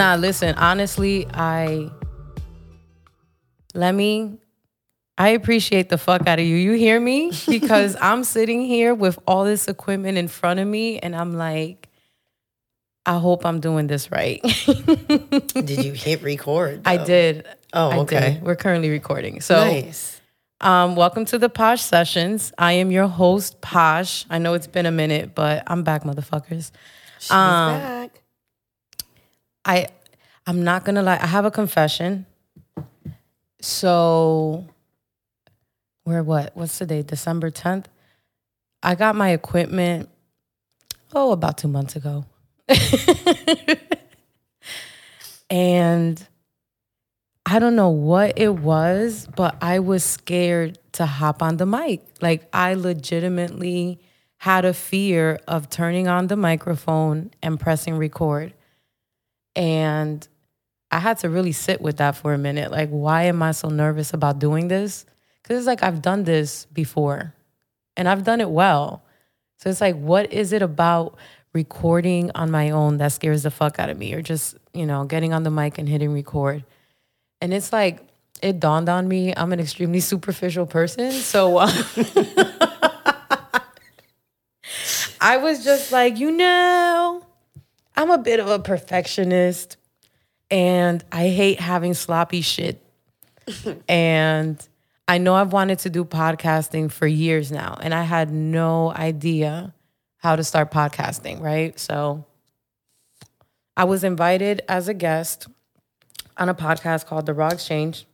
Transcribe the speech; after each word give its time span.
Nah, 0.00 0.14
listen, 0.14 0.54
honestly, 0.54 1.26
I 1.34 1.90
let 3.74 3.94
me 3.94 4.38
I 5.18 5.28
appreciate 5.28 5.90
the 5.90 5.98
fuck 5.98 6.26
out 6.26 6.38
of 6.38 6.46
you. 6.46 6.56
You 6.56 6.72
hear 6.72 6.98
me? 6.98 7.32
Because 7.46 7.98
I'm 8.00 8.24
sitting 8.24 8.62
here 8.62 8.94
with 8.94 9.18
all 9.26 9.44
this 9.44 9.68
equipment 9.68 10.16
in 10.16 10.26
front 10.26 10.58
of 10.58 10.66
me 10.66 10.98
and 11.00 11.14
I'm 11.14 11.34
like 11.34 11.90
I 13.04 13.18
hope 13.18 13.44
I'm 13.44 13.60
doing 13.60 13.88
this 13.88 14.10
right. 14.10 14.40
Did 15.52 15.84
you 15.84 15.92
hit 15.92 16.22
record? 16.22 16.80
I 16.86 16.96
did. 16.96 17.46
Oh, 17.74 18.00
okay. 18.00 18.36
did. 18.36 18.42
We're 18.42 18.56
currently 18.56 18.88
recording. 18.88 19.42
So 19.42 19.56
Nice. 19.62 20.18
Um, 20.62 20.96
welcome 20.96 21.26
to 21.26 21.36
the 21.36 21.50
Posh 21.50 21.82
Sessions. 21.82 22.54
I 22.56 22.72
am 22.72 22.90
your 22.90 23.06
host, 23.06 23.60
Posh. 23.60 24.24
I 24.30 24.38
know 24.38 24.54
it's 24.54 24.66
been 24.66 24.86
a 24.86 24.90
minute, 24.90 25.34
but 25.34 25.62
I'm 25.66 25.82
back, 25.82 26.04
motherfuckers. 26.04 26.70
She's 27.18 27.30
Um, 27.30 27.78
back. 27.78 28.22
I 29.64 29.88
I'm 30.50 30.64
not 30.64 30.84
gonna 30.84 31.02
lie, 31.04 31.20
I 31.22 31.28
have 31.28 31.44
a 31.44 31.50
confession. 31.52 32.26
So 33.60 34.66
we're 36.04 36.24
what? 36.24 36.56
What's 36.56 36.76
the 36.80 36.86
date? 36.86 37.06
December 37.06 37.52
10th? 37.52 37.84
I 38.82 38.96
got 38.96 39.14
my 39.14 39.30
equipment 39.30 40.08
oh 41.14 41.30
about 41.30 41.56
two 41.56 41.68
months 41.68 41.94
ago. 41.94 42.24
and 45.50 46.20
I 47.46 47.60
don't 47.60 47.76
know 47.76 47.90
what 47.90 48.36
it 48.36 48.56
was, 48.56 49.28
but 49.36 49.56
I 49.62 49.78
was 49.78 50.02
scared 50.02 50.80
to 50.94 51.06
hop 51.06 51.44
on 51.44 51.58
the 51.58 51.66
mic. 51.66 52.02
Like 52.20 52.48
I 52.52 52.74
legitimately 52.74 54.00
had 54.38 54.64
a 54.64 54.74
fear 54.74 55.38
of 55.46 55.70
turning 55.70 56.08
on 56.08 56.26
the 56.26 56.34
microphone 56.34 57.30
and 57.40 57.60
pressing 57.60 57.96
record. 57.96 58.52
And 59.54 60.26
I 60.90 60.98
had 60.98 61.18
to 61.18 61.30
really 61.30 61.52
sit 61.52 61.80
with 61.80 61.98
that 61.98 62.16
for 62.16 62.34
a 62.34 62.38
minute. 62.38 62.70
Like, 62.70 62.88
why 62.88 63.24
am 63.24 63.42
I 63.42 63.52
so 63.52 63.68
nervous 63.68 64.12
about 64.12 64.38
doing 64.38 64.68
this? 64.68 65.06
Because 65.42 65.58
it's 65.58 65.66
like 65.66 65.82
I've 65.82 66.02
done 66.02 66.24
this 66.24 66.66
before 66.66 67.34
and 67.96 68.08
I've 68.08 68.24
done 68.24 68.40
it 68.40 68.50
well. 68.50 69.04
So 69.58 69.70
it's 69.70 69.80
like, 69.80 69.96
what 69.96 70.32
is 70.32 70.52
it 70.52 70.62
about 70.62 71.16
recording 71.52 72.30
on 72.34 72.50
my 72.50 72.70
own 72.70 72.96
that 72.96 73.12
scares 73.12 73.42
the 73.44 73.50
fuck 73.50 73.78
out 73.78 73.90
of 73.90 73.98
me 73.98 74.14
or 74.14 74.22
just, 74.22 74.56
you 74.72 74.86
know, 74.86 75.04
getting 75.04 75.32
on 75.32 75.42
the 75.42 75.50
mic 75.50 75.78
and 75.78 75.88
hitting 75.88 76.12
record? 76.12 76.64
And 77.40 77.54
it's 77.54 77.72
like, 77.72 78.00
it 78.42 78.58
dawned 78.58 78.88
on 78.88 79.06
me 79.06 79.34
I'm 79.36 79.52
an 79.52 79.60
extremely 79.60 80.00
superficial 80.10 80.66
person. 80.66 81.12
So 81.12 81.58
uh, 81.58 81.70
I 85.20 85.36
was 85.36 85.62
just 85.62 85.92
like, 85.92 86.18
you 86.18 86.30
know, 86.30 87.24
I'm 87.96 88.10
a 88.10 88.18
bit 88.18 88.40
of 88.40 88.48
a 88.48 88.58
perfectionist 88.58 89.76
and 90.50 91.04
I 91.12 91.28
hate 91.28 91.60
having 91.60 91.94
sloppy 91.94 92.40
shit. 92.40 92.82
and 93.88 94.68
I 95.08 95.18
know 95.18 95.34
I've 95.34 95.52
wanted 95.52 95.80
to 95.80 95.90
do 95.90 96.04
podcasting 96.04 96.90
for 96.90 97.06
years 97.06 97.50
now, 97.50 97.78
and 97.80 97.92
I 97.94 98.02
had 98.02 98.32
no 98.32 98.92
idea 98.92 99.74
how 100.18 100.36
to 100.36 100.44
start 100.44 100.70
podcasting, 100.70 101.40
right? 101.40 101.78
So 101.78 102.24
I 103.76 103.84
was 103.84 104.04
invited 104.04 104.62
as 104.68 104.88
a 104.88 104.94
guest 104.94 105.48
on 106.36 106.48
a 106.48 106.54
podcast 106.54 107.06
called 107.06 107.26
The 107.26 107.34
Raw 107.34 107.48
Exchange. 107.48 108.06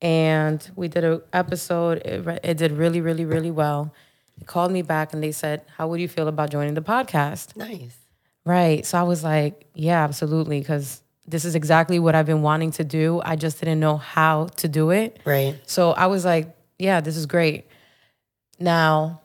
And 0.00 0.68
we 0.76 0.88
did 0.88 1.04
an 1.04 1.22
episode. 1.32 1.98
It, 1.98 2.40
it 2.42 2.56
did 2.56 2.72
really, 2.72 3.00
really, 3.00 3.24
really 3.24 3.50
well. 3.50 3.94
They 4.36 4.44
called 4.44 4.72
me 4.72 4.82
back 4.82 5.12
and 5.12 5.22
they 5.22 5.32
said, 5.32 5.62
How 5.76 5.88
would 5.88 6.00
you 6.00 6.08
feel 6.08 6.28
about 6.28 6.50
joining 6.50 6.74
the 6.74 6.82
podcast? 6.82 7.56
Nice. 7.56 7.96
Right. 8.44 8.84
So 8.84 8.98
I 8.98 9.04
was 9.04 9.24
like, 9.24 9.66
yeah, 9.74 10.04
absolutely. 10.04 10.58
Because 10.58 11.02
this 11.26 11.44
is 11.44 11.54
exactly 11.54 11.98
what 11.98 12.14
I've 12.14 12.26
been 12.26 12.42
wanting 12.42 12.70
to 12.72 12.84
do. 12.84 13.20
I 13.24 13.36
just 13.36 13.58
didn't 13.58 13.80
know 13.80 13.96
how 13.96 14.46
to 14.56 14.68
do 14.68 14.90
it. 14.90 15.18
Right. 15.24 15.58
So 15.66 15.92
I 15.92 16.06
was 16.06 16.24
like, 16.24 16.54
yeah, 16.78 17.00
this 17.00 17.16
is 17.16 17.26
great. 17.26 17.66
Now, 18.58 19.20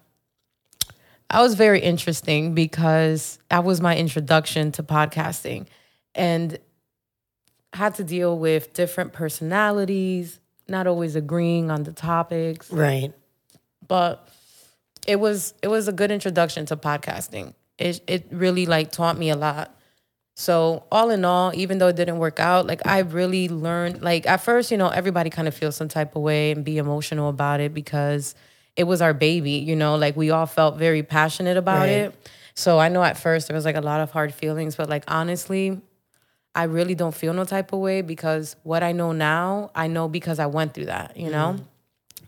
I 1.29 1.41
was 1.41 1.55
very 1.55 1.79
interesting 1.79 2.55
because 2.55 3.37
that 3.49 3.63
was 3.63 3.81
my 3.81 3.95
introduction 3.95 4.71
to 4.73 4.83
podcasting 4.83 5.67
and 6.15 6.57
had 7.73 7.95
to 7.95 8.03
deal 8.03 8.37
with 8.39 8.73
different 8.73 9.13
personalities, 9.13 10.39
not 10.67 10.87
always 10.87 11.15
agreeing 11.15 11.69
on 11.69 11.83
the 11.83 11.93
topics 11.93 12.71
Right. 12.71 13.13
but 13.87 14.27
it 15.07 15.19
was 15.19 15.53
it 15.61 15.67
was 15.67 15.87
a 15.87 15.91
good 15.93 16.11
introduction 16.11 16.65
to 16.67 16.75
podcasting. 16.77 17.53
It 17.77 18.01
it 18.07 18.27
really 18.31 18.65
like 18.65 18.91
taught 18.91 19.17
me 19.17 19.29
a 19.29 19.35
lot. 19.35 19.75
So 20.39 20.83
all 20.89 21.09
in 21.09 21.25
all, 21.25 21.51
even 21.53 21.79
though 21.79 21.89
it 21.89 21.97
didn't 21.97 22.17
work 22.17 22.39
out, 22.39 22.65
like 22.65 22.87
I 22.87 22.99
really 22.99 23.49
learned. 23.49 24.01
Like 24.01 24.25
at 24.25 24.37
first, 24.37 24.71
you 24.71 24.77
know, 24.77 24.87
everybody 24.87 25.29
kind 25.29 25.49
of 25.49 25.53
feels 25.53 25.75
some 25.75 25.89
type 25.89 26.15
of 26.15 26.21
way 26.21 26.51
and 26.51 26.63
be 26.63 26.77
emotional 26.77 27.27
about 27.27 27.59
it 27.59 27.73
because 27.73 28.35
it 28.77 28.85
was 28.85 29.01
our 29.01 29.13
baby. 29.13 29.51
You 29.51 29.75
know, 29.75 29.95
like 29.97 30.15
we 30.15 30.29
all 30.29 30.45
felt 30.45 30.77
very 30.77 31.03
passionate 31.03 31.57
about 31.57 31.79
Right. 31.79 31.89
it. 31.89 32.29
So 32.55 32.79
I 32.79 32.87
know 32.87 33.03
at 33.03 33.17
first 33.17 33.49
there 33.49 33.55
was 33.55 33.65
like 33.65 33.75
a 33.75 33.81
lot 33.81 33.99
of 33.99 34.11
hard 34.11 34.33
feelings, 34.33 34.77
but 34.77 34.87
like 34.87 35.03
honestly, 35.09 35.81
I 36.55 36.63
really 36.63 36.95
don't 36.95 37.13
feel 37.13 37.33
no 37.33 37.43
type 37.43 37.73
of 37.73 37.79
way 37.79 38.01
because 38.01 38.55
what 38.63 38.81
I 38.81 38.93
know 38.93 39.11
now, 39.11 39.71
I 39.75 39.87
know 39.87 40.07
because 40.07 40.39
I 40.39 40.45
went 40.45 40.73
through 40.73 40.85
that. 40.85 41.17
You 41.17 41.31
know. 41.31 41.57
Mm. 41.57 41.63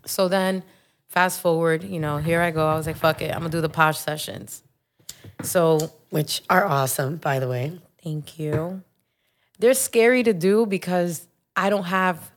So 0.05 0.27
then, 0.27 0.63
fast 1.07 1.39
forward, 1.39 1.85
you 1.85 2.01
know, 2.01 2.17
here 2.17 2.41
I 2.41 2.51
go. 2.51 2.67
I 2.67 2.75
was 2.75 2.87
like, 2.87 2.97
fuck 2.97 3.21
it, 3.21 3.31
I'm 3.33 3.39
gonna 3.39 3.51
do 3.51 3.61
the 3.61 3.69
posh 3.69 3.99
sessions. 3.99 4.63
So 5.43 5.93
Which 6.09 6.41
are 6.49 6.65
awesome, 6.65 7.15
by 7.15 7.39
the 7.39 7.47
way. 7.47 7.79
Thank 8.03 8.39
you. 8.39 8.81
They're 9.59 9.73
scary 9.73 10.23
to 10.23 10.33
do 10.33 10.65
because 10.65 11.27
I 11.55 11.69
don't 11.69 11.83
have 11.85 12.31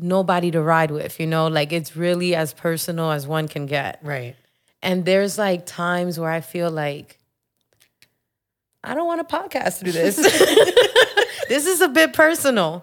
nobody 0.00 0.50
to 0.50 0.60
ride 0.60 0.90
with, 0.90 1.20
you 1.20 1.26
know, 1.26 1.46
like 1.46 1.72
it's 1.72 1.96
really 1.96 2.34
as 2.34 2.52
personal 2.52 3.10
as 3.12 3.26
one 3.26 3.48
can 3.48 3.66
get. 3.66 4.00
Right. 4.02 4.34
And 4.82 5.04
there's 5.04 5.38
like 5.38 5.64
times 5.66 6.18
where 6.18 6.30
I 6.30 6.40
feel 6.40 6.70
like 6.70 7.18
I 8.84 8.94
don't 8.94 9.06
want 9.06 9.26
to 9.28 9.36
podcast 9.36 9.80
through 9.80 9.92
this. 9.92 10.16
this 11.48 11.66
is 11.66 11.80
a 11.80 11.88
bit 11.88 12.12
personal. 12.12 12.82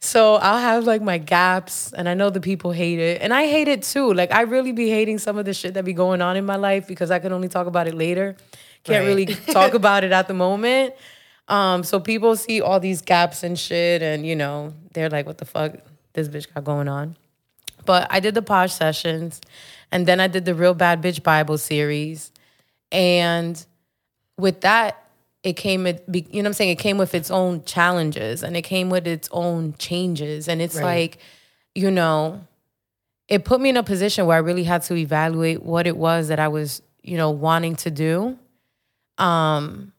So 0.00 0.34
I'll 0.36 0.58
have 0.58 0.84
like 0.84 1.00
my 1.02 1.18
gaps, 1.18 1.92
and 1.92 2.08
I 2.08 2.14
know 2.14 2.28
the 2.30 2.40
people 2.40 2.72
hate 2.72 2.98
it, 2.98 3.20
and 3.22 3.32
I 3.32 3.46
hate 3.46 3.68
it 3.68 3.82
too. 3.82 4.12
Like 4.12 4.32
I 4.32 4.40
really 4.42 4.72
be 4.72 4.88
hating 4.88 5.18
some 5.18 5.38
of 5.38 5.44
the 5.44 5.54
shit 5.54 5.74
that 5.74 5.84
be 5.84 5.92
going 5.92 6.20
on 6.20 6.36
in 6.36 6.44
my 6.44 6.56
life 6.56 6.88
because 6.88 7.10
I 7.12 7.18
can 7.20 7.32
only 7.32 7.48
talk 7.48 7.66
about 7.68 7.86
it 7.86 7.94
later. 7.94 8.34
Can't 8.84 9.02
Right. 9.04 9.06
really 9.08 9.26
talk 9.26 9.74
about 9.82 10.02
it 10.02 10.10
at 10.10 10.26
the 10.26 10.34
moment. 10.34 10.94
Um, 11.48 11.82
so 11.82 12.00
people 12.00 12.36
see 12.36 12.60
all 12.60 12.80
these 12.80 13.02
gaps 13.02 13.42
and 13.42 13.58
shit, 13.58 14.02
and 14.02 14.24
you 14.26 14.36
know 14.36 14.74
they're 14.92 15.10
like, 15.10 15.26
"What 15.26 15.38
the 15.38 15.44
fuck 15.44 15.74
this 16.12 16.28
bitch 16.28 16.52
got 16.54 16.64
going 16.64 16.88
on?" 16.88 17.16
But 17.84 18.06
I 18.10 18.20
did 18.20 18.34
the 18.34 18.42
posh 18.42 18.72
sessions, 18.72 19.40
and 19.90 20.06
then 20.06 20.20
I 20.20 20.28
did 20.28 20.44
the 20.44 20.54
real 20.54 20.74
bad 20.74 21.02
bitch 21.02 21.22
Bible 21.22 21.58
series, 21.58 22.30
and 22.90 23.64
with 24.38 24.60
that, 24.62 25.02
it 25.42 25.54
came 25.54 25.86
you 25.86 25.92
know 25.92 26.00
what 26.32 26.46
I'm 26.46 26.52
saying. 26.52 26.70
It 26.70 26.78
came 26.78 26.96
with 26.96 27.14
its 27.14 27.30
own 27.30 27.64
challenges, 27.64 28.42
and 28.42 28.56
it 28.56 28.62
came 28.62 28.88
with 28.88 29.06
its 29.06 29.28
own 29.32 29.74
changes, 29.78 30.48
and 30.48 30.62
it's 30.62 30.76
Right. 30.76 30.84
like, 30.84 31.18
you 31.74 31.90
know, 31.90 32.46
it 33.28 33.44
put 33.44 33.60
me 33.60 33.70
in 33.70 33.76
a 33.76 33.82
position 33.82 34.26
where 34.26 34.36
I 34.36 34.40
really 34.40 34.64
had 34.64 34.82
to 34.84 34.94
evaluate 34.94 35.62
what 35.62 35.86
it 35.86 35.96
was 35.96 36.28
that 36.28 36.38
I 36.38 36.48
was, 36.48 36.82
you 37.02 37.16
know, 37.16 37.30
wanting 37.30 37.76
to 37.76 37.90
do. 37.90 38.38
Um, 39.18 39.91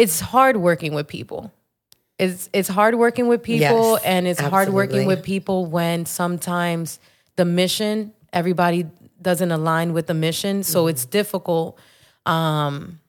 it's 0.00 0.20
hard 0.20 0.56
working 0.56 0.94
with 0.94 1.06
people. 1.06 1.52
It's 2.18 2.48
it's 2.52 2.68
hard 2.68 2.94
working 2.96 3.28
with 3.28 3.42
people, 3.42 3.92
Yes, 3.92 4.02
and 4.04 4.26
it's 4.26 4.40
hard 4.40 4.68
working 4.70 5.06
with 5.06 5.22
people 5.22 5.66
when 5.66 6.04
sometimes 6.06 6.98
the 7.36 7.44
mission 7.44 8.12
everybody 8.32 8.86
doesn't 9.22 9.50
align 9.50 9.92
with 9.92 10.06
the 10.06 10.14
mission, 10.14 10.62
so 10.62 10.86
it's 10.86 11.04
difficult, 11.04 11.78
um, 12.26 13.00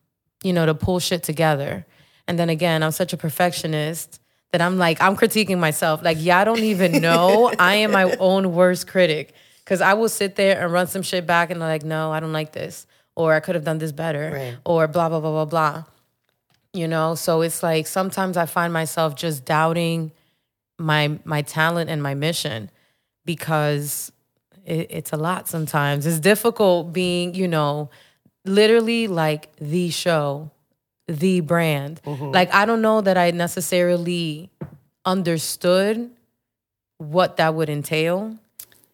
you 0.43 0.53
know, 0.53 0.65
to 0.65 0.73
pull 0.73 0.99
shit 0.99 1.23
together. 1.23 1.85
And 2.27 2.39
then 2.39 2.49
again, 2.49 2.83
I'm 2.83 2.91
such 2.91 3.11
a 3.13 3.17
perfectionist 3.17 4.19
that 4.51 4.61
I'm 4.61 4.77
like 4.77 5.01
I'm 5.01 5.15
critiquing 5.17 5.59
myself. 5.59 6.01
Like, 6.03 6.17
yeah, 6.19 6.39
I 6.39 6.43
don't 6.45 6.59
even 6.73 7.01
know. 7.01 7.53
I 7.59 7.75
am 7.75 7.91
my 7.91 8.15
own 8.17 8.53
worst 8.53 8.87
critic 8.87 9.33
because 9.63 9.81
I 9.81 9.93
will 9.93 10.09
sit 10.09 10.35
there 10.35 10.61
and 10.63 10.71
run 10.71 10.87
some 10.87 11.01
shit 11.01 11.25
back 11.27 11.49
and 11.51 11.59
like, 11.59 11.83
no, 11.83 12.11
I 12.13 12.19
don't 12.21 12.33
like 12.33 12.53
this, 12.53 12.87
or 13.15 13.33
I 13.33 13.39
could 13.41 13.55
have 13.55 13.65
done 13.65 13.77
this 13.79 13.91
better, 13.91 14.31
Right. 14.33 14.57
or 14.65 14.87
blah 14.87 15.09
blah 15.09 15.19
blah 15.19 15.31
blah 15.31 15.45
blah 15.45 15.83
you 16.73 16.87
know? 16.87 17.15
So 17.15 17.41
it's 17.41 17.63
like 17.63 17.87
sometimes 17.87 18.37
i 18.37 18.45
find 18.45 18.73
myself 18.73 19.15
just 19.15 19.45
doubting 19.45 20.11
my 20.79 21.19
my 21.23 21.41
talent 21.41 21.89
and 21.89 22.01
my 22.01 22.13
mission 22.13 22.69
because 23.25 24.11
it, 24.65 24.87
it's 24.89 25.11
a 25.11 25.17
lot 25.17 25.47
sometimes. 25.47 26.05
It's 26.05 26.19
difficult 26.19 26.93
being 26.93 27.35
you 27.35 27.47
know 27.47 27.89
literally 28.45 29.07
like 29.07 29.55
the 29.57 29.89
show 29.89 30.51
the 31.07 31.41
brand. 31.41 32.01
Mm-hmm. 32.05 32.31
Like 32.31 32.53
i 32.53 32.65
don't 32.65 32.81
know 32.81 33.01
that 33.01 33.17
i 33.17 33.31
necessarily 33.31 34.49
understood 35.05 36.09
what 36.97 37.37
that 37.37 37.55
would 37.55 37.69
entail. 37.69 38.37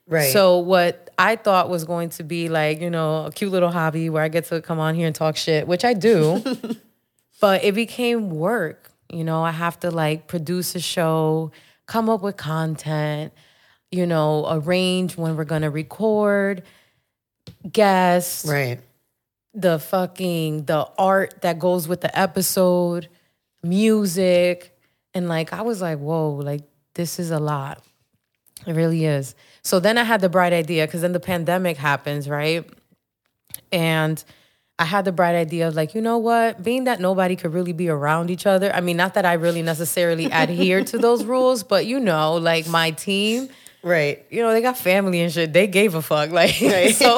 Right. 0.09 0.31
so 0.31 0.59
what 0.59 1.07
I 1.19 1.35
thought 1.35 1.69
was 1.69 1.83
going 1.83 2.09
to 2.11 2.23
be 2.23 2.47
like, 2.47 2.79
you 2.79 2.89
know, 2.89 3.25
a 3.25 3.31
cute 3.31 3.51
little 3.51 3.71
hobby 3.71 4.09
where 4.09 4.23
I 4.23 4.29
get 4.29 4.45
to 4.45 4.61
come 4.61 4.79
on 4.79 4.95
here 4.95 5.07
and 5.07 5.15
talk 5.15 5.35
shit, 5.35 5.67
which 5.67 5.83
I 5.83 5.93
do, 5.93 6.41
but 7.39 7.63
it 7.63 7.73
became 7.75 8.29
work. 8.29 8.91
You 9.09 9.23
know, 9.23 9.43
I 9.43 9.51
have 9.51 9.79
to 9.81 9.91
like 9.91 10.27
produce 10.27 10.75
a 10.75 10.79
show, 10.79 11.51
come 11.85 12.09
up 12.09 12.21
with 12.21 12.37
content, 12.37 13.33
you 13.91 14.05
know, 14.05 14.45
arrange 14.49 15.17
when 15.17 15.37
we're 15.37 15.45
gonna 15.45 15.69
record, 15.69 16.63
guests, 17.71 18.45
Right. 18.45 18.79
the 19.53 19.79
fucking 19.79 20.65
the 20.65 20.87
art 20.97 21.41
that 21.41 21.59
goes 21.59 21.87
with 21.87 22.01
the 22.01 22.17
episode, 22.19 23.07
music, 23.63 24.77
and 25.13 25.27
like 25.29 25.53
I 25.53 25.61
was 25.61 25.81
like, 25.81 25.99
whoa, 25.99 26.31
like 26.35 26.61
this 26.95 27.19
is 27.19 27.31
a 27.31 27.39
lot. 27.39 27.81
It 28.65 28.73
really 28.73 29.05
is. 29.05 29.35
So 29.61 29.79
then 29.79 29.97
I 29.97 30.03
had 30.03 30.19
the 30.19 30.29
bright 30.29 30.51
idea 30.51 30.85
because 30.85 31.01
then 31.01 31.13
the 31.13 31.19
pandemic 31.19 31.77
happens, 31.77 32.27
right? 32.27 32.67
And 33.71 34.21
I 34.79 34.85
had 34.85 35.05
the 35.05 35.11
bright 35.11 35.35
idea 35.35 35.67
of 35.67 35.75
like, 35.75 35.95
you 35.95 36.01
know 36.01 36.17
what? 36.19 36.61
Being 36.61 36.83
that 36.83 36.99
nobody 36.99 37.35
could 37.35 37.53
really 37.53 37.73
be 37.73 37.89
around 37.89 38.29
each 38.29 38.45
other. 38.45 38.71
I 38.73 38.79
mean, 38.81 38.95
not 38.95 39.15
that 39.15 39.25
I 39.25 39.33
really 39.33 39.63
necessarily 39.63 40.25
adhere 40.25 40.83
to 40.85 40.97
those 40.99 41.25
rules, 41.33 41.63
but 41.63 41.85
you 41.87 41.99
know, 41.99 42.35
like 42.35 42.67
my 42.67 42.91
team, 42.91 43.49
Right. 43.83 44.25
you 44.29 44.41
know, 44.41 44.51
they 44.51 44.61
got 44.61 44.77
family 44.77 45.21
and 45.21 45.31
shit. 45.31 45.53
They 45.53 45.65
gave 45.65 45.95
a 45.95 46.01
fuck. 46.01 46.31
Like, 46.31 46.51
so, 46.95 47.17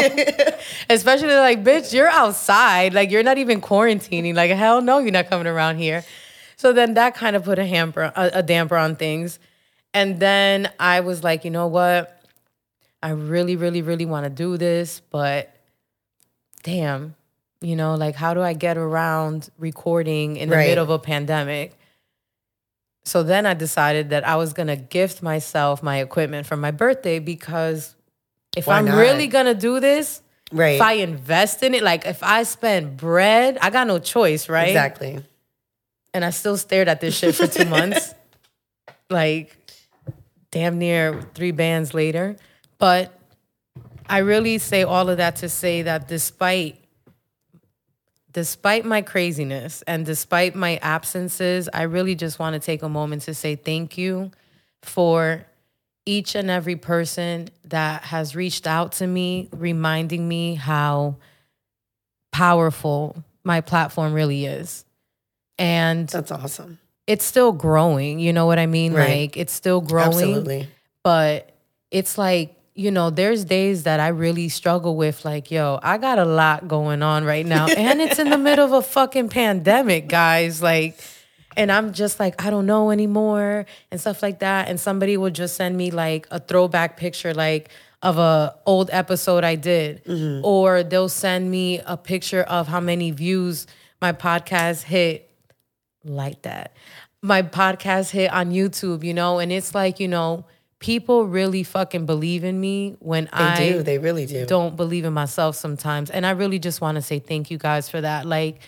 especially 0.89 1.33
like, 1.33 1.63
bitch, 1.63 1.93
you're 1.93 2.07
outside. 2.09 2.93
Like, 2.93 3.09
you're 3.11 3.23
not 3.23 3.37
even 3.39 3.59
quarantining. 3.59 4.35
Like, 4.35 4.51
hell 4.51 4.81
no, 4.81 4.99
you're 4.99 5.11
not 5.11 5.29
coming 5.29 5.47
around 5.47 5.77
here. 5.77 6.03
So 6.57 6.71
then 6.73 6.93
that 6.93 7.15
kind 7.15 7.35
of 7.35 7.43
put 7.43 7.57
a 7.57 7.65
hamper, 7.65 8.11
a, 8.15 8.29
a 8.35 8.43
damper 8.43 8.75
on 8.77 8.95
things. 8.97 9.39
And 9.93 10.19
then 10.19 10.69
I 10.79 10.99
was 10.99 11.23
like, 11.23 11.43
you 11.43 11.49
know 11.51 11.67
what? 11.67 12.21
I 13.01 13.11
really, 13.11 13.55
really, 13.55 13.81
really 13.81 14.05
want 14.05 14.25
to 14.25 14.29
do 14.29 14.57
this, 14.57 15.01
but 15.09 15.55
damn, 16.63 17.15
you 17.61 17.75
know, 17.75 17.95
like, 17.95 18.15
how 18.15 18.33
do 18.33 18.41
I 18.41 18.53
get 18.53 18.77
around 18.77 19.49
recording 19.57 20.37
in 20.37 20.49
the 20.49 20.55
Right. 20.55 20.67
middle 20.67 20.83
of 20.83 20.89
a 20.89 20.99
pandemic? 20.99 21.73
So 23.03 23.23
then 23.23 23.45
I 23.45 23.53
decided 23.53 24.09
that 24.11 24.27
I 24.27 24.35
was 24.35 24.53
gonna 24.53 24.75
gift 24.75 25.21
myself 25.21 25.81
my 25.81 25.97
equipment 25.97 26.45
for 26.47 26.55
my 26.57 26.71
birthday 26.71 27.19
because 27.19 27.95
if 28.55 28.67
Why 28.67 28.77
I'm 28.77 28.85
not? 28.85 28.97
really 28.97 29.27
gonna 29.27 29.53
do 29.55 29.79
this, 29.79 30.21
Right. 30.51 30.75
if 30.75 30.81
I 30.81 30.93
invest 30.93 31.61
in 31.63 31.73
it, 31.75 31.83
like 31.83 32.05
if 32.05 32.23
I 32.23 32.43
spend 32.43 32.97
bread, 32.97 33.57
I 33.61 33.69
got 33.69 33.87
no 33.87 33.99
choice, 33.99 34.47
right? 34.49 34.67
Exactly. 34.69 35.23
And 36.13 36.23
I 36.25 36.29
still 36.31 36.57
stared 36.57 36.87
at 36.87 37.01
this 37.01 37.17
shit 37.17 37.35
for 37.35 37.45
two 37.47 37.65
months, 37.77 38.13
like 39.09 39.55
damn 40.51 40.79
near 40.79 41.21
three 41.35 41.51
bands 41.51 41.93
later. 41.93 42.35
But 42.79 43.13
I 44.07 44.19
really 44.19 44.57
say 44.57 44.83
all 44.83 45.09
of 45.09 45.17
that 45.17 45.35
to 45.37 45.49
say 45.49 45.83
that 45.83 46.07
despite 46.07 46.78
despite 48.39 48.85
my 48.85 49.01
craziness 49.01 49.81
and 49.81 50.05
despite 50.05 50.55
my 50.55 50.77
absences, 50.77 51.67
I 51.73 51.81
really 51.81 52.15
just 52.15 52.39
want 52.39 52.53
to 52.53 52.59
take 52.61 52.83
a 52.83 52.87
moment 52.87 53.23
to 53.23 53.33
say 53.33 53.57
thank 53.57 53.97
you 53.97 54.31
for 54.81 55.45
each 56.05 56.35
and 56.35 56.49
every 56.49 56.77
person 56.77 57.49
that 57.65 58.03
has 58.03 58.37
reached 58.37 58.65
out 58.65 58.93
to 58.93 59.05
me, 59.05 59.49
reminding 59.51 60.25
me 60.25 60.55
how 60.55 61.17
powerful 62.31 63.25
my 63.43 63.59
platform 63.59 64.13
really 64.13 64.45
is. 64.45 64.85
And 65.57 66.07
That's 66.07 66.31
awesome. 66.31 66.79
it's 67.07 67.25
still 67.25 67.51
growing, 67.51 68.19
you 68.19 68.31
know 68.31 68.45
what 68.45 68.57
I 68.57 68.67
mean? 68.67 68.93
Right. 68.93 69.23
Like 69.23 69.35
it's 69.35 69.51
still 69.51 69.81
growing 69.81 70.07
Absolutely. 70.13 70.69
but 71.03 71.49
it's 71.91 72.17
like 72.17 72.55
you 72.79 72.91
know 72.91 73.09
there's 73.09 73.43
days 73.43 73.83
that 73.83 73.99
i 73.99 74.07
really 74.07 74.47
struggle 74.47 74.95
with 74.95 75.25
like 75.25 75.51
yo 75.51 75.77
i 75.83 75.97
got 75.97 76.17
a 76.17 76.23
lot 76.23 76.67
going 76.67 77.03
on 77.03 77.25
right 77.25 77.45
now. 77.45 77.67
And 77.77 78.01
it's 78.01 78.19
in 78.19 78.29
the 78.29 78.37
middle 78.37 78.65
of 78.65 78.71
a 78.71 78.81
fucking 78.81 79.29
pandemic 79.29 80.07
guys 80.07 80.61
like 80.61 80.97
and 81.57 81.71
i'm 81.71 81.91
just 81.91 82.19
like 82.19 82.41
i 82.43 82.49
don't 82.49 82.65
know 82.65 82.89
anymore 82.89 83.65
and 83.91 83.99
stuff 83.99 84.23
like 84.23 84.39
that. 84.39 84.69
And 84.69 84.79
somebody 84.79 85.17
will 85.17 85.29
just 85.29 85.55
send 85.55 85.75
me 85.75 85.91
like 85.91 86.27
a 86.31 86.39
throwback 86.39 86.95
picture 86.95 87.33
like 87.33 87.69
of 88.01 88.17
a 88.17 88.55
old 88.65 88.89
episode 88.93 89.43
i 89.43 89.55
did. 89.55 90.03
Mm-hmm. 90.05 90.45
Or 90.45 90.81
they'll 90.83 91.09
send 91.09 91.51
me 91.51 91.81
a 91.85 91.97
picture 91.97 92.43
of 92.43 92.67
how 92.67 92.79
many 92.79 93.11
views 93.11 93.67
my 94.01 94.13
podcast 94.13 94.83
hit 94.83 95.29
like 96.05 96.43
that. 96.43 96.73
My 97.21 97.41
podcast 97.41 98.11
hit 98.11 98.31
on 98.31 98.51
YouTube, 98.51 99.03
you 99.03 99.13
know, 99.13 99.39
and 99.39 99.51
it's 99.51 99.75
like, 99.75 99.99
you 99.99 100.07
know, 100.07 100.45
people 100.79 101.25
really 101.25 101.63
fucking 101.63 102.05
believe 102.05 102.43
in 102.43 102.59
me 102.59 102.95
when 102.99 103.25
They 103.25 103.29
I 103.31 103.69
do. 103.71 103.83
They 103.83 103.97
really 103.97 104.25
do. 104.25 104.45
don't 104.45 104.75
believe 104.75 105.05
in 105.05 105.13
myself 105.13 105.55
sometimes. 105.55 106.09
And 106.09 106.25
I 106.25 106.31
really 106.31 106.59
just 106.59 106.81
want 106.81 106.95
to 106.95 107.01
say 107.01 107.19
thank 107.19 107.51
you 107.51 107.57
guys 107.57 107.89
for 107.89 108.01
that. 108.01 108.25
Like, 108.25 108.61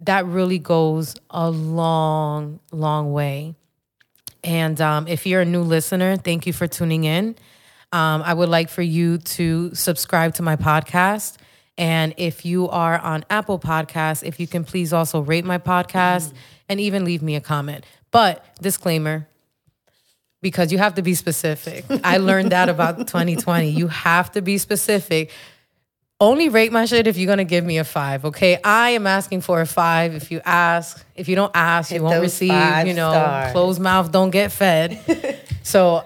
that 0.00 0.26
really 0.26 0.58
goes 0.58 1.14
a 1.30 1.50
long, 1.50 2.60
long 2.72 3.12
way. 3.12 3.54
And 4.42 4.80
um, 4.80 5.06
if 5.08 5.26
you're 5.26 5.42
a 5.42 5.46
new 5.46 5.62
listener, 5.62 6.16
thank 6.16 6.46
you 6.46 6.52
for 6.52 6.66
tuning 6.66 7.04
in. 7.04 7.36
Um, 7.92 8.22
I 8.22 8.34
would 8.34 8.48
like 8.48 8.68
for 8.68 8.82
you 8.82 9.18
to 9.18 9.74
subscribe 9.74 10.34
to 10.34 10.42
my 10.42 10.56
podcast. 10.56 11.36
And 11.78 12.14
if 12.16 12.44
you 12.44 12.68
are 12.68 12.98
on 12.98 13.24
Apple 13.30 13.58
Podcasts, 13.58 14.22
if 14.22 14.40
you 14.40 14.46
can 14.46 14.64
please 14.64 14.92
also 14.92 15.20
rate 15.20 15.44
my 15.44 15.58
podcast 15.58 16.32
and 16.68 16.80
even 16.80 17.04
leave 17.04 17.22
me 17.22 17.36
a 17.36 17.40
comment. 17.40 17.84
But 18.10 18.44
disclaimer, 18.60 19.28
because 20.44 20.70
you 20.70 20.76
have 20.76 20.94
to 20.96 21.02
be 21.02 21.14
specific. 21.14 21.86
I 22.04 22.18
learned 22.18 22.52
that 22.52 22.68
about 22.68 22.98
2020. 23.08 23.70
You 23.70 23.88
have 23.88 24.30
to 24.32 24.42
be 24.42 24.58
specific. 24.58 25.30
Only 26.20 26.50
rate 26.50 26.70
my 26.70 26.84
shit 26.84 27.06
if 27.06 27.16
you're 27.16 27.26
gonna 27.26 27.44
give 27.44 27.64
me 27.64 27.78
a 27.78 27.84
five, 27.84 28.26
okay? 28.26 28.60
I 28.62 28.90
am 28.90 29.06
asking 29.06 29.40
for 29.40 29.62
a 29.62 29.66
five. 29.66 30.14
If 30.14 30.30
you 30.30 30.42
ask, 30.44 31.02
if 31.16 31.30
you 31.30 31.34
don't 31.34 31.50
ask, 31.54 31.90
you 31.90 32.02
won't 32.02 32.20
receive. 32.20 32.52
You 32.86 32.92
know, 32.92 33.10
stars. 33.10 33.52
closed 33.52 33.80
mouth 33.80 34.12
don't 34.12 34.30
get 34.30 34.52
fed. 34.52 35.00
so 35.62 36.04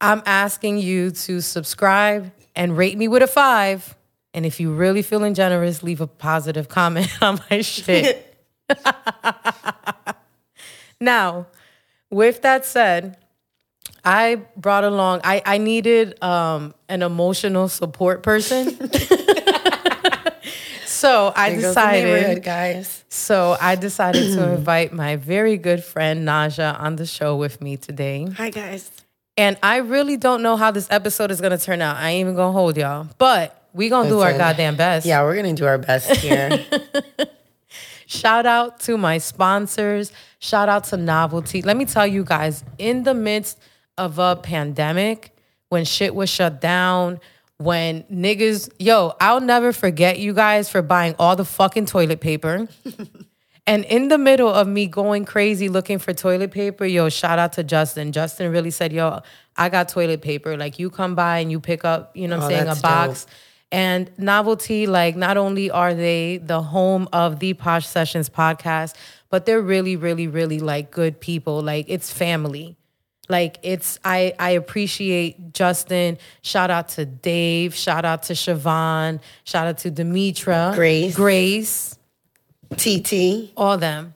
I'm 0.00 0.20
asking 0.26 0.78
you 0.78 1.12
to 1.12 1.40
subscribe 1.40 2.32
and 2.56 2.76
rate 2.76 2.98
me 2.98 3.06
with 3.06 3.22
a 3.22 3.28
five. 3.28 3.96
And 4.34 4.44
if 4.44 4.58
you're 4.58 4.74
really 4.74 5.02
feeling 5.02 5.32
generous, 5.32 5.84
leave 5.84 6.00
a 6.00 6.08
positive 6.08 6.68
comment 6.68 7.08
on 7.22 7.40
my 7.48 7.60
shit. 7.60 8.36
now, 11.00 11.46
with 12.10 12.42
that 12.42 12.64
said, 12.64 13.16
I 14.06 14.36
brought 14.56 14.84
along, 14.84 15.22
I, 15.24 15.42
I 15.44 15.58
needed 15.58 16.22
um, 16.22 16.74
an 16.88 17.02
emotional 17.02 17.68
support 17.68 18.22
person. 18.22 18.70
so 20.86 21.32
I 21.34 21.50
There 21.50 21.60
decided, 21.60 22.42
guys. 22.44 23.04
so 23.08 23.56
I 23.60 23.74
decided 23.74 24.32
to 24.34 24.52
invite 24.52 24.92
my 24.92 25.16
very 25.16 25.56
good 25.56 25.82
friend 25.82 26.26
Najiah 26.26 26.80
on 26.80 26.94
the 26.94 27.04
show 27.04 27.34
with 27.34 27.60
me 27.60 27.76
today. 27.76 28.28
Hi, 28.36 28.50
guys. 28.50 28.88
And 29.36 29.58
I 29.60 29.78
really 29.78 30.16
don't 30.16 30.40
know 30.40 30.56
how 30.56 30.70
this 30.70 30.86
episode 30.90 31.32
is 31.32 31.40
gonna 31.40 31.58
turn 31.58 31.82
out. 31.82 31.96
I 31.96 32.10
ain't 32.10 32.20
even 32.20 32.36
gonna 32.36 32.52
hold 32.52 32.76
y'all, 32.76 33.08
but 33.18 33.60
we 33.74 33.88
gonna 33.88 34.08
do 34.08 34.20
our 34.20 34.32
goddamn 34.32 34.76
best. 34.76 35.04
Yeah, 35.04 35.22
we're 35.24 35.34
gonna 35.36 35.52
do 35.52 35.66
our 35.66 35.78
best 35.78 36.10
here. 36.12 36.64
Shout 38.06 38.46
out 38.46 38.78
to 38.80 38.96
my 38.96 39.18
sponsors. 39.18 40.12
Shout 40.38 40.68
out 40.68 40.84
to 40.84 40.96
Novelty. 40.96 41.60
Let 41.60 41.76
me 41.76 41.84
tell 41.84 42.06
you 42.06 42.22
guys, 42.24 42.62
in 42.78 43.02
the 43.02 43.12
midst 43.14 43.58
of 43.98 44.18
a 44.18 44.36
pandemic, 44.36 45.36
when 45.68 45.84
shit 45.84 46.14
was 46.14 46.28
shut 46.30 46.60
down, 46.60 47.20
when 47.58 48.02
niggas, 48.04 48.70
yo, 48.78 49.14
I'll 49.20 49.40
never 49.40 49.72
forget 49.72 50.18
you 50.18 50.32
guys 50.34 50.68
for 50.68 50.82
buying 50.82 51.14
all 51.18 51.36
the 51.36 51.44
fucking 51.44 51.86
toilet 51.86 52.20
paper. 52.20 52.68
and 53.66 53.84
in 53.86 54.08
the 54.08 54.18
middle 54.18 54.48
of 54.52 54.68
me 54.68 54.86
going 54.86 55.24
crazy 55.24 55.68
looking 55.68 55.98
for 55.98 56.12
toilet 56.12 56.50
paper, 56.50 56.84
yo, 56.84 57.08
shout 57.08 57.38
out 57.38 57.54
to 57.54 57.64
Justin. 57.64 58.12
Justin 58.12 58.52
really 58.52 58.70
said, 58.70 58.92
yo, 58.92 59.20
I 59.56 59.70
got 59.70 59.88
toilet 59.88 60.20
paper. 60.20 60.56
Like 60.56 60.78
you 60.78 60.90
come 60.90 61.14
by 61.14 61.38
and 61.38 61.50
you 61.50 61.58
pick 61.58 61.84
up, 61.84 62.14
you 62.14 62.28
know 62.28 62.36
what 62.36 62.44
I'm 62.44 62.52
Oh, 62.52 62.56
saying, 62.66 62.78
a 62.78 62.80
box. 62.80 63.26
And 63.72 64.10
Novelty, 64.16 64.86
like, 64.86 65.16
not 65.16 65.36
only 65.36 65.72
are 65.72 65.92
they 65.92 66.36
the 66.38 66.62
home 66.62 67.08
of 67.12 67.40
the 67.40 67.52
Posh 67.54 67.84
Sessions 67.86 68.28
podcast, 68.30 68.94
but 69.28 69.44
they're 69.44 69.60
really, 69.60 69.96
really, 69.96 70.28
really 70.28 70.60
like 70.60 70.92
good 70.92 71.20
people. 71.20 71.62
Like, 71.62 71.86
it's 71.88 72.12
family. 72.12 72.76
Like, 73.28 73.58
it's, 73.62 73.98
I, 74.04 74.34
I 74.38 74.50
appreciate 74.50 75.52
Justin. 75.52 76.18
Shout 76.42 76.70
out 76.70 76.88
to 76.90 77.04
Dave. 77.04 77.74
Shout 77.74 78.04
out 78.04 78.24
to 78.24 78.34
Siobhan. 78.34 79.20
Shout 79.44 79.66
out 79.66 79.78
to 79.78 79.90
Demetra. 79.90 80.74
Grace. 80.74 81.14
Grace. 81.16 81.98
TT. 82.76 83.52
All 83.56 83.78
them. 83.78 84.14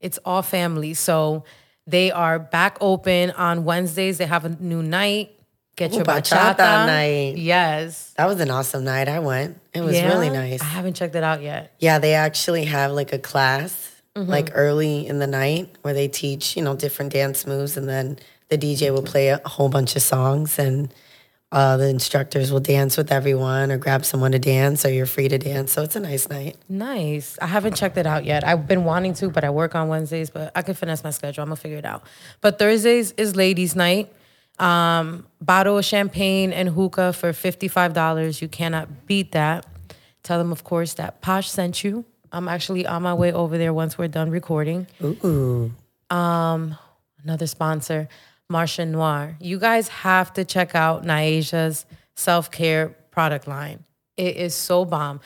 It's 0.00 0.18
all 0.24 0.42
family. 0.42 0.94
So 0.94 1.44
they 1.86 2.10
are 2.10 2.38
back 2.38 2.78
open 2.80 3.30
on 3.32 3.64
Wednesdays. 3.64 4.18
They 4.18 4.26
have 4.26 4.44
a 4.44 4.50
new 4.50 4.82
night. 4.82 5.32
Get 5.76 5.92
Ooh, 5.92 5.96
your 5.96 6.04
bachata 6.04 6.54
bachata. 6.56 6.86
night. 6.86 7.36
Yes. 7.36 8.14
That 8.16 8.26
was 8.26 8.40
an 8.40 8.50
awesome 8.50 8.84
night. 8.84 9.08
I 9.08 9.18
went. 9.18 9.60
It 9.74 9.82
was 9.82 9.94
Yeah? 9.94 10.08
really 10.08 10.30
nice. 10.30 10.62
I 10.62 10.66
haven't 10.66 10.94
checked 10.94 11.14
it 11.14 11.22
out 11.22 11.42
yet. 11.42 11.74
Yeah, 11.78 11.98
they 11.98 12.14
actually 12.14 12.64
have 12.64 12.92
like 12.92 13.12
a 13.12 13.18
class 13.18 13.92
Mm-hmm. 14.16 14.30
like 14.30 14.50
early 14.54 15.06
in 15.06 15.18
the 15.18 15.26
night 15.26 15.68
where 15.82 15.92
they 15.92 16.08
teach, 16.08 16.56
you 16.56 16.62
know, 16.62 16.74
different 16.74 17.12
dance 17.12 17.46
moves 17.46 17.76
and 17.76 17.86
then 17.86 18.18
the 18.48 18.56
DJ 18.56 18.90
will 18.90 19.02
play 19.02 19.28
a 19.28 19.40
whole 19.44 19.68
bunch 19.68 19.94
of 19.96 20.02
songs 20.02 20.58
and 20.58 20.92
Uh, 21.52 21.76
the 21.76 21.88
instructors 21.88 22.50
will 22.50 22.60
dance 22.60 22.96
with 22.98 23.12
everyone 23.12 23.70
or 23.70 23.78
grab 23.78 24.04
someone 24.04 24.32
to 24.32 24.38
dance, 24.38 24.80
so 24.80 24.88
you're 24.88 25.06
free 25.06 25.28
to 25.28 25.38
dance. 25.38 25.70
So 25.72 25.82
it's 25.84 25.94
a 25.94 26.00
nice 26.00 26.28
night. 26.28 26.56
Nice. 26.68 27.38
I 27.40 27.46
haven't 27.46 27.76
checked 27.76 27.96
it 27.96 28.06
out 28.06 28.24
yet. 28.24 28.42
I've 28.44 28.66
been 28.66 28.82
wanting 28.84 29.14
to, 29.20 29.30
but 29.30 29.44
I 29.44 29.50
work 29.50 29.76
on 29.76 29.86
Wednesdays, 29.88 30.28
but 30.28 30.50
I 30.56 30.62
can 30.62 30.74
finesse 30.74 31.04
my 31.04 31.10
schedule. 31.12 31.42
I'm 31.42 31.48
gonna 31.48 31.56
figure 31.56 31.78
it 31.78 31.84
out. 31.86 32.02
But 32.40 32.58
Thursdays 32.58 33.12
is 33.16 33.36
ladies' 33.36 33.76
night. 33.76 34.12
Um, 34.58 35.24
bottle 35.40 35.78
of 35.78 35.84
champagne 35.84 36.52
and 36.52 36.68
hookah 36.70 37.12
for 37.12 37.32
$55. 37.32 38.42
You 38.42 38.48
cannot 38.48 39.06
beat 39.06 39.30
that. 39.32 39.64
Tell 40.24 40.38
them, 40.38 40.50
of 40.50 40.64
course, 40.64 40.94
that 40.94 41.20
Posh 41.20 41.48
sent 41.48 41.84
you. 41.84 42.04
I'm 42.36 42.48
actually 42.48 42.86
on 42.86 43.02
my 43.02 43.14
way 43.14 43.32
over 43.32 43.56
there 43.56 43.72
once 43.72 43.96
we're 43.96 44.08
done 44.08 44.28
recording. 44.28 44.86
Ooh. 45.02 45.72
Um, 46.10 46.76
Another 47.24 47.46
sponsor, 47.46 48.08
Marche 48.50 48.78
Noir. 48.80 49.36
You 49.40 49.58
guys 49.58 49.88
have 49.88 50.34
to 50.34 50.44
check 50.44 50.74
out 50.74 51.02
Niaja's 51.02 51.86
self 52.14 52.50
care 52.50 52.90
product 53.10 53.48
line. 53.48 53.84
It 54.18 54.36
is 54.36 54.54
so 54.54 54.84
bomb. 54.84 55.20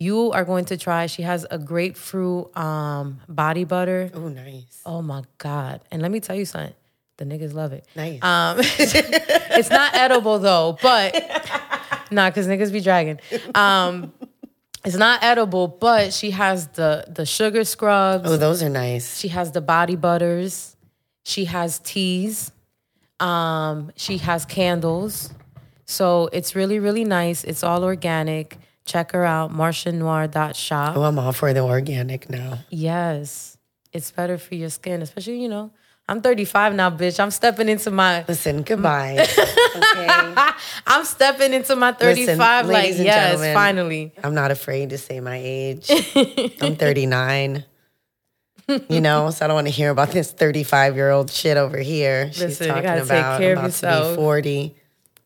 You 0.00 0.32
are 0.32 0.44
going 0.44 0.64
to 0.66 0.76
try. 0.76 1.06
She 1.06 1.22
has 1.22 1.46
a 1.50 1.56
grapefruit 1.56 2.54
um, 2.56 3.20
body 3.28 3.62
butter. 3.62 4.10
Oh, 4.12 4.28
nice. 4.28 4.82
Oh 4.84 5.00
my 5.00 5.22
god! 5.38 5.82
And 5.92 6.02
let 6.02 6.10
me 6.10 6.18
tell 6.18 6.36
you 6.36 6.44
something. 6.44 6.74
The 7.16 7.24
niggas 7.24 7.54
love 7.54 7.72
it. 7.72 7.86
Nice. 7.94 8.22
Um, 8.22 8.56
it's 8.60 9.70
not 9.70 9.94
edible 9.94 10.40
though, 10.40 10.76
but 10.82 11.14
nah, 12.10 12.30
cause 12.32 12.48
niggas 12.48 12.72
be 12.72 12.80
dragging. 12.80 13.20
Um, 13.54 14.12
it's 14.86 14.96
not 14.96 15.22
edible, 15.22 15.68
but 15.68 16.12
she 16.12 16.30
has 16.30 16.68
the 16.68 17.04
the 17.08 17.26
sugar 17.26 17.64
scrubs. 17.64 18.30
oh, 18.30 18.36
those 18.36 18.62
are 18.62 18.68
nice. 18.68 19.18
She 19.18 19.28
has 19.28 19.52
the 19.52 19.60
body 19.60 19.96
butters. 19.96 20.76
She 21.24 21.46
has 21.46 21.80
teas. 21.80 22.52
Um, 23.18 23.90
she 23.96 24.18
has 24.18 24.44
candles. 24.44 25.32
So 25.86 26.28
it's 26.32 26.54
really, 26.54 26.78
really 26.78 27.04
nice. 27.04 27.44
It's 27.44 27.62
all 27.62 27.84
organic. 27.84 28.58
Check 28.84 29.12
her 29.12 29.24
out, 29.24 29.52
marchenoir.shop. 29.52 30.96
Oh, 30.96 31.02
I'm 31.02 31.18
all 31.18 31.32
for 31.32 31.52
the 31.52 31.60
organic 31.60 32.30
now. 32.30 32.60
Yes. 32.70 33.58
It's 33.92 34.10
better 34.10 34.38
for 34.38 34.54
your 34.54 34.70
skin, 34.70 35.02
especially, 35.02 35.40
you 35.40 35.48
know, 35.48 35.72
I'm 36.08 36.20
35 36.22 36.74
now, 36.74 36.88
bitch. 36.90 37.18
I'm 37.18 37.32
stepping 37.32 37.68
into 37.68 37.90
my 37.90 38.24
Listen, 38.28 38.62
goodbye. 38.62 39.18
okay. 39.76 40.36
I'm 40.86 41.04
stepping 41.04 41.52
into 41.52 41.74
my 41.74 41.92
35 41.92 42.66
like 42.68 42.90
and 42.90 42.98
yes, 43.04 43.52
finally. 43.54 44.12
I'm 44.22 44.34
not 44.34 44.50
afraid 44.52 44.90
to 44.90 44.98
say 44.98 45.18
my 45.20 45.40
age. 45.42 45.90
I'm 46.60 46.76
39. 46.76 47.64
You 48.88 49.00
know, 49.00 49.30
so 49.30 49.44
I 49.44 49.48
don't 49.48 49.54
want 49.54 49.66
to 49.68 49.72
hear 49.72 49.90
about 49.90 50.10
this 50.10 50.30
35 50.32 50.94
year 50.96 51.10
old 51.10 51.30
shit 51.30 51.56
over 51.56 51.78
here. 51.78 52.32
She's 52.32 52.40
Listen, 52.42 52.66
you 52.66 52.72
talking 52.72 52.84
gotta 52.88 53.00
take 53.00 53.10
about 53.10 53.38
care 53.40 53.52
of 53.52 53.58
about 53.58 53.62
to 53.62 53.68
yourself. 53.68 54.16
be 54.16 54.22
40. 54.22 54.76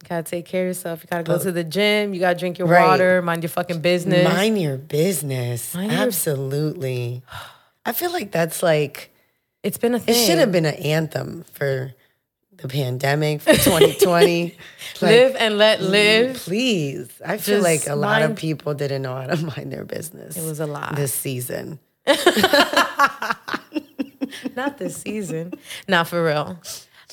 gotta 0.09 0.23
take 0.23 0.45
care 0.47 0.63
of 0.65 0.69
yourself. 0.69 1.03
You 1.03 1.09
gotta 1.11 1.23
go 1.25 1.39
to 1.39 1.53
the 1.53 1.65
gym. 1.65 2.13
You 2.15 2.21
gotta 2.21 2.39
drink 2.39 2.59
your 2.59 2.69
Right. 2.69 2.87
water, 2.87 3.23
mind 3.23 3.43
your 3.43 3.49
fucking 3.51 3.81
business. 3.81 4.25
Mind 4.25 4.61
your 4.61 4.77
business. 4.79 5.75
Mind 5.75 5.93
your- 5.93 6.01
Absolutely. 6.03 7.23
I 7.87 7.93
feel 7.93 8.13
like 8.13 8.31
that's 8.31 8.63
like 8.63 9.10
it's 9.63 9.79
been 9.79 9.95
a 9.95 10.01
it 10.07 10.15
should 10.15 10.39
have 10.39 10.51
been 10.53 10.65
an 10.67 10.75
anthem 10.75 11.45
for 11.53 11.93
the 12.57 12.69
pandemic 12.69 13.41
for 13.41 13.53
2020. 13.55 14.45
Like, 14.45 14.57
live 15.01 15.37
and 15.39 15.57
let 15.59 15.81
live. 15.83 16.37
Please. 16.37 17.09
I 17.25 17.39
feel 17.39 17.57
Just 17.63 17.65
like 17.65 17.87
a 17.89 17.97
lot 17.99 18.23
of 18.23 18.37
people 18.37 18.75
didn't 18.75 19.03
know 19.03 19.15
how 19.15 19.27
to 19.27 19.37
mind 19.57 19.73
their 19.73 19.85
business. 19.85 20.37
It 20.37 20.45
was 20.45 20.61
a 20.61 20.67
lot. 20.67 20.95
this 20.97 21.13
season. 21.15 21.79
Not 24.57 24.79
this 24.79 24.97
season. 24.97 25.53
Not 25.89 26.07
for 26.09 26.25
real. 26.25 26.59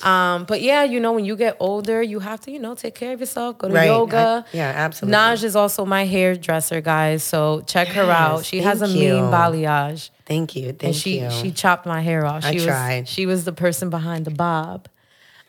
Um, 0.02 0.44
but 0.44 0.60
yeah, 0.62 0.84
you 0.84 1.00
know, 1.00 1.12
when 1.12 1.24
you 1.24 1.34
get 1.34 1.56
older, 1.58 2.00
you 2.02 2.20
have 2.20 2.40
to, 2.42 2.50
you 2.52 2.58
know, 2.60 2.74
take 2.76 2.94
care 2.94 3.12
of 3.14 3.20
yourself, 3.20 3.58
go 3.58 3.66
to 3.68 3.74
Right. 3.74 3.86
yoga. 3.86 4.44
I- 4.46 4.56
yeah, 4.56 4.72
absolutely. 4.76 5.16
Naj 5.18 5.42
is 5.42 5.56
also 5.56 5.84
my 5.84 6.04
hairdresser, 6.04 6.80
guys. 6.80 7.22
So 7.24 7.62
check 7.66 7.88
her 7.88 8.08
out. 8.10 8.44
She 8.44 8.60
has 8.60 8.80
a 8.80 8.86
thank 8.86 8.98
mean 8.98 9.24
balayage. 9.24 10.10
Thank 10.28 10.54
you. 10.54 10.66
Thank 10.66 10.84
And 10.84 10.94
she 10.94 11.20
you. 11.20 11.30
she 11.30 11.50
chopped 11.50 11.86
my 11.86 12.00
hair 12.02 12.24
off. 12.24 12.44
She 12.44 12.50
I 12.50 12.52
was 12.54 12.64
tried. 12.64 13.08
she 13.08 13.26
was 13.26 13.44
the 13.44 13.52
person 13.52 13.90
behind 13.90 14.24
the 14.26 14.30
bob. 14.30 14.88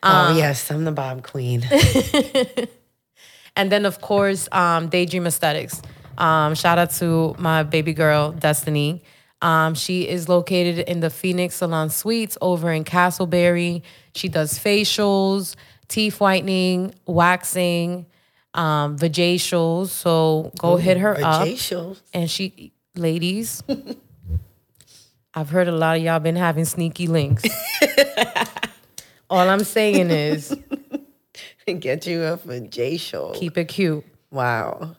oh 0.01 0.35
yes, 0.35 0.71
I'm 0.71 0.85
the 0.85 0.91
Bob 0.93 1.21
Queen. 1.23 1.61
And 3.55 3.69
then 3.71 3.85
of 3.85 3.99
course, 3.99 4.47
um, 4.53 4.87
Daydream 4.87 5.27
Aesthetics. 5.27 5.81
Um, 6.17 6.55
shout 6.55 6.77
out 6.77 6.91
to 6.91 7.35
my 7.37 7.63
baby 7.63 7.93
girl, 7.93 8.31
Destiny. 8.31 9.03
Um, 9.41 9.73
she 9.75 10.07
is 10.07 10.29
located 10.29 10.79
in 10.87 11.01
the 11.01 11.09
Phoenix 11.09 11.55
Salon 11.55 11.89
Suites 11.89 12.37
over 12.41 12.71
in 12.71 12.85
Casselberry. 12.85 13.81
She 14.15 14.29
does 14.29 14.57
facials, 14.57 15.55
teeth 15.89 16.21
whitening, 16.21 16.93
waxing, 17.05 18.05
um, 18.53 18.97
vajacials. 18.97 19.87
So 19.87 20.51
go 20.57 20.77
hit 20.77 20.97
her 20.97 21.17
up. 21.21 21.47
Vajacials. 21.47 22.01
And 22.13 22.29
she, 22.31 22.71
ladies, 22.95 23.61
I've 25.33 25.49
heard 25.49 25.67
a 25.67 25.71
lot 25.71 25.97
of 25.97 26.03
y'all 26.03 26.19
been 26.19 26.35
having 26.35 26.65
sneaky 26.65 27.07
links. 27.07 27.43
All 29.29 29.47
I'm 29.47 29.63
saying 29.63 30.09
is 30.09 30.57
Get 31.67 32.07
you 32.07 32.23
a 32.23 32.35
vajacial. 32.37 33.35
keep 33.35 33.55
it 33.57 33.65
cute. 33.65 34.03
Wow. 34.31 34.95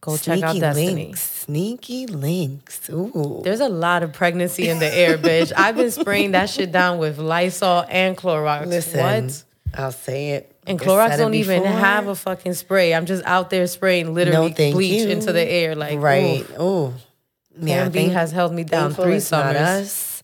Go 0.00 0.16
check 0.16 0.42
out 0.42 0.58
Destiny. 0.58 0.94
links. 0.94 1.22
Sneaky 1.22 2.06
links. 2.06 2.88
Ooh. 2.90 3.40
There's 3.44 3.60
a 3.60 3.68
lot 3.68 4.02
of 4.02 4.12
pregnancy 4.14 4.68
in 4.68 4.78
the 4.78 4.86
air, 4.94 5.18
bitch. 5.18 5.52
I've 5.56 5.76
been 5.76 5.90
spraying 5.90 6.32
that 6.32 6.48
shit 6.48 6.72
down 6.72 6.98
with 6.98 7.18
Lysol 7.18 7.84
and 7.88 8.16
Clorox. 8.16 8.66
Listen, 8.66 9.00
What? 9.26 9.44
I'll 9.74 9.92
say 9.92 10.30
it. 10.30 10.56
And 10.66 10.80
Clorox 10.80 11.18
don't 11.18 11.34
even 11.34 11.62
have 11.64 12.08
a 12.08 12.14
fucking 12.14 12.54
spray. 12.54 12.94
I'm 12.94 13.04
just 13.06 13.24
out 13.26 13.50
there 13.50 13.66
spraying 13.66 14.14
literally 14.14 14.54
no, 14.58 14.72
bleach 14.72 15.02
you. 15.02 15.08
into 15.08 15.32
the 15.32 15.42
air. 15.42 15.74
Like, 15.74 15.98
right. 15.98 16.46
oof. 16.58 16.94
Oh, 17.56 17.66
yeah. 17.66 17.88
Plan 17.88 17.92
B 17.92 18.08
has 18.08 18.32
held 18.32 18.52
me 18.52 18.64
down 18.64 18.92
three 18.94 19.20
summers. 19.20 19.56
us. 19.56 20.22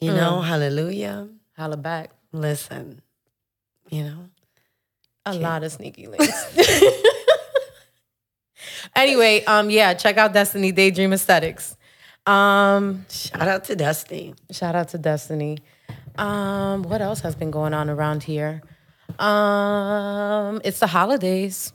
You 0.00 0.12
know, 0.12 0.40
hallelujah. 0.40 1.28
Holla 1.56 1.76
back. 1.76 2.10
Listen, 2.32 3.00
you 3.90 4.04
know. 4.04 4.28
A 5.24 5.34
lot 5.34 5.64
of 5.64 5.72
sneaky 5.72 6.06
links. 6.06 6.56
anyway, 8.96 9.42
um, 9.44 9.70
yeah, 9.70 9.94
check 9.94 10.18
out 10.18 10.32
Destiny 10.32 10.70
Daydream 10.72 11.12
Aesthetics. 11.12 11.76
Um, 12.26 13.06
Shout 13.08 13.48
out 13.48 13.64
to 13.64 13.76
Destiny. 13.76 14.34
shout 14.50 14.74
out 14.74 14.88
to 14.88 14.98
Destiny. 14.98 15.58
Um, 16.18 16.82
what 16.82 17.00
else 17.00 17.20
has 17.20 17.34
been 17.34 17.50
going 17.50 17.72
on 17.74 17.88
around 17.90 18.22
here? 18.22 18.62
Um, 19.18 20.60
it's 20.64 20.80
the 20.80 20.86
holidays. 20.88 21.72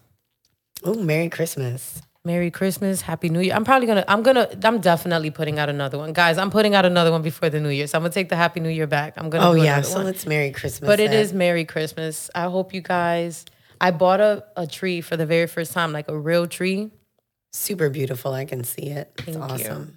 Oh, 0.84 0.96
Merry 0.96 1.30
Christmas. 1.30 2.02
Merry 2.24 2.52
Christmas, 2.52 3.02
Happy 3.02 3.30
New 3.30 3.40
Year. 3.40 3.56
I'm 3.56 3.66
probably 3.66 3.88
gonna, 3.88 4.06
I'm 4.08 4.22
gonna, 4.22 4.48
I'm 4.64 4.80
definitely 4.80 5.32
putting 5.32 5.58
out 5.58 5.70
another 5.70 5.98
one, 5.98 6.14
guys. 6.14 6.38
I'm 6.38 6.52
putting 6.52 6.76
out 6.76 6.86
another 6.86 7.12
one 7.12 7.24
before 7.24 7.50
the 7.50 7.60
New 7.60 7.70
Year, 7.70 7.88
so 7.88 7.98
I'm 7.98 8.04
gonna 8.04 8.14
take 8.14 8.30
the 8.30 8.36
Happy 8.36 8.60
New 8.60 8.70
Year 8.70 8.86
back. 8.86 9.16
I'm 9.18 9.32
gonna. 9.32 9.50
Oh 9.50 9.54
yeah, 9.54 9.82
so 9.82 9.96
one. 9.98 10.06
let's 10.06 10.28
Merry 10.28 10.52
Christmas. 10.52 10.88
But 10.88 11.00
it 11.00 11.10
then. 11.10 11.20
is 11.20 11.34
Merry 11.34 11.66
Christmas. 11.66 12.30
I 12.36 12.44
hope 12.44 12.74
you 12.76 12.82
guys. 12.82 13.46
I 13.80 13.90
bought 13.90 14.22
a, 14.22 14.44
a 14.56 14.68
tree 14.68 15.02
for 15.02 15.18
the 15.18 15.26
very 15.26 15.48
first 15.48 15.74
time, 15.74 15.92
like 15.92 16.10
a 16.10 16.18
real 16.18 16.46
tree. 16.46 16.92
super 17.54 17.90
beautiful. 17.90 18.34
I 18.34 18.46
can 18.46 18.64
see 18.64 18.90
it. 18.92 19.12
It's 19.26 19.36
Thank 19.36 19.64
you. 19.64 19.88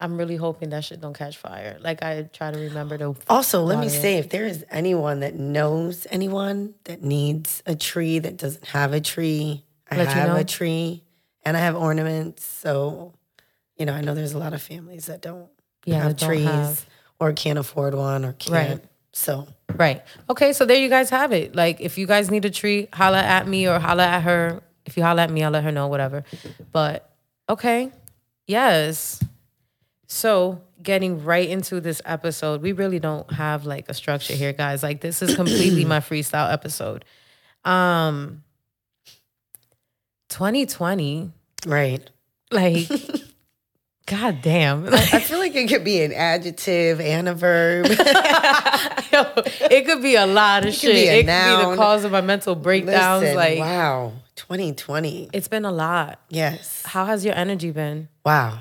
I'm 0.00 0.16
really 0.16 0.36
hoping 0.36 0.70
that 0.70 0.84
shit 0.84 1.00
don't 1.00 1.14
catch 1.16 1.36
fire. 1.36 1.76
Like 1.80 2.02
I 2.02 2.22
try 2.32 2.50
to 2.52 2.58
remember 2.58 2.96
to. 2.96 3.16
Also, 3.28 3.62
let 3.62 3.78
me 3.78 3.88
it. 3.88 3.90
say, 3.90 4.16
if 4.16 4.30
there 4.30 4.46
is 4.46 4.64
anyone 4.70 5.20
that 5.20 5.34
knows 5.34 6.06
anyone 6.10 6.74
that 6.84 7.02
needs 7.02 7.62
a 7.66 7.74
tree 7.76 8.18
that 8.18 8.38
doesn't 8.38 8.64
have 8.68 8.94
a 8.94 9.00
tree, 9.00 9.64
I 9.90 9.96
Let 9.98 10.08
you 10.08 10.14
have 10.14 10.28
know. 10.28 10.36
a 10.36 10.44
tree 10.44 11.02
and 11.46 11.56
I 11.56 11.60
have 11.60 11.76
ornaments. 11.76 12.44
So, 12.44 13.14
you 13.78 13.86
know, 13.86 13.94
I 13.94 14.02
know 14.02 14.14
there's 14.14 14.34
a 14.34 14.38
lot 14.38 14.52
of 14.52 14.60
families 14.60 15.06
that 15.06 15.22
don't 15.22 15.48
Yeah, 15.86 16.02
have 16.02 16.08
that 16.12 16.18
don't 16.18 16.28
trees 16.28 16.44
have. 16.44 16.86
or 17.18 17.32
can't 17.32 17.58
afford 17.58 17.94
one 17.94 18.24
or 18.24 18.32
can't. 18.34 18.52
Right. 18.80 18.84
So, 19.12 19.48
Right. 19.74 20.02
Okay. 20.30 20.52
So 20.52 20.64
there 20.66 20.76
you 20.78 20.88
guys 20.88 21.10
have 21.10 21.32
it. 21.32 21.54
Like 21.56 21.80
if 21.80 21.96
you 21.98 22.06
guys 22.06 22.30
need 22.30 22.44
a 22.44 22.50
tree, 22.50 22.88
holla 22.92 23.20
at 23.22 23.46
me 23.48 23.66
or 23.68 23.78
holla 23.78 24.04
at 24.06 24.22
her. 24.22 24.62
If 24.84 24.96
you 24.96 25.02
holla 25.02 25.22
at 25.22 25.30
me, 25.30 25.42
I'll 25.42 25.50
let 25.50 25.64
her 25.64 25.72
know. 25.72 25.88
Whatever. 25.88 26.24
But 26.72 27.10
okay. 27.48 27.90
Yes. 28.46 29.22
So 30.06 30.62
getting 30.82 31.24
right 31.24 31.48
into 31.48 31.80
this 31.80 32.00
episode, 32.04 32.62
we 32.62 32.72
really 32.72 32.98
don't 33.00 33.30
have 33.32 33.66
like 33.66 33.88
a 33.88 33.94
structure 33.94 34.34
here, 34.34 34.52
guys. 34.52 34.82
Like 34.82 35.00
this 35.00 35.20
is 35.22 35.34
completely 35.34 35.84
my 35.84 35.98
freestyle 36.08 36.50
episode. 36.52 37.04
Um 37.64 38.44
2020, 40.28 41.32
right. 41.66 42.08
like 42.50 42.88
God 44.06 44.40
damn. 44.40 44.86
I 44.86 45.18
feel 45.18 45.38
like 45.38 45.56
it 45.56 45.68
could 45.68 45.82
be 45.82 46.00
an 46.02 46.12
adjective 46.12 47.00
and 47.00 47.28
a 47.28 47.34
verb. 47.34 47.86
It 49.18 49.86
could 49.86 50.02
be 50.02 50.14
a 50.14 50.26
lot 50.26 50.66
of 50.66 50.74
shit. 50.74 50.92
be 50.94 51.08
a 51.08 51.20
it 51.20 51.26
could 51.26 51.66
be 51.66 51.70
the 51.70 51.76
cause 51.76 52.04
of 52.04 52.12
my 52.12 52.20
mental 52.20 52.54
breakdowns. 52.54 53.22
Listen, 53.22 53.36
like 53.36 53.58
wow, 53.58 54.12
2020. 54.36 55.30
it's 55.32 55.48
been 55.48 55.64
a 55.64 55.72
lot. 55.72 56.20
Yes. 56.28 56.82
How 56.84 57.06
has 57.06 57.24
your 57.24 57.34
energy 57.34 57.70
been? 57.70 58.08
Wow. 58.24 58.60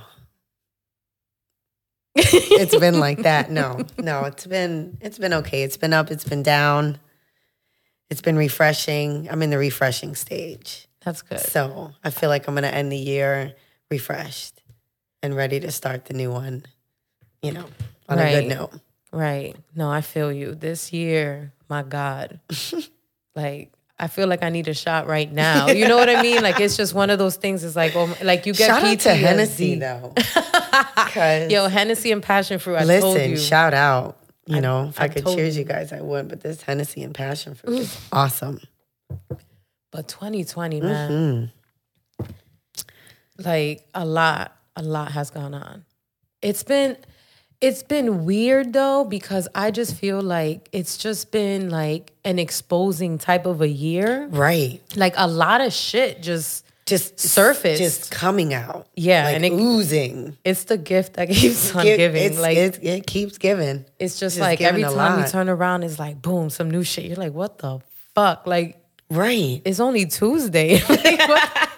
it's 2.15 2.77
been 2.77 3.01
like 3.01 3.24
that. 3.24 3.51
No, 3.51 3.85
no, 3.97 4.24
it's 4.24 4.45
been 4.45 4.97
it's 5.01 5.17
been 5.17 5.33
okay. 5.33 5.63
It's 5.63 5.77
been 5.77 5.91
up, 5.91 6.09
it's 6.09 6.24
been 6.24 6.43
down. 6.43 7.00
It's 8.09 8.21
been 8.21 8.38
refreshing. 8.38 9.27
I'm 9.29 9.41
in 9.41 9.50
the 9.50 9.57
refreshing 9.57 10.15
stage. 10.15 10.88
That's 11.05 11.21
good. 11.21 11.39
So 11.39 11.93
I 12.03 12.09
feel 12.09 12.29
like 12.29 12.47
I'm 12.47 12.55
gonna 12.55 12.67
end 12.67 12.91
the 12.91 12.97
year 12.97 13.53
refreshed 13.89 14.62
and 15.21 15.35
ready 15.35 15.59
to 15.59 15.71
start 15.71 16.05
the 16.05 16.13
new 16.13 16.31
one, 16.31 16.65
you 17.41 17.51
know, 17.51 17.65
on 18.09 18.19
a 18.19 18.31
good 18.31 18.47
note. 18.47 18.71
Right. 19.12 19.55
No, 19.75 19.89
I 19.89 20.01
feel 20.01 20.31
you. 20.31 20.55
This 20.55 20.91
year, 20.91 21.53
my 21.69 21.83
God. 21.83 22.39
like 23.35 23.71
I 23.97 24.07
feel 24.07 24.27
like 24.27 24.43
I 24.43 24.50
need 24.50 24.67
a 24.67 24.74
shot 24.74 25.07
right 25.07 25.31
now. 25.31 25.67
You 25.67 25.88
know 25.88 25.95
what 25.95 26.09
I 26.09 26.21
mean? 26.21 26.41
Like 26.41 26.59
it's 26.59 26.75
just 26.75 26.93
one 26.93 27.09
of 27.09 27.19
those 27.19 27.38
things. 27.38 27.63
It's 27.63 27.75
like, 27.75 27.95
oh, 27.95 28.13
like 28.24 28.45
you 28.45 28.53
get 28.53 28.67
Shout 28.67 28.83
out 28.83 28.97
PTSD. 28.97 29.03
to 29.03 29.13
Hennessy 29.13 29.75
though. 29.75 30.13
Yo, 31.50 31.67
Hennessy 31.67 32.12
and 32.12 32.21
passion 32.21 32.59
fruit. 32.59 32.75
I 32.75 33.00
told 33.00 33.15
listen, 33.15 33.38
shout 33.38 33.74
out. 33.74 34.17
You 34.47 34.62
know, 34.62 34.89
if 34.89 35.00
I, 35.00 35.05
I 35.05 35.07
could 35.07 35.25
cheers 35.25 35.55
you. 35.55 35.63
you 35.63 35.67
guys, 35.67 35.93
I 35.93 36.01
would. 36.01 36.27
But 36.27 36.41
this 36.41 36.62
Hennessy 36.62 37.03
and 37.03 37.15
passion 37.15 37.55
fruit 37.55 37.79
is 37.79 38.00
awesome. 38.12 38.59
But 39.95 40.07
2020, 40.07 40.81
man. 40.81 41.51
Mm-hmm. 42.21 42.31
Like 43.37 43.87
a 43.93 44.05
lot, 44.05 44.55
a 44.75 44.83
lot 44.83 45.11
has 45.11 45.29
gone 45.29 45.53
on. 45.53 45.85
It's 46.41 46.63
been 46.63 46.97
it's 47.61 47.83
been 47.83 48.25
weird 48.25 48.73
though 48.73 49.05
because 49.05 49.47
I 49.55 49.71
just 49.71 49.95
feel 49.95 50.21
like 50.21 50.69
it's 50.71 50.97
just 50.97 51.31
been 51.31 51.69
like 51.69 52.11
an 52.23 52.37
exposing 52.39 53.17
type 53.17 53.45
of 53.45 53.61
a 53.61 53.67
year. 53.67 54.27
Right. 54.27 54.81
Like 54.95 55.13
a 55.17 55.27
lot 55.27 55.61
of 55.61 55.73
shit 55.73 56.21
just 56.21 56.65
Just 56.85 57.19
Surfaced. 57.19 57.81
Just 57.81 58.11
coming 58.11 58.53
out. 58.53 58.87
Yeah, 58.95 59.23
Like 59.25 59.35
and 59.37 59.45
it- 59.45 59.53
oozing. 59.53 60.37
it's 60.45 60.65
the 60.65 60.77
gift 60.77 61.13
that 61.15 61.29
keeps 61.29 61.75
on 61.75 61.83
giving. 61.83 62.21
it's- 62.23 62.39
like 62.39 62.57
it, 62.57 62.79
it 62.83 63.07
keeps 63.07 63.37
giving. 63.37 63.85
it's 63.99 64.19
just 64.19 64.35
just 64.35 64.39
like 64.39 64.61
every 64.61 64.83
time 64.83 65.19
you 65.19 65.27
turn 65.27 65.49
around, 65.49 65.83
it's 65.83 65.97
like 65.99 66.21
boom, 66.21 66.49
some 66.49 66.69
new 66.69 66.83
shit. 66.83 67.05
You're 67.05 67.17
like, 67.17 67.33
what 67.33 67.57
the 67.57 67.79
fuck? 68.13 68.45
Like 68.45 68.85
Right. 69.15 69.62
it's 69.65 69.79
only 69.79 70.05
Tuesday. 70.05 70.79
like, 70.89 71.27
what, 71.27 71.69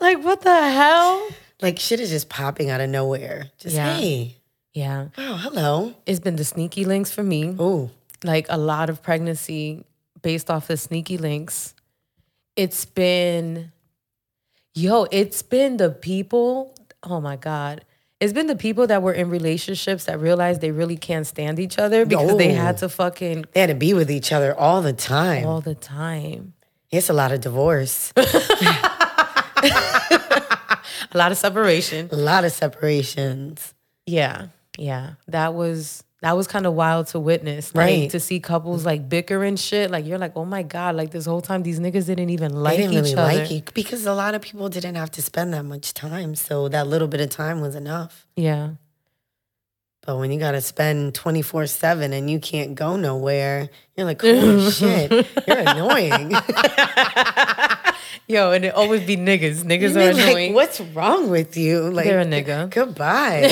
like 0.00 0.24
what 0.24 0.40
the 0.42 0.68
hell? 0.70 1.28
Like 1.62 1.78
shit 1.78 2.00
is 2.00 2.10
just 2.10 2.28
popping 2.28 2.68
out 2.70 2.80
of 2.80 2.90
nowhere. 2.90 3.50
Just 3.58 3.74
Yeah. 3.76 3.96
hey, 3.96 4.36
Yeah, 4.74 5.08
wow, 5.16 5.36
hello. 5.36 5.94
it's 6.04 6.20
been 6.20 6.36
the 6.36 6.44
sneaky 6.44 6.84
links 6.84 7.10
for 7.10 7.22
me. 7.22 7.44
Ooh. 7.60 7.90
Like 8.24 8.46
a 8.50 8.58
lot 8.58 8.90
of 8.90 9.02
pregnancy 9.02 9.84
based 10.22 10.50
off 10.50 10.66
the 10.68 10.76
sneaky 10.76 11.16
links. 11.18 11.74
It's 12.56 12.84
been, 12.84 13.72
yo, 14.74 15.06
it's 15.10 15.42
been 15.42 15.76
the 15.78 15.90
people. 15.90 16.74
Oh 17.02 17.20
my 17.20 17.36
god. 17.36 17.84
It's 18.18 18.32
been 18.32 18.46
the 18.46 18.56
people 18.56 18.86
that 18.86 19.02
were 19.02 19.12
in 19.12 19.28
relationships 19.28 20.04
that 20.04 20.18
realized 20.20 20.62
they 20.62 20.70
really 20.70 20.96
can't 20.96 21.26
stand 21.26 21.58
each 21.58 21.78
other 21.78 22.06
because 22.06 22.38
they 22.38 22.52
had 22.52 22.78
to 22.78 22.88
fucking 22.88 23.44
They 23.52 23.60
had 23.60 23.66
to 23.68 23.74
be 23.74 23.92
with 23.92 24.10
each 24.10 24.32
other 24.32 24.54
all 24.58 24.80
the 24.80 24.94
time. 24.94 25.44
all 25.46 25.60
the 25.60 25.74
time. 25.74 26.54
it's 26.90 27.10
a 27.10 27.12
lot 27.12 27.30
of 27.32 27.40
divorce, 27.42 28.12
A 31.12 31.18
lot 31.18 31.30
of 31.32 31.38
separation. 31.38 32.08
a 32.12 32.16
lot 32.16 32.44
of 32.44 32.52
separations. 32.52 33.74
Yeah. 34.06 34.48
Yeah. 34.78 35.12
That 35.28 35.54
was 35.54 36.04
that 36.26 36.36
was 36.36 36.48
kind 36.48 36.66
of 36.66 36.72
wild 36.74 37.06
to 37.08 37.20
witness. 37.20 37.72
Like, 37.72 37.86
Right. 37.86 38.10
to 38.10 38.18
see 38.18 38.40
couples 38.40 38.84
like 38.84 39.08
bicker 39.08 39.44
and 39.44 39.56
shit. 39.60 39.92
Like 39.92 40.04
you're 40.06 40.18
like, 40.18 40.32
oh 40.34 40.44
my 40.44 40.64
God, 40.64 40.96
like 40.96 41.12
this 41.12 41.24
whole 41.24 41.40
time 41.40 41.62
these 41.62 41.78
niggas 41.78 42.06
didn't 42.06 42.30
even 42.30 42.52
like 42.52 42.78
didn't 42.78 42.94
each 42.94 42.98
really 42.98 43.14
other. 43.14 43.38
like 43.42 43.50
you 43.52 43.62
because 43.74 44.04
a 44.06 44.12
lot 44.12 44.34
of 44.34 44.42
people 44.42 44.68
didn't 44.68 44.96
have 44.96 45.12
to 45.12 45.22
spend 45.22 45.54
that 45.54 45.64
much 45.64 45.94
time. 45.94 46.34
So 46.34 46.68
that 46.68 46.88
little 46.88 47.06
bit 47.06 47.20
of 47.20 47.30
time 47.30 47.60
was 47.60 47.76
enough. 47.76 48.26
Yeah. 48.34 48.70
But 50.04 50.16
when 50.18 50.32
you 50.32 50.40
got 50.40 50.52
to 50.52 50.60
spend 50.60 51.14
24 51.14 51.66
7 51.68 52.12
and 52.12 52.28
you 52.28 52.40
can't 52.40 52.74
go 52.74 52.96
nowhere, 52.96 53.68
you're 53.96 54.06
like, 54.06 54.20
holy 54.20 54.68
shit, 54.80 55.10
you're 55.46 55.58
annoying. 55.58 56.32
Yo, 58.26 58.52
and 58.52 58.64
it 58.64 58.74
always 58.74 59.06
be 59.06 59.16
niggas. 59.16 59.62
Niggas 59.64 59.94
You're 59.94 60.10
are 60.10 60.14
like, 60.14 60.24
annoying. 60.28 60.54
what's 60.54 60.80
wrong 60.80 61.30
with 61.30 61.56
you? 61.56 61.90
Like, 61.90 62.06
They're 62.06 62.20
a 62.20 62.24
nigga. 62.24 62.70
Goodbye. 62.70 63.50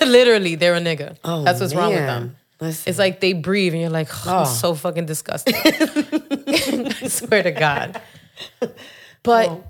Literally, 0.06 0.54
they're 0.56 0.74
a 0.74 0.80
nigga. 0.80 1.16
Oh, 1.24 1.44
That's 1.44 1.60
what's 1.60 1.74
wrong 1.74 1.90
with 1.92 2.00
them. 2.06 2.36
Listen, 2.60 2.88
It's 2.90 2.98
like 2.98 3.20
they 3.20 3.34
breathe 3.34 3.72
and 3.74 3.82
you're 3.82 3.90
like, 3.90 4.08
oh, 4.26 4.40
Oh. 4.40 4.44
so 4.44 4.74
fucking 4.74 5.06
disgusting. 5.06 5.54
I 5.64 7.08
swear 7.08 7.42
to 7.42 7.50
God. 7.52 8.00
But 9.22 9.48
Oh. 9.50 9.64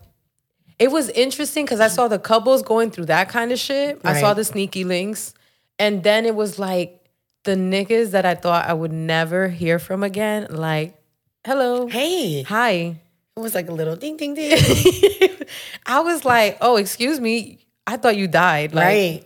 it 0.79 0.91
was 0.91 1.09
interesting 1.11 1.65
because 1.65 1.81
I 1.81 1.89
saw 1.89 2.09
the 2.09 2.19
couples 2.19 2.63
going 2.63 2.91
through 2.91 3.07
that 3.07 3.29
kind 3.29 3.53
of 3.53 3.59
shit. 3.59 4.01
I 4.05 4.21
saw 4.21 4.35
the 4.35 4.45
sneaky 4.45 4.85
links. 4.85 5.35
And 5.79 6.03
then 6.03 6.25
it 6.27 6.35
was 6.35 6.59
like 6.59 7.05
the 7.45 7.53
niggas 7.57 8.13
that 8.13 8.25
I 8.25 8.35
thought 8.35 8.67
I 8.69 8.73
would 8.73 8.93
never 8.93 9.49
hear 9.49 9.79
from 9.79 10.03
again. 10.03 10.47
Like, 10.51 10.97
hello. 11.45 11.87
hey, 11.87 12.43
Hi. 12.43 12.97
It 13.37 13.41
was 13.41 13.55
like 13.55 13.69
a 13.69 13.73
little 13.73 13.97
ding, 13.97 14.17
ding, 14.17 14.35
ding. 14.35 14.57
I 15.87 16.01
was 16.01 16.25
like, 16.25 16.57
oh, 16.63 16.77
excuse 16.77 17.21
me. 17.21 17.59
I 17.87 17.97
thought 17.99 18.17
you 18.17 18.29
died. 18.29 18.73
Like, 18.75 18.85
right. 18.87 19.25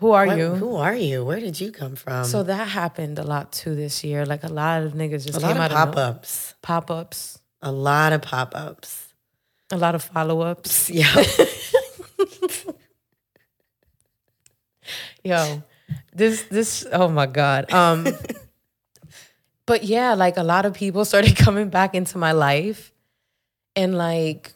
who 0.00 0.10
are 0.10 0.26
What- 0.26 0.38
you? 0.38 0.48
Who 0.54 0.76
are 0.76 0.94
you? 0.94 1.24
Where 1.24 1.38
did 1.40 1.60
you 1.60 1.70
come 1.70 1.94
from? 1.96 2.24
So 2.24 2.42
that 2.42 2.66
happened 2.68 3.18
a 3.18 3.22
lot 3.22 3.52
too 3.52 3.74
this 3.76 4.02
year. 4.02 4.26
Like 4.26 4.42
a 4.44 4.48
lot 4.52 4.82
of 4.82 4.92
niggas 4.94 5.24
just 5.26 5.38
a 5.38 5.40
came 5.40 5.56
lot 5.56 5.70
of 5.70 5.76
out 5.76 5.86
pop 5.86 5.96
of 5.96 6.16
ups. 6.16 6.54
pop 6.62 6.90
ups, 6.90 7.38
A 7.62 7.70
lot 7.72 8.12
of 8.12 8.22
pop 8.22 8.54
ups. 8.56 9.14
a 9.70 9.76
lot 9.78 9.94
of 9.94 10.02
follow 10.02 10.40
ups. 10.40 10.90
Yeah. 10.90 11.24
Yo, 15.24 15.62
this 16.12 16.42
this 16.50 16.84
oh 16.92 17.08
my 17.08 17.24
god. 17.26 17.72
Um, 17.72 18.06
but 19.66 19.84
yeah, 19.84 20.12
like 20.12 20.36
a 20.36 20.42
lot 20.42 20.66
of 20.66 20.74
people 20.74 21.04
started 21.06 21.36
coming 21.36 21.70
back 21.70 21.94
into 21.94 22.18
my 22.18 22.32
life, 22.32 22.92
and 23.76 23.96
like. 23.96 24.52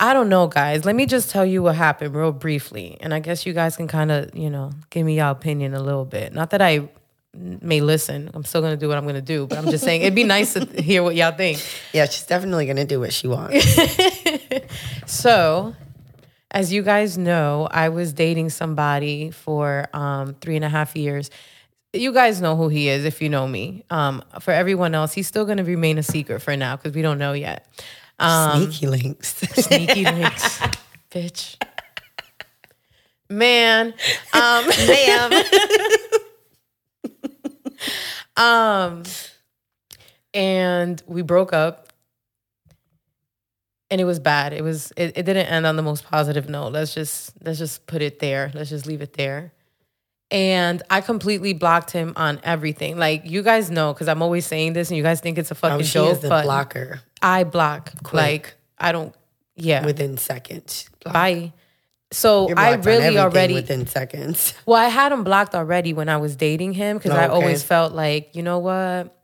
I 0.00 0.12
don't 0.12 0.28
know, 0.28 0.48
guys. 0.48 0.84
Let 0.84 0.96
me 0.96 1.06
just 1.06 1.30
tell 1.30 1.46
you 1.46 1.62
what 1.62 1.76
happened 1.76 2.16
real 2.16 2.32
briefly. 2.32 2.98
And 3.00 3.14
I 3.14 3.20
guess 3.20 3.46
you 3.46 3.52
guys 3.52 3.76
can 3.76 3.86
kind 3.86 4.10
of, 4.10 4.34
you 4.34 4.50
know, 4.50 4.72
give 4.90 5.06
me 5.06 5.16
your 5.16 5.28
opinion 5.28 5.72
a 5.72 5.80
little 5.80 6.04
bit. 6.04 6.34
Not 6.34 6.50
that 6.50 6.60
I 6.60 6.88
may 7.32 7.80
listen. 7.80 8.28
I'm 8.34 8.44
still 8.44 8.60
going 8.60 8.72
to 8.72 8.76
do 8.76 8.88
what 8.88 8.98
I'm 8.98 9.04
going 9.04 9.14
to 9.14 9.22
do. 9.22 9.46
But 9.46 9.56
I'm 9.58 9.70
just 9.70 9.84
saying 9.84 10.02
it'd 10.02 10.14
be 10.14 10.24
nice 10.24 10.54
to 10.54 10.64
hear 10.82 11.04
what 11.04 11.14
y'all 11.14 11.30
think. 11.36 11.64
yeah, 11.92 12.06
she's 12.06 12.26
definitely 12.26 12.66
going 12.66 12.76
to 12.76 12.84
do 12.84 13.00
what 13.00 13.12
she 13.12 13.28
wants. 13.28 13.64
So, 15.06 15.74
as 16.50 16.72
you 16.72 16.82
guys 16.82 17.18
know, 17.18 17.68
I 17.70 17.88
was 17.88 18.12
dating 18.12 18.50
somebody 18.50 19.30
for 19.30 19.88
um, 19.92 20.34
three 20.40 20.56
and 20.56 20.64
a 20.64 20.68
half 20.68 20.96
years. 20.96 21.30
You 21.94 22.12
guys 22.12 22.40
know 22.40 22.56
who 22.56 22.68
he 22.68 22.88
is 22.88 23.04
if 23.04 23.22
you 23.22 23.28
know 23.28 23.46
me. 23.46 23.84
Um, 23.88 24.22
for 24.40 24.50
everyone 24.52 24.94
else, 24.94 25.12
he's 25.12 25.28
still 25.28 25.44
going 25.44 25.58
to 25.58 25.64
remain 25.64 25.96
a 25.96 26.02
secret 26.02 26.40
for 26.40 26.56
now 26.56 26.74
because 26.76 26.92
we 26.92 27.02
don't 27.02 27.18
know 27.18 27.32
yet. 27.32 27.66
Um, 28.18 28.70
Sneaky 28.70 28.86
links. 28.88 29.34
sneaky 29.34 30.04
links, 30.04 30.58
bitch. 31.10 31.56
Man, 33.30 33.94
um, 34.32 34.66
Ma'am. 34.86 35.44
um, 38.36 39.02
and 40.32 41.02
we 41.06 41.22
broke 41.22 41.52
up, 41.52 41.92
and 43.90 44.00
it 44.00 44.04
was 44.04 44.18
bad. 44.18 44.52
It 44.52 44.62
was. 44.62 44.92
It, 44.96 45.16
it 45.16 45.22
didn't 45.24 45.46
end 45.46 45.66
on 45.66 45.76
the 45.76 45.82
most 45.82 46.04
positive 46.04 46.48
note. 46.48 46.72
Let's 46.72 46.94
just 46.94 47.32
let's 47.44 47.58
just 47.58 47.86
put 47.86 48.02
it 48.02 48.18
there. 48.18 48.50
Let's 48.54 48.70
just 48.70 48.86
leave 48.86 49.00
it 49.00 49.14
there. 49.14 49.52
And 50.34 50.82
I 50.90 51.00
completely 51.00 51.52
blocked 51.52 51.92
him 51.92 52.12
on 52.16 52.40
everything. 52.42 52.98
Like 52.98 53.22
you 53.24 53.42
guys 53.42 53.70
know, 53.70 53.92
because 53.94 54.08
I'm 54.08 54.20
always 54.20 54.44
saying 54.46 54.72
this, 54.72 54.90
and 54.90 54.96
you 54.96 55.02
guys 55.02 55.20
think 55.20 55.38
it's 55.38 55.50
a 55.50 55.54
fucking 55.54 55.80
Oh, 55.80 55.82
she 55.82 55.92
joke, 55.92 56.12
is 56.12 56.18
the 56.20 56.28
but 56.28 56.44
blocker 56.44 57.00
I 57.22 57.44
block. 57.44 57.92
Quick. 58.02 58.12
Like 58.14 58.54
I 58.78 58.92
don't. 58.92 59.14
Yeah. 59.56 59.84
within 59.86 60.16
seconds. 60.18 60.90
Bye. 61.04 61.52
So 62.10 62.52
I 62.56 62.74
really 62.74 63.16
already 63.18 63.54
within 63.54 63.86
seconds. 63.86 64.52
well, 64.66 64.80
I 64.80 64.88
had 64.88 65.12
him 65.12 65.22
blocked 65.24 65.54
already 65.54 65.92
when 65.92 66.08
I 66.08 66.16
was 66.16 66.34
dating 66.36 66.72
him 66.72 66.96
because 66.98 67.12
I 67.12 67.22
Oh, 67.26 67.26
okay. 67.26 67.34
always 67.34 67.62
felt 67.62 67.92
like, 67.92 68.34
you 68.34 68.42
know 68.42 68.58
what? 68.58 69.16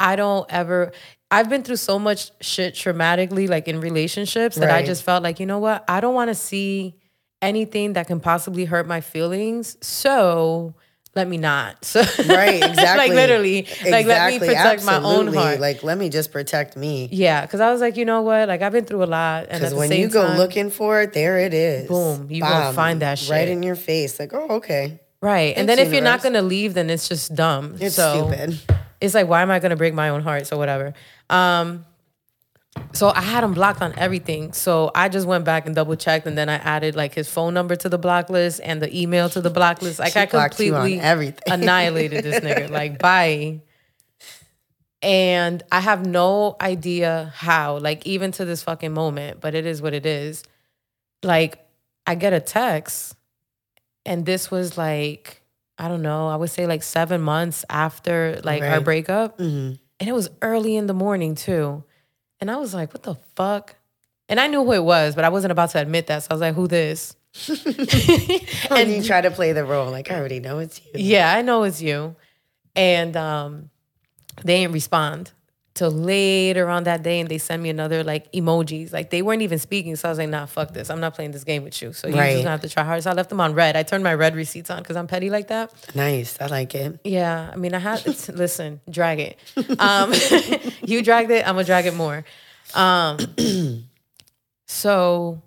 I 0.00 0.16
don't 0.16 0.50
ever. 0.50 0.92
I've 1.30 1.48
been 1.48 1.62
through 1.62 1.76
so 1.76 1.98
much 1.98 2.30
shit 2.40 2.74
traumatically, 2.74 3.48
like 3.48 3.68
in 3.68 3.80
relationships, 3.80 4.56
that 4.56 4.70
I 4.70 4.82
just 4.82 5.02
felt 5.02 5.22
like, 5.22 5.40
you 5.40 5.46
know 5.46 5.58
what? 5.58 5.84
I 5.88 6.00
don't 6.00 6.14
want 6.14 6.28
to 6.28 6.34
see 6.34 6.96
anything 7.44 7.92
that 7.94 8.06
can 8.06 8.20
possibly 8.20 8.64
hurt 8.64 8.86
my 8.86 9.00
feelings. 9.00 9.76
So 9.80 10.74
let 11.14 11.28
me 11.28 11.36
not. 11.36 11.84
So 11.84 12.00
Right, 12.00 12.62
exactly. 12.70 12.82
like 12.98 13.12
literally, 13.12 13.62
like 13.88 14.06
let 14.06 14.26
me 14.28 14.36
Exactly, 14.36 14.48
protect 14.48 14.84
my 14.84 14.96
own 15.00 15.32
heart. 15.32 15.60
Like, 15.60 15.82
let 15.84 15.96
me 15.96 16.08
just 16.08 16.32
protect 16.32 16.76
me. 16.76 17.08
yeah, 17.12 17.42
because 17.42 17.60
I 17.60 17.70
was 17.70 17.80
like, 17.80 17.96
you 17.96 18.04
know 18.04 18.22
what? 18.22 18.48
Like 18.48 18.62
I've 18.62 18.72
been 18.72 18.84
through 18.84 19.04
a 19.04 19.06
lot, 19.06 19.46
and 19.48 19.60
Because 19.60 19.74
when 19.74 19.92
you 19.92 20.08
go 20.08 20.26
time- 20.26 20.38
looking 20.38 20.70
for 20.70 21.00
it, 21.02 21.12
there 21.12 21.38
it 21.38 21.54
is. 21.54 21.86
Boom, 21.88 22.26
you 22.30 22.40
gonna 22.40 22.72
find 22.72 23.00
that 23.02 23.18
shit 23.20 23.30
Right 23.30 23.48
in 23.48 23.62
your 23.62 23.76
face. 23.76 24.18
Like, 24.18 24.34
oh, 24.34 24.56
okay. 24.56 24.98
Right. 25.20 25.56
And 25.56 25.68
then 25.68 25.78
if 25.78 25.92
you're 25.92 26.02
not 26.02 26.22
gonna 26.22 26.42
leave, 26.42 26.74
then 26.74 26.90
it's 26.90 27.08
just 27.08 27.34
dumb. 27.34 27.76
It's 27.80 27.94
so 27.96 28.30
stupid. 28.30 28.58
It's 29.00 29.14
like, 29.14 29.28
why 29.28 29.42
am 29.42 29.50
I 29.50 29.58
gonna 29.58 29.76
break 29.76 29.94
my 29.94 30.08
own 30.10 30.20
heart? 30.22 30.46
So 30.46 30.58
whatever. 30.58 30.94
Um 31.30 31.84
so 32.92 33.08
I 33.08 33.20
had 33.22 33.42
him 33.44 33.54
blocked 33.54 33.82
on 33.82 33.92
everything. 33.96 34.52
So 34.52 34.90
I 34.94 35.08
just 35.08 35.26
went 35.26 35.44
back 35.44 35.66
and 35.66 35.74
double 35.74 35.96
checked 35.96 36.26
and 36.26 36.36
then 36.38 36.48
I 36.48 36.54
added 36.56 36.94
like 36.96 37.14
his 37.14 37.28
phone 37.28 37.54
number 37.54 37.74
to 37.76 37.88
the 37.88 37.98
block 37.98 38.30
list 38.30 38.60
and 38.62 38.80
the 38.82 38.94
email 38.96 39.28
to 39.30 39.40
the 39.40 39.50
block 39.50 39.82
list. 39.82 39.98
Like 39.98 40.12
She 40.12 40.20
I 40.20 40.26
blocked 40.26 40.58
you 40.60 40.74
on 40.74 40.80
completely 40.82 41.00
everything. 41.00 41.52
annihilated 41.52 42.24
this 42.24 42.40
nigga. 42.40 42.70
Like 42.74 42.98
bye. 42.98 43.60
And 45.02 45.62
I 45.70 45.80
have 45.80 46.06
no 46.06 46.56
idea 46.60 47.30
how, 47.36 47.76
like, 47.78 48.06
even 48.06 48.32
to 48.32 48.44
this 48.46 48.62
fucking 48.62 48.92
moment, 48.94 49.38
but 49.40 49.54
it 49.54 49.66
is 49.66 49.82
what 49.82 49.92
it 49.92 50.06
is. 50.06 50.44
Like, 51.22 51.58
I 52.06 52.14
get 52.14 52.32
a 52.32 52.40
text, 52.40 53.14
and 54.06 54.24
this 54.24 54.50
was 54.50 54.78
like, 54.78 55.42
I 55.76 55.88
don't 55.88 56.00
know, 56.02 56.28
I 56.28 56.36
would 56.36 56.48
say 56.50 56.66
like 56.66 56.82
seven 56.82 57.20
months 57.20 57.64
after 57.68 58.40
like 58.44 58.62
our 58.62 58.68
Right. 58.76 58.84
breakup. 58.84 59.38
Mhm. 59.38 59.78
And 60.00 60.08
it 60.08 60.12
was 60.12 60.30
early 60.40 60.76
in 60.76 60.86
the 60.86 60.94
morning 60.94 61.34
too. 61.34 61.82
And 62.44 62.50
I 62.50 62.58
was 62.58 62.74
like, 62.74 62.92
what 62.92 63.02
the 63.02 63.14
fuck? 63.36 63.74
And 64.28 64.38
I 64.38 64.48
knew 64.48 64.62
who 64.62 64.72
it 64.72 64.84
was, 64.84 65.14
but 65.14 65.24
I 65.24 65.30
wasn't 65.30 65.52
about 65.52 65.70
to 65.70 65.80
admit 65.80 66.08
that. 66.08 66.24
So 66.24 66.26
I 66.30 66.34
was 66.34 66.40
like, 66.42 66.54
who 66.54 66.68
this? 66.68 67.16
And 68.70 68.90
you 68.90 69.02
try 69.02 69.22
to 69.22 69.30
play 69.30 69.54
the 69.54 69.64
role 69.64 69.90
like 69.90 70.10
I 70.10 70.18
already 70.18 70.40
know 70.40 70.58
it's 70.58 70.78
you. 70.84 70.90
Yeah, 70.94 71.34
I 71.34 71.40
know 71.40 71.62
it's 71.62 71.80
you. 71.80 72.16
And 72.76 73.16
um, 73.16 73.70
they 74.44 74.60
didn't 74.60 74.74
respond 74.74 75.32
till 75.74 75.90
later 75.90 76.68
on 76.68 76.84
that 76.84 77.02
day, 77.02 77.18
and 77.20 77.28
they 77.28 77.38
sent 77.38 77.60
me 77.62 77.68
another 77.68 78.04
like 78.04 78.30
emojis. 78.32 78.92
Like 78.92 79.10
they 79.10 79.22
weren't 79.22 79.42
even 79.42 79.58
speaking, 79.58 79.96
so 79.96 80.08
I 80.08 80.12
was 80.12 80.18
like, 80.18 80.28
"Nah, 80.28 80.46
fuck 80.46 80.72
this. 80.72 80.88
I'm 80.88 81.00
not 81.00 81.14
playing 81.14 81.32
this 81.32 81.42
game 81.44 81.64
with 81.64 81.82
you. 81.82 81.92
So 81.92 82.06
you 82.08 82.14
Right. 82.16 82.34
just 82.34 82.46
have 82.46 82.60
to 82.60 82.68
try 82.68 82.84
hard." 82.84 83.02
So 83.02 83.10
I 83.10 83.14
left 83.14 83.28
them 83.28 83.40
on 83.40 83.54
red. 83.54 83.74
I 83.76 83.82
turned 83.82 84.04
my 84.04 84.14
red 84.14 84.36
receipts 84.36 84.70
on 84.70 84.78
because 84.82 84.96
I'm 84.96 85.06
petty 85.08 85.30
like 85.30 85.48
that. 85.48 85.72
Nice. 85.94 86.36
I 86.40 86.46
like 86.46 86.74
it. 86.76 87.00
Yeah, 87.04 87.50
I 87.52 87.56
mean, 87.56 87.74
I 87.74 87.78
had 87.80 88.06
listen, 88.28 88.80
drag 88.88 89.18
it. 89.20 89.38
Um, 89.80 90.12
you 90.84 91.02
dragged 91.02 91.30
it, 91.32 91.46
I'm 91.46 91.54
gonna 91.56 91.64
drag 91.64 91.86
it 91.86 91.94
more. 91.94 92.24
Um, 92.74 93.18
so 94.66 95.42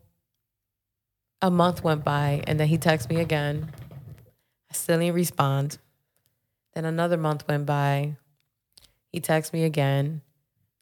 a 1.42 1.50
month 1.52 1.84
went 1.84 2.04
by, 2.04 2.44
and 2.48 2.60
then 2.60 2.68
he 2.68 2.78
texted 2.78 3.10
me 3.10 3.22
again. 3.22 3.72
I 4.70 4.74
still 4.74 5.00
didn't 5.00 5.16
respond. 5.16 5.78
Then 6.74 6.84
another 6.86 7.16
month 7.18 7.48
went 7.48 7.66
by. 7.66 8.18
He 9.18 9.22
texts 9.22 9.52
me 9.52 9.64
again. 9.64 10.22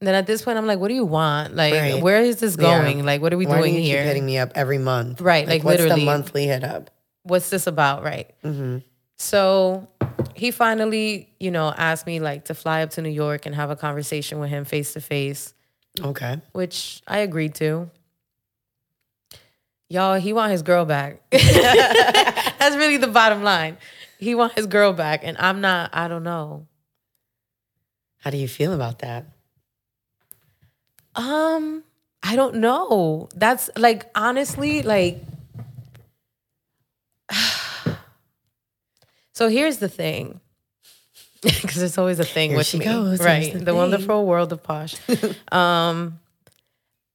And 0.01 0.07
then 0.09 0.13
at 0.13 0.27
this 0.27 0.41
point, 0.41 0.57
I'm 0.57 0.65
like, 0.67 0.77
"What 0.77 0.89
do 0.89 0.93
you 0.93 1.05
want? 1.05 1.55
Like, 1.55 1.73
Right. 1.73 2.03
where 2.03 2.21
is 2.21 2.41
this 2.41 2.57
Yeah. 2.59 2.81
going? 2.81 3.05
Like, 3.05 3.21
what 3.21 3.31
are 3.33 3.37
we 3.37 3.45
Why 3.45 3.53
do 3.53 3.59
doing 3.59 3.75
you 3.75 3.81
here? 3.81 4.03
hitting 4.03 4.25
me 4.25 4.37
up 4.37 4.51
every 4.55 4.77
month? 4.77 5.21
Right, 5.21 5.47
like, 5.47 5.63
what's 5.63 5.79
literally. 5.81 6.01
the 6.01 6.05
monthly 6.05 6.47
hit 6.47 6.65
up? 6.65 6.89
What's 7.23 7.49
this 7.49 7.65
about? 7.65 8.03
Right." 8.03 8.29
hmm 8.41 8.79
So 9.15 9.87
he 10.35 10.51
finally, 10.51 11.29
you 11.39 11.49
know, 11.49 11.73
asked 11.77 12.05
me 12.05 12.19
like 12.19 12.43
to 12.45 12.53
fly 12.53 12.81
up 12.81 12.89
to 12.89 13.01
New 13.01 13.07
York 13.09 13.45
and 13.45 13.55
have 13.55 13.69
a 13.69 13.77
conversation 13.77 14.39
with 14.39 14.49
him 14.49 14.65
face 14.65 14.91
to 14.95 14.99
face, 14.99 15.53
Okay. 16.03 16.41
which 16.51 17.01
I 17.07 17.19
agreed 17.19 17.55
to. 17.55 17.89
Y'all, 19.87 20.15
he 20.19 20.33
want 20.33 20.51
his 20.51 20.61
girl 20.61 20.83
back. 20.83 21.21
That's 21.31 22.75
really 22.75 22.97
the 22.97 23.07
bottom 23.07 23.43
line. 23.43 23.77
He 24.17 24.35
want 24.35 24.51
his 24.55 24.67
girl 24.67 24.91
back, 24.91 25.21
and 25.23 25.37
I'm 25.39 25.61
not. 25.61 25.91
I 25.93 26.09
don't 26.09 26.23
know. 26.23 26.67
How 28.25 28.31
do 28.31 28.37
you 28.37 28.47
feel 28.47 28.73
about 28.73 28.99
that? 28.99 29.25
Um, 31.13 31.83
I 32.23 32.35
don't 32.35 32.55
know. 32.55 33.29
That's 33.35 33.69
like 33.77 34.09
honestly, 34.15 34.81
like. 34.81 35.21
so 39.31 39.47
here's 39.47 39.77
the 39.77 39.87
thing, 39.87 40.39
because 41.43 41.83
it's 41.83 41.99
always 41.99 42.17
a 42.19 42.25
thing 42.25 42.49
Here 42.49 42.57
with 42.57 42.65
she 42.65 42.79
me, 42.79 42.85
goes. 42.85 43.19
Right? 43.19 43.53
the 43.53 43.59
The, 43.59 43.75
wonderful 43.75 44.25
world 44.25 44.51
of 44.51 44.63
posh. 44.63 44.95
um, 45.51 46.19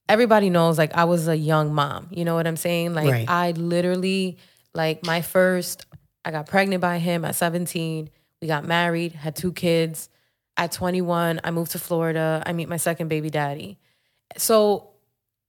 everybody 0.07 0.49
knows, 0.49 0.77
like 0.77 0.95
I 0.95 1.03
was 1.03 1.27
a 1.27 1.35
young 1.35 1.73
mom. 1.73 2.07
You 2.11 2.23
know 2.23 2.35
what 2.35 2.47
I'm 2.47 2.55
saying? 2.55 2.93
Like 2.93 3.11
Right. 3.11 3.29
I 3.29 3.51
literally, 3.51 4.37
like 4.73 5.05
my 5.05 5.21
first, 5.21 5.85
I 6.23 6.31
got 6.31 6.47
pregnant 6.47 6.79
by 6.79 6.99
him 6.99 7.25
at 7.25 7.35
17. 7.35 8.09
We 8.41 8.47
got 8.47 8.63
married, 8.65 9.11
had 9.11 9.35
two 9.35 9.51
kids. 9.51 10.07
At 10.61 10.71
21, 10.73 11.41
I 11.43 11.49
moved 11.49 11.71
to 11.71 11.79
Florida. 11.79 12.43
I 12.45 12.53
meet 12.53 12.69
my 12.69 12.77
second 12.77 13.07
baby 13.07 13.31
daddy. 13.31 13.79
So 14.37 14.89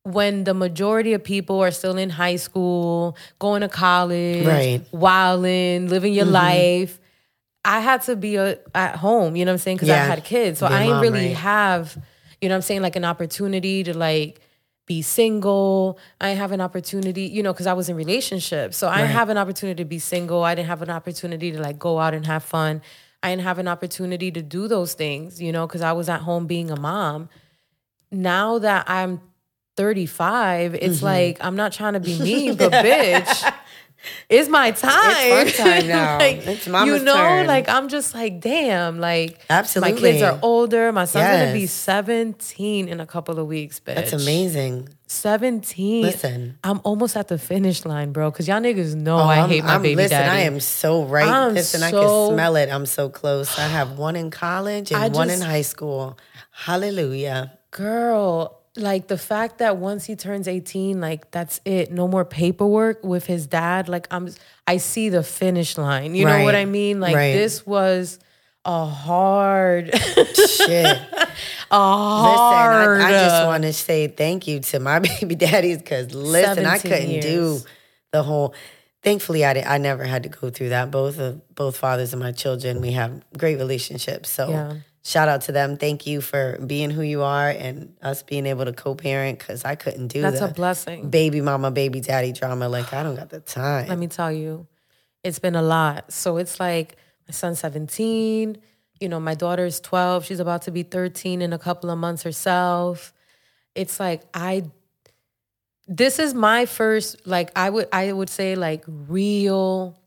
when 0.04 0.44
the 0.44 0.54
majority 0.54 1.12
of 1.12 1.22
people 1.22 1.60
are 1.62 1.70
still 1.70 1.98
in 1.98 2.08
high 2.08 2.36
school, 2.36 3.14
going 3.38 3.60
to 3.60 3.68
college, 3.68 4.46
Right. 4.46 4.80
wilding, 4.90 5.88
living 5.90 6.14
your 6.14 6.24
Mhm. 6.24 6.32
life, 6.32 6.98
I 7.62 7.80
had 7.80 8.00
to 8.04 8.16
be 8.16 8.36
a, 8.36 8.56
at 8.74 8.96
home, 8.96 9.36
you 9.36 9.44
know 9.44 9.50
what 9.50 9.56
I'm 9.56 9.58
saying? 9.58 9.76
Because 9.76 9.90
I 9.90 9.98
had 9.98 10.24
kids. 10.24 10.58
So 10.58 10.66
I 10.66 10.78
didn't 10.78 10.94
mom, 10.94 11.02
really 11.02 11.26
right. 11.28 11.36
have, 11.36 11.98
you 12.40 12.48
know 12.48 12.54
what 12.54 12.56
I'm 12.56 12.62
saying, 12.62 12.80
like 12.80 12.96
an 12.96 13.04
opportunity 13.04 13.84
to 13.84 13.92
like 13.96 14.40
be 14.86 15.02
single. 15.02 15.98
I 16.22 16.30
have 16.30 16.52
an 16.52 16.62
opportunity, 16.62 17.24
you 17.24 17.42
know, 17.42 17.52
because 17.52 17.66
I 17.66 17.74
was 17.74 17.90
in 17.90 17.96
relationships. 17.96 18.78
So 18.78 18.88
I 18.88 19.02
Right. 19.02 19.10
have 19.10 19.28
an 19.28 19.36
opportunity 19.36 19.76
to 19.84 19.88
be 19.88 19.98
single. 19.98 20.42
I 20.42 20.54
didn't 20.54 20.68
have 20.68 20.80
an 20.80 20.90
opportunity 20.90 21.52
to 21.52 21.60
like 21.60 21.78
go 21.78 21.98
out 21.98 22.14
and 22.14 22.24
have 22.26 22.42
fun. 22.42 22.80
I 23.22 23.30
didn't 23.30 23.42
have 23.42 23.58
an 23.58 23.68
opportunity 23.68 24.30
to 24.32 24.42
do 24.42 24.66
those 24.68 24.94
things, 24.94 25.40
you 25.40 25.52
know, 25.52 25.66
because 25.66 25.80
I 25.82 25.92
was 25.92 26.08
at 26.08 26.20
home 26.22 26.46
being 26.46 26.70
a 26.70 26.76
mom. 26.76 27.28
Now 28.10 28.58
that 28.58 28.84
I'm 28.88 29.20
35, 29.76 30.74
it's 30.74 30.96
Mm-hmm. 30.96 31.04
like 31.04 31.38
I'm 31.40 31.56
not 31.56 31.72
trying 31.72 31.94
to 31.94 32.00
be 32.00 32.18
mean, 32.18 32.56
but 32.56 32.72
bitch, 32.72 33.54
it's 34.28 34.48
my 34.48 34.70
time. 34.72 34.92
It's 35.46 35.56
fun 35.56 35.66
time 35.66 35.86
now. 35.88 36.18
like, 36.18 36.46
It's 36.46 36.66
you 36.66 36.98
know, 36.98 37.14
turn. 37.16 37.46
like 37.46 37.68
I'm 37.68 37.88
just 37.88 38.14
like, 38.14 38.40
damn, 38.40 38.98
like 39.00 39.40
Absolutely. 39.50 39.92
my 39.94 40.00
kids 40.00 40.22
are 40.22 40.38
older. 40.42 40.90
My 40.92 41.04
son's 41.04 41.26
gonna 41.28 41.52
be 41.52 41.66
17 41.66 42.88
in 42.88 43.00
a 43.00 43.06
couple 43.06 43.38
of 43.38 43.46
weeks, 43.46 43.80
bitch. 43.80 43.94
That's 43.94 44.12
amazing. 44.12 44.88
17. 45.06 46.02
Listen. 46.02 46.58
I'm 46.64 46.80
almost 46.84 47.16
at 47.18 47.28
the 47.28 47.36
finish 47.38 47.84
line, 47.84 48.12
bro. 48.12 48.30
Cause 48.30 48.48
y'all 48.48 48.60
niggas 48.60 48.94
know 48.94 49.18
Oh, 49.18 49.22
I 49.24 49.36
I'm- 49.40 49.48
hate 49.50 49.62
my 49.64 49.72
I'm- 49.72 49.82
baby 49.82 49.96
listen, 49.96 50.18
daddy. 50.18 50.30
I 50.30 50.40
am 50.46 50.58
so 50.58 51.04
right. 51.04 51.28
I'm 51.28 51.52
listen, 51.54 51.82
I 51.82 51.90
can 51.90 52.32
smell 52.32 52.56
it. 52.56 52.70
I'm 52.70 52.86
so 52.86 53.08
close. 53.10 53.58
I 53.58 53.68
have 53.68 53.98
one 53.98 54.16
in 54.16 54.30
college 54.30 54.90
and 54.90 55.14
one 55.14 55.28
in 55.28 55.40
high 55.42 55.60
school. 55.62 56.16
Hallelujah. 56.50 57.58
Girl, 57.70 58.61
like 58.76 59.08
the 59.08 59.18
fact 59.18 59.58
that 59.58 59.76
once 59.76 60.04
he 60.06 60.16
turns 60.16 60.48
18, 60.48 61.00
like 61.00 61.30
that's 61.30 61.60
it. 61.64 61.92
No 61.92 62.08
more 62.08 62.24
paperwork 62.24 63.04
with 63.04 63.26
his 63.26 63.46
dad. 63.46 63.88
Like 63.88 64.06
I'm 64.10 64.30
I 64.66 64.78
see 64.78 65.08
the 65.08 65.22
finish 65.22 65.76
line. 65.76 66.14
You 66.14 66.24
know 66.24 66.44
what 66.44 66.54
I 66.54 66.64
mean? 66.64 67.00
Like 67.00 67.14
right. 67.14 67.32
this 67.32 67.66
was 67.66 68.18
a 68.64 68.86
hard 68.86 69.94
Shit. 69.94 70.96
hard 71.70 72.98
Listen, 72.98 73.02
I, 73.02 73.08
I 73.08 73.24
just 73.24 73.42
uh, 73.42 73.46
want 73.46 73.62
to 73.64 73.72
say 73.72 74.08
thank 74.08 74.46
you 74.46 74.60
to 74.60 74.80
my 74.80 74.98
baby 75.20 75.34
daddies 75.34 75.78
because 75.78 76.14
listen, 76.14 76.64
I 76.64 76.78
couldn't 76.78 77.20
do 77.20 77.58
the 78.12 78.22
whole. 78.22 78.54
Thankfully, 79.02 79.44
I, 79.44 79.54
di- 79.54 79.64
I 79.64 79.78
never 79.78 80.04
had 80.04 80.22
to 80.22 80.28
go 80.28 80.48
through 80.48 80.68
that. 80.68 80.92
Both 80.92 81.18
of 81.18 81.54
both 81.56 81.76
fathers 81.76 82.12
of 82.12 82.20
my 82.20 82.30
children, 82.30 82.80
we 82.80 82.92
have 82.92 83.22
great 83.36 83.56
relationships. 83.56 84.30
So 84.30 84.48
Yeah. 84.48 84.74
Shout 85.02 85.28
out 85.28 85.42
to 85.42 85.52
them. 85.52 85.76
Thank 85.76 86.06
you 86.06 86.20
for 86.20 86.58
being 86.64 86.90
who 86.90 87.02
you 87.02 87.22
are 87.22 87.48
and 87.48 87.94
us 88.02 88.22
being 88.22 88.46
able 88.46 88.64
to 88.64 88.72
co-parent 88.72 89.38
because 89.38 89.64
I 89.64 89.74
couldn't 89.74 90.08
do 90.08 90.22
that. 90.22 90.32
That's 90.32 90.50
a 90.50 90.54
blessing. 90.54 91.10
baby 91.10 91.40
mama, 91.40 91.70
baby 91.70 92.00
daddy 92.00 92.32
drama. 92.32 92.68
Like 92.68 92.92
I 92.92 93.02
don't 93.02 93.16
got 93.16 93.30
the 93.30 93.40
time. 93.40 93.88
Let 93.88 93.98
me 93.98 94.06
tell 94.06 94.32
you, 94.32 94.66
it's 95.22 95.38
been 95.38 95.56
a 95.56 95.62
lot. 95.62 96.12
So 96.12 96.36
it's 96.36 96.58
like 96.60 96.96
my 97.28 97.32
son's 97.32 97.58
17. 97.60 98.58
You 99.00 99.08
know, 99.08 99.18
my 99.18 99.34
daughter's 99.34 99.80
12. 99.80 100.24
She's 100.24 100.40
about 100.40 100.62
to 100.62 100.70
be 100.70 100.84
13 100.84 101.42
in 101.42 101.52
a 101.52 101.58
couple 101.58 101.90
of 101.90 101.98
months 101.98 102.22
herself. 102.22 103.12
It's 103.74 103.98
like 103.98 104.22
I 104.32 104.64
this 105.88 106.18
is 106.18 106.32
my 106.32 106.66
first 106.66 107.26
like 107.26 107.50
I 107.56 107.68
would 107.68 107.88
I 107.92 108.12
would 108.12 108.30
say 108.30 108.54
like 108.54 108.84
real 108.86 109.98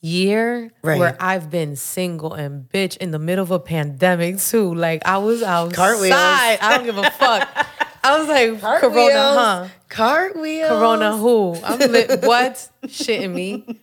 year 0.00 0.70
Right. 0.82 0.98
where 0.98 1.16
I've 1.20 1.50
been 1.50 1.76
single 1.76 2.32
and 2.34 2.68
bitch 2.68 2.96
in 2.96 3.10
the 3.10 3.18
middle 3.18 3.42
of 3.42 3.50
a 3.50 3.58
pandemic 3.58 4.38
too. 4.38 4.74
Like 4.74 5.02
I 5.06 5.18
was 5.18 5.42
outside. 5.42 5.76
Cartwheels. 5.76 6.14
I 6.14 6.58
don't 6.76 6.84
give 6.86 6.98
a 6.98 7.10
fuck. 7.10 7.48
I 8.02 8.18
was 8.18 8.28
like 8.28 8.80
Corona, 8.80 9.14
huh? 9.14 9.68
Cartwheels. 9.90 10.70
Corona 10.70 11.16
who? 11.18 11.54
I'm 11.62 11.78
lit. 11.78 12.22
what? 12.24 12.68
Shitting 12.84 13.34
me. 13.34 13.78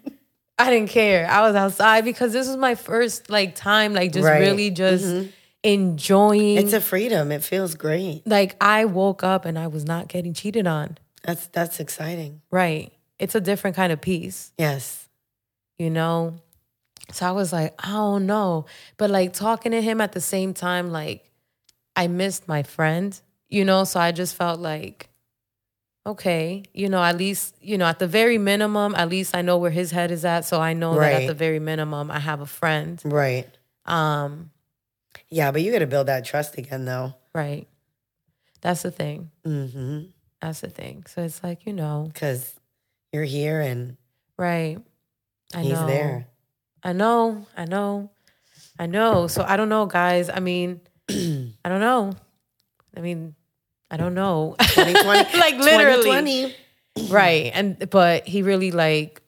I 0.57 0.71
didn't 0.71 0.89
care. 0.89 1.27
I 1.29 1.41
was 1.41 1.55
outside 1.55 2.03
because 2.03 2.33
this 2.33 2.47
was 2.47 2.57
my 2.57 2.73
first 2.73 3.29
like 3.29 3.53
time, 3.55 3.93
like 3.93 4.11
just 4.11 4.25
Right. 4.25 4.39
really 4.39 4.71
mm-hmm. 4.71 4.75
just 4.75 5.29
enjoying. 5.63 6.57
It's 6.57 6.73
a 6.73 6.81
freedom. 6.81 7.31
It 7.31 7.43
feels 7.43 7.75
great. 7.75 8.23
like 8.25 8.55
I 8.59 8.85
woke 8.85 9.23
up 9.23 9.45
and 9.45 9.57
I 9.59 9.67
was 9.67 9.85
not 9.85 10.07
getting 10.07 10.33
cheated 10.33 10.65
on. 10.65 10.97
That's 11.23 11.47
that's 11.47 11.79
exciting. 11.79 12.41
Right. 12.49 12.91
It's 13.19 13.35
a 13.35 13.41
different 13.41 13.75
kind 13.75 13.91
of 13.91 13.99
peace, 14.01 14.51
Yes. 14.57 15.06
You 15.77 15.89
know? 15.89 16.35
So 17.11 17.25
I 17.25 17.31
was 17.31 17.53
like, 17.53 17.73
I 17.79 17.91
don't 17.91 18.25
know. 18.25 18.65
But 18.97 19.09
like 19.09 19.33
talking 19.33 19.71
to 19.71 19.81
him 19.81 20.01
at 20.01 20.11
the 20.11 20.21
same 20.21 20.53
time, 20.53 20.91
like 20.91 21.29
I 21.95 22.07
missed 22.07 22.47
my 22.47 22.63
friend, 22.63 23.19
you 23.49 23.63
know? 23.65 23.83
So 23.85 23.99
I 23.99 24.11
just 24.11 24.35
felt 24.35 24.59
like, 24.59 25.09
okay, 26.05 26.63
you 26.73 26.89
know, 26.89 27.03
at 27.03 27.17
least, 27.17 27.55
you 27.61 27.77
know, 27.77 27.85
at 27.85 27.99
the 27.99 28.07
very 28.07 28.37
minimum, 28.37 28.95
at 28.95 29.09
least 29.09 29.35
I 29.35 29.41
know 29.41 29.57
where 29.57 29.71
his 29.71 29.91
head 29.91 30.11
is 30.11 30.23
at. 30.25 30.45
So 30.45 30.59
I 30.61 30.73
know 30.73 30.95
that 30.99 31.21
at 31.23 31.27
the 31.27 31.33
very 31.33 31.59
minimum, 31.59 32.09
I 32.11 32.19
have 32.19 32.41
a 32.41 32.45
friend. 32.45 33.01
Right. 33.05 33.47
Um, 33.85 34.51
Yeah, 35.29 35.51
but 35.51 35.61
you 35.61 35.71
got 35.71 35.79
to 35.79 35.87
build 35.87 36.07
that 36.07 36.25
trust 36.25 36.57
again, 36.57 36.85
though. 36.85 37.13
right. 37.33 37.67
That's 38.61 38.81
the 38.81 38.91
thing. 38.91 39.29
Mm-hmm. 39.45 40.05
That's 40.41 40.61
the 40.61 40.69
thing. 40.69 41.05
So 41.07 41.21
it's 41.23 41.43
like, 41.43 41.65
you 41.67 41.73
know, 41.73 42.09
Because 42.11 42.55
you're 43.13 43.23
here 43.23 43.61
and 43.61 43.97
right. 44.37 44.79
I 45.53 45.61
he's 45.61 45.73
know. 45.73 45.87
there. 45.87 46.27
I 46.83 46.93
know, 46.93 47.45
I 47.55 47.65
know, 47.65 48.11
I 48.79 48.85
know. 48.85 49.27
So 49.27 49.43
I 49.47 49.57
don't 49.57 49.69
know, 49.69 49.85
guys. 49.85 50.29
I 50.29 50.39
mean, 50.39 50.81
I 51.09 51.69
don't 51.69 51.81
know. 51.81 52.13
I 52.95 53.01
mean, 53.01 53.35
I 53.89 53.97
don't 53.97 54.13
know. 54.13 54.55
2020. 54.59 55.37
like 55.39 55.55
literally. 55.57 56.03
2020. 56.03 56.55
Right. 57.09 57.51
And 57.53 57.89
but 57.89 58.27
he 58.27 58.41
really 58.41 58.71
like 58.71 59.21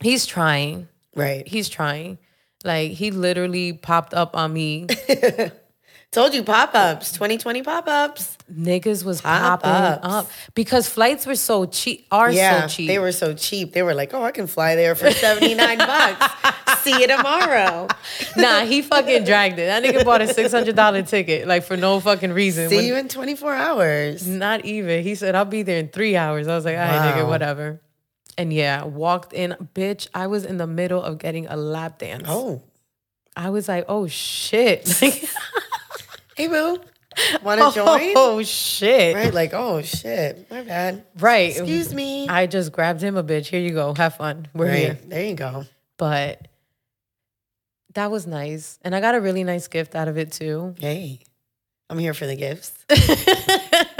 he's 0.00 0.26
trying. 0.26 0.88
Right. 1.14 1.46
He's 1.46 1.68
trying. 1.68 2.18
Like 2.64 2.92
he 2.92 3.10
literally 3.10 3.72
popped 3.72 4.14
up 4.14 4.36
on 4.36 4.52
me. 4.52 4.86
Told 6.12 6.32
you 6.32 6.42
pop 6.44 6.74
ups, 6.74 7.12
2020 7.12 7.62
pop 7.62 7.86
ups. 7.88 8.38
Niggas 8.50 9.04
was 9.04 9.20
popping 9.20 9.68
Pop-ups. 9.70 10.06
up 10.06 10.30
because 10.54 10.88
flights 10.88 11.26
were 11.26 11.34
so 11.34 11.66
cheap. 11.66 12.06
Are 12.10 12.30
Yeah, 12.30 12.62
so 12.62 12.68
cheap. 12.68 12.86
they 12.86 12.98
were 12.98 13.12
so 13.12 13.34
cheap. 13.34 13.72
They 13.74 13.82
were 13.82 13.92
like, 13.92 14.14
oh, 14.14 14.22
I 14.22 14.30
can 14.30 14.46
fly 14.46 14.76
there 14.76 14.94
for 14.94 15.10
79 15.10 15.78
bucks. 15.78 16.80
See 16.82 16.98
you 16.98 17.06
tomorrow. 17.08 17.88
nah, 18.36 18.60
he 18.64 18.80
fucking 18.82 19.24
dragged 19.24 19.58
it. 19.58 19.66
That 19.66 19.82
nigga 19.82 20.04
bought 20.04 20.22
a 20.22 20.32
six 20.32 20.52
hundred 20.52 20.76
dollar 20.76 21.02
ticket 21.02 21.46
like 21.48 21.64
for 21.64 21.76
no 21.76 21.98
fucking 22.00 22.32
reason. 22.32 22.68
See 22.70 22.76
When- 22.76 22.84
you 22.86 22.96
in 22.96 23.08
24 23.08 23.52
hours. 23.54 24.26
Not 24.26 24.64
even. 24.64 25.02
He 25.02 25.16
said, 25.16 25.34
I'll 25.34 25.44
be 25.44 25.64
there 25.64 25.78
in 25.78 25.88
three 25.88 26.16
hours. 26.16 26.46
I 26.48 26.54
was 26.54 26.64
like, 26.64 26.76
all 26.78 26.84
right, 26.84 27.14
nigga, 27.14 27.26
whatever. 27.28 27.80
And 28.38 28.52
yeah, 28.52 28.84
walked 28.84 29.32
in. 29.32 29.56
Bitch, 29.74 30.08
I 30.14 30.28
was 30.28 30.44
in 30.46 30.56
the 30.56 30.66
middle 30.68 31.02
of 31.02 31.18
getting 31.18 31.46
a 31.48 31.56
lap 31.56 31.98
dance. 31.98 32.24
Oh, 32.28 32.62
I 33.36 33.50
was 33.50 33.68
like, 33.68 33.84
oh 33.88 34.06
shit. 34.06 34.86
Like, 35.02 35.28
hey, 36.36 36.48
boo. 36.48 36.78
Want 37.42 37.60
to 37.60 37.66
oh, 37.66 37.72
join? 37.72 38.12
oh 38.16 38.42
shit. 38.42 39.14
Right, 39.16 39.32
like, 39.32 39.54
oh, 39.54 39.82
shit. 39.82 40.50
My 40.50 40.62
bad. 40.62 41.04
Right. 41.18 41.50
Excuse 41.50 41.94
me. 41.94 42.28
I 42.28 42.46
just 42.46 42.72
grabbed 42.72 43.02
him 43.02 43.16
a 43.16 43.24
bitch. 43.24 43.46
Here 43.46 43.60
you 43.60 43.72
go. 43.72 43.94
Have 43.94 44.16
fun. 44.16 44.48
We're 44.54 44.66
right, 44.66 44.76
here. 44.76 44.98
there 45.06 45.24
you 45.24 45.34
go. 45.34 45.64
But 45.96 46.46
that 47.94 48.10
was 48.10 48.26
nice. 48.26 48.78
And 48.82 48.94
I 48.94 49.00
got 49.00 49.14
a 49.14 49.20
really 49.20 49.44
nice 49.44 49.66
gift 49.68 49.94
out 49.94 50.08
of 50.08 50.18
it 50.18 50.32
too. 50.32 50.74
Hey, 50.78 51.20
I'm 51.88 51.98
here 51.98 52.14
for 52.14 52.26
the 52.26 52.36
gifts. 52.36 52.72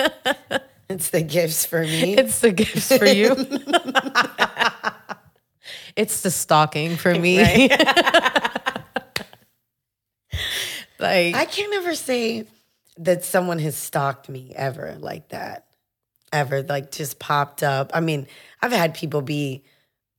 It's 0.89 1.11
the 1.11 1.23
gifts 1.23 1.67
for 1.67 1.83
me. 1.83 2.17
It's 2.17 2.39
the 2.41 2.53
gifts 2.53 2.97
for 2.97 3.07
you. 3.07 3.35
it's 5.97 6.21
the 6.21 6.31
stalking 6.31 6.97
for 6.97 7.13
me. 7.13 7.69
Like 10.99 11.35
I 11.35 11.45
can't 11.45 11.75
ever 11.75 11.95
say 11.95 12.45
that 12.99 13.25
someone 13.25 13.59
has 13.61 13.77
stalked 13.77 14.29
me 14.29 14.53
ever 14.57 14.97
like 14.99 15.29
that. 15.29 15.67
Ever 16.33 16.63
like 16.63 16.91
just 16.91 17.19
popped 17.19 17.63
up. 17.63 17.91
I 17.95 18.01
mean, 18.01 18.27
I've 18.63 18.73
had 18.73 18.95
people 18.95 19.23
be 19.23 19.63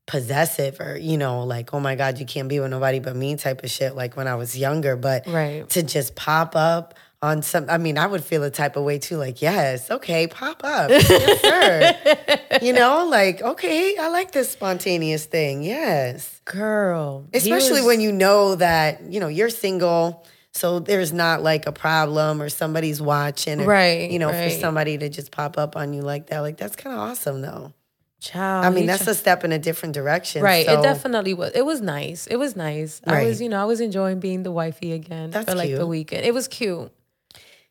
possessive 0.06 0.80
or, 0.80 0.98
you 0.98 1.18
know, 1.18 1.44
like, 1.44 1.74
oh 1.74 1.80
my 1.80 1.96
God, 1.96 2.20
you 2.20 2.26
can't 2.26 2.48
be 2.48 2.60
with 2.60 2.72
nobody 2.72 3.00
but 3.00 3.16
me 3.16 3.36
type 3.36 3.64
of 3.64 3.70
shit, 3.70 3.96
like 3.96 4.16
when 4.16 4.28
I 4.28 4.36
was 4.36 4.58
younger. 4.58 4.96
But 4.96 5.28
Right. 5.28 5.68
to 5.70 5.84
just 5.84 6.16
pop 6.16 6.56
up 6.56 6.94
on 7.22 7.42
some, 7.42 7.66
I 7.70 7.78
mean, 7.78 7.98
I 7.98 8.06
would 8.08 8.24
feel 8.24 8.44
a 8.44 8.50
type 8.50 8.76
of 8.78 8.84
way 8.84 9.00
too, 9.00 9.18
like, 9.18 9.42
yes, 9.42 9.92
okay, 9.92 10.28
pop 10.28 10.64
up. 10.64 10.90
yes, 10.92 11.42
sir. 11.42 12.60
you 12.62 12.72
know, 12.74 13.08
like, 13.10 13.42
okay, 13.42 13.98
I 14.00 14.08
like 14.10 14.32
this 14.32 14.50
spontaneous 14.52 15.26
thing. 15.26 15.64
Yes 15.64 16.36
girl. 16.46 17.26
especially 17.34 17.82
was- 17.82 17.86
when 17.88 18.00
you 18.00 18.12
know 18.14 18.56
that 18.56 19.02
you 19.12 19.20
know 19.20 19.28
you're 19.28 19.50
single 19.50 20.26
so 20.54 20.80
there's 20.80 21.14
not 21.14 21.44
like 21.44 21.68
a 21.68 21.72
problem 21.72 22.42
or 22.42 22.50
somebody's 22.50 23.02
watching 23.02 23.62
or, 23.62 23.66
Right, 23.66 24.10
you 24.10 24.20
know 24.20 24.30
right. 24.30 24.52
for 24.52 24.60
somebody 24.60 24.98
to 24.98 25.10
just 25.10 25.32
pop 25.32 25.58
up 25.58 25.76
on 25.76 25.94
you 25.94 26.02
like 26.02 26.28
that 26.28 26.40
like 26.40 26.58
that's 26.58 26.76
kind 26.76 26.96
of 26.96 27.02
awesome 27.02 27.42
though 27.42 27.74
Child, 28.20 28.66
i 28.66 28.70
mean 28.72 28.88
that's 28.88 29.06
a 29.06 29.14
step 29.14 29.44
in 29.44 29.52
a 29.52 29.60
different 29.60 29.94
direction 29.94 30.42
right. 30.42 30.66
so 30.66 30.80
It 30.80 30.84
definitely 30.84 31.36
was. 31.36 31.52
It 31.54 31.64
was 31.66 31.82
nice. 31.82 32.26
It 32.26 32.38
was 32.38 32.56
nice. 32.56 33.00
I 33.06 33.26
was, 33.26 33.40
you 33.40 33.48
know, 33.48 33.62
I 33.62 33.66
was 33.66 33.80
enjoying 33.80 34.20
being 34.20 34.42
the 34.42 34.52
wifey 34.52 34.94
again 34.94 35.30
That's 35.30 35.48
for 35.52 35.56
like 35.56 35.76
the 35.76 35.86
weekend. 35.86 36.26
It 36.26 36.34
was 36.34 36.48
cute. 36.48 36.92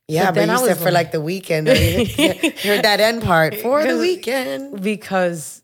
yeah 0.07 0.27
but 0.31 0.37
but, 0.37 0.47
you 0.47 0.53
I 0.53 0.67
said 0.69 0.77
for 0.77 0.85
like- 0.85 1.07
like 1.07 1.11
the 1.13 1.21
weekend 1.21 1.67
you 1.69 2.53
heard 2.63 2.85
that 2.85 3.01
end 3.01 3.23
part 3.25 3.57
for 3.57 3.83
the 3.85 3.99
weekend 3.99 4.81
because 4.81 5.63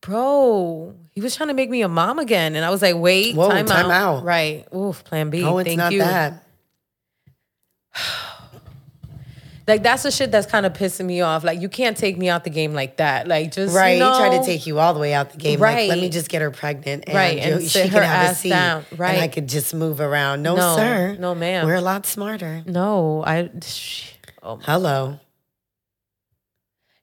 bro 0.00 0.94
he 1.12 1.20
was 1.20 1.36
trying 1.36 1.48
to 1.48 1.54
make 1.54 1.70
me 1.70 1.82
a 1.82 1.88
mom 1.88 2.18
again 2.18 2.56
and 2.56 2.64
i 2.64 2.70
was 2.70 2.82
like 2.82 2.96
wait 2.96 3.36
Whoa, 3.36 3.50
time, 3.50 3.66
time 3.66 3.86
out. 3.90 4.16
out. 4.18 4.24
right 4.24 4.66
oof 4.74 5.04
plan 5.04 5.30
b 5.30 5.44
oh 5.44 5.58
it's 5.58 5.68
thank 5.68 5.78
not 5.78 5.92
you 5.92 5.98
that 6.00 6.41
like 9.68 9.82
that's 9.82 10.02
the 10.02 10.10
shit 10.10 10.30
that's 10.32 10.46
kind 10.46 10.66
of 10.66 10.72
pissing 10.72 11.06
me 11.06 11.20
off. 11.20 11.44
Like 11.44 11.60
you 11.60 11.68
can't 11.68 11.96
take 11.96 12.18
me 12.18 12.28
out 12.28 12.44
the 12.44 12.50
game 12.50 12.72
like 12.74 12.96
that. 12.96 13.28
Like 13.28 13.52
just 13.52 13.74
right 13.74 13.92
you 13.94 13.98
know, 14.00 14.12
he 14.12 14.18
tried 14.18 14.38
to 14.38 14.44
take 14.44 14.66
you 14.66 14.78
all 14.78 14.92
the 14.94 15.00
way 15.00 15.14
out 15.14 15.30
the 15.30 15.38
game 15.38 15.60
like 15.60 15.88
let 15.88 15.98
me 15.98 16.08
just 16.08 16.28
get 16.28 16.42
her 16.42 16.50
pregnant 16.50 17.04
and, 17.06 17.14
Right, 17.14 17.38
and 17.38 17.62
you- 17.62 17.68
sit 17.68 17.84
she 17.84 17.88
her 17.90 18.00
can 18.00 18.08
have 18.08 18.32
a 18.32 18.34
seat 18.34 18.48
down. 18.50 18.84
and 18.90 19.00
i 19.02 19.28
could 19.28 19.48
just 19.48 19.72
move 19.74 20.00
around. 20.00 20.42
No, 20.42 20.56
No, 20.56 20.76
sir. 20.76 21.16
no, 21.18 21.34
ma'am. 21.34 21.66
we're 21.66 21.74
a 21.74 21.80
lot 21.80 22.06
smarter. 22.06 22.62
No 22.66 23.22
i 23.24 23.50
sh- 23.64 24.12
oh 24.42 24.56
hello. 24.56 25.18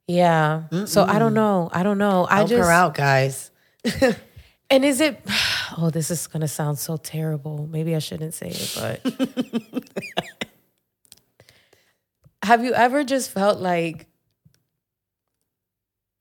Yeah 0.07 0.63
so 0.85 1.03
i 1.05 1.19
don't 1.19 1.33
know 1.35 1.69
i 1.71 1.83
don't 1.83 1.97
know. 1.99 2.25
I 2.29 2.37
Help 2.37 2.49
just 2.49 2.63
her 2.65 2.71
out, 2.71 2.93
guys. 2.95 3.51
and 4.69 4.83
is 4.83 4.99
it 4.99 5.21
oh 5.77 5.89
this 5.91 6.11
is 6.11 6.27
gonna 6.27 6.47
sound 6.47 6.77
so 6.79 6.97
terrible. 6.97 7.67
Maybe 7.71 7.95
i 7.95 7.99
shouldn't 7.99 8.33
say 8.33 8.49
it 8.49 8.75
but 8.75 9.83
have 12.43 12.63
you 12.63 12.73
ever 12.73 13.03
just 13.03 13.31
felt 13.31 13.59
like 13.59 14.07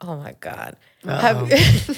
oh 0.00 0.16
my 0.16 0.34
god 0.40 0.76
have, 1.04 1.36
um, 1.42 1.48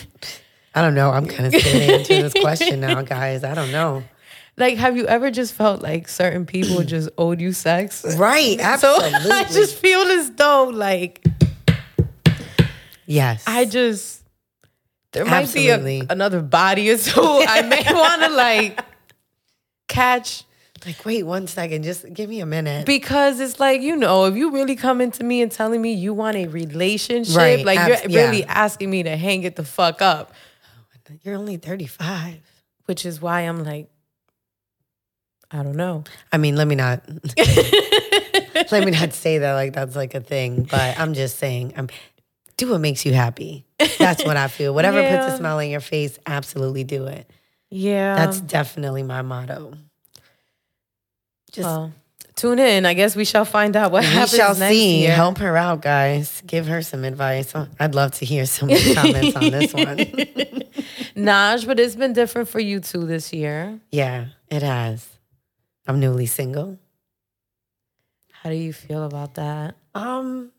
I 0.74 0.83
don't 0.83 0.94
know. 0.94 1.11
I'm 1.11 1.26
kind 1.26 1.52
of 1.52 1.61
scared 1.61 2.04
to 2.04 2.14
answer 2.14 2.22
this 2.28 2.33
question 2.35 2.78
now, 2.78 3.02
guys. 3.16 3.42
I 3.42 3.54
don't 3.54 3.72
know. 3.72 4.04
like 4.56 4.76
have 4.76 4.96
you 4.96 5.04
ever 5.06 5.30
just 5.33 5.54
felt 5.54 5.83
like 5.83 6.06
certain 6.09 6.46
people 6.46 6.83
just 6.85 7.09
owed 7.18 7.40
you 7.40 7.52
sex 7.52 8.04
Right, 8.16 8.59
so 8.78 9.02
absolutely. 9.02 9.30
i 9.33 9.44
just 9.44 9.76
feel 9.78 10.00
as 10.02 10.30
though 10.33 10.64
like 10.72 11.24
yes. 13.06 13.42
i 13.46 13.64
just 13.64 14.22
there 15.12 15.24
might 15.24 15.52
be 15.52 15.70
a, 15.70 16.06
another 16.11 16.40
body 16.42 16.90
or 16.90 16.98
two 16.98 17.20
i 17.48 17.62
may 17.62 17.83
want 17.92 18.22
to 18.22 18.28
like 18.28 18.80
catch 19.88 20.44
like, 20.87 21.05
wait 21.05 21.25
one 21.25 21.47
second. 21.47 21.83
Just 21.85 22.12
give 22.12 22.29
me 22.31 22.40
a 22.40 22.47
minute. 22.47 22.87
because 22.87 23.40
it's 23.40 23.59
like 23.61 23.81
you 23.83 23.97
know 23.97 24.25
if 24.27 24.37
you 24.37 24.51
really 24.51 24.77
coming 24.77 25.11
to 25.12 25.25
me 25.25 25.43
and 25.43 25.51
telling 25.53 25.81
me 25.83 25.93
you 25.93 26.14
want 26.14 26.37
a 26.37 26.47
relationship 26.47 27.37
Right, 27.37 27.64
like 27.64 27.79
abs- 27.79 28.03
you're 28.05 28.23
really 28.25 28.40
yeah. 28.40 28.53
asking 28.64 28.90
me 28.90 29.03
to 29.05 29.16
hang 29.16 29.43
it 29.43 29.57
the 29.57 29.64
fuck 29.64 30.01
up 30.03 30.33
You're 31.23 31.37
only 31.37 31.57
35. 31.57 32.40
which 32.87 33.05
is 33.05 33.21
why 33.21 33.40
i'm 33.43 33.64
like 33.64 33.88
i 35.51 35.62
don't 35.62 35.77
know 35.77 36.05
I 36.33 36.38
mean, 36.38 36.55
let 36.57 36.66
me 36.69 36.77
not. 36.77 37.03
let 38.71 38.85
me 38.85 38.93
not 38.93 39.12
say 39.12 39.38
that 39.38 39.55
like 39.55 39.73
that's 39.73 39.97
like 39.97 40.14
a 40.14 40.21
thing. 40.21 40.62
But 40.71 40.99
I'm 40.99 41.14
just 41.14 41.38
saying, 41.38 41.75
um, 41.77 41.88
do 42.57 42.71
what 42.71 42.81
makes 42.81 43.05
you 43.05 43.12
happy. 43.12 43.66
That's 43.99 44.25
what 44.25 44.37
I 44.37 44.47
feel. 44.49 44.73
Whatever 44.75 45.03
puts 45.03 45.35
a 45.35 45.37
smile 45.38 45.59
on 45.59 45.69
your 45.69 45.81
face, 45.81 46.19
absolutely 46.27 46.85
do 46.85 47.07
it. 47.07 47.29
yeah 47.71 48.14
That's 48.16 48.40
definitely 48.40 49.03
my 49.03 49.23
motto. 49.23 49.75
Just 51.52 51.66
well, 51.66 51.92
tune 52.36 52.58
in 52.58 52.86
i 52.86 52.94
guess 52.94 53.14
we 53.16 53.24
shall 53.24 53.44
find 53.44 53.76
out 53.76 53.90
what 53.92 54.02
we 54.02 54.08
happens 54.08 54.34
shall 54.36 54.54
next 54.54 54.72
see. 54.74 55.00
year. 55.02 55.12
Help 55.14 55.38
her 55.38 55.56
out, 55.56 55.82
guys. 55.82 56.42
Give 56.46 56.66
her 56.68 56.80
some 56.82 57.04
advice. 57.04 57.52
I'd 57.78 57.94
love 57.94 58.12
to 58.12 58.24
hear 58.24 58.46
some 58.46 58.68
comments 58.94 59.36
on 59.36 59.50
this 59.50 59.74
one. 59.74 59.98
Naj, 61.16 61.66
but 61.66 61.78
it's 61.80 61.96
been 61.96 62.12
different 62.12 62.48
for 62.48 62.60
you 62.60 62.80
too 62.80 63.04
this 63.06 63.32
year 63.32 63.78
Yeah, 63.90 64.26
it 64.48 64.62
has. 64.62 65.06
I'm 65.86 65.98
newly 66.00 66.26
single. 66.26 66.78
how 68.32 68.50
do 68.50 68.56
you 68.56 68.72
feel 68.72 69.04
about 69.04 69.34
that 69.34 69.74
Um, 69.94 70.52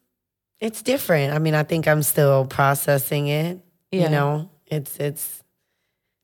it's 0.59 0.81
different. 0.83 1.33
I 1.33 1.39
mean, 1.39 1.55
I 1.55 1.63
think 1.63 1.87
I'm 1.87 2.03
still 2.03 2.45
processing 2.45 3.27
it. 3.27 3.59
Yeah. 3.91 4.03
You 4.03 4.09
know, 4.09 4.49
it's 4.67 4.97
it's 4.97 5.41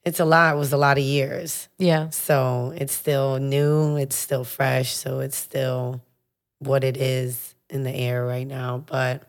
it's 0.08 0.20
a 0.20 0.26
lot. 0.26 0.56
It 0.56 0.58
was 0.58 0.72
a 0.74 0.78
lot 0.78 0.98
of 0.98 1.04
years. 1.04 1.68
yeah 1.78 2.10
So 2.10 2.74
it's 2.76 2.94
still 2.94 3.38
new. 3.40 3.98
It's 3.98 4.16
still 4.16 4.44
fresh. 4.44 4.96
So 4.96 5.20
it's 5.20 5.36
still 5.38 6.02
what 6.60 6.84
it 6.84 6.96
is 6.98 7.56
in 7.70 7.84
the 7.84 7.92
air 7.92 8.26
right 8.26 8.48
now. 8.48 8.78
But 8.86 9.24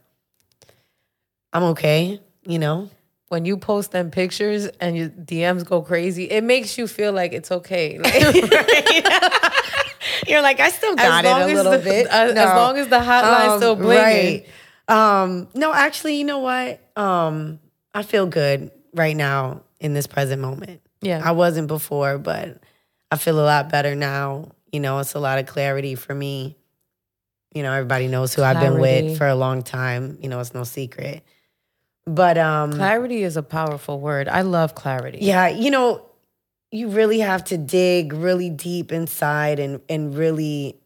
I'm 1.52 1.64
okay. 1.74 2.20
You 2.46 2.58
know, 2.58 2.88
when 3.28 3.44
you 3.44 3.56
post 3.58 3.90
them 3.92 4.10
pictures 4.10 4.66
and 4.80 4.96
your 4.96 5.08
DMs 5.08 5.64
go 5.66 5.82
crazy, 5.82 6.24
it 6.30 6.44
makes 6.44 6.78
you 6.78 6.86
feel 6.86 7.12
like 7.12 7.32
it's 7.32 7.50
okay. 7.50 7.98
Like, 8.02 8.14
You're 10.26 10.42
like, 10.42 10.60
I 10.60 10.68
still 10.70 10.94
got 10.94 11.24
it 11.24 11.28
a 11.30 11.46
little 11.54 11.72
the- 11.72 11.78
bit. 11.78 12.06
as- 12.10 12.32
as 12.32 12.48
long 12.54 12.76
as 12.76 12.88
the 12.88 12.98
hotline's 13.00 13.56
still 13.58 13.76
blinging. 13.76 14.44
Right. 14.46 14.46
Um, 14.88 15.48
no, 15.54 15.72
actually, 15.72 16.16
you 16.16 16.24
know 16.24 16.38
what? 16.40 16.80
Um, 16.96 17.60
I 17.94 18.02
feel 18.02 18.26
good 18.26 18.70
right 18.94 19.16
now 19.16 19.62
in 19.80 19.94
this 19.94 20.06
present 20.06 20.40
moment. 20.42 20.80
Yeah. 21.00 21.20
I 21.24 21.32
wasn't 21.32 21.68
before, 21.68 22.18
but 22.18 22.60
I 23.10 23.16
feel 23.16 23.38
a 23.40 23.44
lot 23.44 23.70
better 23.70 23.94
now. 23.94 24.50
You 24.72 24.80
know, 24.80 24.98
it's 24.98 25.14
a 25.14 25.20
lot 25.20 25.38
of 25.38 25.46
clarity 25.46 25.94
for 25.94 26.14
me. 26.14 26.56
You 27.54 27.62
know, 27.62 27.72
everybody 27.72 28.08
knows 28.08 28.34
who 28.34 28.42
I've 28.42 28.60
been 28.60 28.78
with 28.78 29.16
for 29.16 29.26
a 29.26 29.34
long 29.34 29.62
time. 29.62 30.18
You 30.20 30.28
know, 30.28 30.40
it's 30.40 30.52
no 30.54 30.64
secret. 30.64 31.22
But 32.06 32.38
um 32.38 32.72
clarity 32.72 33.22
is 33.22 33.36
a 33.36 33.42
powerful 33.42 34.00
word. 34.00 34.28
I 34.28 34.42
love 34.42 34.74
clarity. 34.74 35.18
yeah, 35.22 35.48
you 35.48 35.70
know, 35.70 36.04
you 36.70 36.88
really 36.88 37.20
have 37.20 37.44
to 37.44 37.56
dig 37.56 38.12
really 38.12 38.50
deep 38.50 38.92
inside 38.92 39.58
and 39.58 39.80
and 39.88 40.16
really 40.16 40.78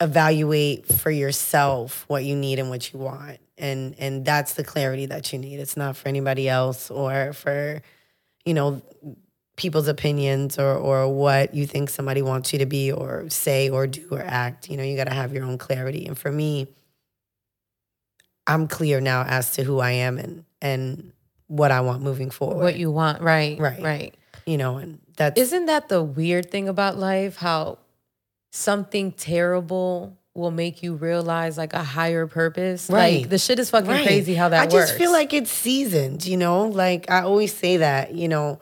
evaluate 0.00 0.86
for 0.86 1.10
yourself 1.10 2.04
what 2.08 2.24
you 2.24 2.34
need 2.36 2.58
and 2.58 2.68
what 2.68 2.92
you 2.92 2.98
want. 2.98 3.38
And 3.56 3.94
and 3.98 4.24
that's 4.24 4.54
the 4.54 4.64
clarity 4.64 5.06
that 5.06 5.32
you 5.32 5.38
need. 5.38 5.60
It's 5.60 5.76
not 5.76 5.96
for 5.96 6.08
anybody 6.08 6.48
else 6.48 6.90
or 6.90 7.32
for, 7.32 7.80
you 8.44 8.54
know, 8.54 8.82
people's 9.56 9.88
opinions 9.88 10.58
or 10.58 10.74
or 10.74 11.12
what 11.12 11.54
you 11.54 11.66
think 11.66 11.90
somebody 11.90 12.22
wants 12.22 12.52
you 12.52 12.58
to 12.58 12.66
be 12.66 12.90
or 12.90 13.28
say 13.28 13.68
or 13.68 13.86
do 13.86 14.06
or 14.10 14.22
act. 14.22 14.68
You 14.70 14.76
know, 14.76 14.82
you 14.82 14.96
got 14.96 15.04
to 15.04 15.14
have 15.14 15.32
your 15.32 15.44
own 15.44 15.58
clarity. 15.58 16.06
And 16.06 16.18
for 16.18 16.32
me, 16.32 16.68
I'm 18.46 18.66
clear 18.66 19.00
now 19.00 19.22
as 19.24 19.52
to 19.52 19.62
who 19.64 19.78
I 19.78 19.92
am 19.92 20.18
and 20.18 20.44
and 20.60 21.12
what 21.46 21.70
I 21.70 21.80
want 21.80 22.02
moving 22.02 22.30
forward. 22.30 22.62
What 22.62 22.76
you 22.76 22.90
want, 22.90 23.20
right? 23.22 23.58
Right. 23.58 23.82
Right. 23.82 24.14
you 24.46 24.56
know, 24.56 24.78
and 24.78 24.98
that's 25.16 25.38
Isn't 25.38 25.66
that 25.66 25.88
the 25.88 26.02
weird 26.02 26.50
thing 26.50 26.68
about 26.68 26.96
life? 26.96 27.36
How 27.36 27.78
something 28.50 29.12
terrible 29.12 30.18
will 30.34 30.50
make 30.50 30.82
you 30.82 30.94
realize 30.94 31.58
like 31.58 31.74
a 31.74 31.82
higher 31.84 32.26
purpose. 32.26 32.88
Right. 32.88 33.20
Like 33.20 33.28
the 33.30 33.38
shit 33.38 33.58
is 33.58 33.70
fucking 33.70 33.88
Right. 33.90 34.02
crazy 34.06 34.34
how 34.34 34.48
that 34.48 34.60
I 34.60 34.64
works. 34.64 34.74
I 34.74 34.78
just 34.86 34.94
feel 34.98 35.12
like 35.12 35.34
it's 35.34 35.50
seasoned, 35.52 36.24
you 36.26 36.36
know? 36.38 36.66
Like 36.68 37.10
I 37.10 37.20
always 37.22 37.54
say 37.54 37.78
that, 37.78 38.14
you 38.14 38.28
know, 38.28 38.58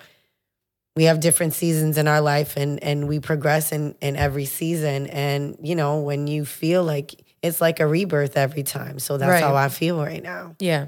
we 0.96 1.04
have 1.04 1.20
different 1.20 1.54
seasons 1.54 1.96
in 1.96 2.08
our 2.08 2.20
life 2.20 2.56
and 2.56 2.82
and 2.82 3.06
we 3.06 3.20
progress 3.20 3.70
in 3.72 3.94
in 4.00 4.16
every 4.16 4.44
season 4.44 5.06
and 5.06 5.56
you 5.62 5.76
know, 5.76 6.00
when 6.00 6.26
you 6.26 6.44
feel 6.44 6.82
like 6.82 7.14
it's 7.42 7.60
like 7.60 7.78
a 7.80 7.86
rebirth 7.86 8.36
every 8.36 8.64
time. 8.64 8.98
So 8.98 9.16
that's 9.16 9.30
Right. 9.30 9.42
how 9.42 9.54
I 9.54 9.68
feel 9.68 9.98
right 10.02 10.22
now. 10.22 10.56
yeah. 10.58 10.86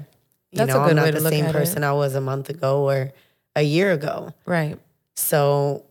You 0.51 0.57
That's 0.57 0.67
know, 0.73 0.81
a 0.81 0.83
good 0.83 0.89
I'm 0.91 0.95
not 0.97 1.03
way 1.05 1.11
to 1.11 1.19
the 1.19 1.29
same 1.29 1.51
person 1.51 1.83
it. 1.83 1.87
I 1.87 1.93
was 1.93 2.13
a 2.13 2.21
month 2.21 2.49
ago 2.49 2.87
or 2.87 3.11
a 3.55 3.63
year 3.63 3.91
ago. 3.91 4.33
Right. 4.45 4.77
So 5.15 5.85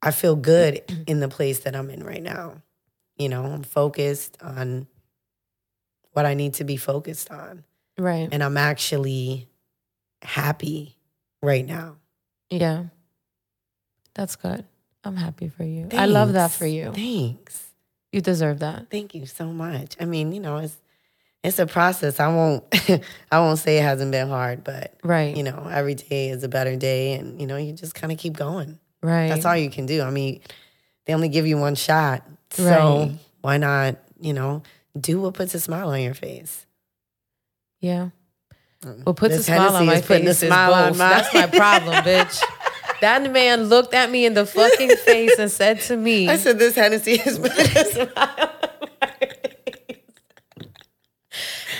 I 0.00 0.12
feel 0.12 0.36
good 0.36 0.82
in 1.08 1.18
the 1.20 1.28
place 1.28 1.60
that 1.60 1.74
I'm 1.74 1.90
in 1.90 2.04
right 2.04 2.22
now. 2.22 2.62
You 3.16 3.28
know, 3.28 3.44
I'm 3.44 3.62
focused 3.62 4.36
on 4.42 4.86
what 6.12 6.26
I 6.26 6.34
need 6.34 6.54
to 6.54 6.64
be 6.64 6.76
focused 6.76 7.30
on. 7.30 7.64
Right. 7.98 8.28
And 8.30 8.42
I'm 8.42 8.56
actually 8.56 9.48
happy 10.22 10.96
right 11.42 11.64
now. 11.66 11.96
Yeah. 12.50 12.84
That's 14.14 14.36
good. 14.36 14.64
I'm 15.04 15.16
happy 15.16 15.48
for 15.48 15.64
you. 15.64 15.88
I 15.92 16.06
love 16.06 16.32
that 16.32 16.50
for 16.50 16.66
you. 16.66 16.92
Thanks. 16.92 17.62
You 18.12 18.20
deserve 18.20 18.60
that. 18.60 18.90
Thank 18.90 19.14
you 19.14 19.26
so 19.26 19.46
much. 19.46 19.94
I 20.00 20.04
mean, 20.04 20.32
you 20.32 20.40
know, 20.40 20.56
it's 20.58 20.76
it's 21.44 21.58
a 21.58 21.66
process. 21.66 22.18
I 22.18 22.28
won't 22.28 22.64
I 23.30 23.38
won't 23.38 23.58
say 23.58 23.78
it 23.78 23.82
hasn't 23.82 24.10
been 24.10 24.28
hard, 24.28 24.64
but 24.64 24.94
Right. 25.04 25.36
you 25.36 25.42
know, 25.42 25.68
every 25.70 25.94
day 25.94 26.30
is 26.30 26.42
a 26.42 26.48
better 26.48 26.76
day 26.76 27.12
and 27.14 27.40
you 27.40 27.46
know, 27.46 27.56
you 27.56 27.72
just 27.72 27.94
kind 27.94 28.12
of 28.12 28.18
keep 28.18 28.32
going. 28.36 28.78
right. 29.02 29.28
That's 29.28 29.44
all 29.44 29.56
you 29.56 29.70
can 29.70 29.86
do. 29.86 30.02
I 30.02 30.10
mean, 30.10 30.40
they 31.04 31.14
only 31.14 31.28
give 31.28 31.46
you 31.46 31.56
one 31.58 31.74
shot. 31.76 32.26
So 32.56 33.12
why 33.42 33.56
not, 33.58 33.96
you 34.20 34.32
know, 34.32 34.62
do 34.98 35.20
what 35.20 35.34
puts 35.34 35.54
a 35.54 35.60
smile 35.60 35.90
on 35.90 36.00
your 36.00 36.14
face? 36.14 36.66
Yeah. 37.80 38.10
Mm. 38.82 39.04
What 39.06 39.16
puts 39.16 39.34
a 39.36 39.42
smile 39.42 39.60
Hennessy 39.60 39.76
on 39.76 39.86
my 39.86 39.94
is 39.96 40.06
putting 40.06 40.22
a 40.24 40.26
face 40.30 40.42
is 40.42 40.48
smile 40.48 40.74
on 40.74 40.96
mine. 40.96 41.10
That's 41.10 41.34
my 41.34 41.46
problem, 41.46 41.94
bitch. 42.04 42.42
That 43.00 43.30
man 43.30 43.64
looked 43.64 43.92
at 43.94 44.10
me 44.10 44.24
in 44.24 44.34
the 44.34 44.46
fucking 44.46 44.96
face 44.96 45.38
and 45.38 45.50
said 45.50 45.80
to 45.82 45.96
me, 45.96 46.28
I 46.28 46.36
said 46.36 46.58
this 46.58 46.74
Hennessy 46.74 47.12
is 47.12 47.38
putting 47.38 47.76
a 47.76 47.84
smile. 47.92 48.52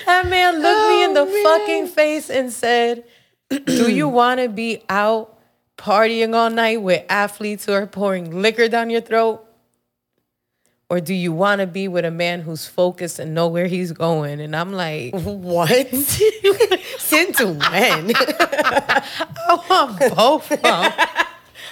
That 0.06 0.28
man 0.28 0.60
looked 0.62 0.88
me 0.88 1.04
in 1.04 1.14
the 1.14 1.20
Oh, 1.22 1.26
man. 1.26 1.42
fucking 1.44 1.86
face 1.88 2.30
and 2.30 2.52
said, 2.52 3.04
Do 3.50 3.90
you 3.92 4.08
want 4.20 4.40
to 4.40 4.48
be 4.48 4.82
out 4.88 5.38
partying 5.76 6.34
all 6.34 6.50
night 6.50 6.80
with 6.82 7.04
athletes 7.08 7.64
who 7.64 7.72
are 7.72 7.86
pouring 7.86 8.40
liquor 8.42 8.68
down 8.68 8.90
your 8.90 9.00
throat? 9.00 9.42
Or 10.88 11.00
do 11.00 11.14
you 11.14 11.32
want 11.32 11.60
to 11.60 11.66
be 11.66 11.88
with 11.88 12.04
a 12.04 12.12
man 12.12 12.42
who's 12.42 12.66
focused 12.66 13.18
and 13.18 13.34
know 13.34 13.48
where 13.48 13.66
he's 13.66 13.90
going? 13.90 14.40
And 14.40 14.54
I'm 14.54 14.72
like, 14.72 15.14
What? 15.14 15.88
Send 16.98 17.34
to 17.36 17.46
when? 17.46 18.12
I 18.14 19.64
want 19.68 19.98
both 20.14 20.52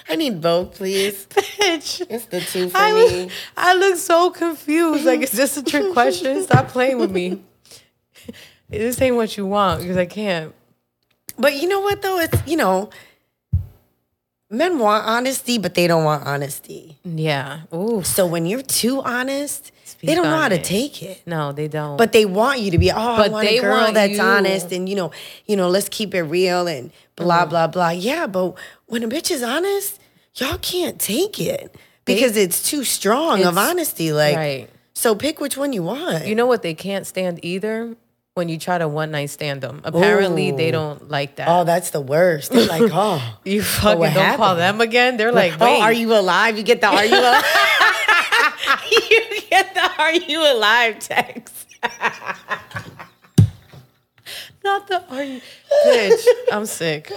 I 0.07 0.17
need 0.17 0.41
both, 0.41 0.75
please. 0.75 1.27
bitch. 1.27 2.05
It's 2.11 2.27
the 2.27 2.41
two 2.41 2.69
for 2.69 2.77
I, 2.77 2.93
me. 2.93 3.31
I 3.57 3.75
look 3.75 3.97
so 3.97 4.31
confused. 4.31 5.05
Like, 5.05 5.23
is 5.23 5.33
this 5.33 5.57
a 5.57 5.63
trick 5.63 5.93
question? 5.93 6.43
Stop 6.43 6.69
playing 6.69 6.99
with 6.99 7.11
me. 7.11 7.43
This 8.69 9.01
ain't 9.01 9.17
what 9.17 9.37
you 9.37 9.47
want 9.47 9.81
because 9.81 9.97
I 9.97 10.07
can't. 10.07 10.55
But 11.39 11.55
you 11.55 11.69
know 11.69 11.81
what 11.81 12.03
though? 12.03 12.19
It's 12.19 12.47
you 12.47 12.57
know, 12.57 12.91
men 14.51 14.79
want 14.79 15.07
honesty, 15.07 15.59
but 15.59 15.75
they 15.75 15.87
don't 15.87 16.05
want 16.05 16.27
honesty. 16.27 16.99
Yeah. 17.05 17.63
Ooh. 17.73 18.03
So 18.03 18.27
when 18.27 18.47
you're 18.47 18.63
too 18.63 19.03
honest, 19.03 19.73
they 20.03 20.15
don't 20.15 20.25
know 20.25 20.37
how 20.37 20.49
to 20.49 20.61
take 20.61 21.03
it. 21.03 21.23
No, 21.27 21.53
they 21.53 21.69
don't. 21.69 21.97
But 21.97 22.13
they 22.13 22.25
want 22.25 22.61
you 22.61 22.71
to 22.73 22.79
be, 22.79 22.91
oh, 22.91 22.97
I 22.97 23.17
But 23.17 23.33
want 23.33 23.47
they 23.47 23.59
a 23.59 23.63
girl 23.63 23.77
want 23.77 23.95
that's 23.95 24.15
you- 24.15 24.23
honest 24.23 24.73
and 24.73 24.89
you 24.89 24.97
know, 24.97 25.11
you 25.47 25.57
know, 25.57 25.69
let's 25.69 25.89
keep 25.89 26.15
it 26.15 26.23
real 26.23 26.67
and 26.67 26.91
blah, 27.17 27.41
mm-hmm. 27.41 27.51
blah, 27.51 27.67
blah. 27.69 27.91
Yeah, 27.91 28.27
but 28.27 28.55
when 28.87 29.03
a 29.03 29.09
bitch 29.09 29.31
is 29.31 29.43
honest, 29.43 29.99
y'all 30.37 30.59
can't 30.59 31.01
take 31.01 31.41
it 31.41 31.75
because 32.05 32.37
it's 32.37 32.69
too 32.69 32.85
strong 32.85 33.45
of 33.45 33.57
honesty. 33.57 34.13
Like 34.13 34.37
right. 34.37 34.71
so 34.93 35.15
pick 35.15 35.41
which 35.41 35.57
one 35.57 35.73
you 35.73 35.83
want. 35.83 36.27
You 36.27 36.35
know 36.35 36.47
what 36.47 36.63
they 36.63 36.75
can't 36.75 37.07
stand 37.07 37.41
either? 37.43 37.97
When 38.37 38.49
you 38.49 38.59
try 38.59 38.79
to 38.79 38.89
one 38.89 39.13
night 39.13 39.31
stand 39.31 39.61
them. 39.61 39.81
Apparently 39.85 40.51
they 40.51 40.73
don't 40.73 41.09
like 41.09 41.37
that. 41.37 41.47
oh, 41.47 41.63
that's 41.63 41.91
the 41.91 42.01
worst. 42.01 42.51
They're 42.51 42.67
like, 42.67 42.83
oh. 42.93 43.23
you 43.45 43.63
fucking 43.63 44.13
don't 44.13 44.37
call 44.37 44.57
them 44.57 44.81
again. 44.81 45.17
They're 45.17 45.31
like, 45.31 45.53
oh, 45.61 45.81
are 45.81 45.93
you 45.93 46.13
alive? 46.13 46.59
You 46.59 46.65
get 46.65 46.81
the 46.81 46.89
are 46.89 47.05
you 47.05 47.15
alive? 47.21 47.45
you 48.91 49.41
get 49.49 49.73
the 49.75 49.89
are 50.01 50.15
you 50.15 50.41
alive 50.53 50.99
text. 50.99 51.77
not 54.65 54.89
the 54.89 55.05
are 55.11 55.23
you 55.23 55.41
bitch? 55.87 56.27
I'm 56.51 56.67
sick. 56.67 57.13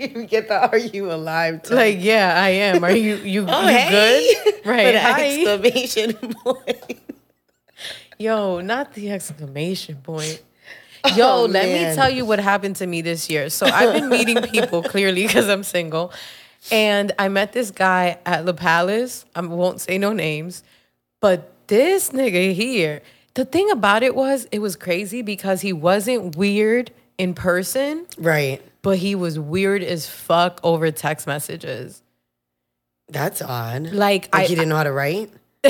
you 0.00 0.24
get 0.24 0.48
the 0.48 0.68
are 0.68 0.78
you 0.78 1.12
alive 1.12 1.62
text. 1.62 1.70
Like, 1.70 1.98
yeah, 2.00 2.34
I 2.42 2.48
am. 2.48 2.82
Are 2.82 2.90
you 2.90 3.18
you, 3.18 3.46
oh, 3.48 3.62
you 3.62 3.68
hey. 3.68 4.34
good? 4.44 4.66
Right. 4.66 4.86
With 4.86 4.96
an 4.96 5.20
exclamation 5.20 6.34
point. 6.42 7.13
Yo, 8.18 8.60
not 8.60 8.94
the 8.94 9.10
exclamation 9.10 9.96
point. 9.96 10.42
Yo, 11.16 11.28
Oh, 11.28 11.42
let 11.44 11.66
man. 11.68 11.90
me 11.90 11.94
tell 11.94 12.08
you 12.10 12.24
what 12.24 12.38
happened 12.38 12.76
to 12.76 12.86
me 12.86 13.02
this 13.02 13.28
year. 13.28 13.50
So 13.50 13.66
I've 13.66 13.92
been 13.92 14.08
meeting 14.08 14.40
people 14.42 14.82
clearly 14.92 15.26
because 15.26 15.48
I'm 15.48 15.62
single. 15.62 16.12
And 16.72 17.12
I 17.18 17.28
met 17.28 17.52
this 17.52 17.70
guy 17.70 18.18
at 18.24 18.46
La 18.46 18.52
Palace. 18.52 19.24
I 19.34 19.40
won't 19.42 19.80
say 19.82 19.98
no 19.98 20.12
names, 20.14 20.62
but 21.20 21.52
this 21.66 22.10
nigga 22.10 22.54
here, 22.54 23.02
the 23.34 23.44
thing 23.44 23.70
about 23.70 24.02
it 24.02 24.14
was, 24.14 24.46
it 24.50 24.60
was 24.60 24.76
crazy 24.76 25.20
because 25.20 25.60
he 25.60 25.72
wasn't 25.74 26.36
weird 26.36 26.90
in 27.18 27.34
person, 27.34 28.06
Right. 28.16 28.62
but 28.82 28.96
he 28.98 29.14
was 29.14 29.38
weird 29.38 29.82
as 29.82 30.08
fuck 30.08 30.58
over 30.62 30.90
text 30.90 31.26
messages. 31.26 32.02
That's 33.08 33.42
odd. 33.42 33.82
Like, 33.92 33.94
Like 33.94 34.28
I, 34.32 34.44
he 34.46 34.54
didn't 34.54 34.70
know 34.70 34.76
how 34.76 34.84
to 34.84 34.92
write? 34.92 35.30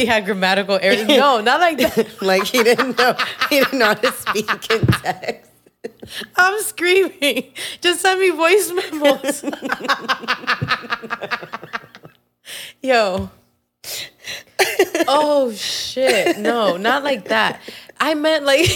he 0.00 0.06
had 0.06 0.24
grammatical 0.24 0.78
errors. 0.80 1.06
No, 1.20 1.40
not 1.40 1.60
like 1.60 1.78
that. 1.78 2.22
like 2.22 2.44
he 2.44 2.62
didn't 2.62 2.98
know 2.98 3.14
he 3.48 3.60
didn't 3.60 3.78
know 3.78 3.86
how 3.86 3.94
to 3.94 4.12
speak 4.12 4.70
in 4.70 4.86
text. 4.86 5.50
I'm 6.36 6.60
screaming. 6.62 7.52
Just 7.80 8.00
send 8.00 8.20
me 8.20 8.30
voice 8.30 8.72
memos. 8.72 9.44
Yo. 12.82 13.30
Oh 15.08 15.52
shit. 15.52 16.38
No, 16.38 16.76
not 16.76 17.04
like 17.04 17.28
that. 17.28 17.60
I 17.98 18.14
meant 18.14 18.44
like 18.44 18.68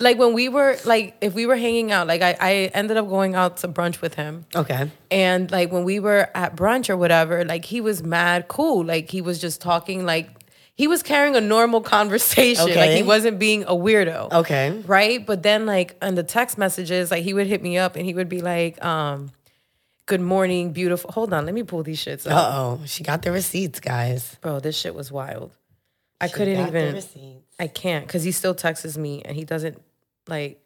like 0.00 0.18
when 0.18 0.32
we 0.32 0.48
were 0.48 0.76
like 0.84 1.16
if 1.20 1.34
we 1.34 1.46
were 1.46 1.56
hanging 1.56 1.90
out, 1.92 2.06
like 2.06 2.22
I, 2.22 2.36
I 2.40 2.52
ended 2.74 2.96
up 2.96 3.08
going 3.08 3.34
out 3.34 3.58
to 3.58 3.68
brunch 3.68 4.00
with 4.00 4.14
him. 4.14 4.46
Okay. 4.54 4.90
And 5.10 5.50
like 5.50 5.72
when 5.72 5.84
we 5.84 5.98
were 6.00 6.30
at 6.34 6.54
brunch 6.56 6.88
or 6.88 6.96
whatever, 6.96 7.44
like 7.44 7.64
he 7.64 7.80
was 7.80 8.02
mad 8.02 8.48
cool. 8.48 8.84
Like 8.84 9.10
he 9.10 9.20
was 9.20 9.40
just 9.40 9.60
talking 9.60 10.04
like 10.06 10.30
he 10.76 10.86
was 10.86 11.02
carrying 11.02 11.34
a 11.34 11.40
normal 11.40 11.80
conversation. 11.96 12.64
Okay. 12.70 12.76
Like 12.76 12.90
he 12.92 13.02
wasn't 13.02 13.38
being 13.40 13.64
a 13.64 13.72
weirdo 13.72 14.32
Okay. 14.32 14.70
right? 14.86 15.24
But 15.26 15.42
then 15.42 15.66
like 15.66 15.96
on 16.00 16.14
the 16.14 16.22
text 16.22 16.58
messages, 16.58 17.10
like 17.10 17.24
he 17.24 17.34
would 17.34 17.48
hit 17.48 17.62
me 17.62 17.78
up 17.78 17.96
and 17.96 18.06
he 18.06 18.14
would 18.14 18.28
be 18.28 18.40
like, 18.40 18.82
um, 18.84 19.32
good 20.06 20.20
morning, 20.20 20.72
beautiful. 20.72 21.10
Hold 21.12 21.32
on, 21.34 21.44
let 21.44 21.54
me 21.54 21.64
pull 21.64 21.82
these 21.82 22.02
shits 22.02 22.24
Uh 22.30 22.50
oh. 22.54 22.80
She 22.86 23.02
got 23.02 23.22
the 23.22 23.32
receipts, 23.32 23.80
guys. 23.80 24.36
Bro, 24.40 24.60
this 24.60 24.78
shit 24.78 24.94
was 24.94 25.10
wild. 25.10 25.50
I 26.20 26.28
She 26.28 26.34
couldn't 26.34 26.66
even 26.68 26.94
receipts. 26.94 27.44
I 27.58 27.66
can't 27.66 28.06
because 28.06 28.22
he 28.22 28.30
still 28.30 28.54
texts 28.54 28.96
me 28.96 29.22
and 29.22 29.36
he 29.36 29.44
doesn't 29.44 29.82
like 30.28 30.60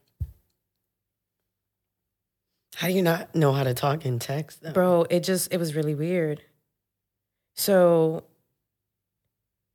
How 2.77 2.89
do 2.89 2.95
you 2.95 3.03
not 3.03 3.35
know 3.35 3.53
how 3.53 3.65
to 3.65 3.75
talk 3.75 4.05
in 4.07 4.19
text 4.19 4.63
though? 4.63 4.73
bro, 4.73 5.07
it 5.09 5.21
just 5.21 5.53
it 5.53 5.59
was 5.59 5.75
really 5.75 5.95
weird. 5.95 6.43
So 7.55 8.25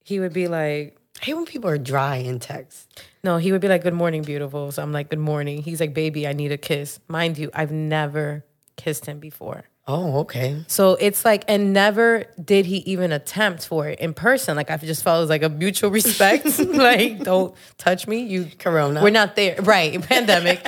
he 0.04 0.20
would 0.20 0.34
be 0.34 0.48
like, 0.48 0.98
I 1.22 1.26
hate 1.26 1.34
when 1.36 1.46
people 1.46 1.70
are 1.70 1.78
dry 1.78 2.18
in 2.18 2.40
text. 2.40 3.02
no, 3.24 3.38
he 3.38 3.52
would 3.52 3.62
be 3.62 3.68
like, 3.68 3.84
Good 3.84 3.94
morning, 3.94 4.22
beautiful. 4.24 4.72
So 4.72 4.82
I'm 4.84 4.92
like, 4.92 5.10
Good 5.10 5.20
morning. 5.20 5.62
He's 5.62 5.80
like, 5.80 5.94
baby, 5.94 6.28
I 6.28 6.34
need 6.34 6.52
a 6.52 6.58
kiss. 6.58 7.00
Mind 7.08 7.38
you, 7.38 7.50
I've 7.54 7.72
never 7.72 8.46
kissed 8.76 9.06
him 9.06 9.20
before. 9.20 9.66
Oh, 9.90 10.20
okay. 10.20 10.66
So 10.68 10.98
it's 11.00 11.24
like, 11.24 11.46
and 11.48 11.72
never 11.72 12.26
did 12.44 12.66
he 12.66 12.78
even 12.80 13.14
attempt 13.14 13.66
for 13.66 13.88
it 13.88 14.00
in 14.00 14.14
person. 14.14 14.58
Like 14.58 14.70
I 14.70 14.76
just 14.76 15.02
felt 15.02 15.18
it 15.18 15.22
was 15.22 15.30
like 15.30 15.44
a 15.44 15.50
mutual 15.50 15.92
respect. 15.92 16.60
like, 16.60 17.24
don't 17.24 17.56
touch 17.78 18.06
me. 18.06 18.20
You 18.20 18.50
Corona. 18.60 19.02
We're 19.02 19.12
not 19.12 19.38
there. 19.38 19.56
Right. 19.62 20.02
Pandemic. 20.08 20.62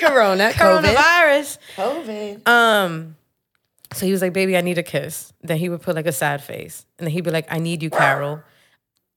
Corona. 0.00 0.52
Coronavirus. 0.52 1.58
COVID. 1.76 2.48
Um, 2.48 3.16
so 3.92 4.06
he 4.06 4.12
was 4.12 4.22
like, 4.22 4.32
baby, 4.32 4.56
I 4.56 4.62
need 4.62 4.78
a 4.78 4.82
kiss. 4.82 5.30
Then 5.42 5.58
he 5.58 5.68
would 5.68 5.82
put 5.82 5.94
like 5.94 6.06
a 6.06 6.12
sad 6.12 6.42
face. 6.42 6.86
And 6.98 7.06
then 7.06 7.12
he'd 7.12 7.24
be 7.24 7.30
like, 7.30 7.46
I 7.52 7.58
need 7.58 7.82
you, 7.82 7.90
Carol. 7.90 8.42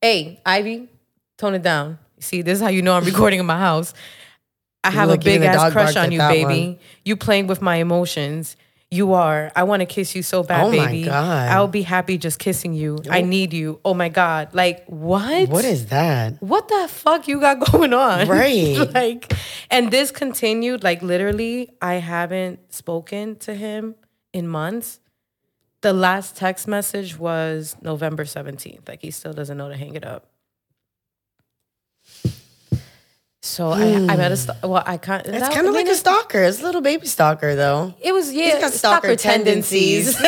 Hey, 0.02 0.42
Ivy, 0.46 0.90
tone 1.38 1.56
it 1.56 1.62
down. 1.62 1.98
See, 2.20 2.42
this 2.42 2.58
is 2.58 2.62
how 2.62 2.70
you 2.70 2.82
know 2.82 2.94
I'm 2.94 3.06
recording 3.06 3.40
in 3.40 3.46
my 3.46 3.58
house. 3.58 3.94
I 4.84 4.92
have 4.92 5.10
a 5.10 5.18
big 5.18 5.42
ass 5.42 5.72
crush 5.72 5.96
on 5.96 6.12
you, 6.12 6.20
baby. 6.20 6.44
one. 6.44 6.80
You 7.06 7.16
playing 7.16 7.48
with 7.48 7.62
my 7.62 7.78
emotions. 7.78 8.58
You 8.96 9.14
are. 9.14 9.52
I 9.56 9.64
want 9.64 9.82
to 9.82 9.86
kiss 9.86 10.16
you 10.16 10.24
so 10.24 10.42
bad, 10.42 10.64
Oh 10.66 10.72
my 10.72 10.86
baby. 10.88 11.04
God. 11.04 11.50
I'll 11.50 11.68
be 11.68 11.82
happy 11.82 12.18
just 12.18 12.40
kissing 12.40 12.74
you. 12.74 12.98
I 13.10 13.22
need 13.22 13.54
you. 13.54 13.80
Oh 13.84 13.94
my 13.94 14.10
God. 14.10 14.50
Like, 14.54 14.86
what? 14.88 15.50
what 15.50 15.66
is 15.66 15.88
that? 15.88 16.42
what 16.42 16.68
the 16.70 16.88
fuck 16.90 17.28
you 17.28 17.40
got 17.42 17.60
going 17.72 17.94
on? 17.94 18.28
Right. 18.36 18.78
like, 18.94 19.34
and 19.70 19.92
this 19.92 20.12
continued, 20.12 20.84
like, 20.84 21.02
literally, 21.02 21.72
I 21.82 21.96
haven't 21.96 22.74
spoken 22.74 23.36
to 23.48 23.54
him 23.54 23.96
in 24.34 24.48
months. 24.48 25.00
The 25.82 25.94
last 25.94 26.36
text 26.38 26.68
message 26.68 27.20
was 27.20 27.76
November 27.82 28.24
17th. 28.24 28.88
Like, 28.88 29.02
he 29.02 29.12
still 29.12 29.34
doesn't 29.34 29.58
know 29.58 29.70
to 29.70 29.78
hang 29.78 29.96
it 29.96 30.06
up. 30.06 30.30
So 33.46 33.70
I, 33.70 33.84
I 33.84 34.00
met 34.00 34.32
a, 34.32 34.36
hmm. 34.36 34.36
st- 34.36 34.64
well, 34.64 34.84
I 34.86 34.98
can't. 34.98 35.26
It's 35.28 35.54
kind 35.54 35.68
of 35.68 35.74
like 35.76 35.86
a 35.88 35.94
stalker. 35.94 36.42
It's 36.44 36.62
a 36.62 36.64
little 36.64 36.82
baby 36.82 37.06
stalker, 37.06 37.56
though. 37.56 37.94
It 38.02 38.12
was, 38.12 38.34
yeah, 38.34 38.54
He's 38.54 38.60
got 38.60 38.74
stalker 38.74 39.16
tendencies. 39.16 40.18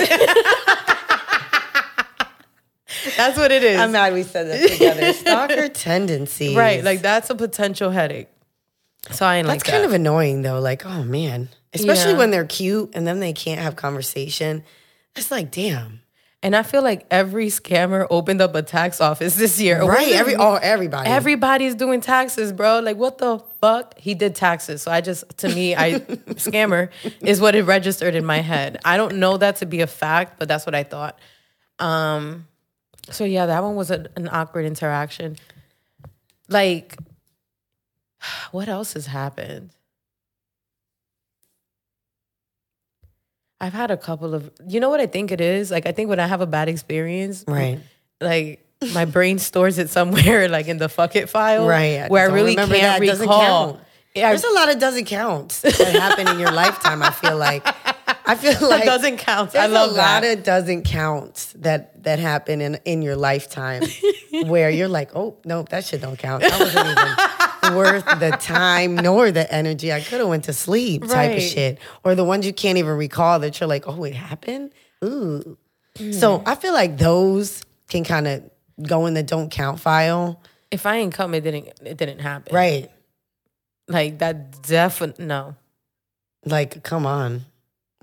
That's 3.18 3.38
what 3.38 3.52
it 3.52 3.64
is. 3.64 3.80
I'm 3.80 3.92
mad 3.92 4.14
we 4.14 4.22
said 4.22 4.48
that 4.48 4.70
together. 4.70 5.14
Stalker 5.14 5.68
tendencies. 5.70 6.56
right. 6.56 6.84
Like, 6.84 7.02
that's 7.02 7.30
a 7.30 7.36
potential 7.36 7.90
headache. 7.90 8.28
So 9.12 9.26
I 9.26 9.38
ain't 9.38 9.48
That's 9.48 9.64
like 9.64 9.72
kind 9.72 9.84
that. 9.84 9.88
of 9.88 9.94
annoying 9.94 10.42
though. 10.42 10.60
Like, 10.60 10.86
oh 10.86 11.04
man. 11.04 11.50
Especially 11.74 12.12
Yeah. 12.14 12.18
when 12.18 12.32
they're 12.32 12.46
cute 12.46 12.92
and 12.94 13.08
then 13.08 13.20
they 13.20 13.34
can't 13.34 13.62
have 13.62 13.76
conversation. 13.76 14.64
It's 15.16 15.32
like, 15.32 15.52
damn. 15.52 16.02
And 16.44 16.56
I 16.56 16.62
feel 16.62 16.84
like 16.84 17.06
every 17.10 17.48
scammer 17.48 18.06
opened 18.12 18.42
up 18.42 18.54
a 18.54 18.62
tax 18.62 19.02
office 19.02 19.36
this 19.36 19.60
year. 19.60 19.84
Right. 19.84 20.14
Every 20.14 20.36
oh 20.36 20.56
everybody. 20.56 21.10
Everybody's 21.10 21.74
doing 21.74 22.00
taxes, 22.00 22.54
bro. 22.54 22.80
Like, 22.80 22.96
what 22.98 23.18
the 23.18 23.40
fuck? 23.60 23.98
He 23.98 24.14
did 24.14 24.36
taxes. 24.36 24.84
So 24.84 24.92
I 24.92 25.02
just, 25.02 25.26
to 25.40 25.50
me, 25.50 25.76
I, 25.76 25.94
scammer 26.38 26.90
is 27.22 27.42
what 27.42 27.56
it 27.56 27.64
registered 27.64 28.14
in 28.14 28.24
my 28.24 28.40
head. 28.40 28.78
I 28.86 28.98
don't 28.98 29.16
know 29.18 29.38
that 29.38 29.58
to 29.58 29.66
be 29.66 29.82
a 29.82 29.88
fact, 29.88 30.38
but 30.38 30.48
that's 30.48 30.66
what 30.66 30.76
I 30.76 30.84
thought. 30.84 31.18
Um, 31.80 32.48
so 33.10 33.24
yeah, 33.24 33.48
that 33.48 33.64
one 33.64 33.76
was 33.76 33.90
a, 33.90 34.06
an 34.16 34.30
awkward 34.30 34.66
interaction. 34.66 35.38
Like, 36.50 36.98
what 38.52 38.70
else 38.70 38.94
has 38.94 39.08
happened? 39.08 39.72
I've 43.60 43.74
had 43.74 43.90
a 43.92 43.98
couple 43.98 44.36
of, 44.36 44.52
you 44.68 44.80
know 44.80 44.90
what 44.90 45.00
I 45.00 45.08
think 45.08 45.32
it 45.32 45.42
is? 45.42 45.72
Like, 45.72 45.86
I 45.88 45.92
think 45.92 46.10
when 46.10 46.20
I 46.20 46.28
have 46.28 46.42
a 46.42 46.46
bad 46.46 46.70
experience, 46.70 47.44
Right. 47.48 47.80
like 48.22 48.64
my 48.94 49.06
brain 49.06 49.40
stores 49.40 49.80
it 49.80 49.90
somewhere 49.90 50.48
like 50.58 50.68
in 50.68 50.78
the 50.78 50.88
fuck 50.90 51.16
it 51.16 51.30
file 51.30 51.66
Right. 51.68 52.08
where 52.10 52.26
i 52.26 52.28
Don't 52.28 52.36
really 52.36 52.56
can't 52.56 52.70
that. 52.70 53.02
Doesn't 53.02 53.28
recall 53.28 53.42
count. 53.74 53.80
Yeah, 54.14 54.30
There's 54.30 54.44
a 54.44 54.54
lot 54.54 54.70
of 54.70 54.80
doesn't 54.80 55.06
count 55.06 55.50
that 55.64 55.76
happen 56.02 56.28
in 56.28 56.40
your 56.40 56.52
lifetime, 56.52 57.02
I 57.04 57.10
feel 57.12 57.38
like. 57.38 57.66
I 58.30 58.36
feel 58.36 58.68
like 58.70 58.84
doesn't 58.84 59.18
count 59.18 59.56
i 59.56 59.68
love 59.68 59.92
a 59.92 59.94
that 59.96 60.24
lot 60.24 60.38
of 60.38 60.44
doesn't 60.44 60.84
count 60.84 61.54
that 61.60 62.04
that 62.04 62.20
happen 62.20 62.60
in 62.62 62.76
in 62.84 63.02
your 63.02 63.16
lifetime 63.16 63.84
where 64.46 64.70
you're 64.70 64.88
like, 64.90 65.16
oh 65.16 65.38
nope, 65.46 65.70
that 65.70 65.86
shit 65.86 66.02
don't 66.02 66.18
count. 66.20 66.42
That 66.44 66.60
wasn't 66.60 66.88
even 66.88 67.16
worth 67.76 68.06
the 68.20 68.32
time 68.40 68.96
nor 68.96 69.32
the 69.32 69.52
energy. 69.54 69.92
I 69.94 70.02
could 70.02 70.20
have 70.20 70.28
went 70.30 70.46
to 70.46 70.54
sleep 70.54 71.08
type 71.08 71.36
of 71.38 71.42
shit. 71.44 71.80
Or 72.04 72.16
the 72.16 72.24
ones 72.24 72.46
you 72.46 72.54
can't 72.54 72.78
even 72.78 72.96
recall 72.98 73.40
that 73.40 73.60
you're 73.60 73.68
like, 73.68 73.88
oh, 73.88 74.04
it 74.04 74.14
happened? 74.16 74.72
Ooh. 75.04 75.58
So 76.12 76.44
I 76.46 76.56
feel 76.56 76.74
like 76.74 76.98
those 76.98 77.64
can 77.90 78.04
kind 78.04 78.28
of 78.28 78.50
go 78.88 79.06
in 79.08 79.14
the 79.16 79.24
don't 79.24 79.50
count 79.50 79.80
file. 79.80 80.42
if 80.70 80.86
i 80.86 80.98
ain't 80.98 81.14
come 81.14 81.34
it 81.34 81.42
didn't 81.42 81.68
it 81.84 81.98
didn't 81.98 82.20
happen 82.20 82.54
Right. 82.54 82.92
like 83.88 84.20
that 84.20 84.62
definitely 84.64 85.26
no 85.26 85.56
Like, 86.46 86.84
come 86.84 87.06
on. 87.08 87.46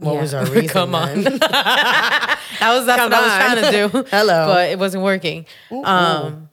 What 0.01 0.15
Yeah. 0.15 0.21
was 0.23 0.35
our 0.35 0.45
reason? 0.51 0.69
come 0.69 0.95
on 0.97 1.23
that 1.23 2.39
was 2.61 2.87
that's 2.87 2.99
Come 2.99 3.11
what 3.13 3.21
i 3.21 3.23
was 3.23 3.55
trying 3.63 3.63
to 3.65 3.71
do 4.03 4.05
Hello. 4.11 4.47
but 4.49 4.71
it 4.71 4.79
wasn't 4.81 5.05
working 5.05 5.47
Ooh, 5.71 5.85
um 5.85 6.49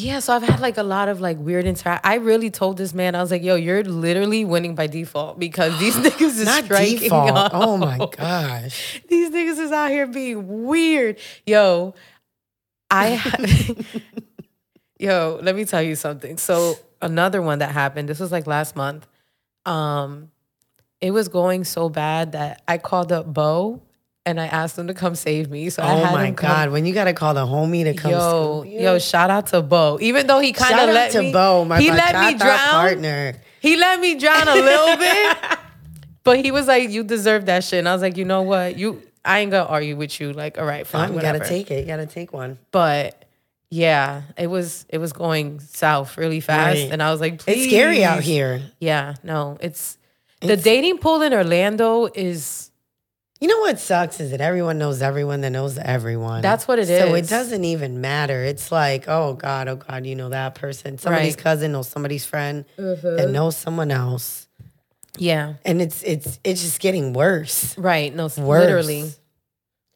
yeah, 0.00 0.20
so 0.20 0.32
I've 0.34 0.42
had 0.42 0.60
like 0.60 0.76
a 0.78 0.82
lot 0.82 1.08
of 1.08 1.20
like 1.20 1.38
weird 1.38 1.64
interact. 1.64 2.06
I 2.06 2.14
really 2.16 2.50
told 2.50 2.76
this 2.76 2.94
man, 2.94 3.14
I 3.14 3.20
was 3.20 3.30
like, 3.30 3.42
"Yo, 3.42 3.54
you're 3.56 3.82
literally 3.84 4.44
winning 4.44 4.74
by 4.74 4.86
default 4.86 5.38
because 5.38 5.78
these 5.80 5.96
niggas 6.04 6.20
is 6.38 6.44
Not 6.44 6.64
striking 6.64 6.98
default. 6.98 7.30
up. 7.30 7.52
Oh 7.54 7.76
my 7.76 7.98
gosh. 8.16 9.02
These 9.08 9.30
niggas 9.30 9.58
is 9.58 9.72
out 9.72 9.90
here 9.90 10.06
being 10.06 10.64
weird. 10.66 11.18
Yo, 11.46 11.94
I 12.90 13.14
ha- 13.16 13.36
Yo, 14.98 15.38
let 15.42 15.54
me 15.54 15.64
tell 15.64 15.82
you 15.82 15.94
something. 15.96 16.36
So 16.38 16.76
another 17.02 17.40
one 17.42 17.58
that 17.60 17.72
happened, 17.72 18.08
this 18.08 18.20
was 18.20 18.32
like 18.32 18.46
last 18.46 18.76
month. 18.76 19.06
Um 19.66 20.30
it 21.00 21.12
was 21.12 21.28
going 21.28 21.62
so 21.64 21.88
bad 21.88 22.32
that 22.32 22.62
I 22.66 22.78
called 22.78 23.12
up 23.12 23.32
Bo 23.32 23.82
and 24.28 24.40
I 24.40 24.46
asked 24.46 24.78
him 24.78 24.86
to 24.88 24.94
come 24.94 25.14
save 25.14 25.50
me. 25.50 25.70
So 25.70 25.82
I 25.82 25.92
Oh 26.00 26.12
my 26.12 26.30
God. 26.30 26.70
When 26.70 26.84
you 26.86 26.94
got 26.94 27.04
to 27.04 27.12
call 27.14 27.34
the 27.34 27.46
homie 27.46 27.84
to 27.84 27.94
come 27.94 28.10
Yo, 28.12 28.62
you. 28.64 28.80
yo, 28.80 28.98
shout 28.98 29.30
out 29.30 29.46
to 29.48 29.62
Bo. 29.62 29.98
Even 30.00 30.26
though 30.26 30.38
he 30.40 30.52
kind 30.52 30.78
of 30.78 30.94
let 30.94 31.12
to 31.12 31.20
me, 31.22 31.32
Bo, 31.32 31.64
my 31.64 31.80
he 31.80 31.90
let 31.90 32.14
me 32.32 32.38
drown. 32.38 32.58
partner. 32.70 33.34
He 33.60 33.76
let 33.76 33.98
me 34.00 34.14
drown 34.16 34.46
a 34.48 34.54
little 34.54 34.96
bit, 35.06 35.36
but 36.24 36.38
he 36.44 36.50
was 36.52 36.66
like, 36.68 36.90
"You 36.90 37.02
deserve 37.02 37.46
that 37.46 37.64
shit." 37.64 37.78
And 37.80 37.88
I 37.88 37.92
was 37.92 38.02
like, 38.02 38.16
"You 38.16 38.24
know 38.24 38.42
what? 38.42 38.76
You, 38.78 39.02
I 39.24 39.40
ain't 39.40 39.50
gonna 39.50 39.68
argue 39.68 39.96
with 39.96 40.20
you. 40.20 40.32
Like, 40.32 40.58
all 40.58 40.64
right, 40.64 40.86
fine, 40.86 41.12
you 41.14 41.20
gotta 41.20 41.40
take 41.40 41.70
it. 41.70 41.80
You 41.80 41.86
gotta 41.86 42.06
take 42.06 42.32
one. 42.32 42.58
but 42.70 43.24
yeah, 43.70 44.22
it 44.38 44.46
was 44.46 44.86
it 44.88 44.98
was 44.98 45.12
going 45.12 45.60
south 45.60 46.16
really 46.16 46.40
fast, 46.40 46.76
Right. 46.78 46.92
and 46.92 47.02
I 47.02 47.10
was 47.10 47.20
like, 47.20 47.40
"Please." 47.40 47.64
It's 47.64 47.66
scary 47.66 48.04
out 48.04 48.22
here. 48.22 48.62
Yeah, 48.80 49.14
no, 49.22 49.58
it's 49.60 49.98
the 50.40 50.56
dating 50.56 50.98
pool 50.98 51.20
in 51.22 51.34
Orlando 51.34 52.06
is 52.14 52.67
You 53.40 53.46
know 53.48 53.58
what 53.60 53.78
sucks 53.78 54.18
is 54.18 54.32
that 54.32 54.40
everyone 54.40 54.78
knows 54.78 55.00
everyone 55.00 55.42
that 55.42 55.50
knows 55.50 55.78
everyone. 55.78 56.42
That's 56.42 56.66
what 56.66 56.78
it 56.80 56.86
So 56.88 57.14
is. 57.14 57.26
it 57.26 57.30
doesn't 57.30 57.62
even 57.64 58.00
matter. 58.00 58.42
It's 58.42 58.72
like, 58.72 59.04
oh 59.06 59.34
God, 59.34 59.68
oh 59.68 59.76
God, 59.76 60.06
you 60.06 60.16
know 60.16 60.28
that 60.30 60.56
person. 60.56 60.98
Somebody's 60.98 61.34
Right. 61.34 61.42
cousin 61.44 61.70
knows 61.72 61.86
somebody's 61.88 62.24
friend 62.24 62.64
that 62.76 62.82
mm-hmm. 63.02 63.32
knows 63.32 63.56
someone 63.56 63.92
else. 63.92 64.48
yeah, 65.18 65.54
And 65.64 65.80
it's 65.80 66.02
it's 66.02 66.40
it's 66.42 66.62
just 66.62 66.80
getting 66.80 67.12
worse. 67.12 67.78
right. 67.78 68.12
No, 68.14 68.24
Worse. 68.24 68.38
literally. 68.38 69.12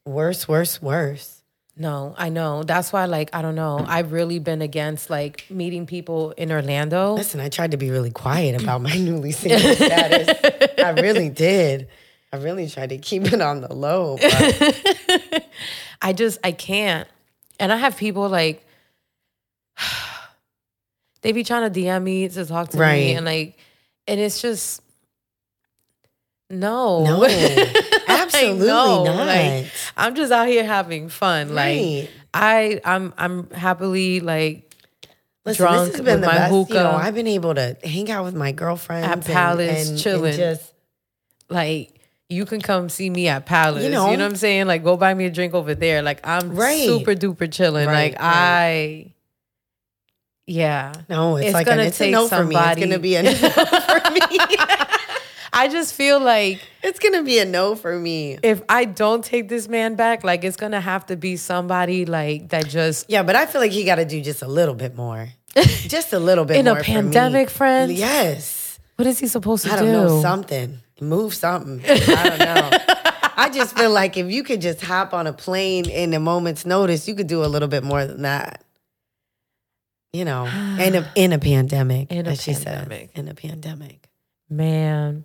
Worse, 0.07 0.47
worse, 0.49 0.81
worse. 0.83 1.43
No, 1.77 2.15
I 2.19 2.29
know. 2.29 2.65
That's 2.65 2.93
why, 2.93 3.07
like, 3.07 3.31
I 3.35 3.41
don't 3.41 3.55
know. 3.55 3.83
I've 3.89 4.13
really 4.13 4.39
been 4.39 4.61
against 4.63 5.09
like 5.11 5.47
meeting 5.49 5.87
people 5.87 6.33
in 6.33 6.53
Orlando. 6.53 7.15
Listen, 7.15 7.41
I 7.41 7.49
tried 7.49 7.71
to 7.71 7.77
be 7.77 7.91
really 7.91 8.11
quiet 8.11 8.61
about 8.63 8.83
my 8.83 8.95
newly 8.97 9.33
single 9.33 9.75
status. 9.75 10.29
I 10.79 10.91
really 10.91 11.29
did. 11.47 11.89
I 12.33 12.39
really 12.39 12.69
try 12.69 12.87
to 12.87 12.97
keep 12.99 13.25
it 13.33 13.41
on 13.41 13.61
the 13.61 13.73
low. 13.75 14.17
But 14.17 15.47
I 16.03 16.13
just 16.13 16.39
I 16.43 16.53
can't. 16.53 17.07
And 17.61 17.73
I 17.73 17.77
have 17.77 17.97
people 17.97 18.29
like 18.29 18.65
they 21.23 21.33
be 21.33 21.45
trying 21.45 21.71
to 21.73 21.81
DM 21.81 22.03
me 22.03 22.29
to 22.29 22.45
talk 22.47 22.71
to 22.71 22.79
Right. 22.79 22.97
me 22.99 23.15
and 23.15 23.25
like 23.27 23.59
and 24.09 24.19
it's 24.19 24.41
just 24.43 24.83
no. 26.51 27.05
no, 27.05 27.25
absolutely 28.09 28.67
know, 28.67 29.05
not. 29.05 29.27
like, 29.27 29.67
I'm 29.97 30.15
just 30.15 30.31
out 30.33 30.49
here 30.49 30.65
having 30.65 31.09
fun. 31.09 31.55
Like 31.55 32.11
I 32.35 32.81
I'm 32.85 33.15
I'm 33.17 33.49
happily 33.51 34.21
like 34.21 34.69
Listen, 35.45 35.65
drunk 35.67 35.87
this 35.89 35.97
has 35.97 36.05
been 36.05 36.21
with 36.21 36.21
the 36.23 36.27
my 36.27 36.33
best. 36.35 36.53
You 36.53 36.59
know, 36.59 36.65
hookah. 36.93 37.05
I've 37.05 37.15
been 37.15 37.27
able 37.27 37.55
to 37.55 37.77
hang 37.83 38.11
out 38.11 38.25
with 38.25 38.35
my 38.35 38.53
girlfriends 38.53 39.07
At 39.09 39.13
and- 39.15 39.25
Palace, 39.25 39.89
and, 39.91 39.99
chilling. 39.99 40.31
and 40.35 40.37
just 40.39 40.73
like 41.49 41.99
you 42.33 42.45
can 42.47 42.61
come 42.61 42.89
see 42.89 43.11
me 43.11 43.29
at 43.29 43.47
Palace. 43.47 43.83
You 43.83 43.89
You 43.89 43.95
know, 43.95 44.07
know. 44.07 44.11
what 44.13 44.21
I'm 44.23 44.37
saying? 44.37 44.67
Like 44.67 44.83
go 44.83 44.97
buy 44.97 45.15
me 45.15 45.27
a 45.27 45.31
drink 45.31 45.55
over 45.55 45.75
there. 45.75 46.03
Like 46.03 46.27
I'm 46.27 46.55
Right. 46.55 46.85
super 46.87 47.15
duper 47.15 47.51
chilling. 47.53 47.87
Right, 47.87 48.13
like 48.13 48.21
right. 48.21 48.29
I 49.07 49.13
yeah. 50.47 50.93
no, 51.09 51.37
it's, 51.37 51.47
It's 51.47 51.55
like 51.55 51.67
gonna 51.67 51.85
it's 51.85 51.97
a 52.01 52.05
take 52.05 52.13
no 52.13 52.27
for 52.29 52.45
me. 52.45 52.57
It's 52.57 52.81
gonna 52.81 52.99
be 52.99 53.17
a 53.17 53.23
no 53.23 53.33
for 53.33 54.11
me. 54.11 54.21
I 55.55 55.69
just 55.69 55.95
feel 55.95 56.19
like 56.19 56.61
It's 56.83 56.99
gonna 56.99 57.23
be 57.23 57.39
a 57.39 57.45
no 57.45 57.75
for 57.77 57.99
me. 57.99 58.39
if 58.43 58.63
I 58.69 58.87
don't 58.87 59.23
take 59.25 59.49
this 59.49 59.69
man 59.69 59.95
back, 59.97 60.25
like 60.25 60.45
it's 60.45 60.57
gonna 60.57 60.81
have 60.81 61.07
to 61.07 61.17
be 61.17 61.37
somebody 61.37 62.07
like 62.07 62.49
that 62.49 62.67
just 62.69 63.07
Yeah, 63.09 63.23
but 63.23 63.37
I 63.37 63.47
feel 63.47 63.61
like 63.61 63.71
he 63.73 63.85
got 63.85 63.97
to 63.97 64.05
do 64.07 64.21
just 64.23 64.43
a 64.43 64.49
little 64.49 64.75
bit 64.75 64.97
more, 64.97 65.29
just 65.55 66.13
a 66.13 66.19
little 66.19 66.45
bit 66.47 66.57
In 66.57 66.67
a 66.67 66.75
more 66.75 66.83
for 66.83 66.89
me. 66.91 66.95
pandemic, 66.97 67.51
friends? 67.51 67.93
Yes, 67.93 68.81
what 68.97 69.07
is 69.07 69.19
he 69.19 69.27
supposed 69.27 69.65
to 69.67 69.73
I 69.73 69.77
don't 69.77 69.87
do? 69.87 69.93
know 69.93 70.23
something. 70.23 70.79
Move 71.03 71.35
something. 71.35 71.83
I 71.85 72.29
don't 72.29 72.39
know. 72.39 72.71
I 73.37 73.51
just 73.53 73.77
feel 73.77 73.91
like 73.91 74.17
if 74.17 74.31
you 74.31 74.43
could 74.45 74.61
just 74.61 74.81
hop 74.83 75.13
on 75.13 75.27
a 75.27 75.33
plane 75.33 75.89
in 75.89 76.15
a 76.15 76.21
moment's 76.21 76.65
notice, 76.65 77.09
you 77.09 77.15
could 77.15 77.27
do 77.27 77.45
a 77.45 77.47
little 77.47 77.69
bit 77.69 77.83
more 77.83 78.05
than 78.07 78.23
that. 78.23 78.63
You 80.13 80.25
know, 80.25 80.45
in 80.47 80.95
a 80.95 81.11
in 81.17 81.33
a 81.33 81.39
pandemic, 81.39 82.13
In 82.13 82.27
a 82.27 82.31
as 82.31 82.43
she 82.43 82.53
said, 82.53 82.89
pandemic. 82.89 83.11
in 83.19 83.29
a 83.29 83.35
pandemic. 83.35 84.09
Man. 84.49 85.25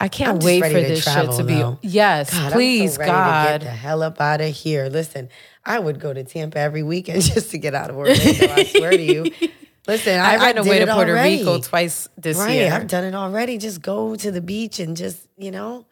I 0.00 0.06
can't 0.08 0.30
I'm 0.30 0.38
wait 0.46 0.62
for 0.62 0.68
this 0.68 1.02
travel, 1.02 1.32
shit 1.32 1.38
to 1.40 1.44
be. 1.44 1.54
though. 1.54 1.78
Yes, 1.82 2.32
God, 2.32 2.52
please, 2.52 2.96
I'm 3.00 3.06
so 3.06 3.12
God. 3.12 3.42
to 3.44 3.58
get 3.58 3.64
the 3.64 3.70
hell 3.76 4.02
up 4.04 4.20
out 4.20 4.40
of 4.40 4.54
here. 4.54 4.88
Listen, 4.88 5.28
I 5.64 5.78
would 5.80 5.98
go 5.98 6.12
to 6.12 6.22
Tampa 6.22 6.58
every 6.58 6.84
weekend 6.84 7.22
just 7.34 7.50
to 7.50 7.58
get 7.58 7.74
out 7.74 7.90
of 7.90 7.96
Orlando. 7.96 8.22
I 8.52 8.62
swear 8.64 8.90
to 8.92 9.02
you. 9.02 9.32
Listen, 9.88 10.20
I, 10.20 10.34
I 10.34 10.36
ran 10.36 10.58
away 10.58 10.78
to 10.80 10.86
Puerto 10.86 11.10
already. 11.12 11.38
Rico 11.38 11.58
twice 11.60 12.08
this 12.16 12.36
Right, 12.38 12.54
year. 12.56 12.72
I've 12.72 12.86
done 12.86 13.04
it 13.04 13.14
already. 13.14 13.56
Just 13.58 13.80
go 13.82 14.14
to 14.16 14.30
the 14.30 14.40
beach 14.42 14.78
and 14.80 14.96
just 14.96 15.26
you 15.38 15.50
know, 15.50 15.86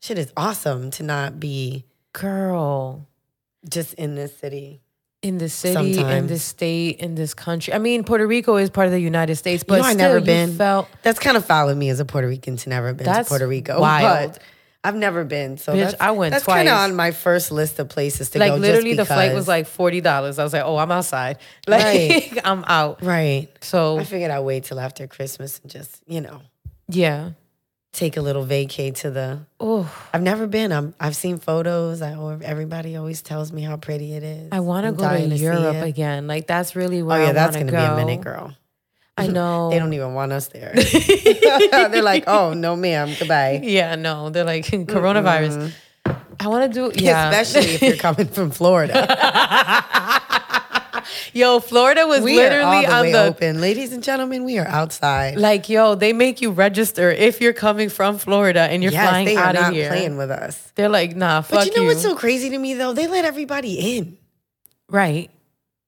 shit 0.00 0.18
is 0.18 0.32
awesome 0.36 0.90
to 0.92 1.02
not 1.02 1.38
be 1.38 1.84
Girl, 2.14 3.06
just 3.68 3.92
in 3.94 4.14
this 4.14 4.34
city. 4.38 4.80
in 5.22 5.36
the 5.38 5.48
city, 5.50 5.76
in 5.90 5.94
Sometimes. 5.94 6.28
this 6.28 6.44
state, 6.44 6.98
in 6.98 7.14
this 7.14 7.34
country. 7.34 7.74
I 7.74 7.78
mean, 7.78 8.04
Puerto 8.04 8.26
Rico 8.26 8.56
is 8.56 8.70
part 8.70 8.86
of 8.86 8.92
the 8.92 9.00
United 9.00 9.36
States, 9.36 9.62
but 9.64 9.76
you 9.76 9.82
know, 9.82 9.88
I 9.88 9.92
still, 9.92 10.06
never 10.06 10.18
you 10.20 10.24
been. 10.24 10.56
felt 10.56 10.88
that's 11.02 11.18
kind 11.18 11.36
of 11.36 11.44
foul 11.44 11.68
of 11.68 11.76
me 11.76 11.90
as 11.90 12.00
a 12.00 12.04
Puerto 12.06 12.26
Rican 12.28 12.56
to 12.56 12.68
never 12.70 12.94
been 12.94 13.06
to 13.12 13.24
Puerto 13.24 13.46
Rico. 13.46 13.80
wild. 13.80 14.32
But 14.32 14.42
I've 14.86 14.94
never 14.94 15.24
been. 15.24 15.58
So 15.58 15.72
Bitch, 15.72 15.80
that's, 15.80 16.00
I 16.00 16.12
went 16.12 16.30
that's 16.32 16.44
kind 16.44 16.68
of 16.68 16.74
on 16.78 16.94
my 16.94 17.10
first 17.10 17.50
list 17.50 17.80
of 17.80 17.88
places 17.88 18.30
to 18.30 18.38
like 18.38 18.50
go. 18.50 18.54
just 18.54 18.62
literally 18.62 18.94
the 18.94 19.04
flight 19.04 19.34
was 19.34 19.48
like 19.48 19.66
forty 19.66 20.00
dollars. 20.00 20.38
I 20.38 20.44
was 20.44 20.52
like, 20.52 20.62
oh, 20.64 20.76
I'm 20.76 20.92
outside. 20.92 21.38
Like 21.66 21.82
Right. 21.82 22.38
I'm 22.44 22.64
out. 22.68 23.02
right. 23.02 23.48
So 23.62 23.98
I 23.98 24.04
figured 24.04 24.30
I'd 24.30 24.40
wait 24.40 24.62
till 24.62 24.78
after 24.78 25.08
Christmas 25.08 25.58
and 25.60 25.70
just 25.70 26.02
you 26.06 26.20
know 26.20 26.40
yeah. 26.88 27.30
take 27.92 28.16
a 28.16 28.20
little 28.22 28.46
vacay 28.46 28.94
to 28.96 29.10
the. 29.10 29.40
Oh, 29.58 29.92
I've 30.14 30.22
never 30.22 30.46
been. 30.46 30.70
I'm, 30.70 30.94
I've 31.00 31.16
seen 31.16 31.38
photos. 31.38 32.00
I 32.00 32.12
everybody 32.44 32.94
always 32.94 33.22
tells 33.22 33.50
me 33.52 33.62
how 33.62 33.76
pretty 33.76 34.12
it 34.14 34.22
is. 34.22 34.48
I 34.52 34.60
want 34.60 34.86
to 34.86 34.92
go 34.92 35.08
to 35.08 35.34
Europe 35.34 35.82
again. 35.82 36.28
Like 36.28 36.46
that's 36.46 36.76
really 36.76 37.02
where. 37.02 37.16
Oh 37.16 37.18
where 37.18 37.24
yeah, 37.24 37.30
I 37.30 37.32
that's 37.32 37.56
gonna 37.56 37.72
go. 37.72 37.78
be 37.78 38.02
a 38.02 38.06
minute, 38.06 38.22
girl. 38.22 38.54
I 39.18 39.26
know. 39.28 39.70
They 39.72 39.78
don't 39.78 39.92
even 39.92 40.14
want 40.14 40.32
us 40.32 40.48
there. 40.48 40.72
They're 41.70 42.02
like, 42.02 42.24
oh 42.26 42.52
no, 42.54 42.76
ma'am, 42.76 43.10
goodbye. 43.18 43.60
Yeah, 43.62 43.94
no. 43.96 44.30
They're 44.30 44.44
like 44.44 44.64
coronavirus. 44.66 45.72
I 46.38 46.48
want 46.48 46.70
to 46.72 46.90
do 46.90 47.02
yeah. 47.02 47.30
Especially 47.30 47.74
if 47.74 47.82
you're 47.82 47.96
coming 47.96 48.28
from 48.28 48.50
Florida. 48.50 49.06
yo, 51.32 51.60
Florida 51.60 52.06
was 52.06 52.20
We 52.22 52.36
literally 52.36 52.64
all 52.64 52.82
the 52.82 52.92
on 52.92 53.02
way 53.02 53.12
the 53.12 53.24
open, 53.24 53.60
ladies 53.60 53.92
and 53.92 54.02
gentlemen. 54.02 54.44
We 54.44 54.58
are 54.58 54.66
outside. 54.66 55.38
like 55.38 55.68
yo. 55.68 55.94
They 55.94 56.12
make 56.12 56.40
you 56.42 56.50
register 56.50 57.10
if 57.10 57.40
you're 57.40 57.54
coming 57.54 57.88
from 57.88 58.18
Florida 58.18 58.60
and 58.60 58.82
you're 58.82 58.92
yes, 58.92 59.08
flying 59.08 59.36
out 59.36 59.56
of 59.56 59.62
not 59.62 59.72
here. 59.72 59.88
playing 59.88 60.16
with 60.18 60.30
us. 60.30 60.72
They're 60.74 60.88
like, 60.90 61.16
nah, 61.16 61.40
fuck 61.40 61.60
But 61.60 61.66
you 61.68 61.76
know 61.80 61.84
what's 61.84 62.02
so 62.02 62.14
crazy 62.14 62.50
to 62.50 62.58
me 62.58 62.74
though? 62.74 62.92
They 62.92 63.06
let 63.06 63.24
everybody 63.24 63.96
in. 63.96 64.18
right, 64.90 65.30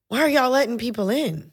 Why 0.08 0.20
are 0.22 0.28
y'all 0.28 0.50
letting 0.50 0.78
people 0.78 1.10
in? 1.10 1.52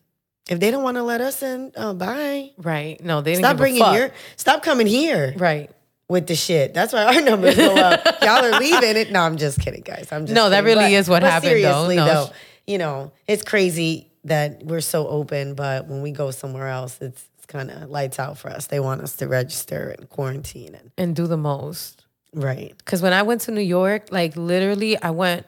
If 0.50 0.60
they 0.60 0.70
don't 0.72 0.84
want 0.84 0.98
to 0.98 1.04
let 1.04 1.22
us 1.22 1.42
in, 1.42 1.72
uh, 1.76 1.94
bye. 1.94 2.52
right. 2.58 3.04
No, 3.04 3.22
they 3.22 3.36
Stop 3.36 3.58
bringing 3.58 3.82
your, 3.94 4.12
stop 4.36 4.62
coming 4.62 4.86
here 4.86 5.34
right. 5.38 5.72
with 6.08 6.28
the 6.28 6.36
shit. 6.36 6.74
That's 6.74 6.94
why 6.94 7.04
our 7.16 7.22
numbers 7.30 7.56
go 7.56 7.76
up. 7.76 8.06
y'all 8.22 8.46
are 8.46 8.60
leaving 8.60 8.96
it. 8.96 9.12
No, 9.12 9.22
I'm 9.22 9.38
just 9.38 9.60
kidding, 9.60 9.82
guys. 9.82 10.08
I'm 10.12 10.26
just 10.28 10.36
No, 10.36 10.50
that 10.52 10.64
really 10.64 10.84
But- 10.86 10.92
is 10.94 11.10
what 11.10 11.24
happened, 11.24 11.64
though. 11.64 11.88
No. 11.88 12.06
though, 12.06 12.30
you 12.68 12.78
know, 12.78 13.12
it's 13.28 13.44
crazy 13.44 14.12
that 14.26 14.64
we're 14.64 14.82
so 14.82 15.08
open, 15.08 15.56
but 15.56 15.88
when 15.88 16.02
we 16.04 16.12
go 16.12 16.30
somewhere 16.32 16.68
else, 16.68 16.98
it's, 17.02 17.24
it's 17.38 17.46
kind 17.48 17.72
of 17.72 17.90
lights 17.90 18.20
out 18.20 18.38
for 18.38 18.50
us. 18.52 18.68
They 18.68 18.80
want 18.80 19.02
us 19.02 19.16
to 19.18 19.28
register 19.28 19.96
and 19.98 20.08
quarantine 20.10 20.76
and 20.76 20.92
And 20.98 21.16
do 21.16 21.26
the 21.28 21.38
most. 21.38 22.06
right. 22.34 22.74
Because 22.78 23.02
when 23.02 23.14
I 23.14 23.24
went 23.24 23.42
to 23.42 23.52
New 23.52 23.62
York, 23.62 24.08
like 24.12 24.36
literally, 24.36 25.02
I 25.02 25.10
went. 25.10 25.46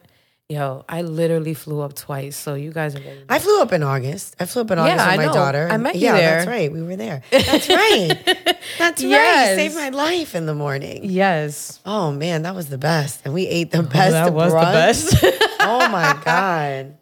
Yo, 0.50 0.86
I 0.88 1.02
literally 1.02 1.54
flew 1.54 1.82
up 1.82 1.94
twice. 1.94 2.38
So 2.38 2.54
you 2.54 2.72
guys 2.72 2.96
are 2.96 3.00
getting. 3.02 3.26
I 3.28 3.38
flew 3.40 3.62
up 3.62 3.74
in 3.74 3.84
August. 3.84 4.34
I 4.40 4.46
flew 4.46 4.62
up 4.62 4.72
in 4.72 4.80
August 4.80 4.96
Yeah, 4.96 5.18
with 5.18 5.26
my 5.28 5.34
daughter. 5.34 5.68
I 5.70 5.76
met 5.76 5.96
you 5.96 6.04
yeah, 6.04 6.14
there. 6.16 6.36
that's 6.38 6.48
right. 6.48 6.72
We 6.72 6.82
were 6.84 6.96
there. 6.96 7.22
That's 7.32 7.68
right. 7.68 8.12
That's 8.78 9.04
right. 9.04 9.10
Yes. 9.10 9.50
You 9.52 9.56
saved 9.70 9.76
my 9.76 9.90
life 9.90 10.36
in 10.36 10.46
the 10.46 10.54
morning. 10.56 11.02
yes, 11.04 11.82
Oh 11.86 12.12
man, 12.14 12.44
that 12.44 12.56
was 12.56 12.70
the 12.70 12.78
best. 12.78 13.22
And 13.26 13.34
we 13.34 13.46
ate 13.48 13.72
the 13.72 13.84
best. 13.84 14.12
that 14.12 14.32
was 14.34 14.54
brunch. 14.54 15.10
the 15.12 15.20
best. 15.28 15.44
oh 15.62 15.90
my 15.90 16.18
god. 16.26 16.98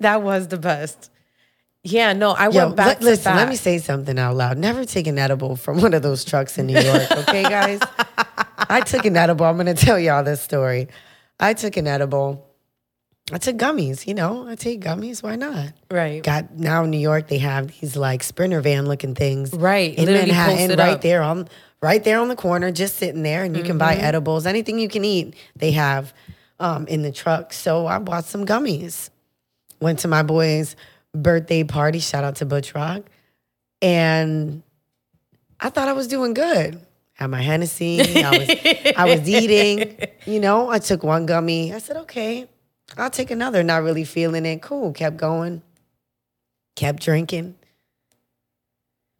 that 0.00 0.22
was 0.22 0.48
the 0.48 0.58
best. 0.58 1.10
Yeah, 1.84 2.12
no, 2.14 2.30
I 2.32 2.48
Yo, 2.48 2.64
went 2.66 2.76
back. 2.76 2.98
to 2.98 3.04
listen, 3.04 3.36
let 3.36 3.48
me 3.48 3.54
say 3.56 3.78
something 3.78 4.18
out 4.18 4.34
loud. 4.34 4.58
Never 4.58 4.84
take 4.84 5.06
an 5.06 5.18
edible 5.18 5.54
from 5.54 5.80
one 5.80 5.94
of 5.94 6.02
those 6.02 6.24
trucks 6.24 6.58
in 6.58 6.66
New 6.66 6.78
York, 6.80 7.10
okay, 7.12 7.44
guys? 7.44 7.78
I 8.58 8.80
took 8.80 9.04
an 9.04 9.16
edible. 9.16 9.46
I'm 9.46 9.54
going 9.56 9.66
to 9.66 9.74
tell 9.74 9.98
y'all 10.00 10.24
this 10.24 10.40
story. 10.42 10.88
I 11.38 11.54
took 11.54 11.76
an 11.76 11.86
edible. 11.86 12.44
I 13.30 13.38
took 13.38 13.56
gummies, 13.58 14.06
you 14.06 14.14
know. 14.14 14.48
I 14.48 14.54
take 14.54 14.80
gummies. 14.80 15.22
Why 15.22 15.36
not? 15.36 15.72
right, 15.90 16.22
Got 16.22 16.52
now 16.56 16.84
in 16.84 16.90
New 16.90 16.98
York, 16.98 17.28
they 17.28 17.38
have 17.38 17.66
these 17.80 17.94
like 17.96 18.22
sprinter 18.22 18.60
van 18.62 18.86
looking 18.86 19.14
things, 19.14 19.52
Right, 19.52 19.94
In 19.94 20.06
literally 20.06 20.28
Manhattan, 20.28 20.70
right 20.78 20.94
up. 20.94 21.00
there 21.02 21.22
on, 21.22 21.46
right 21.82 22.02
there 22.02 22.20
on 22.20 22.28
the 22.28 22.36
corner, 22.36 22.70
just 22.72 22.96
sitting 22.96 23.22
there, 23.22 23.44
and 23.44 23.54
you 23.56 23.62
can 23.62 23.72
Mm-hmm. 23.72 23.78
buy 23.78 23.94
edibles, 23.96 24.46
anything 24.46 24.78
you 24.78 24.88
can 24.88 25.04
eat. 25.04 25.34
They 25.56 25.72
have 25.72 26.14
um, 26.58 26.86
in 26.86 27.02
the 27.02 27.12
truck. 27.12 27.52
So 27.52 27.86
I 27.86 27.98
bought 27.98 28.24
some 28.24 28.46
gummies. 28.46 29.10
Went 29.80 29.98
to 30.00 30.08
my 30.08 30.22
boy's 30.22 30.74
birthday 31.14 31.64
party. 31.64 31.98
Shout 31.98 32.24
out 32.24 32.36
to 32.36 32.46
Butch 32.46 32.74
Rock, 32.74 33.02
and 33.82 34.62
I 35.60 35.70
thought 35.70 35.88
I 35.88 35.92
was 35.92 36.08
doing 36.08 36.34
good. 36.34 36.80
Had 37.12 37.26
my 37.28 37.42
Hennessy. 37.42 38.00
I 38.24 38.38
was 38.38 38.48
I 38.96 39.04
was 39.04 39.28
eating. 39.28 39.96
You 40.26 40.40
know, 40.40 40.68
I 40.70 40.78
took 40.78 41.02
one 41.02 41.26
gummy. 41.26 41.74
I 41.74 41.78
said, 41.78 41.96
okay, 41.98 42.48
I'll 42.96 43.10
take 43.10 43.30
another. 43.30 43.62
Not 43.62 43.82
really 43.82 44.04
feeling 44.04 44.46
it. 44.46 44.62
Cool. 44.62 44.92
Kept 44.92 45.16
going. 45.16 45.62
Kept 46.76 47.02
drinking. 47.02 47.54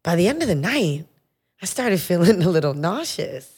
By 0.03 0.17
the 0.17 0.29
end 0.29 0.43
of 0.43 0.49
the 0.49 0.55
night, 0.55 1.07
I 1.61 1.67
started 1.67 2.01
feeling 2.01 2.43
a 2.43 2.49
little 2.49 2.75
nauseous. 2.75 3.55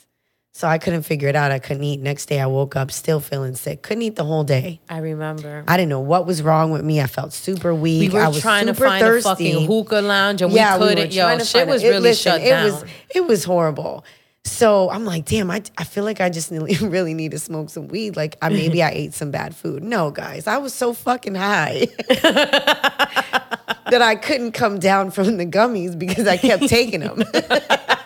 So 0.53 0.67
I 0.67 0.79
couldn't 0.79 1.05
figure 1.05 1.29
it 1.29 1.37
out. 1.37 1.53
I 1.53 1.61
couldn't 1.61 1.85
eat. 1.85 2.01
Next 2.01 2.27
day, 2.27 2.41
I 2.41 2.47
woke 2.47 2.75
up 2.75 2.91
still 2.91 3.21
feeling 3.21 3.55
sick. 3.55 3.83
Couldn't 3.83 4.03
eat 4.03 4.17
the 4.17 4.25
whole 4.25 4.43
day. 4.43 4.81
I 4.91 4.99
remember. 4.99 5.63
I 5.69 5.77
didn't 5.77 5.91
know 5.91 6.01
what 6.01 6.27
was 6.27 6.43
wrong 6.43 6.73
with 6.73 6.83
me. 6.83 7.01
I 7.01 7.07
felt 7.07 7.33
super 7.33 7.73
weak. 7.73 8.11
we 8.13 8.19
were 8.19 8.25
I 8.25 8.29
was 8.29 8.41
trying 8.41 8.67
to 8.67 8.75
find 8.75 9.01
thirsty. 9.01 9.29
a 9.29 9.31
fucking 9.55 9.67
hookah 9.67 10.01
lounge 10.03 10.43
and 10.43 10.53
yeah, 10.53 10.77
we 10.77 10.83
we 10.83 10.89
couldn't. 10.89 11.13
trying 11.13 11.39
Yo, 11.39 11.45
shit 11.45 11.69
was 11.69 11.83
it. 11.85 11.87
It- 11.87 11.91
really 11.91 12.01
listen, 12.03 12.33
shut 12.33 12.41
it 12.41 12.49
down. 12.49 12.65
was 12.65 12.85
it 13.15 13.27
was 13.29 13.45
horrible. 13.45 14.05
So 14.45 14.91
I'm 14.91 15.05
like, 15.05 15.27
damn, 15.27 15.51
I, 15.51 15.63
I 15.77 15.85
feel 15.85 16.05
like 16.05 16.21
I 16.21 16.31
just 16.31 16.51
really, 16.81 17.15
need 17.15 17.33
to 17.33 17.39
smoke 17.39 17.71
some 17.71 17.89
weed. 17.89 18.17
Like 18.17 18.37
I 18.43 18.49
maybe 18.49 18.83
I 18.83 18.91
ate 18.91 19.15
some 19.15 19.31
bad 19.31 19.55
food. 19.55 19.83
No, 19.83 20.11
guys, 20.11 20.47
I 20.47 20.59
was 20.59 20.73
so 20.73 20.93
fucking 20.93 21.35
high 21.35 21.87
that 22.09 24.01
I 24.01 24.17
couldn't 24.17 24.53
come 24.53 24.79
down 24.79 25.11
from 25.11 25.37
the 25.37 25.47
gummies 25.47 25.99
because 25.99 26.27
I 26.27 26.37
kept 26.37 26.69
taking 26.69 27.01
them. 27.01 27.23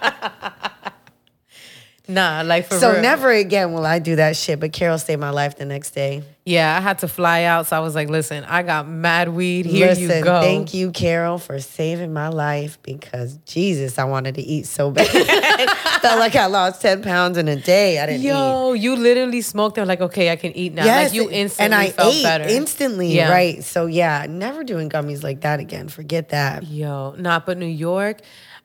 nah, 2.08 2.42
like 2.44 2.66
for 2.66 2.74
real. 2.74 2.80
so 2.80 2.92
real. 2.92 3.02
never 3.02 3.30
again 3.30 3.72
will 3.72 3.86
I 3.86 3.98
do 3.98 4.16
that 4.16 4.36
shit. 4.36 4.60
But 4.60 4.72
Carol 4.72 4.98
saved 4.98 5.20
my 5.20 5.30
life 5.30 5.56
the 5.56 5.64
next 5.64 5.90
day. 5.92 6.22
Yeah, 6.46 6.76
I 6.76 6.82
had 6.82 6.98
to 6.98 7.08
fly 7.08 7.44
out, 7.44 7.66
so 7.68 7.76
I 7.76 7.80
was 7.80 7.94
like, 7.94 8.10
"Listen, 8.10 8.44
I 8.44 8.62
got 8.62 8.86
mad 8.86 9.30
weed. 9.30 9.64
Here 9.64 9.86
Listen, 9.88 10.18
you 10.18 10.24
go." 10.24 10.42
thank 10.42 10.74
you, 10.74 10.90
Carol, 10.90 11.38
for 11.38 11.58
saving 11.58 12.12
my 12.12 12.28
life 12.28 12.78
because 12.82 13.38
Jesus, 13.46 13.98
I 13.98 14.04
wanted 14.04 14.34
to 14.34 14.42
eat 14.42 14.66
so 14.66 14.90
bad. 14.90 15.06
Felt 16.02 16.18
like 16.18 16.36
I 16.36 16.44
lost 16.44 16.82
10 16.82 17.02
pounds 17.02 17.38
in 17.38 17.48
a 17.48 17.56
day. 17.56 17.98
I 17.98 18.04
didn't 18.04 18.20
eat. 18.20 18.26
Yo, 18.26 18.74
you 18.74 18.94
literally 18.94 19.40
smoked 19.40 19.76
them 19.76 19.88
like, 19.88 20.02
okay, 20.02 20.30
I 20.30 20.36
can 20.36 20.54
eat 20.54 20.74
now. 20.74 20.84
like 20.84 21.14
you 21.14 21.30
instantly 21.30 21.64
and 21.64 21.74
I 21.74 21.90
felt 21.90 22.14
ate 22.14 22.22
better. 22.22 22.44
instantly, 22.44 23.14
Yeah. 23.16 23.30
right? 23.32 23.64
So 23.64 23.86
yeah, 23.86 24.26
never 24.28 24.64
doing 24.64 24.90
gummies 24.90 25.22
like 25.22 25.40
that 25.40 25.60
again. 25.60 25.88
Forget 25.88 26.28
that. 26.28 26.64
Yo, 26.66 27.14
nah, 27.16 27.38
but 27.40 27.56
New 27.56 27.64
York, 27.64 28.18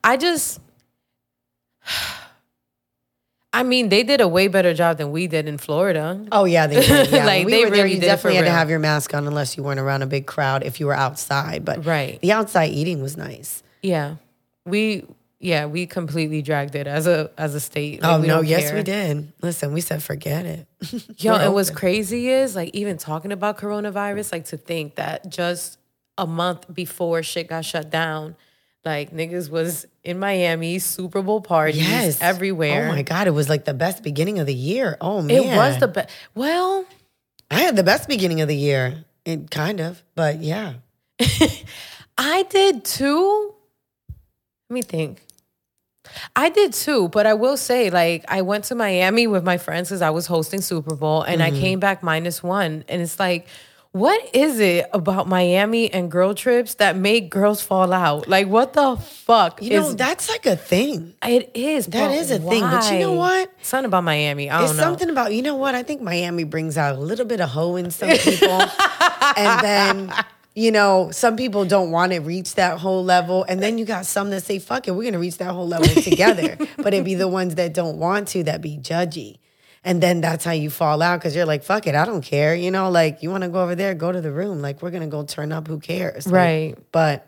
I 0.04 0.18
just, 0.18 0.60
I 3.52 3.64
mean, 3.64 3.88
they 3.88 4.04
did 4.04 4.20
a 4.20 4.28
way 4.28 4.46
better 4.46 4.72
job 4.74 4.98
than 4.98 5.10
we 5.10 5.26
did 5.26 5.48
in 5.48 5.58
Florida. 5.58 6.24
Oh 6.30 6.44
yeah, 6.44 6.66
they 6.68 6.80
did. 6.86 7.10
Yeah. 7.12 7.26
Like, 7.26 7.44
we 7.46 7.52
they 7.52 7.64
were 7.64 7.70
there, 7.70 7.84
really 7.84 7.96
you 7.96 8.00
definitely 8.00 8.36
had 8.36 8.44
to 8.44 8.50
have 8.50 8.70
your 8.70 8.78
mask 8.78 9.12
on 9.12 9.26
unless 9.26 9.56
you 9.56 9.62
weren't 9.64 9.80
around 9.80 10.02
a 10.02 10.06
big 10.06 10.26
crowd. 10.26 10.62
If 10.62 10.78
you 10.78 10.86
were 10.86 10.94
outside, 10.94 11.64
but 11.64 11.84
Right. 11.84 12.20
the 12.20 12.30
outside 12.32 12.70
eating 12.70 13.02
was 13.02 13.16
nice. 13.16 13.62
Yeah, 13.82 14.16
we, 14.64 15.04
yeah, 15.40 15.66
we 15.66 15.86
completely 15.86 16.42
dragged 16.42 16.76
it 16.76 16.86
as 16.86 17.08
a 17.08 17.30
as 17.36 17.54
a 17.56 17.60
state. 17.60 18.02
Like, 18.02 18.12
oh 18.12 18.22
no, 18.22 18.40
yes 18.40 18.72
we 18.72 18.82
did. 18.84 19.32
Listen, 19.42 19.72
we 19.72 19.80
said 19.80 20.00
forget 20.02 20.46
it. 20.46 20.66
Yo, 21.16 21.34
and 21.34 21.52
what's 21.52 21.70
crazy 21.70 22.28
is 22.28 22.54
like 22.54 22.72
even 22.74 22.98
talking 22.98 23.32
about 23.32 23.58
coronavirus, 23.58 24.32
like 24.32 24.44
to 24.46 24.56
think 24.58 24.94
that 24.94 25.28
just 25.28 25.78
a 26.18 26.26
month 26.26 26.72
before 26.72 27.22
shit 27.24 27.48
got 27.48 27.64
shut 27.64 27.90
down, 27.90 28.36
like 28.84 29.12
niggas 29.12 29.50
was 29.50 29.86
in 30.02 30.18
Miami, 30.18 30.78
Super 30.78 31.22
Bowl 31.22 31.40
parties 31.40 31.80
Yes, 31.80 32.20
everywhere. 32.20 32.88
Oh 32.88 32.92
my 32.92 33.02
god, 33.02 33.26
it 33.26 33.32
was 33.32 33.48
like 33.48 33.64
the 33.64 33.74
best 33.74 34.02
beginning 34.02 34.38
of 34.38 34.46
the 34.46 34.54
year. 34.54 34.96
Oh 35.00 35.20
man, 35.22 35.36
It 35.36 35.56
was 35.56 35.78
the 35.78 35.88
best. 35.88 36.10
Well, 36.34 36.84
I 37.50 37.60
had 37.60 37.76
the 37.76 37.82
best 37.82 38.08
beginning 38.08 38.40
of 38.40 38.48
the 38.48 38.56
year. 38.56 39.04
It 39.24 39.50
kind 39.50 39.80
of, 39.80 40.02
but 40.14 40.40
yeah. 40.40 40.74
I 42.18 42.44
did 42.48 42.84
too. 42.84 43.54
Let 44.68 44.74
me 44.74 44.82
think. 44.82 45.22
I 46.34 46.48
did 46.48 46.72
too, 46.72 47.08
but 47.08 47.26
I 47.26 47.34
will 47.34 47.56
say, 47.56 47.90
like, 47.90 48.24
I 48.28 48.42
went 48.42 48.64
to 48.64 48.74
Miami 48.74 49.26
with 49.26 49.44
my 49.44 49.58
friends 49.58 49.88
because 49.90 50.02
I 50.02 50.10
was 50.10 50.26
hosting 50.26 50.60
Super 50.60 50.96
Bowl 50.96 51.22
and 51.22 51.40
Mm-hmm. 51.40 51.56
I 51.56 51.60
came 51.60 51.80
back 51.80 52.02
minus 52.02 52.42
one. 52.42 52.84
And 52.88 53.00
it's 53.02 53.18
like, 53.20 53.46
what 53.92 54.34
is 54.34 54.60
it 54.60 54.86
about 54.92 55.26
Miami 55.26 55.92
and 55.92 56.10
girl 56.10 56.32
trips 56.32 56.74
that 56.74 56.96
make 56.96 57.28
girls 57.28 57.60
fall 57.60 57.92
out? 57.92 58.28
Like, 58.28 58.46
what 58.46 58.72
the 58.72 58.96
fuck? 58.96 59.60
You 59.60 59.80
know, 59.80 59.92
that's 59.92 60.28
like 60.28 60.46
a 60.46 60.56
thing. 60.56 61.14
It 61.26 61.50
is. 61.54 61.86
That 61.86 62.12
is 62.12 62.30
is 62.30 62.38
a 62.38 62.38
thing, 62.38 62.62
but 62.62 62.92
you 62.92 63.00
know 63.00 63.14
why? 63.14 63.40
what? 63.40 63.52
Something 63.62 63.86
about 63.86 64.04
Miami. 64.04 64.48
I 64.48 64.58
don't 64.58 64.68
It's 64.70 64.76
know. 64.76 64.84
something 64.84 65.10
about 65.10 65.34
you 65.34 65.42
know 65.42 65.56
what? 65.56 65.74
I 65.74 65.82
think 65.82 66.02
Miami 66.02 66.44
brings 66.44 66.78
out 66.78 66.94
a 66.94 67.00
little 67.00 67.26
bit 67.26 67.40
of 67.40 67.48
hoe 67.48 67.74
in 67.76 67.90
some 67.90 68.10
people. 68.10 68.62
and 69.36 69.60
then, 69.64 70.12
you 70.54 70.70
know, 70.70 71.10
some 71.10 71.34
people 71.36 71.64
don't 71.64 71.90
want 71.90 72.12
to 72.12 72.20
reach 72.20 72.54
that 72.54 72.78
whole 72.78 73.02
level. 73.02 73.44
And 73.48 73.60
then 73.60 73.76
you 73.76 73.84
got 73.84 74.06
some 74.06 74.30
that 74.30 74.44
say, 74.44 74.60
fuck 74.60 74.86
it, 74.86 74.92
we're 74.92 75.10
gonna 75.10 75.18
reach 75.18 75.38
that 75.38 75.50
whole 75.50 75.66
level 75.66 75.88
together. 76.00 76.56
but 76.76 76.94
it'd 76.94 77.04
be 77.04 77.16
the 77.16 77.26
ones 77.28 77.56
that 77.56 77.74
don't 77.74 77.98
want 77.98 78.28
to 78.28 78.44
that 78.44 78.62
be 78.62 78.78
judgy. 78.78 79.38
And 79.82 80.02
then 80.02 80.20
that's 80.20 80.44
how 80.44 80.52
you 80.52 80.68
fall 80.68 81.00
out 81.00 81.18
because 81.20 81.34
you're 81.34 81.46
like, 81.46 81.62
fuck 81.64 81.86
it, 81.86 81.94
I 81.94 82.04
don't 82.04 82.20
care. 82.22 82.54
You 82.54 82.70
know, 82.70 82.90
like 82.90 83.22
you 83.22 83.30
want 83.30 83.44
to 83.44 83.48
go 83.48 83.62
over 83.62 83.74
there, 83.74 83.94
go 83.94 84.12
to 84.12 84.20
the 84.20 84.30
room. 84.32 84.60
Like 84.60 84.82
we're 84.82 84.90
gonna 84.90 85.06
go 85.06 85.24
turn 85.24 85.52
up. 85.52 85.66
Who 85.68 85.80
cares? 85.80 86.26
Like, 86.26 86.34
Right. 86.34 86.74
But 86.92 87.26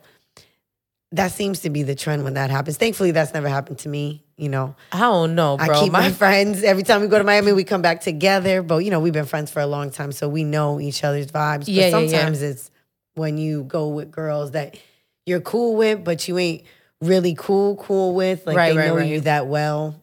that 1.13 1.33
seems 1.33 1.61
to 1.61 1.71
be 1.71 1.83
the 1.83 1.95
trend 1.95 2.25
when 2.25 2.35
that 2.35 2.51
happens. 2.51 2.77
Thankfully, 2.79 3.11
that's 3.11 3.35
never 3.35 3.49
happened 3.49 3.79
to 3.81 3.89
me. 3.89 4.25
You 4.37 4.49
know, 4.49 4.75
I 4.91 5.01
don't 5.01 5.35
know, 5.35 5.57
bro. 5.57 5.71
I 5.71 5.81
keep 5.81 5.93
my, 5.93 6.01
my 6.01 6.11
friends 6.13 6.63
every 6.63 6.83
time 6.83 7.01
we 7.01 7.07
go 7.07 7.19
to 7.19 7.25
Miami. 7.25 7.53
We 7.53 7.65
come 7.65 7.83
back 7.83 8.01
together, 8.01 8.63
but 8.63 8.79
you 8.79 8.91
know 8.91 9.01
we've 9.01 9.13
been 9.13 9.27
friends 9.27 9.51
for 9.51 9.61
a 9.61 9.67
long 9.67 9.91
time, 9.91 10.13
so 10.13 10.29
we 10.29 10.45
know 10.45 10.81
each 10.81 11.05
other's 11.05 11.29
vibes. 11.29 11.61
But 11.61 11.69
Yeah, 11.69 11.89
yeah, 11.89 11.99
yeah. 11.99 12.09
sometimes 12.11 12.43
it's 12.43 12.71
when 13.15 13.39
you 13.39 13.65
go 13.65 13.89
with 13.89 14.11
girls 14.11 14.51
that 14.53 14.77
you're 15.27 15.41
cool 15.41 15.77
with, 15.77 16.03
but 16.03 16.27
you 16.29 16.39
ain't 16.39 16.65
really 17.01 17.35
cool 17.35 17.77
cool 17.77 18.15
with. 18.15 18.47
Like 18.47 18.57
Right, 18.57 18.73
they 18.73 18.79
right, 18.79 18.87
know 18.89 18.97
right. 18.97 19.09
you 19.09 19.21
that 19.21 19.47
well 19.47 20.02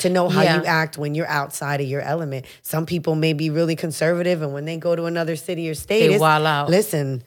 to 0.00 0.10
know 0.10 0.28
how 0.28 0.42
Yeah. 0.42 0.56
you 0.60 0.64
act 0.64 0.98
when 0.98 1.14
you're 1.14 1.28
outside 1.28 1.80
of 1.80 1.86
your 1.86 2.00
element. 2.02 2.46
Some 2.62 2.84
people 2.86 3.14
may 3.14 3.32
be 3.32 3.48
really 3.50 3.76
conservative, 3.76 4.42
and 4.42 4.52
when 4.52 4.64
they 4.64 4.76
go 4.76 4.96
to 4.96 5.04
another 5.04 5.36
city 5.36 5.68
or 5.70 5.74
state, 5.74 6.08
They 6.08 6.18
wild 6.18 6.46
out. 6.46 6.68
Listen, 6.70 7.22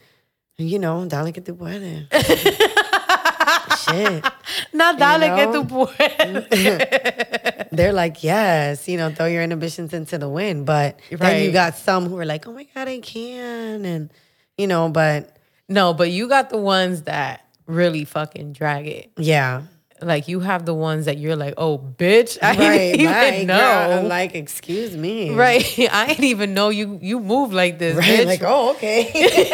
you 0.57 0.79
know, 0.79 1.05
dale 1.05 1.31
que 1.31 1.41
tu 1.41 1.53
puedes. 1.53 2.07
Shit. 3.87 4.25
Not 4.73 4.97
dale 4.99 5.35
que 5.35 5.45
know? 5.45 5.53
tu 5.53 5.63
puedes. 5.65 7.67
they're 7.71 7.93
like, 7.93 8.23
yes, 8.23 8.87
you 8.87 8.97
know, 8.97 9.11
throw 9.11 9.25
your 9.27 9.43
inhibitions 9.43 9.93
into 9.93 10.17
the 10.17 10.27
wind. 10.29 10.65
But 10.65 10.99
then 11.11 11.43
you 11.43 11.51
got 11.51 11.75
some 11.75 12.07
who 12.09 12.17
are 12.17 12.25
like, 12.25 12.47
oh 12.47 12.53
my 12.53 12.65
God, 12.75 12.87
I 12.87 12.99
can. 12.99 13.85
And, 13.85 14.09
you 14.57 14.67
know, 14.67 14.89
but 14.89 15.37
No, 15.69 15.93
but 15.93 16.09
you 16.11 16.27
got 16.27 16.49
the 16.49 16.57
ones 16.57 17.03
that 17.03 17.45
really 17.67 18.03
fucking 18.05 18.53
drag 18.53 18.87
it. 18.87 19.11
yeah. 19.17 19.63
Like 20.01 20.27
you 20.27 20.39
have 20.41 20.65
the 20.65 20.73
ones 20.73 21.05
that 21.05 21.17
you're 21.17 21.35
like, 21.35 21.55
oh, 21.57 21.77
bitch, 21.79 22.37
I 22.41 22.49
Right. 22.49 22.57
didn't 22.77 23.01
even 23.01 23.47
know. 23.47 23.57
girl, 23.57 23.99
I'm 23.99 24.07
like, 24.07 24.35
excuse 24.35 24.95
me. 24.95 25.33
right, 25.33 25.63
I 25.91 26.07
didn't 26.07 26.25
even 26.25 26.53
know 26.53 26.69
you 26.69 26.99
you 27.01 27.19
move 27.19 27.51
like 27.53 27.79
this, 27.79 27.97
Right. 27.97 28.07
bitch. 28.07 28.25
Like, 28.27 28.43
oh, 28.43 28.71
okay. 28.71 29.09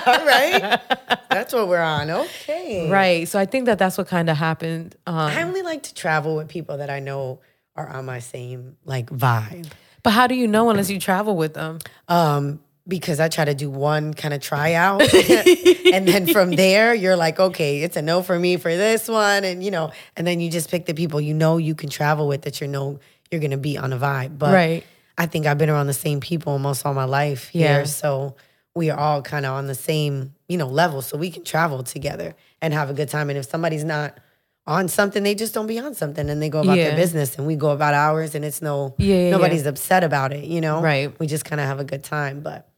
All 0.06 0.24
right. 0.26 0.80
That's 1.30 1.52
what 1.52 1.68
we're 1.68 1.80
on. 1.82 2.10
Okay. 2.10 2.88
right. 2.88 3.28
So 3.28 3.38
I 3.38 3.46
think 3.46 3.66
that 3.66 3.78
that's 3.78 3.98
what 3.98 4.06
kind 4.08 4.30
of 4.30 4.36
happened. 4.36 4.96
Um, 5.06 5.14
I 5.16 5.42
only 5.42 5.62
like 5.62 5.82
to 5.84 5.94
travel 5.94 6.36
with 6.36 6.48
people 6.48 6.78
that 6.78 6.88
I 6.90 7.00
know 7.00 7.40
are 7.76 7.88
on 7.88 8.04
my 8.06 8.18
same 8.20 8.76
like 8.84 9.10
vibe. 9.10 9.66
but 10.02 10.10
how 10.10 10.26
do 10.26 10.34
you 10.34 10.46
know 10.48 10.70
unless 10.70 10.88
you 10.90 10.98
travel 10.98 11.36
with 11.36 11.54
them? 11.54 11.78
Um, 12.08 12.60
because 12.90 13.18
I 13.20 13.28
try 13.28 13.46
to 13.46 13.54
do 13.54 13.70
one 13.70 14.12
kind 14.12 14.34
of 14.34 14.42
tryout. 14.42 15.00
and 15.94 16.06
then 16.06 16.26
from 16.26 16.50
there, 16.50 16.92
you're 16.94 17.16
like, 17.16 17.40
okay, 17.40 17.82
it's 17.82 17.96
a 17.96 18.02
no 18.02 18.22
for 18.22 18.38
me 18.38 18.58
for 18.58 18.76
this 18.76 19.08
one. 19.08 19.44
And 19.44 19.64
you 19.64 19.70
know, 19.70 19.92
and 20.16 20.26
then 20.26 20.40
you 20.40 20.50
just 20.50 20.70
pick 20.70 20.84
the 20.84 20.92
people 20.92 21.20
you 21.22 21.32
know 21.32 21.56
you 21.56 21.74
can 21.74 21.88
travel 21.88 22.28
with 22.28 22.42
that 22.42 22.60
you 22.60 22.66
know 22.68 22.98
you're 23.30 23.40
gonna 23.40 23.56
be 23.56 23.78
on 23.78 23.94
a 23.94 23.96
vibe. 23.98 24.36
But 24.38 24.52
Right. 24.52 24.84
I 25.16 25.24
think 25.26 25.46
I've 25.46 25.56
been 25.58 25.70
around 25.70 25.86
the 25.86 25.94
same 25.94 26.20
people 26.20 26.52
almost 26.52 26.84
all 26.84 26.92
my 26.92 27.04
life 27.04 27.48
Yeah. 27.54 27.76
here. 27.78 27.86
So 27.86 28.36
we 28.74 28.90
are 28.90 28.98
all 28.98 29.22
kind 29.22 29.46
of 29.46 29.52
on 29.52 29.66
the 29.66 29.74
same, 29.74 30.34
you 30.48 30.56
know, 30.58 30.66
level. 30.68 31.00
So 31.02 31.16
we 31.16 31.30
can 31.30 31.44
travel 31.44 31.82
together 31.82 32.34
and 32.62 32.72
have 32.74 32.90
a 32.90 32.94
good 32.94 33.08
time. 33.08 33.28
And 33.30 33.38
if 33.38 33.48
somebody's 33.48 33.84
not 33.84 34.16
on 34.66 34.86
something, 34.88 35.22
they 35.24 35.34
just 35.34 35.52
don't 35.52 35.66
be 35.66 35.78
on 35.78 35.94
something 35.94 36.30
and 36.30 36.40
they 36.40 36.48
go 36.48 36.60
about 36.60 36.76
Yeah. 36.78 36.88
their 36.88 36.96
business 36.96 37.36
and 37.36 37.46
we 37.46 37.56
go 37.56 37.70
about 37.70 37.92
ours 37.94 38.34
and 38.34 38.44
it's 38.44 38.62
no 38.62 38.94
Yeah, 38.98 39.16
yeah, 39.16 39.30
nobody's 39.30 39.62
yeah. 39.64 39.70
upset 39.70 40.04
about 40.04 40.32
it, 40.32 40.44
you 40.44 40.60
know? 40.60 40.80
Right. 40.80 41.12
We 41.18 41.26
just 41.26 41.44
kind 41.44 41.60
of 41.60 41.66
have 41.66 41.80
a 41.80 41.84
good 41.84 42.04
time. 42.04 42.40
But 42.40 42.68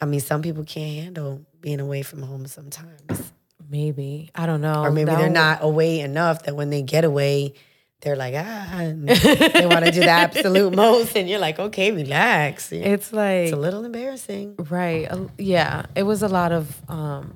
I 0.00 0.06
mean, 0.06 0.20
some 0.20 0.42
people 0.42 0.64
can't 0.64 1.02
handle 1.04 1.44
being 1.60 1.80
away 1.80 2.02
from 2.02 2.22
home 2.22 2.46
sometimes. 2.46 3.32
Maybe 3.68 4.30
I 4.34 4.46
don't 4.46 4.60
know. 4.60 4.82
Or 4.84 4.90
maybe 4.90 5.06
That 5.06 5.16
they're 5.18 5.26
would- 5.26 5.34
not 5.34 5.58
away 5.62 6.00
enough 6.00 6.44
that 6.44 6.56
when 6.56 6.70
they 6.70 6.82
get 6.82 7.04
away, 7.04 7.54
they're 8.00 8.16
like, 8.16 8.34
ah, 8.36 8.68
they 8.78 9.66
want 9.66 9.84
to 9.84 9.90
do 9.90 10.00
the 10.00 10.08
absolute 10.24 10.72
most. 10.74 11.16
And 11.16 11.28
you're 11.28 11.40
like, 11.40 11.58
okay, 11.58 11.90
relax. 11.90 12.70
It's, 12.72 13.12
like 13.12 13.46
It's 13.46 13.52
a 13.52 13.56
little 13.56 13.84
embarrassing. 13.84 14.54
right. 14.70 15.10
Yeah, 15.36 15.86
it 15.96 16.04
was 16.04 16.22
a 16.22 16.28
lot 16.28 16.52
of 16.52 16.80
um, 16.88 17.34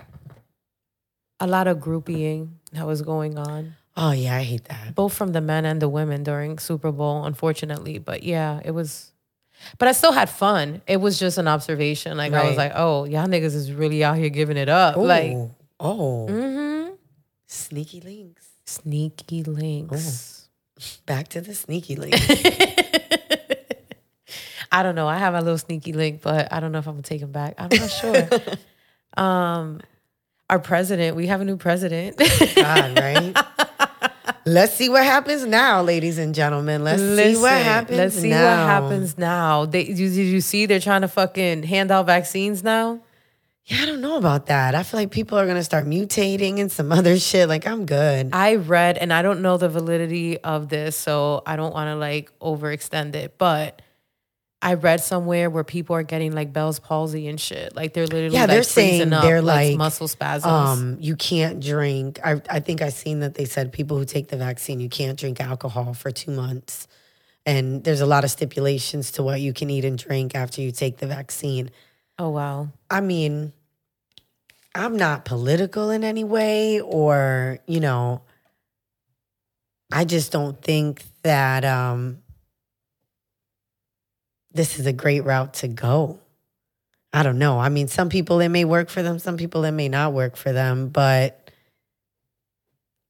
a 1.41 1.47
lot 1.47 1.67
of 1.67 1.81
grouping 1.81 2.61
that 2.73 2.87
was 2.87 3.03
going 3.03 3.39
on. 3.39 3.75
Oh, 3.97 4.13
yeah, 4.13 4.37
I 4.37 4.43
hate 4.43 4.65
that. 4.67 4.95
both 4.95 5.13
from 5.13 5.33
the 5.33 5.41
men 5.43 5.67
and 5.67 5.83
the 5.83 5.89
women 5.89 6.23
during 6.23 6.59
Super 6.59 6.93
Bowl, 6.93 7.25
unfortunately. 7.27 7.99
But 7.99 8.23
yeah, 8.23 8.61
it 8.65 8.71
was. 8.71 9.12
But 9.79 9.89
I 9.89 9.93
still 9.93 10.13
had 10.13 10.29
fun. 10.31 10.83
It 10.87 10.99
was 10.99 11.19
just 11.19 11.39
an 11.39 11.49
observation. 11.49 12.17
Like 12.17 12.33
I 12.33 12.49
was 12.49 12.57
like, 12.57 12.73
oh, 12.75 13.05
y'all 13.05 13.27
niggas 13.27 13.55
is 13.55 13.73
really 13.73 14.05
out 14.05 14.17
here 14.17 14.29
giving 14.29 14.57
it 14.57 14.69
up. 14.69 14.97
Like, 14.97 15.37
oh, 15.81 16.27
mm-hmm. 16.31 16.95
sneaky 17.47 18.01
links. 18.01 18.49
sneaky 18.67 19.43
links. 19.45 20.49
Back 21.07 21.29
to 21.29 21.41
the 21.41 21.55
sneaky 21.55 21.97
links. 21.97 22.21
I 24.73 24.83
don't 24.83 24.95
know. 24.95 25.07
I 25.07 25.19
have 25.19 25.35
a 25.35 25.41
little 25.41 25.59
sneaky 25.59 25.93
link, 25.93 26.23
but 26.23 26.51
I 26.51 26.59
don't 26.59 26.73
know 26.73 26.79
if 26.79 26.87
I'm 26.87 26.95
gonna 26.95 27.03
take 27.03 27.21
him 27.21 27.31
back. 27.31 27.55
I'm 27.59 27.69
not 27.69 27.91
sure. 27.91 28.29
um, 29.23 29.81
our 30.49 30.59
president. 30.59 31.15
We 31.15 31.27
have 31.27 31.43
a 31.43 31.45
new 31.45 31.59
president. 31.59 32.17
God, 32.17 32.99
right? 32.99 33.37
Let's 34.45 34.74
see 34.74 34.88
what 34.88 35.05
happens 35.05 35.47
now, 35.47 35.82
ladies 35.82 36.18
and 36.18 36.34
gentlemen. 36.34 36.82
Let's 36.82 37.01
see 37.01 37.36
what 37.40 37.53
happens. 37.53 37.99
Let's 37.99 38.16
see 38.16 38.30
now. 38.30 38.45
what 38.59 38.66
happens 38.66 39.16
now. 39.16 39.66
They, 39.66 39.84
did 39.84 39.99
you- 39.99 40.09
did 40.11 40.26
you 40.26 40.40
see 40.40 40.66
they're 40.66 40.80
trying 40.80 41.03
to 41.03 41.09
fucking 41.09 41.62
hand 41.62 41.90
out 41.93 42.07
vaccines 42.07 42.64
now? 42.64 43.01
Yeah, 43.66 43.82
I 43.82 43.86
don't 43.86 44.01
know 44.01 44.16
about 44.16 44.47
that. 44.47 44.74
I 44.74 44.82
feel 44.82 44.99
like 44.99 45.12
people 45.12 45.38
are 45.38 45.47
gonna 45.47 45.62
start 45.62 45.86
mutating 45.86 46.59
and 46.59 46.72
some 46.72 46.90
other 46.99 47.16
shit. 47.18 47.49
Like 47.49 47.64
I'm 47.66 47.86
good. 47.86 48.30
I 48.32 48.57
read, 48.57 48.99
and 48.99 49.12
I 49.12 49.22
don't 49.22 49.40
know 49.40 49.57
the 49.57 49.68
validity 49.68 50.38
of 50.40 50.68
this, 50.68 50.97
so 50.97 51.43
I 51.47 51.55
don't 51.55 51.72
want 51.72 51.86
to 51.88 51.95
like 51.95 52.36
overextend 52.40 53.14
it, 53.14 53.38
but 53.38 53.80
I 54.65 54.75
read 54.75 55.03
somewhere 55.03 55.51
where 55.51 55.65
people 55.65 55.97
are 55.97 56.05
getting 56.05 56.33
like 56.33 56.53
Bell's 56.53 56.79
palsy 56.79 57.27
and 57.27 57.39
shit. 57.41 57.75
Like 57.75 57.95
they're 57.95 58.07
literally 58.07 58.37
Yeah, 58.37 58.43
like 58.43 58.51
they're 58.51 58.63
saying 58.63 59.13
up, 59.13 59.25
they're 59.25 59.43
like, 59.43 59.77
muscle 59.77 60.07
spasms. 60.07 60.47
Um, 60.47 60.97
you 61.01 61.17
can't 61.17 61.59
drink. 61.59 62.21
I 62.25 62.41
I 62.49 62.61
think 62.61 62.81
I 62.81 62.91
seen 62.91 63.21
that 63.21 63.35
they 63.35 63.45
said 63.45 63.73
people 63.73 63.99
who 63.99 64.05
take 64.05 64.29
the 64.29 64.37
vaccine 64.37 64.79
you 64.79 64.89
can't 64.89 65.19
drink 65.19 65.41
alcohol 65.41 65.95
for 65.95 66.13
two 66.13 66.31
months, 66.31 66.87
and 67.45 67.83
there's 67.83 68.01
a 68.01 68.07
lot 68.07 68.23
of 68.23 68.31
stipulations 68.31 69.11
to 69.13 69.25
what 69.25 69.41
you 69.41 69.53
can 69.53 69.69
eat 69.69 69.85
and 69.85 69.99
drink 69.99 70.37
after 70.37 70.63
you 70.63 70.71
take 70.71 70.99
the 70.99 71.09
vaccine. 71.09 71.69
oh 72.21 72.29
wow. 72.29 72.69
I 72.89 73.01
mean, 73.01 73.53
I'm 74.77 74.97
not 74.97 75.25
political 75.25 75.91
in 75.91 76.05
any 76.05 76.23
way, 76.23 76.81
or 76.81 77.59
you 77.67 77.81
know, 77.81 78.23
I 79.91 80.05
just 80.05 80.31
don't 80.31 80.61
think 80.63 81.03
that 81.23 81.65
um, 81.65 82.22
this 84.55 84.78
is 84.78 84.86
a 84.86 84.92
great 84.92 85.24
route 85.24 85.55
to 85.55 85.68
go. 85.68 86.18
I 87.12 87.22
don't 87.22 87.38
know. 87.38 87.59
I 87.59 87.68
mean, 87.68 87.88
some 87.88 88.09
people 88.09 88.40
it 88.40 88.48
may 88.48 88.64
work 88.64 88.88
for 88.88 89.03
them, 89.03 89.18
some 89.18 89.36
people 89.36 89.64
it 89.64 89.72
may 89.72 89.88
not 89.88 90.12
work 90.12 90.36
for 90.36 90.53
them, 90.53 90.88
but 90.88 91.50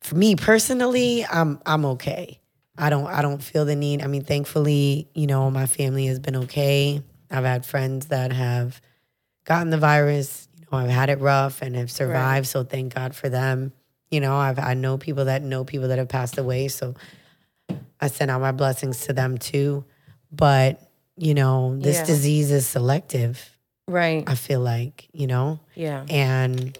for 0.00 0.16
me 0.16 0.34
personally, 0.34 1.24
I'm 1.24 1.60
I'm 1.64 1.84
okay. 1.84 2.40
I 2.76 2.90
don't 2.90 3.06
I 3.06 3.22
don't 3.22 3.42
feel 3.42 3.64
the 3.64 3.76
need. 3.76 4.02
I 4.02 4.08
mean, 4.08 4.24
thankfully, 4.24 5.08
you 5.14 5.26
know, 5.26 5.50
my 5.50 5.66
family 5.66 6.06
has 6.06 6.18
been 6.18 6.36
okay. 6.36 7.02
I've 7.30 7.44
had 7.44 7.64
friends 7.64 8.06
that 8.06 8.32
have 8.32 8.80
gotten 9.44 9.70
the 9.70 9.78
virus. 9.78 10.48
You 10.58 10.66
know, 10.70 10.78
I've 10.78 10.90
had 10.90 11.08
it 11.08 11.20
rough 11.20 11.62
and 11.62 11.76
have 11.76 11.90
survived. 11.90 12.46
So 12.48 12.64
thank 12.64 12.94
God 12.94 13.14
for 13.14 13.28
them. 13.28 13.72
You 14.10 14.20
know, 14.20 14.36
I've 14.36 14.58
I 14.58 14.74
know 14.74 14.98
people 14.98 15.26
that 15.26 15.42
know 15.42 15.64
people 15.64 15.88
that 15.88 15.98
have 15.98 16.08
passed 16.08 16.38
away. 16.38 16.68
So 16.68 16.94
I 18.00 18.08
send 18.08 18.30
out 18.30 18.40
my 18.40 18.52
blessings 18.52 19.06
to 19.06 19.12
them 19.12 19.38
too. 19.38 19.84
But 20.32 20.80
you 21.16 21.34
know, 21.34 21.76
this 21.78 21.96
Yeah. 21.98 22.04
disease 22.06 22.50
is 22.50 22.66
selective. 22.66 23.50
Right. 23.88 24.24
I 24.26 24.34
feel 24.34 24.60
like 24.60 25.08
you 25.12 25.26
know, 25.26 25.60
Yeah. 25.74 26.04
and 26.08 26.78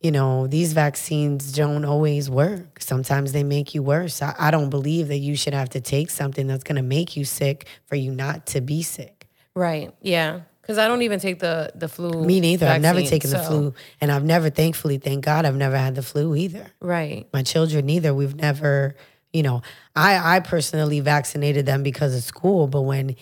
you 0.00 0.10
know 0.12 0.46
these 0.46 0.72
vaccines 0.74 1.52
don't 1.52 1.84
always 1.84 2.30
work. 2.30 2.80
Sometimes 2.80 3.32
they 3.32 3.42
make 3.42 3.74
you 3.74 3.82
worse. 3.82 4.22
I, 4.22 4.34
I 4.38 4.50
don't 4.50 4.70
believe 4.70 5.08
that 5.08 5.18
you 5.18 5.36
should 5.36 5.54
have 5.54 5.70
to 5.70 5.80
take 5.80 6.10
something 6.10 6.46
that's 6.46 6.64
going 6.64 6.76
to 6.76 6.82
make 6.82 7.16
you 7.16 7.24
sick 7.24 7.66
for 7.86 7.96
you 7.96 8.12
not 8.12 8.46
to 8.48 8.60
be 8.60 8.82
sick. 8.82 9.28
Right. 9.54 9.92
Yeah. 10.00 10.40
Because 10.62 10.78
I 10.78 10.86
don't 10.86 11.02
even 11.02 11.18
take 11.18 11.38
the 11.40 11.72
the 11.74 11.88
flu. 11.88 12.24
Me 12.24 12.40
neither. 12.40 12.66
I've 12.68 12.82
never 12.82 13.00
vaccine, 13.00 13.20
taken 13.20 13.30
the 13.30 13.38
flu, 13.42 13.74
and 14.02 14.12
I've 14.12 14.22
never, 14.24 14.50
thankfully, 14.50 14.98
thank 14.98 15.24
God, 15.24 15.46
I've 15.46 15.56
never 15.56 15.78
had 15.78 15.94
the 15.94 16.02
flu 16.02 16.36
either. 16.36 16.66
Right. 16.80 17.26
My 17.32 17.42
children 17.42 17.86
neither. 17.86 18.12
We've 18.14 18.34
never, 18.36 18.94
you 19.38 19.44
know, 19.44 19.62
I 19.94 20.36
I 20.36 20.40
personally 20.40 20.98
vaccinated 20.98 21.64
them 21.64 21.84
because 21.84 22.12
of 22.16 22.24
school, 22.24 22.66
but 22.66 22.82
when 22.82 23.14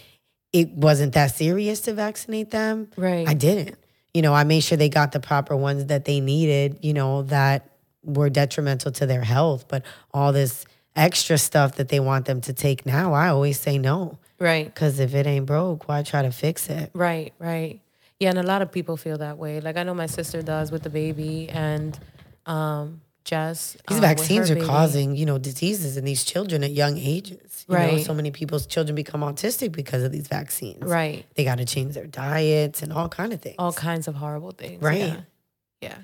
it 0.55 0.71
wasn't 0.71 1.13
that 1.13 1.35
serious 1.35 1.81
to 1.83 1.93
vaccinate 1.93 2.51
them, 2.51 2.89
Right. 2.97 3.29
I 3.29 3.35
didn't. 3.35 3.77
You 4.15 4.23
know, 4.23 4.33
I 4.33 4.45
made 4.45 4.61
sure 4.61 4.79
they 4.79 4.89
got 4.89 5.13
the 5.13 5.21
proper 5.21 5.55
ones 5.55 5.87
that 5.87 6.07
they 6.07 6.21
needed. 6.21 6.79
You 6.81 6.95
know, 6.95 7.23
that 7.25 7.69
were 8.03 8.31
detrimental 8.31 8.93
to 8.93 9.05
their 9.05 9.21
health, 9.21 9.67
but 9.69 9.85
all 10.15 10.33
this 10.33 10.65
extra 10.95 11.37
stuff 11.37 11.75
that 11.77 11.91
they 11.91 12.01
want 12.01 12.25
them 12.25 12.41
to 12.41 12.55
take 12.55 12.87
now, 12.87 13.13
I 13.13 13.29
always 13.29 13.61
say 13.61 13.77
no. 13.77 14.19
Right. 14.39 14.65
Because 14.65 14.99
if 15.01 15.15
it 15.15 15.27
ain't 15.27 15.45
broke, 15.45 15.87
why 15.87 16.03
try 16.03 16.23
to 16.23 16.33
fix 16.33 16.71
it? 16.71 16.91
Right, 16.95 17.35
right. 17.39 17.81
Yeah, 18.19 18.31
and 18.31 18.39
a 18.39 18.43
lot 18.43 18.63
of 18.63 18.73
people 18.73 18.97
feel 18.97 19.19
that 19.19 19.37
way. 19.37 19.61
Like 19.61 19.77
I 19.77 19.83
know 19.83 19.93
my 19.93 20.07
sister 20.07 20.41
does 20.41 20.73
with 20.73 20.83
the 20.83 20.91
baby 20.91 21.51
and 21.51 21.99
um 22.47 23.03
Jess. 23.27 23.77
These 23.89 23.99
um, 23.99 24.03
vaccines 24.03 24.51
are 24.51 24.55
baby. 24.55 24.67
causing, 24.67 25.17
you 25.17 25.27
know, 25.27 25.37
diseases 25.37 25.97
in 25.97 26.05
these 26.05 26.25
children 26.25 26.65
at 26.65 26.71
young 26.71 26.97
ages. 26.97 27.67
You 27.69 27.75
know, 27.75 27.81
Right. 27.81 28.07
so 28.07 28.15
many 28.15 28.31
people's 28.31 28.67
children 28.67 28.95
become 28.95 29.21
autistic 29.21 29.73
because 29.73 30.03
of 30.05 30.13
these 30.13 30.29
vaccines. 30.29 30.83
Right. 30.83 31.27
They 31.35 31.45
got 31.45 31.59
to 31.59 31.65
change 31.65 31.95
their 31.95 32.07
diets 32.07 32.83
and 32.83 32.93
all 32.93 33.09
kind 33.09 33.33
of 33.33 33.41
things. 33.41 33.57
All 33.59 33.73
kinds 33.73 34.07
of 34.09 34.15
horrible 34.15 34.53
things. 34.53 34.81
Right. 34.81 34.99
Yeah. 35.01 35.21
yeah. 35.83 35.99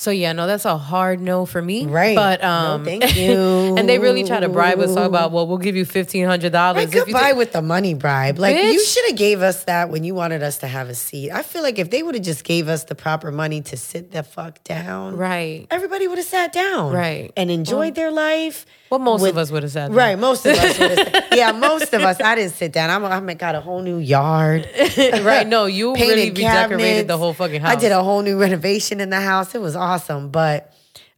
So 0.00 0.10
yeah, 0.10 0.32
no, 0.32 0.46
that's 0.46 0.64
a 0.64 0.78
hard 0.78 1.20
no 1.20 1.44
for 1.44 1.60
me. 1.60 1.84
Right. 1.84 2.16
But 2.16 2.40
No, 2.40 2.48
um 2.48 2.84
thank 2.86 3.14
you. 3.16 3.76
and 3.76 3.86
they 3.86 3.98
really 3.98 4.24
try 4.24 4.40
to 4.40 4.48
bribe 4.48 4.78
us 4.78 4.94
talk 4.94 5.04
about, 5.06 5.30
well, 5.30 5.46
we'll 5.46 5.58
give 5.58 5.76
you 5.76 5.84
fifteen 5.84 6.24
hundred 6.24 6.52
dollars 6.52 6.86
Right, 6.86 6.90
goodbye 7.04 7.32
with 7.34 7.52
the 7.52 7.60
money 7.60 7.92
bribe. 7.92 8.38
Like 8.38 8.56
you 8.56 8.82
should 8.82 9.04
have 9.08 9.16
gave 9.18 9.42
us 9.42 9.64
that 9.64 9.90
when 9.90 10.02
you 10.02 10.14
wanted 10.14 10.42
us 10.42 10.56
to 10.60 10.66
have 10.66 10.88
a 10.88 10.94
seat. 10.94 11.30
I 11.30 11.42
feel 11.42 11.62
like 11.62 11.78
if 11.78 11.90
they 11.90 12.02
would 12.02 12.14
have 12.14 12.24
just 12.24 12.44
gave 12.44 12.66
us 12.68 12.84
the 12.84 12.94
proper 12.94 13.30
money 13.30 13.60
to 13.60 13.76
sit 13.76 14.10
the 14.10 14.22
fuck 14.22 14.64
down, 14.64 15.18
Right. 15.18 15.66
everybody 15.70 16.08
would 16.08 16.16
have 16.16 16.26
sat 16.26 16.50
down, 16.54 16.94
Right. 16.94 17.30
and 17.36 17.50
enjoyed 17.50 17.94
their 17.94 18.10
life. 18.10 18.64
Well, 18.90 18.98
most 18.98 19.22
with- 19.22 19.30
of 19.30 19.38
us 19.38 19.50
would 19.52 19.62
have 19.62 19.72
said 19.72 19.92
that. 19.92 19.96
Right, 19.96 20.18
most 20.18 20.44
of 20.44 20.56
us. 20.56 20.78
would 20.78 20.98
have 20.98 21.24
Yeah, 21.32 21.52
most 21.52 21.94
of 21.94 22.02
us. 22.02 22.20
I 22.20 22.34
didn't 22.34 22.52
sit 22.54 22.72
down. 22.72 22.90
I'm, 22.90 23.28
I 23.28 23.34
got 23.34 23.54
a 23.54 23.60
whole 23.60 23.82
new 23.82 23.98
yard. 23.98 24.68
right. 25.22 25.46
No, 25.46 25.66
you 25.66 25.94
really 25.94 26.30
redecorated 26.30 27.06
the 27.06 27.16
whole 27.16 27.32
fucking 27.32 27.60
house. 27.60 27.72
I 27.72 27.76
did 27.76 27.92
a 27.92 28.02
whole 28.02 28.22
new 28.22 28.38
renovation 28.38 29.00
in 29.00 29.10
the 29.10 29.20
house. 29.20 29.54
It 29.54 29.60
was 29.60 29.76
awesome. 29.76 30.30
But 30.30 30.74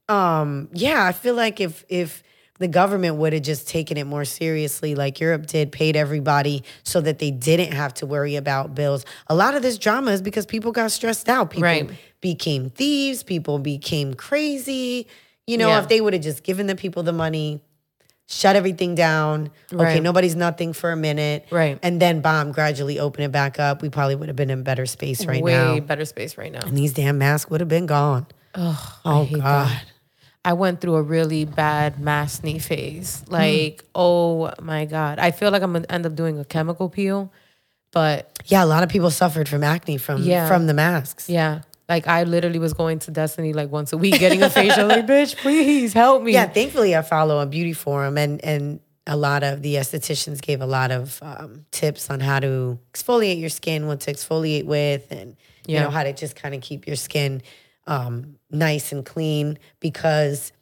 um, 0.09 0.69
yeah, 0.75 1.05
I 1.05 1.13
feel 1.13 1.35
like 1.35 1.61
if 1.61 1.85
if 1.89 2.23
the 2.59 2.69
government 2.69 3.17
would 3.17 3.33
have 3.33 3.43
just 3.43 3.67
taken 3.69 3.97
it 3.97 4.05
more 4.07 4.25
seriously, 4.25 4.95
like 4.95 5.19
Europe 5.19 5.47
did, 5.47 5.73
paid 5.73 5.97
everybody 5.97 6.63
so 6.85 7.01
that 7.01 7.19
they 7.19 7.31
didn't 7.31 7.73
have 7.73 7.93
to 7.95 8.07
worry 8.07 8.37
about 8.37 8.75
bills. 8.75 9.05
A 9.29 9.35
lot 9.35 9.55
of 9.57 9.63
this 9.63 9.79
drama 9.79 10.13
is 10.13 10.23
because 10.23 10.47
people 10.47 10.71
got 10.71 10.93
stressed 10.93 11.29
out. 11.29 11.51
People 11.51 11.65
Right. 11.65 11.91
became 12.21 12.71
thieves. 12.71 13.23
People 13.25 13.59
became 13.59 14.15
crazy. 14.15 15.09
You 15.53 15.59
know, 15.59 15.69
Yeah. 15.69 15.83
if 15.83 15.89
they 15.89 16.01
would 16.01 16.15
have 16.15 16.23
just 16.23 16.43
given 16.43 16.67
the 16.67 16.75
people 16.75 17.03
the 17.03 17.13
money, 17.13 17.61
shut 18.27 18.57
everything 18.57 18.95
down. 18.95 19.51
Okay, 19.73 20.01
nobody's 20.01 20.35
nothing 20.35 20.73
for 20.73 20.91
a 20.93 20.97
minute. 20.97 21.45
Right. 21.51 21.79
And 21.83 22.01
then 22.01 22.23
bomb 22.23 22.53
gradually 22.53 22.99
open 22.99 23.23
it 23.23 23.33
back 23.33 23.61
up. 23.61 23.83
We 23.83 23.91
probably 23.91 24.15
would 24.15 24.29
have 24.29 24.37
been 24.37 24.49
in 24.49 24.63
better 24.63 24.87
space 24.87 25.27
right 25.27 25.41
now. 25.41 25.45
way 25.45 25.79
now. 25.79 25.81
better 25.81 26.07
space 26.07 26.39
right 26.39 26.51
now. 26.51 26.61
And 26.65 26.77
these 26.77 26.95
damn 26.95 27.19
masks 27.19 27.51
would 27.51 27.61
have 27.61 27.69
been 27.69 27.85
gone. 27.87 28.27
Oh, 28.55 28.99
Oh 29.05 29.25
God. 29.31 29.41
that. 29.69 29.85
I 30.45 30.55
went 30.55 30.81
through 30.81 30.95
a 30.97 31.03
really 31.03 31.45
bad 31.45 31.97
maskne 31.97 32.61
phase. 32.61 33.23
Hmm. 33.27 33.33
Like, 33.35 33.85
oh 33.95 34.51
my 34.63 34.87
God. 34.87 35.19
I 35.19 35.31
feel 35.33 35.51
like 35.51 35.63
I'm 35.63 35.73
gonna 35.75 35.85
end 35.91 36.07
up 36.07 36.15
doing 36.15 36.39
a 36.39 36.45
chemical 36.47 36.89
peel. 36.89 37.31
But 37.93 38.31
Yeah, 38.47 38.65
a 38.65 38.67
lot 38.67 38.83
of 38.83 38.89
people 38.89 39.11
suffered 39.11 39.49
from 39.49 39.63
acne 39.63 39.99
from 39.99 40.23
Yeah. 40.23 40.49
from 40.49 40.67
the 40.67 40.73
masks. 40.75 41.29
yeah, 41.29 41.61
like 41.89 42.07
I 42.07 42.23
literally 42.25 42.59
was 42.59 42.73
going 42.75 42.99
to 43.01 43.11
Destiny 43.11 43.53
like 43.53 43.71
once 43.71 43.93
a 43.93 43.97
week 43.99 44.19
getting 44.19 44.43
a 44.43 44.51
facial. 44.51 44.87
like, 44.87 45.07
bitch, 45.15 45.37
please 45.37 45.93
help 45.93 46.23
me. 46.23 46.33
Yeah, 46.33 46.47
thankfully 46.47 46.95
I 46.97 47.03
follow 47.03 47.41
a 47.41 47.47
beauty 47.47 47.73
forum 47.73 48.17
and 48.19 48.43
and 48.45 48.81
a 49.07 49.17
lot 49.17 49.43
of 49.43 49.63
the 49.63 49.75
estheticians 49.75 50.41
gave 50.41 50.61
a 50.61 50.67
lot 50.67 50.93
of 50.93 51.19
um, 51.23 51.67
tips 51.73 52.09
on 52.09 52.21
how 52.21 52.39
to 52.39 52.79
exfoliate 52.93 53.41
your 53.41 53.49
skin, 53.49 53.89
what 53.89 53.99
to 54.03 54.13
exfoliate 54.13 54.65
with, 54.65 55.11
and 55.11 55.37
you 55.67 55.79
know 55.81 55.91
how 55.91 56.05
to 56.05 56.13
just 56.13 56.37
kind 56.37 56.55
of 56.55 56.61
keep 56.61 56.87
your 56.87 56.97
skin 56.97 57.43
um, 57.89 58.37
nice 58.51 58.93
and 58.93 59.05
clean 59.05 59.59
because 59.81 60.53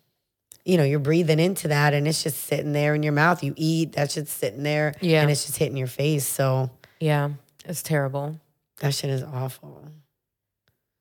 you 0.64 0.78
know 0.78 0.84
you're 0.84 0.98
breathing 1.00 1.38
into 1.38 1.68
that 1.68 1.92
and 1.92 2.08
it's 2.08 2.22
just 2.22 2.44
sitting 2.44 2.72
there 2.72 2.94
in 2.94 3.02
your 3.02 3.12
mouth. 3.12 3.42
You 3.44 3.52
eat, 3.56 3.92
that's 3.92 4.14
just 4.14 4.28
sitting 4.38 4.62
there, 4.62 4.94
Yeah. 5.02 5.20
and 5.20 5.30
it's 5.30 5.44
just 5.44 5.58
hitting 5.58 5.76
your 5.76 5.86
face. 5.86 6.26
So 6.26 6.70
Yeah, 6.98 7.30
it's 7.66 7.82
terrible. 7.82 8.40
that 8.80 8.94
shit 8.94 9.10
is 9.10 9.22
awful. 9.22 9.84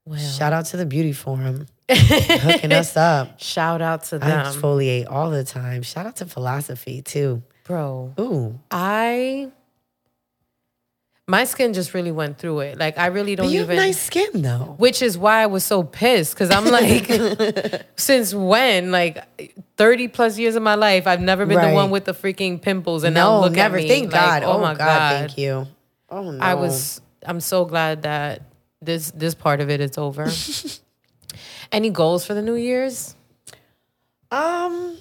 Well, 0.09 0.17
Shout 0.19 0.53
out 0.53 0.65
to 0.67 0.77
the 0.77 0.85
beauty 0.87 1.11
forum 1.13 1.67
hooking 1.89 2.71
us 2.71 2.97
up. 3.11 3.39
shout 3.39 3.81
out 3.81 4.05
to 4.05 4.15
I 4.17 4.29
exfoliate 4.29 5.05
all 5.09 5.29
the 5.29 5.43
time. 5.43 5.83
Shout 5.83 6.05
out 6.07 6.15
to 6.17 6.25
philosophy 6.25 7.01
too. 7.03 7.43
bro. 7.65 8.13
Ooh, 8.19 8.59
I 8.71 9.51
my 11.27 11.43
skin 11.43 11.73
just 11.73 11.93
really 11.93 12.11
went 12.11 12.39
through 12.39 12.61
it. 12.61 12.79
Like 12.79 12.97
I 12.97 13.07
really 13.07 13.35
don't 13.35 13.51
you 13.51 13.59
have 13.59 13.67
even. 13.67 13.75
nice 13.77 14.01
skin 14.01 14.41
though. 14.41 14.73
which 14.79 15.03
is 15.03 15.15
why 15.15 15.43
I 15.43 15.45
was 15.45 15.63
so 15.63 15.83
pissed 15.83 16.33
because 16.33 16.49
I'm 16.49 16.65
like, 16.65 17.85
since 17.95 18.33
when? 18.33 18.89
Like 18.91 19.23
thirty 19.77 20.07
plus 20.07 20.39
years 20.39 20.55
of 20.55 20.63
my 20.63 20.73
life, 20.75 21.05
I've 21.05 21.21
never 21.21 21.45
been 21.45 21.57
Right. 21.57 21.69
the 21.69 21.75
one 21.75 21.91
with 21.91 22.05
the 22.05 22.13
freaking 22.13 22.59
pimples, 22.59 23.03
and 23.03 23.13
now 23.13 23.35
No, 23.35 23.41
look 23.41 23.53
never. 23.53 23.77
at 23.77 23.83
me. 23.83 23.87
Thank 23.87 24.11
like, 24.11 24.21
God. 24.21 24.43
Oh, 24.43 24.53
oh 24.53 24.59
my 24.59 24.73
God. 24.73 25.11
thank 25.27 25.37
you. 25.37 25.67
Oh 26.09 26.31
no. 26.31 26.39
I 26.43 26.55
was. 26.55 26.99
I'm 27.23 27.41
so 27.41 27.65
glad 27.65 28.01
that 28.03 28.41
this 28.81 29.11
this 29.11 29.33
part 29.35 29.61
of 29.61 29.69
it 29.69 29.81
is 29.81 29.97
over. 29.97 30.27
Any 31.71 31.89
goals 31.89 32.25
for 32.25 32.33
the 32.33 32.41
New 32.41 32.55
Year's? 32.55 33.15
um 34.31 34.95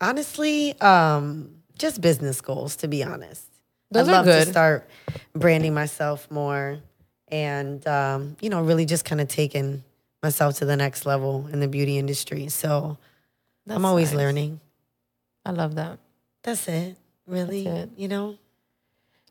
honestly 0.00 0.78
um 0.80 1.50
just 1.78 2.00
business 2.00 2.40
goals 2.40 2.76
to 2.76 2.88
be 2.88 3.02
honest. 3.02 3.44
Those 3.90 4.08
I'd 4.08 4.10
are 4.10 4.14
love 4.14 4.24
good. 4.26 4.44
to 4.44 4.50
start 4.50 4.88
branding 5.32 5.72
myself 5.74 6.30
more 6.30 6.78
and 7.28 7.86
um 7.86 8.36
you 8.40 8.50
know 8.50 8.62
really 8.62 8.84
just 8.84 9.04
kind 9.04 9.20
of 9.20 9.28
taking 9.28 9.82
myself 10.22 10.56
to 10.58 10.64
the 10.66 10.76
next 10.76 11.06
level 11.06 11.48
in 11.52 11.60
the 11.60 11.68
beauty 11.68 11.98
industry. 11.98 12.48
So 12.48 12.98
That's 13.66 13.76
I'm 13.76 13.84
always 13.84 14.10
nice. 14.12 14.18
learning. 14.18 14.60
I 15.44 15.52
love 15.52 15.76
that. 15.76 15.98
That's 16.42 16.66
it. 16.68 16.96
Really? 17.26 17.64
That's 17.64 17.84
it. 17.84 17.90
You 17.96 18.08
know? 18.08 18.36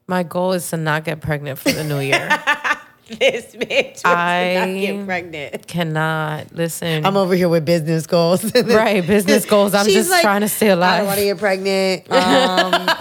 My 0.07 0.23
goal 0.23 0.53
is 0.53 0.69
to 0.69 0.77
not 0.77 1.03
get 1.03 1.21
pregnant 1.21 1.57
for 1.59 1.71
the 1.71 1.83
New 1.83 1.99
Year. 1.99 2.27
this 3.07 3.55
bitch 3.55 4.03
wants 4.03 4.05
I- 4.05 4.53
to 4.53 4.59
not 4.59 4.79
get 4.79 5.05
pregnant. 5.05 5.67
Cannot 5.67 6.53
listen. 6.53 7.05
I'm 7.05 7.17
over 7.17 7.33
here 7.33 7.49
with 7.49 7.65
business 7.65 8.05
goals. 8.05 8.43
right, 8.63 9.05
business 9.05 9.45
goals. 9.45 9.73
I'm 9.73 9.85
She's 9.85 9.95
just 9.95 10.09
like, 10.11 10.21
trying 10.21 10.41
to 10.41 10.47
stay 10.49 10.69
alive. 10.69 10.93
I 10.93 10.97
don't 10.97 11.07
want 11.07 11.19
to 11.19 11.25
get 11.25 11.37
pregnant. 11.37 12.07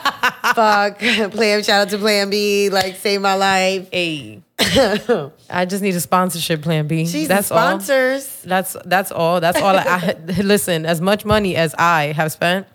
Um, 0.44 0.54
fuck. 0.54 0.98
Plan. 0.98 1.62
Shout 1.62 1.82
out 1.82 1.88
to 1.90 1.98
Plan 1.98 2.30
B. 2.30 2.70
Like 2.70 2.96
save 2.96 3.20
my 3.20 3.34
life. 3.34 3.88
Hey, 3.90 4.42
I 4.58 5.66
just 5.68 5.82
need 5.82 5.94
a 5.94 6.00
sponsorship 6.00 6.62
plan 6.62 6.86
B. 6.86 7.06
She's 7.06 7.28
that's 7.28 7.50
all. 7.50 7.58
sponsors. 7.58 8.42
That's 8.42 8.76
that's 8.84 9.10
all. 9.10 9.40
That's 9.40 9.60
all. 9.60 9.76
I, 9.76 10.16
I 10.28 10.40
listen. 10.42 10.86
As 10.86 11.00
much 11.00 11.24
money 11.24 11.56
as 11.56 11.74
I 11.78 12.12
have 12.16 12.30
spent, 12.32 12.66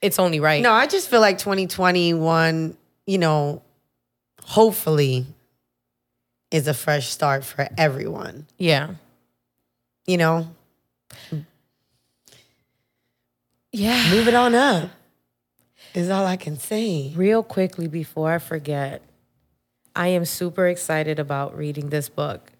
it's 0.00 0.18
only 0.18 0.40
right. 0.40 0.62
No, 0.62 0.72
I 0.72 0.86
just 0.86 1.08
feel 1.08 1.20
like 1.20 1.38
2021. 1.38 2.76
You 3.06 3.18
know, 3.18 3.62
hopefully, 4.42 5.26
is 6.50 6.68
a 6.68 6.74
fresh 6.74 7.08
start 7.08 7.44
for 7.44 7.68
everyone. 7.78 8.46
Yeah. 8.58 8.94
You 10.06 10.16
know, 10.18 10.48
Yeah. 13.72 14.10
move 14.10 14.28
it 14.28 14.34
on 14.34 14.54
up. 14.54 14.90
Is 15.94 16.08
all 16.10 16.24
I 16.26 16.36
can 16.36 16.58
say. 16.58 17.12
Real 17.14 17.42
quickly 17.42 17.86
before 17.86 18.32
I 18.32 18.38
forget, 18.38 19.02
I 19.94 20.08
am 20.08 20.24
super 20.24 20.66
excited 20.66 21.18
about 21.18 21.56
reading 21.56 21.90
this 21.90 22.08
book. 22.08 22.52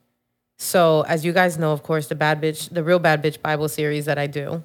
So, 0.58 1.02
as 1.02 1.24
you 1.24 1.32
guys 1.32 1.58
know, 1.58 1.72
of 1.72 1.82
course, 1.82 2.06
the 2.08 2.14
Bad 2.14 2.40
Bitch, 2.40 2.68
the 2.72 2.84
Real 2.84 2.98
Bad 2.98 3.22
Bitch 3.22 3.40
Bible 3.40 3.68
series 3.68 4.04
that 4.04 4.18
I 4.18 4.26
do, 4.26 4.62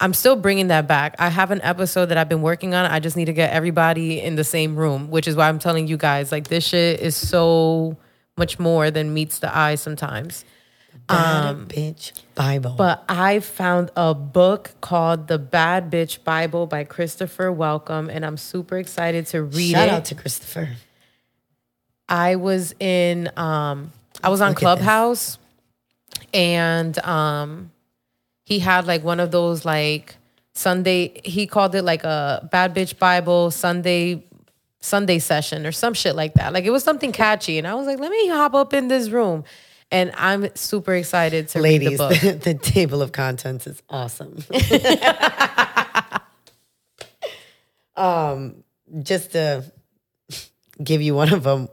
I'm 0.00 0.14
still 0.14 0.36
bringing 0.36 0.68
that 0.68 0.86
back. 0.86 1.16
I 1.18 1.28
have 1.28 1.50
an 1.50 1.60
episode 1.62 2.06
that 2.06 2.18
I've 2.18 2.28
been 2.28 2.42
working 2.42 2.72
on. 2.74 2.86
I 2.86 3.00
just 3.00 3.16
need 3.16 3.24
to 3.24 3.32
get 3.32 3.52
everybody 3.52 4.20
in 4.20 4.36
the 4.36 4.44
same 4.44 4.76
room, 4.76 5.10
which 5.10 5.26
is 5.26 5.34
why 5.34 5.48
I'm 5.48 5.58
telling 5.58 5.88
you 5.88 5.96
guys, 5.96 6.30
like, 6.30 6.46
this 6.48 6.64
shit 6.66 7.00
is 7.00 7.16
so 7.16 7.96
much 8.36 8.58
more 8.60 8.90
than 8.92 9.12
meets 9.12 9.40
the 9.40 9.54
eye 9.56 9.74
sometimes. 9.74 10.44
Bad 11.08 11.56
bitch 11.68 12.12
Bible. 12.34 12.72
Um, 12.72 12.76
But 12.76 13.04
I 13.08 13.40
found 13.40 13.90
a 13.96 14.14
book 14.14 14.72
called 14.80 15.26
The 15.26 15.38
Bad 15.38 15.90
Bitch 15.90 16.22
Bible 16.22 16.66
by 16.66 16.84
Christopher 16.84 17.50
Welcome, 17.50 18.10
and 18.10 18.24
I'm 18.26 18.36
super 18.36 18.76
excited 18.78 19.26
to 19.28 19.42
read 19.42 19.72
Shout 19.72 19.88
it. 19.88 19.90
out 19.90 20.04
to 20.06 20.14
Christopher. 20.14 20.70
I 22.08 22.36
was 22.36 22.74
in 22.78 23.30
um 23.36 23.92
I 24.22 24.28
was 24.28 24.40
on 24.40 24.50
Look. 24.50 24.58
Clubhouse 24.58 25.38
and 26.34 26.98
um 27.00 27.70
he 28.48 28.60
had 28.60 28.86
like 28.86 29.04
one 29.04 29.20
of 29.20 29.30
those 29.30 29.66
like 29.66 30.16
Sunday 30.54 31.20
he 31.22 31.46
called 31.46 31.74
it 31.74 31.82
like 31.82 32.02
a 32.02 32.48
bad 32.50 32.74
bitch 32.74 32.98
Bible 32.98 33.50
Sunday 33.50 34.24
Sunday 34.80 35.18
session 35.18 35.66
or 35.66 35.72
some 35.72 35.92
shit 35.92 36.16
like 36.16 36.32
that. 36.34 36.54
Like 36.54 36.64
it 36.64 36.70
was 36.70 36.82
something 36.82 37.12
catchy. 37.12 37.58
And 37.58 37.66
I 37.66 37.74
was 37.74 37.86
like, 37.86 37.98
let 37.98 38.10
me 38.10 38.28
hop 38.28 38.54
up 38.54 38.72
in 38.72 38.88
this 38.88 39.10
room. 39.10 39.44
And 39.90 40.12
I'm 40.16 40.48
super 40.54 40.94
excited 40.94 41.48
to 41.48 41.60
read 41.60 41.82
the 41.82 41.90
Ladies, 41.90 41.98
book. 41.98 42.20
the, 42.20 42.32
the 42.52 42.54
table 42.54 43.02
of 43.02 43.12
contents 43.12 43.66
is 43.66 43.82
awesome. 43.90 44.42
um, 47.96 48.64
just 49.02 49.32
to 49.32 49.70
give 50.82 51.02
you 51.02 51.14
one 51.14 51.34
of 51.34 51.42
them, 51.42 51.68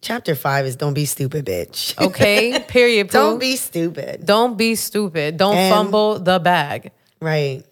chapter 0.00 0.34
five 0.34 0.66
is 0.66 0.76
"Don't 0.76 0.94
be 0.94 1.04
stupid, 1.04 1.44
bitch." 1.46 1.96
Okay. 1.98 2.58
Period. 2.68 3.10
Don't 3.10 3.38
be 3.38 3.56
stupid. 3.56 4.24
Don't 4.26 4.56
be 4.56 4.74
stupid. 4.74 5.36
Don't 5.36 5.56
And- 5.56 5.74
fumble 5.74 6.18
the 6.18 6.38
bag. 6.38 6.92
Right. 7.20 7.64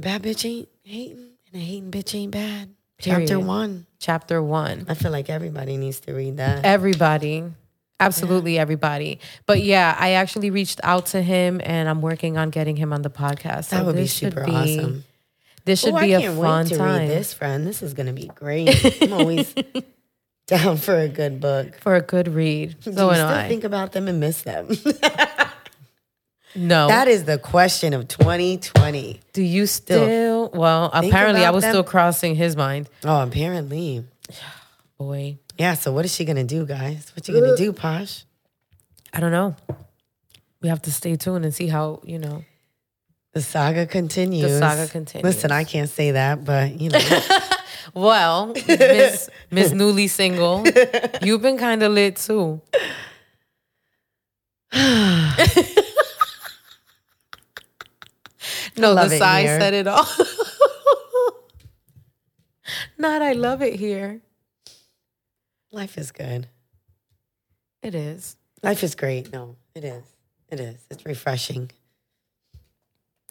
Bad 0.00 0.22
bitch 0.22 0.44
ain't 0.48 0.68
hating, 0.84 1.30
and 1.52 1.62
a 1.62 1.64
hating 1.64 1.90
bitch 1.90 2.14
ain't 2.14 2.30
bad. 2.30 2.70
Period. 2.98 3.28
Chapter 3.28 3.38
one. 3.40 3.86
Chapter 3.98 4.42
one. 4.42 4.86
I 4.88 4.94
feel 4.94 5.10
like 5.10 5.28
everybody 5.28 5.76
needs 5.76 6.00
to 6.00 6.12
read 6.12 6.36
that. 6.38 6.64
Everybody. 6.64 7.44
Absolutely 8.00 8.58
everybody. 8.60 9.18
But 9.46 9.60
yeah, 9.62 9.96
I 9.98 10.12
actually 10.12 10.50
reached 10.50 10.80
out 10.84 11.06
to 11.06 11.20
him 11.22 11.60
and 11.64 11.88
I'm 11.88 12.00
working 12.00 12.38
on 12.38 12.50
getting 12.50 12.76
him 12.76 12.92
on 12.92 13.02
the 13.02 13.10
podcast. 13.10 13.64
So 13.66 13.76
that 13.76 13.86
would 13.86 13.96
be 13.96 14.06
super 14.06 14.44
be- 14.44 14.52
awesome. 14.52 15.04
This 15.64 15.80
should 15.80 15.94
Oh, 15.94 16.00
be 16.00 16.14
I 16.14 16.20
a 16.20 16.32
fun 16.34 16.66
time 16.66 16.78
read 16.80 17.08
this, 17.10 17.34
friend. 17.34 17.66
This 17.66 17.82
is 17.82 17.94
gonna 17.94 18.12
be 18.12 18.28
great. 18.36 19.02
I'm 19.02 19.12
always 19.12 19.52
down 20.48 20.76
for 20.78 20.98
a 20.98 21.08
good 21.08 21.40
book. 21.40 21.78
for 21.80 21.94
a 21.94 22.00
good 22.00 22.26
read. 22.28 22.76
So 22.80 22.90
Do 22.90 22.90
you 22.90 23.14
still 23.14 23.26
I. 23.26 23.46
think 23.48 23.62
about 23.64 23.92
them 23.92 24.08
and 24.08 24.18
miss 24.18 24.42
them? 24.42 24.68
no. 26.56 26.88
that 26.88 27.06
is 27.08 27.24
the 27.24 27.38
question 27.38 27.92
of 27.94 28.08
2020. 28.08 29.20
Do 29.32 29.42
you 29.42 29.66
still? 29.66 30.50
Well, 30.52 30.90
apparently 30.92 31.44
I 31.44 31.50
was 31.50 31.62
them. 31.62 31.72
still 31.72 31.84
crossing 31.84 32.34
his 32.34 32.56
mind. 32.56 32.88
Oh, 33.04 33.22
apparently. 33.22 34.04
Boy, 34.98 35.38
Yeah, 35.56 35.74
so 35.74 35.92
what 35.92 36.04
is 36.04 36.12
she 36.14 36.24
gonna 36.24 36.42
do, 36.44 36.66
guys? 36.66 37.12
What 37.14 37.28
you 37.28 37.34
gonna 37.40 37.56
do, 37.56 37.72
Posh? 37.72 38.24
I 39.12 39.20
don't 39.20 39.30
know. 39.32 39.54
We 40.60 40.68
have 40.68 40.82
to 40.82 40.92
stay 40.92 41.14
tuned 41.16 41.44
and 41.44 41.54
see 41.54 41.68
how, 41.68 42.00
you 42.04 42.18
know. 42.18 42.44
The 43.32 43.42
saga 43.42 43.86
continues. 43.86 44.42
The 44.50 44.58
saga 44.58 44.88
continues. 44.88 45.24
Listen, 45.24 45.52
I 45.52 45.62
can't 45.64 45.88
say 45.88 46.12
that, 46.12 46.44
but 46.44 46.80
you 46.80 46.90
know. 46.90 46.98
Well, 47.94 48.54
Miss 48.66 49.30
Miss 49.50 49.72
Newly 49.72 50.08
Single, 50.08 50.64
you've 51.22 51.42
been 51.42 51.58
kind 51.58 51.82
of 51.82 51.92
lit 51.92 52.16
too. 52.16 52.60
no, 58.76 58.94
the 58.94 59.08
here. 59.08 59.60
said 59.60 59.74
it 59.74 59.86
all. 59.86 60.06
Not, 62.98 63.22
I 63.22 63.32
love 63.32 63.62
it 63.62 63.74
here. 63.74 64.20
Life 65.72 65.96
is 65.96 66.12
good. 66.12 66.48
It 67.82 67.94
is. 67.94 68.36
Life 68.62 68.82
is 68.82 68.94
great. 68.94 69.32
No, 69.32 69.56
it 69.74 69.84
is. 69.84 70.04
It 70.50 70.60
is. 70.60 70.84
It's 70.90 71.06
refreshing. 71.06 71.70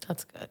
That's 0.07 0.23
good. 0.23 0.49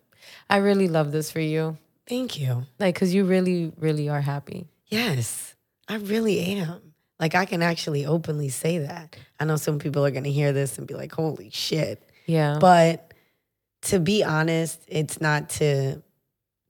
I 0.51 0.59
really 0.59 0.89
love 0.89 1.13
this 1.13 1.31
for 1.31 1.41
you. 1.41 1.79
Thank 2.09 2.39
you. 2.39 2.67
Like, 2.79 2.95
cause 2.95 3.13
you 3.13 3.25
really, 3.25 3.73
really 3.79 4.09
are 4.09 4.21
happy. 4.21 4.69
Yes, 4.87 5.55
I 5.89 5.97
really 5.97 6.41
am. 6.41 6.95
Like 7.19 7.35
I 7.35 7.45
can 7.47 7.63
actually 7.63 8.07
openly 8.07 8.49
say 8.51 8.79
that. 8.79 9.17
I 9.41 9.45
know 9.45 9.57
some 9.57 9.79
people 9.79 10.05
are 10.05 10.11
gonna 10.11 10.29
hear 10.29 10.53
this 10.53 10.79
and 10.79 10.87
be 10.87 10.95
like, 10.95 11.13
"Holy 11.13 11.51
shit!" 11.51 12.03
Yeah. 12.27 12.59
But 12.61 13.15
to 13.83 13.99
be 13.99 14.23
honest, 14.23 14.81
it's 14.87 15.21
not 15.21 15.49
to 15.51 16.03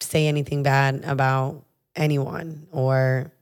say 0.00 0.26
anything 0.28 0.62
bad 0.62 1.02
about 1.04 1.64
anyone 1.96 2.66
or 2.70 3.32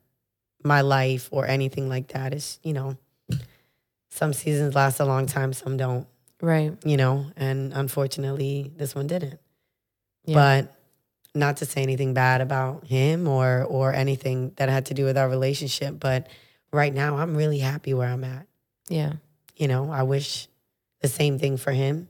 my 0.63 0.81
life 0.81 1.29
or 1.31 1.47
anything 1.47 1.89
like 1.89 2.09
that. 2.09 2.33
It's 2.33 2.59
you 2.63 2.73
know, 2.73 2.97
some 4.11 4.33
seasons 4.33 4.75
last 4.75 4.99
a 4.99 5.05
long 5.05 5.27
time, 5.27 5.53
some 5.53 5.77
don't. 5.77 6.07
right. 6.41 6.73
You 6.85 6.97
know, 6.97 7.27
and 7.37 7.73
unfortunately, 7.75 8.73
this 8.77 8.95
one 8.95 9.07
didn't. 9.07 9.39
Yeah. 10.25 10.35
But 10.35 10.77
not 11.35 11.59
to 11.59 11.67
say 11.67 11.83
anything 11.83 12.15
bad 12.15 12.41
about 12.41 12.87
him 12.87 13.27
or 13.27 13.65
or 13.65 13.93
anything 13.93 14.53
that 14.57 14.69
had 14.69 14.87
to 14.87 14.95
do 14.95 15.05
with 15.05 15.19
our 15.19 15.29
relationship. 15.29 15.99
But 15.99 16.29
right 16.73 16.95
now, 16.95 17.17
I'm 17.17 17.37
really 17.37 17.59
happy 17.59 17.95
where 17.95 18.09
I'm 18.09 18.25
at. 18.25 18.47
yeah. 18.89 19.15
You 19.57 19.69
know, 19.69 19.91
I 19.93 20.03
wish 20.03 20.49
the 21.01 21.07
same 21.07 21.39
thing 21.39 21.57
for 21.57 21.71
him. 21.71 22.09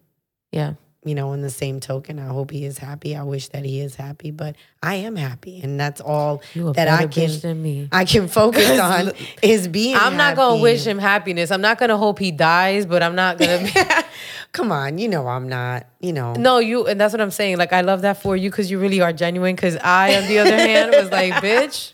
Yeah. 0.51 0.75
You 1.07 1.15
know, 1.15 1.35
in 1.35 1.43
the 1.43 1.51
same 1.51 1.81
token, 1.81 2.19
I 2.19 2.29
hope 2.29 2.51
he 2.51 2.65
is 2.65 2.79
happy. 2.79 3.15
I 3.15 3.23
wish 3.25 3.49
that 3.49 3.63
he 3.65 3.81
is 3.81 3.95
happy, 3.95 4.31
but 4.31 4.57
I 4.83 4.95
am 4.97 5.17
happy, 5.17 5.61
and 5.63 5.79
that's 5.79 6.01
all 6.01 6.43
that 6.55 6.89
I 6.89 7.07
can 7.07 7.41
than 7.41 7.63
me. 7.63 7.89
I 7.93 8.07
can 8.07 8.27
focus 8.27 8.81
on 8.81 9.13
is 9.43 9.69
being. 9.69 9.97
I'm 9.97 10.17
not 10.17 10.35
gonna 10.35 10.63
wish 10.63 10.87
him 10.87 10.99
happiness. 10.99 11.51
I'm 11.51 11.61
not 11.61 11.79
gonna 11.79 11.99
hope 11.99 12.19
he 12.19 12.31
dies, 12.31 12.87
but 12.87 13.03
I'm 13.03 13.15
not 13.15 13.37
gonna. 13.39 13.69
Come 14.53 14.73
on, 14.73 14.97
you 14.99 15.09
know 15.09 15.27
I'm 15.27 15.49
not. 15.49 15.87
You 16.01 16.15
know, 16.15 16.33
no, 16.35 16.59
you, 16.59 16.87
and 16.87 16.99
that's 17.01 17.13
what 17.13 17.21
I'm 17.21 17.31
saying. 17.31 17.59
Like 17.59 17.73
I 17.73 17.83
love 17.83 18.03
that 18.03 18.23
for 18.23 18.35
you 18.37 18.51
because 18.51 18.71
you 18.71 18.79
really 18.79 19.01
are 19.01 19.13
genuine. 19.13 19.57
Because 19.57 19.77
I, 19.77 20.17
on 20.17 20.27
the 20.27 20.39
other 20.39 20.57
hand, 20.57 20.91
was 20.93 21.11
like, 21.11 21.33
bitch, 21.43 21.93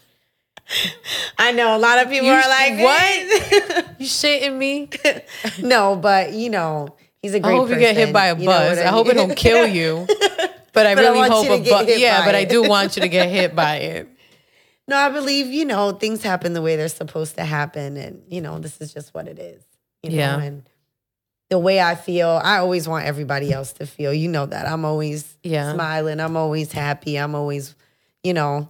I 1.39 1.53
know 1.53 1.77
a 1.77 1.79
lot 1.79 1.99
of 1.99 2.11
people 2.11 2.27
You 2.29 2.33
are 2.35 2.43
sh- 2.43 2.49
like, 2.49 2.79
what? 2.79 4.01
you 4.01 4.07
shitting 4.07 4.57
me? 4.57 4.89
no, 5.63 5.97
but 5.97 6.33
you 6.33 6.51
know, 6.51 6.95
he's 7.23 7.35
a 7.35 7.37
I 7.37 7.41
great. 7.41 7.53
I 7.55 7.57
hope 7.57 7.69
you 7.71 7.79
get 7.79 7.97
hit 7.97 8.13
by 8.13 8.27
a 8.27 8.35
You 8.37 8.41
know 8.47 8.51
bus. 8.53 8.77
what 8.77 8.87
I, 8.87 8.91
hope 8.91 9.07
it 9.09 9.17
mean? 9.17 9.29
don't 9.29 9.37
kill 9.37 9.67
you. 9.79 10.07
But 10.73 10.87
I 10.87 10.95
But 10.95 11.01
really 11.03 11.19
want 11.19 11.33
hope 11.33 11.47
a 11.51 11.59
bus. 11.69 11.99
Yeah, 11.99 12.25
but 12.25 12.35
I 12.35 12.45
do 12.45 12.63
want 12.69 12.97
you 12.97 13.03
to 13.03 13.09
get 13.09 13.29
hit 13.29 13.55
by 13.57 13.77
it. 13.77 14.09
No, 14.89 14.97
I 14.97 15.09
believe 15.11 15.47
you 15.47 15.65
know 15.65 15.93
things 15.93 16.23
happen 16.23 16.53
the 16.53 16.63
way 16.63 16.77
they're 16.77 16.89
supposed 16.89 17.37
to 17.37 17.45
happen, 17.45 17.97
and 17.97 18.23
you 18.29 18.41
know 18.41 18.59
this 18.59 18.81
is 18.81 18.93
just 18.93 19.15
what 19.15 19.29
it 19.29 19.39
is. 19.39 19.63
You 20.03 20.11
know? 20.11 20.17
Yeah. 20.17 20.41
and 20.41 20.63
the 21.51 21.59
way 21.59 21.81
I 21.81 21.95
feel, 21.97 22.41
I 22.43 22.59
always 22.59 22.87
want 22.89 23.07
everybody 23.07 23.53
else 23.53 23.73
to 23.75 23.87
feel. 23.87 24.15
You 24.15 24.29
know 24.29 24.47
that 24.47 24.67
I'm 24.69 24.85
always 24.85 25.37
Yeah. 25.43 25.73
smiling. 25.75 26.21
I'm 26.21 26.37
always 26.37 26.71
happy. 26.73 27.17
I'm 27.17 27.35
always, 27.35 27.75
you 28.23 28.33
know, 28.35 28.69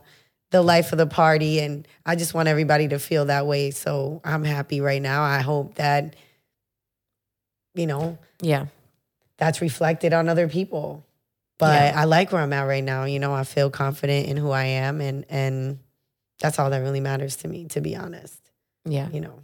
the 0.50 0.62
life 0.62 0.90
of 0.92 0.98
the 0.98 1.06
party, 1.06 1.60
and 1.60 1.86
I 2.06 2.16
just 2.16 2.32
want 2.34 2.48
everybody 2.48 2.88
to 2.88 2.98
feel 2.98 3.26
that 3.26 3.46
way. 3.46 3.70
So 3.70 4.20
I'm 4.24 4.44
happy 4.44 4.80
right 4.80 5.00
now. 5.02 5.22
I 5.22 5.40
hope 5.40 5.74
that, 5.76 6.16
you 7.74 7.86
know, 7.86 8.18
Yeah, 8.40 8.66
that's 9.36 9.60
reflected 9.60 10.12
on 10.12 10.28
other 10.28 10.48
people. 10.48 11.04
But 11.58 11.74
Yeah. 11.94 12.00
I 12.00 12.04
like 12.04 12.32
where 12.32 12.40
I'm 12.40 12.52
at 12.54 12.62
right 12.62 12.82
now. 12.84 13.04
You 13.04 13.18
know, 13.18 13.34
I 13.34 13.44
feel 13.44 13.68
confident 13.70 14.26
in 14.28 14.36
who 14.38 14.50
I 14.50 14.64
am 14.64 15.00
and 15.00 15.24
and 15.28 15.78
that's 16.40 16.58
all 16.58 16.70
that 16.70 16.78
really 16.78 17.00
matters 17.00 17.36
to 17.36 17.48
me, 17.48 17.66
to 17.66 17.80
be 17.82 17.94
honest. 17.96 18.40
yeah. 18.86 19.08
You 19.10 19.20
know. 19.20 19.40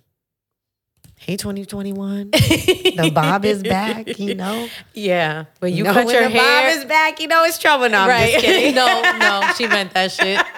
Hey 1.19 1.37
2021. 1.37 2.31
the 2.33 3.11
bob 3.15 3.45
is 3.47 3.63
back, 3.63 4.19
you 4.19 4.35
know. 4.35 4.69
Yeah, 4.93 5.45
but 5.61 5.73
you 5.73 5.83
know, 5.85 5.93
cut 5.95 6.07
when 6.07 6.15
your 6.15 6.25
the 6.25 6.29
hair. 6.31 6.71
bob 6.71 6.79
is 6.79 6.85
back, 6.85 7.21
you 7.21 7.27
know 7.29 7.45
it's 7.45 7.59
trouble. 7.59 7.89
No, 7.89 8.01
I'm 8.01 8.09
right? 8.09 8.33
just 8.33 8.45
kidding. 8.45 8.75
no, 8.81 9.03
no, 9.19 9.51
she 9.57 9.67
meant 9.67 9.93
that 9.95 10.13
shit. 10.13 10.41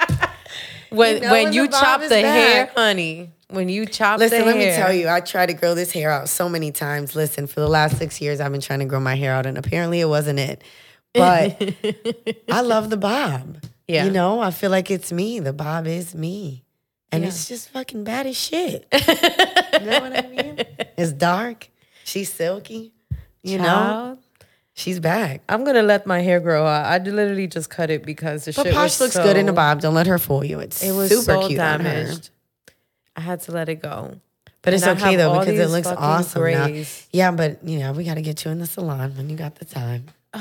When 0.90 1.16
You 1.16 1.20
know 1.20 1.32
when 1.32 1.44
when 1.44 1.52
you 1.52 1.66
the 1.66 1.72
chop 1.76 2.00
is 2.00 2.08
the 2.08 2.20
hair, 2.20 2.70
honey, 2.74 3.30
when 3.50 3.68
you 3.68 3.86
chop 3.86 4.18
Listen, 4.18 4.44
let 4.44 4.56
hair, 4.56 4.70
me 4.70 4.76
tell 4.76 4.92
you, 4.92 5.08
I 5.08 5.20
tried 5.20 5.46
to 5.46 5.54
grow 5.54 5.74
this 5.74 5.90
hair 5.92 6.10
out 6.10 6.28
so 6.28 6.48
many 6.48 6.70
times. 6.72 7.14
Listen, 7.16 7.46
for 7.46 7.60
the 7.60 7.68
last 7.68 7.96
six 7.98 8.20
years, 8.20 8.40
I've 8.40 8.52
been 8.52 8.60
trying 8.60 8.80
to 8.80 8.84
grow 8.84 9.00
my 9.00 9.14
hair 9.14 9.32
out, 9.32 9.46
and 9.46 9.56
apparently 9.58 10.00
it 10.00 10.08
wasn't 10.08 10.38
it. 10.38 10.62
But 11.14 11.60
I 12.50 12.60
love 12.60 12.90
the 12.90 12.96
bob. 12.98 13.58
Yeah. 13.86 14.04
You 14.04 14.10
know, 14.10 14.40
I 14.40 14.50
feel 14.50 14.70
like 14.70 14.90
it's 14.90 15.10
me. 15.12 15.40
The 15.40 15.52
bob 15.54 15.86
is 15.86 16.14
me. 16.14 16.64
And 17.10 17.22
Yeah. 17.22 17.28
it's 17.28 17.48
just 17.48 17.70
fucking 17.70 18.04
bad 18.04 18.26
as 18.26 18.36
shit. 18.36 18.86
you 18.92 19.86
know 19.86 20.00
what 20.00 20.12
I 20.24 20.28
mean? 20.28 20.62
It's 20.98 21.12
dark. 21.12 21.70
She's 22.04 22.30
silky. 22.30 22.92
You 23.42 23.56
know, 23.58 24.18
she's 24.74 25.00
back. 25.00 25.40
I'm 25.48 25.64
gonna 25.64 25.82
let 25.82 26.06
my 26.06 26.20
hair 26.20 26.38
grow 26.40 26.66
out. 26.66 26.84
I 26.84 26.98
literally 26.98 27.46
just 27.46 27.70
cut 27.70 27.88
it 27.88 28.04
because 28.04 28.44
the 28.44 28.52
But 28.52 28.64
shit 28.66 28.74
Posh 28.74 29.00
looks 29.00 29.14
so, 29.14 29.22
good 29.22 29.38
in 29.38 29.48
a 29.48 29.52
bob. 29.54 29.80
Don't 29.80 29.94
let 29.94 30.06
her 30.06 30.18
fool 30.18 30.44
you. 30.44 30.60
It's 30.60 30.82
It 30.82 30.92
was 30.92 31.08
super 31.08 31.22
so 31.42 31.48
cute 31.48 31.58
on 31.60 31.80
her. 31.80 31.84
damaged. 32.04 32.30
I 33.18 33.20
had 33.20 33.40
to 33.42 33.52
let 33.52 33.68
it 33.68 33.82
go. 33.82 34.20
But 34.62 34.74
it's 34.74 34.84
And 34.84 34.96
I 34.96 35.02
okay 35.02 35.16
though 35.16 35.40
because 35.40 35.58
it 35.58 35.70
looks 35.70 35.88
awesome 35.88 36.52
now. 36.52 36.84
Yeah, 37.12 37.32
but 37.32 37.64
you 37.64 37.80
know, 37.80 37.90
we 37.92 38.04
got 38.04 38.14
to 38.14 38.22
get 38.22 38.44
you 38.44 38.52
in 38.52 38.60
the 38.60 38.66
salon 38.66 39.16
when 39.16 39.28
you 39.28 39.36
got 39.36 39.56
the 39.56 39.64
time. 39.64 40.06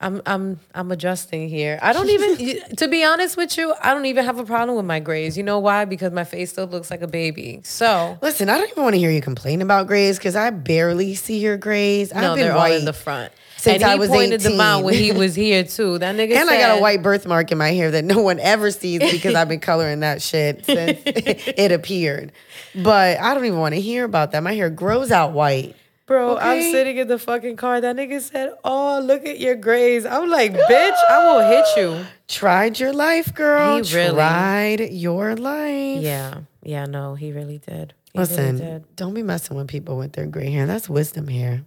I'm 0.00 0.22
I'm 0.24 0.60
I'm 0.74 0.90
adjusting 0.90 1.48
here. 1.48 1.78
I 1.82 1.92
don't 1.92 2.08
even 2.08 2.62
to 2.76 2.88
be 2.88 3.04
honest 3.04 3.36
with 3.36 3.58
you, 3.58 3.74
I 3.82 3.92
don't 3.92 4.06
even 4.06 4.24
have 4.24 4.38
a 4.38 4.44
problem 4.44 4.76
with 4.76 4.86
my 4.86 5.00
grays. 5.00 5.36
You 5.36 5.42
know 5.42 5.58
why? 5.58 5.84
Because 5.84 6.12
my 6.12 6.24
face 6.24 6.52
still 6.52 6.68
looks 6.68 6.90
like 6.90 7.02
a 7.02 7.08
baby. 7.08 7.60
So 7.64 8.16
Listen, 8.22 8.48
I 8.48 8.56
don't 8.56 8.70
even 8.70 8.82
want 8.82 8.94
to 8.94 8.98
hear 8.98 9.10
you 9.10 9.20
complain 9.20 9.60
about 9.60 9.88
grays 9.88 10.16
because 10.16 10.36
I 10.36 10.50
barely 10.50 11.16
see 11.16 11.38
your 11.38 11.58
grays. 11.58 12.14
no, 12.14 12.30
I've 12.30 12.36
been 12.36 12.46
they're 12.46 12.56
white 12.56 12.72
all 12.72 12.78
in 12.78 12.84
the 12.86 12.92
front. 12.94 13.32
Since 13.58 13.74
and 13.74 13.82
he 13.82 13.88
I 13.90 13.94
was 13.96 14.08
pointed 14.08 14.40
them 14.40 14.60
out 14.60 14.84
when 14.84 14.94
he 14.94 15.12
was 15.12 15.34
here 15.34 15.64
too. 15.64 15.98
That 15.98 16.14
nigga 16.16 16.34
And 16.36 16.48
said, 16.48 16.56
I 16.56 16.60
got 16.60 16.78
a 16.78 16.80
white 16.80 17.02
birthmark 17.02 17.52
in 17.52 17.58
my 17.58 17.70
hair 17.72 17.90
that 17.90 18.04
no 18.04 18.20
one 18.22 18.38
ever 18.40 18.70
sees 18.70 19.00
because 19.10 19.34
I've 19.34 19.48
been 19.48 19.60
coloring 19.70 20.00
that 20.00 20.22
shit 20.22 20.64
since 20.64 21.00
it 21.06 21.72
appeared. 21.72 22.32
But 22.74 23.18
I 23.18 23.34
don't 23.34 23.44
even 23.44 23.58
want 23.58 23.74
to 23.74 23.80
hear 23.80 24.04
about 24.04 24.32
that. 24.32 24.42
My 24.42 24.54
hair 24.54 24.70
grows 24.70 25.10
out 25.10 25.32
white. 25.32 25.74
Bro, 26.06 26.38
I'm 26.38 26.62
sitting 26.62 26.96
in 26.96 27.06
the 27.06 27.18
fucking 27.18 27.56
car. 27.56 27.82
That 27.82 27.94
nigga 27.94 28.22
said, 28.22 28.54
"Oh, 28.64 28.98
look 29.04 29.26
at 29.26 29.38
your 29.38 29.54
grays." 29.56 30.06
I'm 30.06 30.30
like, 30.30 30.54
"Bitch, 30.54 30.96
I 31.10 31.18
will 31.34 31.46
hit 31.50 31.66
you." 31.76 32.06
Tried 32.28 32.80
your 32.80 32.94
life, 32.94 33.34
girl. 33.34 33.82
He 33.82 33.94
really- 33.94 34.14
Tried 34.14 34.80
your 34.90 35.36
life. 35.36 36.00
Yeah, 36.02 36.40
yeah, 36.62 36.86
no, 36.86 37.14
he 37.14 37.32
really 37.32 37.58
did. 37.58 37.92
He 38.14 38.20
Listen, 38.20 38.56
really 38.58 38.58
did. 38.72 38.96
don't 38.96 39.12
be 39.12 39.22
messing 39.22 39.54
with 39.54 39.68
people 39.68 39.98
with 39.98 40.12
their 40.14 40.24
gray 40.26 40.50
hair. 40.50 40.66
That's 40.66 40.88
wisdom 40.88 41.28
hair. 41.28 41.64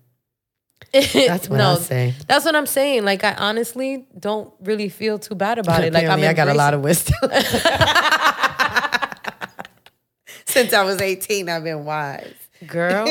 That's 0.94 1.48
what 1.50 1.62
I 1.62 1.76
say. 1.78 2.14
That's 2.28 2.44
what 2.44 2.56
I'm 2.56 2.66
saying. 2.66 3.06
Like, 3.06 3.24
I 3.24 3.34
honestly 3.36 4.06
don't 4.20 4.54
really 4.62 4.90
feel 4.90 5.20
too 5.20 5.36
bad 5.36 5.58
about 5.58 5.84
it. 5.84 5.94
Like, 5.94 6.06
I'm 6.06 6.22
I 6.22 6.34
got 6.34 6.50
a 6.50 6.54
lot 6.54 6.74
of 6.74 6.82
wisdom. 6.82 7.16
Since 10.46 10.74
I 10.74 10.84
was 10.84 11.00
18, 11.00 11.48
I've 11.48 11.64
been 11.64 11.86
wise. 11.86 12.34
Girl, 12.68 13.06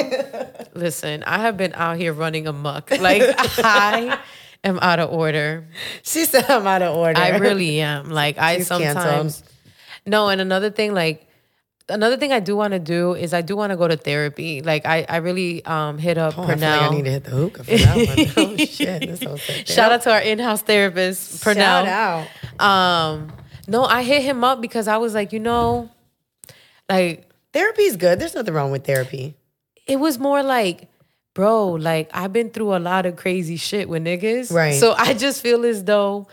listen, 0.75 1.25
I 1.25 1.39
have 1.39 1.57
been 1.57 1.73
out 1.75 1.97
here 1.97 2.13
running 2.13 2.47
amok. 2.47 2.91
Like, 2.91 3.23
I 3.59 4.19
am 4.63 4.79
out 4.81 5.01
of 5.01 5.11
order. 5.11 5.67
She 6.03 6.27
said 6.27 6.45
I'm 6.51 6.67
out 6.67 6.83
of 6.83 6.95
order. 6.97 7.19
I 7.19 7.39
really 7.39 7.81
am. 7.81 8.11
Like, 8.11 8.37
I 8.37 8.59
She's 8.59 8.67
sometimes. 8.67 8.95
canceled. 8.97 9.53
No, 10.07 10.29
and 10.29 10.41
another 10.41 10.71
thing, 10.71 10.93
like, 10.93 11.27
another 11.91 12.17
thing 12.17 12.33
I 12.33 12.41
do 12.41 12.57
want 12.57 12.73
to 12.73 12.79
do 12.79 13.15
is 13.15 13.35
I 13.35 13.43
do 13.43 13.55
want 13.57 13.71
to 13.71 13.77
go 13.77 13.87
to 13.89 13.97
therapy. 13.97 14.63
Like, 14.63 14.87
I, 14.87 15.05
I 15.09 15.17
really 15.19 15.65
um 15.67 15.99
hit 15.99 16.17
up 16.19 16.39
Oh, 16.39 16.45
I 16.45 16.57
feel 16.57 16.69
like 16.71 16.83
I 16.83 16.95
need 16.95 17.05
to 17.05 17.11
hit 17.11 17.25
the 17.25 17.31
hookah 17.31 17.65
for 17.65 17.71
that 17.77 17.97
one. 18.37 18.47
Oh 18.53 18.57
shit! 18.57 19.69
Shout 19.69 19.93
out 19.93 20.03
to 20.03 20.13
our 20.13 20.21
in-house 20.21 20.63
therapist, 20.63 21.43
Pernell. 21.45 21.85
Shout 21.85 22.27
out. 22.59 22.61
Um, 22.61 23.33
no, 23.69 23.85
I 23.85 24.03
hit 24.03 24.23
him 24.23 24.43
up 24.45 24.61
because 24.61 24.89
I 24.89 24.97
was 24.97 25.15
like, 25.15 25.33
you 25.33 25.41
know, 25.41 25.91
like 26.89 27.29
Therapy's 27.53 27.97
good. 27.97 28.19
There's 28.21 28.35
nothing 28.35 28.55
wrong 28.55 28.71
with 28.71 28.85
therapy. 28.85 29.35
it 29.87 29.97
was 29.97 30.19
more 30.19 30.43
like, 30.43 30.89
bro, 31.35 31.73
like 31.73 32.11
I've 32.15 32.33
been 32.33 32.51
through 32.51 32.77
a 32.77 32.79
lot 32.79 33.07
of 33.07 33.17
crazy 33.17 33.57
shit 33.57 33.89
with 33.89 34.05
niggas. 34.05 34.53
Right. 34.53 34.75
So 34.75 34.95
I 34.97 35.15
just 35.15 35.43
feel 35.43 35.65
as 35.65 35.85
though, 35.85 36.29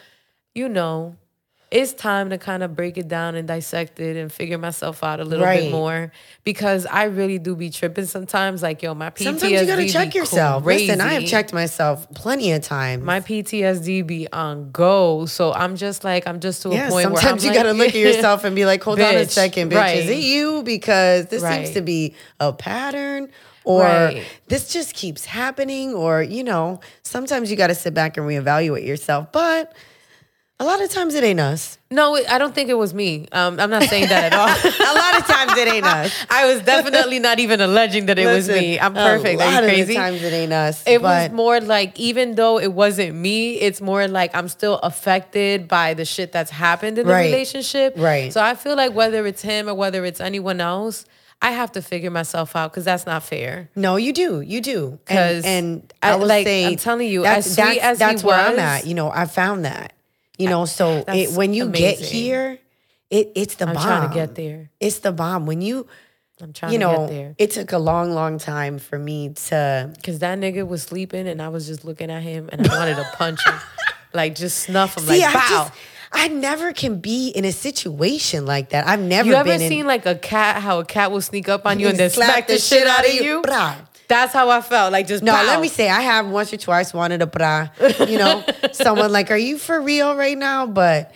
you 0.53 0.69
know, 0.69 1.15
it's 1.69 1.93
time 1.93 2.29
to 2.29 2.37
kind 2.37 2.63
of 2.63 2.75
break 2.75 2.97
it 2.97 3.09
down 3.09 3.35
and 3.35 3.45
dissect 3.47 3.99
it 3.99 4.15
and 4.15 4.31
figure 4.31 4.57
myself 4.57 5.03
out 5.03 5.19
a 5.19 5.25
little 5.25 5.43
Right. 5.45 5.63
bit 5.63 5.71
more 5.71 6.13
because 6.45 6.85
I 6.85 7.03
really 7.05 7.39
do 7.39 7.55
be 7.57 7.69
tripping 7.69 8.05
sometimes. 8.05 8.63
Like, 8.63 8.81
yo, 8.81 8.93
my 8.93 9.09
PTSD. 9.09 9.23
Sometimes 9.23 9.51
you 9.61 9.67
gotta 9.67 9.87
check 9.89 10.15
yourself. 10.15 10.65
Listen, 10.65 11.01
I 11.01 11.13
have 11.13 11.25
checked 11.25 11.51
myself 11.53 12.07
plenty 12.13 12.53
of 12.53 12.61
times. 12.61 13.03
My 13.03 13.19
PTSD 13.19 14.07
be 14.07 14.31
on 14.31 14.71
go. 14.71 15.25
So 15.25 15.51
I'm 15.53 15.75
just 15.75 16.03
like, 16.05 16.25
I'm 16.25 16.39
just 16.39 16.61
to 16.61 16.69
a 16.69 16.73
yeah, 16.75 16.89
point 16.89 17.11
where 17.11 17.21
sometimes 17.21 17.43
you 17.43 17.49
like, 17.49 17.57
gotta 17.57 17.73
look 17.73 17.89
at 17.89 17.95
yourself 18.07 18.45
and 18.45 18.55
be 18.55 18.65
like, 18.65 18.81
hold 18.81 19.01
on 19.01 19.15
a 19.15 19.25
second, 19.25 19.71
bitch. 19.71 19.75
right. 19.75 19.97
Is 19.97 20.09
it 20.09 20.19
you? 20.23 20.63
Because 20.63 21.25
this 21.27 21.43
seems 21.43 21.71
to 21.71 21.81
be 21.81 22.15
a 22.39 22.53
pattern. 22.53 23.29
Or 23.65 23.81
Right. 23.81 24.23
this 24.47 24.71
just 24.71 24.93
keeps 24.93 25.25
happening, 25.25 25.93
or 25.93 26.23
you 26.23 26.45
know, 26.45 26.79
sometimes 27.03 27.51
you 27.51 27.57
got 27.57 27.67
to 27.67 27.75
sit 27.75 27.93
back 27.93 28.15
and 28.15 28.25
reevaluate 28.25 28.85
yourself. 28.87 29.33
But 29.33 29.75
a 30.59 30.65
lot 30.65 30.81
of 30.81 30.89
times 30.89 31.13
it 31.13 31.23
ain't 31.23 31.39
us. 31.39 31.77
No, 31.91 32.15
I 32.27 32.37
don't 32.39 32.53
think 32.55 32.69
it 32.69 32.73
was 32.73 32.93
me. 32.93 33.27
Um, 33.31 33.59
I'm 33.59 33.69
not 33.69 33.83
saying 33.83 34.09
that 34.09 34.33
at 34.33 34.33
all. 34.33 34.47
a 34.49 34.93
lot 34.97 35.19
of 35.21 35.27
times 35.27 35.55
it 35.57 35.67
ain't 35.67 35.85
us. 35.85 36.11
I 36.31 36.51
was 36.51 36.63
definitely 36.63 37.19
not 37.19 37.39
even 37.39 37.61
alleging 37.61 38.07
that 38.07 38.17
it 38.17 38.25
was 38.25 38.49
me. 38.49 38.79
I'm 38.79 38.93
perfect. 38.95 39.35
A 39.39 39.45
lot 39.45 39.63
Are 39.63 39.67
you 39.73 39.81
of 39.83 39.87
the 39.87 39.93
times 39.95 40.23
it 40.23 40.33
ain't 40.33 40.51
us. 40.51 40.83
It 40.87 41.01
was 41.01 41.29
more 41.31 41.61
like, 41.61 41.99
even 41.99 42.33
though 42.35 42.59
it 42.59 42.73
wasn't 42.73 43.15
me, 43.15 43.55
it's 43.59 43.81
more 43.81 44.07
like 44.07 44.35
I'm 44.35 44.47
still 44.47 44.79
affected 44.79 45.67
by 45.67 45.93
the 45.93 46.05
shit 46.05 46.31
that's 46.31 46.49
happened 46.51 46.97
in 46.97 47.05
the 47.05 47.13
Right. 47.13 47.25
relationship. 47.31 47.93
Right. 47.95 48.33
So 48.33 48.41
I 48.41 48.55
feel 48.55 48.75
like 48.75 48.93
whether 48.93 49.25
it's 49.27 49.43
him 49.43 49.69
or 49.69 49.75
whether 49.75 50.03
it's 50.05 50.19
anyone 50.19 50.59
else, 50.59 51.05
I 51.39 51.51
have 51.51 51.71
to 51.73 51.83
figure 51.83 52.09
myself 52.09 52.55
out 52.55 52.71
because 52.71 52.83
that's 52.85 53.05
not 53.05 53.21
fair. 53.21 53.69
No, 53.75 53.95
you 53.95 54.11
do, 54.11 54.41
you 54.41 54.59
do, 54.59 54.97
'Cause 55.05 55.45
and, 55.45 55.83
and 55.83 55.93
I- 56.01 56.11
I, 56.13 56.15
like, 56.15 56.47
say, 56.47 56.65
I'm 56.65 56.77
telling 56.77 57.07
you, 57.09 57.21
that's, 57.21 57.45
as 57.45 57.53
sweet 57.53 57.79
that's, 57.79 57.83
as 57.85 57.99
he 57.99 58.05
that's 58.05 58.23
where 58.23 58.39
I'm 58.39 58.57
at. 58.57 58.87
You 58.87 58.95
know, 58.95 59.11
I 59.11 59.25
found 59.25 59.63
that. 59.65 59.93
You 60.37 60.49
know, 60.49 60.65
so 60.65 61.03
it, 61.07 61.31
when 61.31 61.53
you 61.53 61.69
get 61.69 61.97
here, 61.99 62.59
it 63.09 63.31
it's 63.35 63.55
the 63.55 63.67
I'm 63.67 63.75
bomb. 63.75 63.83
trying 63.83 64.09
to 64.09 64.13
get 64.13 64.35
there. 64.35 64.69
It's 64.79 64.99
the 64.99 65.11
bomb. 65.11 65.45
When 65.45 65.61
you, 65.61 65.87
I'm 66.41 66.53
trying 66.53 66.73
you 66.73 66.79
to 66.79 66.85
get 66.85 67.09
there. 67.09 67.35
it 67.37 67.51
took 67.51 67.71
a 67.71 67.79
long, 67.79 68.11
long 68.11 68.37
time 68.37 68.77
for 68.77 68.99
me 68.99 69.29
to. 69.29 69.93
Cause 70.03 70.19
that 70.19 70.37
nigga 70.37 70.67
was 70.67 70.83
sleeping 70.83 71.27
and 71.27 71.41
I 71.41 71.49
was 71.49 71.67
just 71.67 71.83
looking 71.85 72.11
at 72.11 72.21
him 72.21 72.49
and 72.51 72.67
I 72.67 72.77
wanted 72.77 72.95
to 72.95 73.09
punch 73.15 73.45
him. 73.45 73.55
Like 74.13 74.35
just 74.35 74.59
snuff 74.59 74.97
him 74.97 75.03
See, 75.03 75.21
like 75.21 75.33
just, 75.33 75.73
I 76.11 76.29
never 76.29 76.73
can 76.73 76.99
be 76.99 77.29
in 77.29 77.45
a 77.45 77.51
situation 77.51 78.45
like 78.45 78.69
that. 78.69 78.87
I've 78.87 79.01
never 79.01 79.29
you 79.29 79.35
ever 79.35 79.59
seen 79.59 79.81
in, 79.81 79.85
like 79.85 80.05
a 80.05 80.15
cat, 80.15 80.61
how 80.61 80.79
a 80.79 80.85
cat 80.85 81.11
will 81.11 81.21
sneak 81.21 81.49
up 81.49 81.65
on 81.65 81.79
you 81.79 81.87
and 81.89 81.97
then 81.97 82.09
smack 82.09 82.47
the 82.47 82.57
shit 82.57 82.87
out 82.87 83.05
of 83.05 83.13
you? 83.13 83.41
Brah. 83.41 83.75
That's 84.07 84.33
how 84.33 84.49
I 84.49 84.61
felt. 84.61 84.91
Like 84.93 85.07
just 85.07 85.23
No, 85.23 85.33
let 85.33 85.59
me 85.59 85.67
say 85.67 85.89
I 85.89 86.01
have 86.01 86.27
once 86.27 86.53
or 86.53 86.57
twice 86.57 86.93
wanted 86.93 87.21
a 87.21 87.27
bra. 87.27 87.67
You 88.07 88.17
know, 88.17 88.43
someone 88.71 89.11
like, 89.11 89.31
are 89.31 89.37
you 89.37 89.57
for 89.57 89.81
real 89.81 90.15
right 90.15 90.37
now? 90.37 90.65
But 90.67 91.13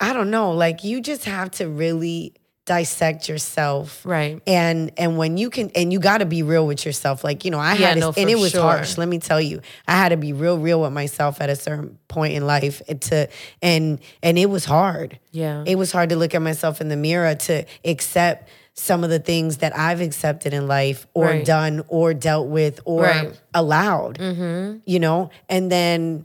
I 0.00 0.12
don't 0.12 0.30
know. 0.30 0.52
Like 0.52 0.84
you 0.84 1.00
just 1.00 1.24
have 1.24 1.50
to 1.52 1.68
really 1.68 2.34
dissect 2.64 3.30
yourself. 3.30 4.04
Right. 4.04 4.42
And 4.46 4.92
and 4.98 5.16
when 5.16 5.38
you 5.38 5.48
can 5.48 5.70
and 5.74 5.90
you 5.90 5.98
gotta 5.98 6.26
be 6.26 6.42
real 6.42 6.66
with 6.66 6.84
yourself. 6.84 7.24
Like, 7.24 7.44
you 7.46 7.50
know, 7.50 7.58
I 7.58 7.72
Yeah, 7.74 7.88
had 7.88 7.98
no, 7.98 8.12
and 8.16 8.28
it 8.28 8.38
was 8.38 8.50
sure. 8.52 8.60
harsh. 8.60 8.98
Let 8.98 9.08
me 9.08 9.18
tell 9.18 9.40
you. 9.40 9.62
I 9.88 9.92
had 9.92 10.10
to 10.10 10.18
be 10.18 10.34
real, 10.34 10.58
real 10.58 10.82
with 10.82 10.92
myself 10.92 11.40
at 11.40 11.48
a 11.48 11.56
certain 11.56 11.98
point 12.08 12.34
in 12.34 12.46
life 12.46 12.82
to 13.00 13.28
and 13.62 13.98
and 14.22 14.38
it 14.38 14.50
was 14.50 14.66
hard. 14.66 15.18
Yeah. 15.32 15.64
It 15.66 15.76
was 15.76 15.90
hard 15.92 16.10
to 16.10 16.16
look 16.16 16.34
at 16.34 16.42
myself 16.42 16.80
in 16.82 16.88
the 16.88 16.96
mirror 16.96 17.34
to 17.34 17.64
accept 17.86 18.50
some 18.78 19.02
of 19.02 19.10
the 19.10 19.18
things 19.18 19.58
that 19.58 19.76
I've 19.76 20.00
accepted 20.00 20.54
in 20.54 20.68
life 20.68 21.06
or 21.12 21.24
Right. 21.26 21.44
done 21.44 21.82
or 21.88 22.14
dealt 22.14 22.46
with 22.48 22.78
or 22.84 23.02
Right. 23.02 23.40
allowed, 23.52 24.18
Mm-hmm. 24.18 24.78
you 24.86 25.00
know? 25.00 25.30
And 25.48 25.70
then 25.70 26.24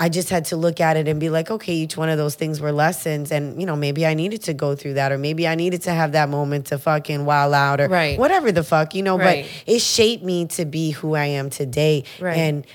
I 0.00 0.08
just 0.08 0.28
had 0.30 0.46
to 0.46 0.56
look 0.56 0.80
at 0.80 0.96
it 0.96 1.06
and 1.06 1.20
be 1.20 1.28
like, 1.30 1.50
okay, 1.50 1.72
each 1.72 1.96
one 1.96 2.08
of 2.08 2.18
those 2.18 2.34
things 2.34 2.60
were 2.60 2.72
lessons. 2.72 3.30
And, 3.30 3.60
you 3.60 3.66
know, 3.66 3.76
maybe 3.76 4.04
I 4.06 4.14
needed 4.14 4.42
to 4.44 4.54
go 4.54 4.74
through 4.74 4.94
that 4.94 5.12
or 5.12 5.18
maybe 5.18 5.46
I 5.46 5.54
needed 5.54 5.82
to 5.82 5.92
have 5.92 6.12
that 6.12 6.28
moment 6.28 6.66
to 6.66 6.78
fucking 6.78 7.24
wow 7.26 7.52
out 7.52 7.80
or 7.80 7.88
Right. 7.88 8.18
whatever 8.18 8.50
the 8.50 8.64
fuck, 8.64 8.94
you 8.94 9.02
know? 9.02 9.18
But 9.18 9.44
it 9.66 9.78
shaped 9.80 10.24
me 10.24 10.46
to 10.46 10.64
be 10.64 10.90
who 10.90 11.14
I 11.14 11.26
am 11.26 11.48
today. 11.50 12.04
Right. 12.20 12.36
And 12.38 12.66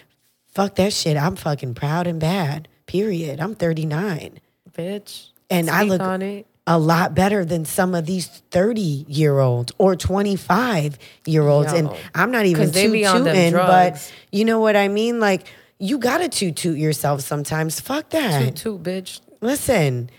fuck 0.53 0.75
that 0.75 0.93
shit. 0.93 1.17
I'm 1.17 1.35
fucking 1.35 1.73
proud 1.73 2.07
and 2.07 2.19
bad, 2.19 2.67
period. 2.85 3.39
I'm 3.41 3.53
39. 3.55 4.39
Bitch. 4.71 5.27
And 5.49 5.69
I 5.69 5.83
look 5.83 6.01
on 6.01 6.21
it. 6.21 6.45
A 6.69 6.77
lot 6.77 7.15
better 7.15 7.43
than 7.43 7.65
some 7.65 7.95
of 7.95 8.05
these 8.05 8.27
30 8.27 8.79
year 9.09 9.39
olds 9.39 9.73
or 9.79 9.95
25 9.95 10.99
year 11.25 11.41
olds. 11.41 11.73
And 11.73 11.89
I'm 12.13 12.29
not 12.29 12.45
even 12.45 12.69
they 12.69 12.83
toot 12.83 12.93
be 12.93 13.05
on 13.07 13.23
them 13.23 13.35
tooting, 13.35 13.53
but 13.53 14.13
you 14.31 14.45
know 14.45 14.59
what 14.59 14.75
I 14.75 14.87
mean? 14.87 15.19
Like, 15.19 15.47
you 15.79 15.97
gotta 15.97 16.29
toot 16.29 16.55
toot 16.55 16.77
yourself 16.77 17.21
sometimes. 17.21 17.79
Fuck 17.79 18.11
that. 18.11 18.43
Toot 18.43 18.55
toot, 18.55 18.83
bitch. 18.83 19.19
Listen, 19.41 20.11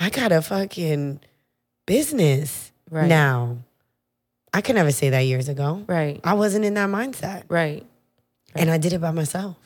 I 0.00 0.08
got 0.08 0.32
a 0.32 0.40
fucking 0.40 1.20
business 1.86 2.72
Right. 2.90 3.06
now. 3.06 3.58
I 4.54 4.62
could 4.62 4.76
never 4.76 4.92
say 4.92 5.10
that 5.10 5.20
years 5.20 5.48
ago. 5.48 5.84
Right. 5.86 6.18
I 6.24 6.32
wasn't 6.32 6.64
in 6.64 6.74
that 6.74 6.88
mindset. 6.88 7.44
Right. 7.48 7.84
And 8.54 8.70
I 8.70 8.78
did 8.78 8.94
it 8.94 9.00
by 9.00 9.10
myself. 9.10 9.56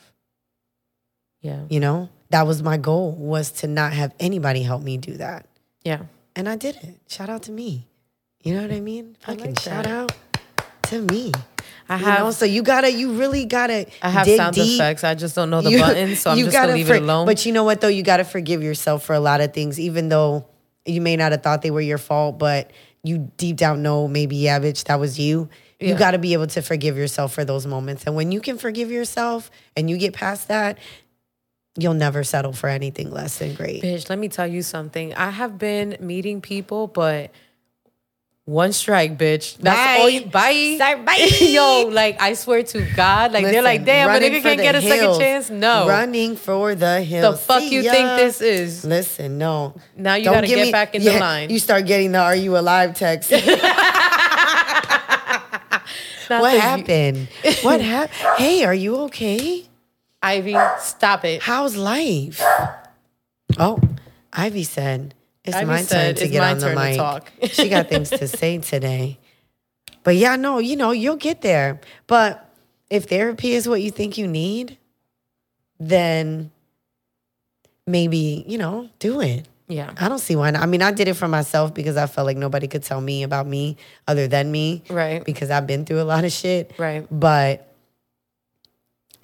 Yeah. 1.41 1.61
You 1.69 1.79
know? 1.79 2.09
That 2.31 2.45
was 2.45 2.61
my 2.61 2.75
goal 2.77 3.13
was 3.13 3.51
to 3.51 3.67
not 3.67 3.93
have 3.93 4.13
anybody 4.19 4.63
help 4.63 4.83
me 4.83 4.97
do 4.97 5.13
that. 5.17 5.45
Yeah. 5.83 6.01
And 6.35 6.49
I 6.49 6.55
did 6.55 6.75
it. 6.77 6.97
Shout 7.07 7.29
out 7.29 7.43
to 7.43 7.51
me. 7.51 7.87
You 8.41 8.55
know 8.55 8.61
what 8.61 8.71
I 8.71 8.79
mean? 8.79 9.17
I 9.23 9.31
Fucking 9.35 9.45
like 9.55 9.59
shout 9.59 9.87
out 9.87 10.11
to 10.83 11.01
me. 11.01 11.31
I 11.87 11.97
You 11.97 12.05
have 12.05 12.19
know, 12.19 12.31
so 12.31 12.45
you 12.45 12.61
gotta, 12.63 12.91
you 12.91 13.13
really 13.13 13.45
gotta. 13.45 13.87
I 14.01 14.09
have 14.09 14.25
dig 14.25 14.37
sound 14.37 14.55
deep. 14.55 14.75
effects. 14.75 15.03
I 15.03 15.15
just 15.15 15.35
don't 15.35 15.49
know 15.49 15.61
the 15.61 15.71
You- 15.71 15.79
buttons, 15.81 16.19
so 16.19 16.31
I'm 16.31 16.37
you 16.37 16.45
just 16.45 16.55
gonna 16.55 16.73
leave 16.73 16.87
for- 16.87 16.95
it 16.95 17.03
alone. 17.03 17.25
But 17.25 17.45
you 17.45 17.51
know 17.51 17.63
what 17.63 17.81
though? 17.81 17.87
You 17.87 18.03
gotta 18.03 18.23
forgive 18.25 18.61
yourself 18.63 19.03
for 19.03 19.13
a 19.13 19.19
lot 19.19 19.41
of 19.41 19.53
things, 19.53 19.79
even 19.79 20.09
though 20.09 20.45
you 20.85 21.01
may 21.01 21.15
not 21.15 21.31
have 21.31 21.41
thought 21.41 21.61
they 21.61 21.71
were 21.71 21.81
your 21.81 21.97
fault, 21.97 22.37
but 22.37 22.71
you 23.03 23.31
deep 23.37 23.55
down 23.57 23.81
know 23.83 24.07
maybe 24.07 24.35
yeah, 24.35 24.59
bitch, 24.59 24.83
that 24.85 24.99
was 24.99 25.17
you. 25.19 25.49
You 25.79 25.93
gotta 25.95 26.17
be 26.17 26.33
able 26.33 26.47
to 26.47 26.61
forgive 26.61 26.97
yourself 26.97 27.33
for 27.33 27.45
those 27.45 27.67
moments. 27.67 28.05
And 28.07 28.15
when 28.15 28.31
you 28.31 28.41
can 28.41 28.57
forgive 28.57 28.89
yourself 28.91 29.51
and 29.77 29.89
you 29.89 29.97
get 29.97 30.13
past 30.13 30.47
that, 30.47 30.77
you'll 31.77 31.93
never 31.93 32.23
settle 32.23 32.53
for 32.53 32.67
anything 32.69 33.11
less 33.11 33.37
than 33.39 33.53
great. 33.55 33.83
Bitch, 33.83 34.09
let 34.09 34.17
me 34.19 34.29
tell 34.29 34.47
you 34.47 34.61
something. 34.61 35.13
I 35.13 35.29
have 35.29 35.57
been 35.57 35.97
meeting 35.99 36.41
people, 36.41 36.87
but 36.87 37.31
one 38.45 38.73
strike, 38.73 39.17
bitch. 39.17 39.57
That's 39.57 39.75
Bye. 39.75 39.97
all 40.01 40.09
you 40.09 40.25
bye. 40.27 40.75
Sorry, 40.77 41.01
bye. 41.01 41.27
Yo, 41.41 41.89
like 41.91 42.21
I 42.21 42.33
swear 42.33 42.61
to 42.63 42.85
God, 42.95 43.31
like 43.31 43.43
they're 43.43 43.63
like, 43.63 43.83
damn, 43.85 44.07
a 44.07 44.13
running 44.13 44.31
nigga 44.33 44.41
can't 44.43 44.61
get 44.61 44.75
a 44.75 44.81
second 44.81 45.19
chance. 45.19 45.49
No. 45.49 45.87
Running 45.87 46.35
for 46.35 46.75
the 46.75 47.01
hills. 47.01 47.35
the 47.39 47.41
fuck 47.41 47.59
See 47.61 47.73
you 47.73 47.81
ya. 47.81 47.91
think 47.91 48.07
this 48.17 48.41
is? 48.41 48.85
Listen, 48.85 49.37
no. 49.39 49.75
Now 49.97 50.13
you 50.13 50.25
Don't 50.25 50.35
gotta 50.35 50.47
get 50.47 50.65
me- 50.67 50.71
back 50.71 50.93
in 50.93 51.03
the 51.03 51.19
line. 51.19 51.49
You 51.49 51.57
start 51.59 51.85
getting 51.87 52.11
the 52.11 52.19
"Are 52.19 52.35
you 52.35 52.57
alive?" 52.57 52.93
text. 52.95 53.31
What 56.27 56.57
happened? 56.59 57.27
what 57.61 57.81
happened? 57.81 58.17
Hey, 58.37 58.63
are 58.65 58.73
you 58.73 58.95
okay? 59.03 59.65
Ivy, 60.21 60.55
stop 60.79 61.25
it. 61.25 61.41
How's 61.41 61.75
life? 61.75 62.41
Oh, 63.57 63.79
Ivy 64.33 64.63
said 64.63 65.13
it's 65.43 65.55
Ivy 65.55 65.65
my 65.65 65.81
said 65.83 66.17
turn 66.17 66.25
to 66.25 66.31
get 66.31 66.43
on 66.43 66.57
the 66.59 66.75
mic. 66.75 66.97
talk. 66.97 67.31
she 67.43 67.69
got 67.69 67.87
things 67.89 68.09
to 68.09 68.27
say 68.27 68.57
today. 68.57 69.19
But 70.03 70.15
yeah, 70.15 70.35
no, 70.35 70.59
you 70.59 70.75
know, 70.75 70.91
you'll 70.91 71.15
get 71.15 71.41
there. 71.41 71.79
But 72.07 72.49
if 72.89 73.05
therapy 73.05 73.53
is 73.53 73.67
what 73.67 73.81
you 73.81 73.91
think 73.91 74.17
you 74.17 74.27
need, 74.27 74.77
then 75.79 76.51
maybe, 77.87 78.43
you 78.47 78.57
know, 78.57 78.89
do 78.99 79.21
it. 79.21 79.47
Yeah. 79.67 79.91
I 79.97 80.09
don't 80.09 80.19
see 80.19 80.35
why 80.35 80.51
not. 80.51 80.61
I 80.61 80.67
mean, 80.67 80.81
I 80.83 80.91
did 80.91 81.07
it 81.07 81.15
for 81.15 81.27
myself 81.27 81.73
because 81.73 81.97
I 81.97 82.05
felt 82.05 82.27
like 82.27 82.37
nobody 82.37 82.67
could 82.67 82.83
tell 82.83 83.01
me 83.01 83.23
about 83.23 83.47
me 83.47 83.77
other 84.07 84.27
than 84.27 84.51
me. 84.51 84.83
Right. 84.89 85.23
Because 85.23 85.49
I've 85.49 85.65
been 85.65 85.85
through 85.85 86.01
a 86.01 86.03
lot 86.03 86.23
of 86.23 86.31
shit. 86.31 86.73
Right. 86.77 87.07
But 87.09 87.74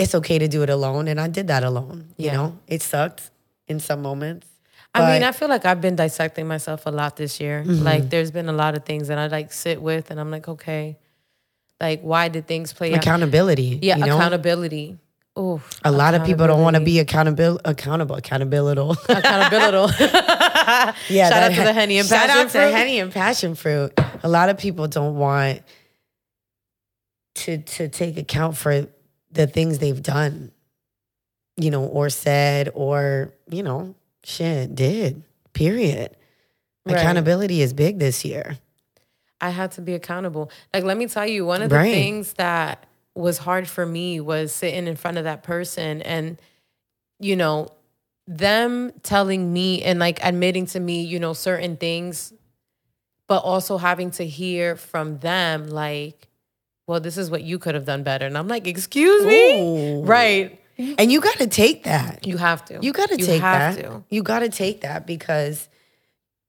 it's 0.01 0.15
okay 0.15 0.39
to 0.39 0.47
do 0.47 0.63
it 0.63 0.69
alone. 0.69 1.07
And 1.07 1.19
I 1.19 1.27
did 1.27 1.47
that 1.47 1.63
alone. 1.63 2.13
You 2.17 2.25
Yeah. 2.27 2.33
know, 2.37 2.57
it 2.67 2.81
sucked 2.81 3.29
in 3.67 3.79
some 3.79 4.01
moments. 4.01 4.47
I 4.93 5.13
mean, 5.13 5.23
I 5.23 5.31
feel 5.31 5.47
like 5.47 5.65
I've 5.65 5.79
been 5.79 5.95
dissecting 5.95 6.47
myself 6.47 6.85
a 6.85 6.89
lot 6.91 7.15
this 7.15 7.39
year. 7.39 7.63
Mm-hmm. 7.65 7.83
Like, 7.83 8.09
there's 8.09 8.29
been 8.31 8.49
a 8.49 8.53
lot 8.53 8.75
of 8.75 8.83
things 8.83 9.07
that 9.07 9.17
I 9.17 9.27
like 9.27 9.53
sit 9.53 9.81
with, 9.81 10.11
and 10.11 10.19
I'm 10.19 10.29
like, 10.29 10.49
okay, 10.49 10.97
like, 11.79 12.01
why 12.01 12.27
did 12.27 12.45
things 12.45 12.73
play 12.73 12.91
out? 12.93 12.97
accountability. 12.97 13.79
Yeah, 13.81 13.95
you 13.97 14.05
know? 14.07 14.17
accountability. 14.17 14.97
Oh, 15.33 15.61
A 15.85 15.91
lot 15.93 16.13
of 16.13 16.25
people 16.25 16.45
don't 16.45 16.61
want 16.61 16.75
to 16.75 16.81
be 16.81 16.99
accountable, 16.99 17.57
accountable, 17.63 18.15
accountability. 18.21 18.81
accountability. 19.07 19.93
yeah, 20.03 21.29
Shout 21.29 21.43
out 21.43 21.49
that 21.51 21.55
to 21.55 21.63
the 21.63 21.71
Henny 21.73 21.97
and 21.97 22.07
shout 22.09 22.27
passion 22.27 22.37
out 22.47 22.51
fruit. 22.51 22.61
to 22.69 22.71
Henny 22.75 22.99
and 22.99 23.11
passion 23.13 23.55
fruit. 23.55 23.93
A 24.23 24.27
lot 24.27 24.49
of 24.49 24.57
people 24.57 24.87
don't 24.89 25.15
want 25.15 25.61
to 27.35 27.59
to 27.59 27.87
take 27.87 28.17
account 28.17 28.57
for 28.57 28.87
the 29.31 29.47
things 29.47 29.79
they've 29.79 30.01
done, 30.01 30.51
you 31.57 31.71
know, 31.71 31.83
or 31.85 32.09
said, 32.09 32.69
or 32.73 33.33
you 33.49 33.63
know, 33.63 33.95
shit 34.23 34.75
did. 34.75 35.23
Period. 35.53 36.15
Right. 36.85 36.97
Accountability 36.97 37.61
is 37.61 37.73
big 37.73 37.99
this 37.99 38.23
year. 38.25 38.57
I 39.39 39.49
had 39.49 39.71
to 39.73 39.81
be 39.81 39.93
accountable. 39.93 40.51
Like, 40.73 40.83
let 40.83 40.97
me 40.97 41.07
tell 41.07 41.25
you, 41.27 41.45
one 41.45 41.61
of 41.61 41.69
the 41.69 41.75
Right. 41.75 41.91
things 41.91 42.33
that 42.33 42.85
was 43.15 43.39
hard 43.39 43.67
for 43.67 43.85
me 43.85 44.19
was 44.21 44.53
sitting 44.53 44.87
in 44.87 44.95
front 44.95 45.17
of 45.17 45.23
that 45.25 45.43
person 45.43 46.01
and, 46.03 46.39
you 47.19 47.35
know, 47.35 47.67
them 48.27 48.91
telling 49.03 49.51
me 49.51 49.81
and 49.83 49.99
like 49.99 50.23
admitting 50.23 50.65
to 50.67 50.79
me, 50.79 51.01
you 51.03 51.19
know, 51.19 51.33
certain 51.33 51.75
things, 51.75 52.33
but 53.27 53.39
also 53.43 53.77
having 53.77 54.11
to 54.11 54.25
hear 54.25 54.75
from 54.75 55.17
them, 55.19 55.67
like, 55.69 56.27
well, 56.91 56.99
this 56.99 57.17
is 57.17 57.31
what 57.31 57.41
you 57.41 57.57
could 57.57 57.73
have 57.73 57.85
done 57.85 58.03
better. 58.03 58.25
And 58.25 58.37
I'm 58.37 58.49
like, 58.49 58.67
excuse 58.67 59.25
me? 59.25 59.61
Ooh. 59.61 60.03
Right. 60.03 60.59
And 60.77 61.09
you 61.09 61.21
got 61.21 61.37
to 61.37 61.47
take 61.47 61.85
that. 61.85 62.27
You 62.27 62.35
have 62.35 62.65
to. 62.65 62.79
You 62.81 62.91
got 62.91 63.07
to 63.07 63.15
take 63.15 63.39
that. 63.39 63.77
to. 63.77 64.03
You 64.09 64.21
got 64.21 64.39
to 64.39 64.49
take 64.49 64.81
that 64.81 65.07
because 65.07 65.69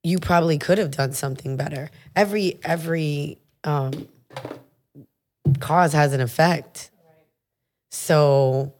you 0.02 0.18
probably 0.18 0.58
could 0.58 0.78
have 0.78 0.90
done 0.90 1.12
something 1.12 1.56
better. 1.56 1.90
Every 2.16 2.58
every 2.64 3.38
um, 3.62 4.08
cause 5.60 5.92
has 5.92 6.12
an 6.12 6.20
effect. 6.20 6.90
So 7.92 8.74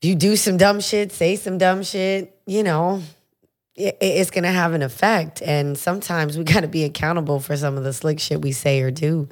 if 0.00 0.08
you 0.08 0.14
do 0.14 0.36
some 0.36 0.56
dumb 0.56 0.78
shit, 0.78 1.10
say 1.10 1.34
some 1.34 1.58
dumb 1.58 1.82
shit, 1.82 2.38
you 2.46 2.62
know, 2.62 3.02
it, 3.74 3.96
it's 4.00 4.30
gonna 4.30 4.52
have 4.52 4.72
an 4.72 4.82
effect. 4.82 5.42
And 5.42 5.76
sometimes 5.76 6.38
we 6.38 6.44
got 6.44 6.60
to 6.60 6.68
be 6.68 6.84
accountable 6.84 7.40
for 7.40 7.56
some 7.56 7.76
of 7.76 7.82
the 7.82 7.92
slick 7.92 8.20
shit 8.20 8.40
we 8.40 8.52
say 8.52 8.82
or 8.82 8.92
do. 8.92 9.28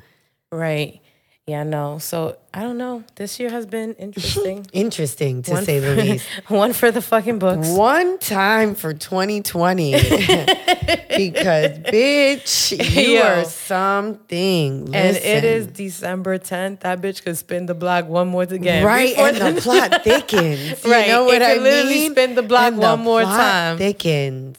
Right. 0.53 1.01
Yeah, 1.47 1.65
no. 1.65 1.99
So 1.99 2.37
I 2.55 2.63
don't 2.63 2.79
know. 2.79 3.03
This 3.17 3.41
year 3.41 3.51
has 3.51 3.67
been 3.67 3.95
interesting. 3.95 4.67
Interesting 4.73 5.43
to 5.43 5.53
One 5.53 5.65
say 5.65 5.81
the 5.81 5.97
least. 6.03 6.29
One 6.47 6.73
for 6.73 6.93
the 6.93 7.03
fucking 7.03 7.41
books. 7.41 7.69
One 7.71 8.19
time 8.19 8.77
for 8.77 8.93
2020. 8.93 9.93
because, 11.17 11.79
bitch, 11.91 12.95
you 12.95 13.15
Yo. 13.19 13.23
are 13.23 13.45
something. 13.45 14.95
And 14.95 15.17
it 15.17 15.45
is 15.45 15.67
December 15.69 16.39
10th. 16.39 16.81
That 16.81 17.01
bitch 17.01 17.25
could 17.25 17.37
spin 17.37 17.67
the 17.67 17.75
block 17.75 18.07
one 18.07 18.29
more 18.29 18.43
again. 18.43 18.85
Right, 18.85 19.17
and 19.19 19.37
the 19.57 19.61
plot 19.61 20.05
thickens. 20.05 20.85
You 20.85 20.91
Right, 20.93 21.09
know 21.09 21.25
it 21.25 21.27
what 21.27 21.43
I 21.43 21.55
could 21.55 21.63
literally 21.63 21.95
mean? 21.95 22.11
spin 22.13 22.35
the 22.37 22.43
block 22.43 22.69
And 22.73 22.79
one 22.79 23.01
more 23.01 23.23
plot 23.23 23.37
time. 23.41 23.79
Thickens. 23.79 24.57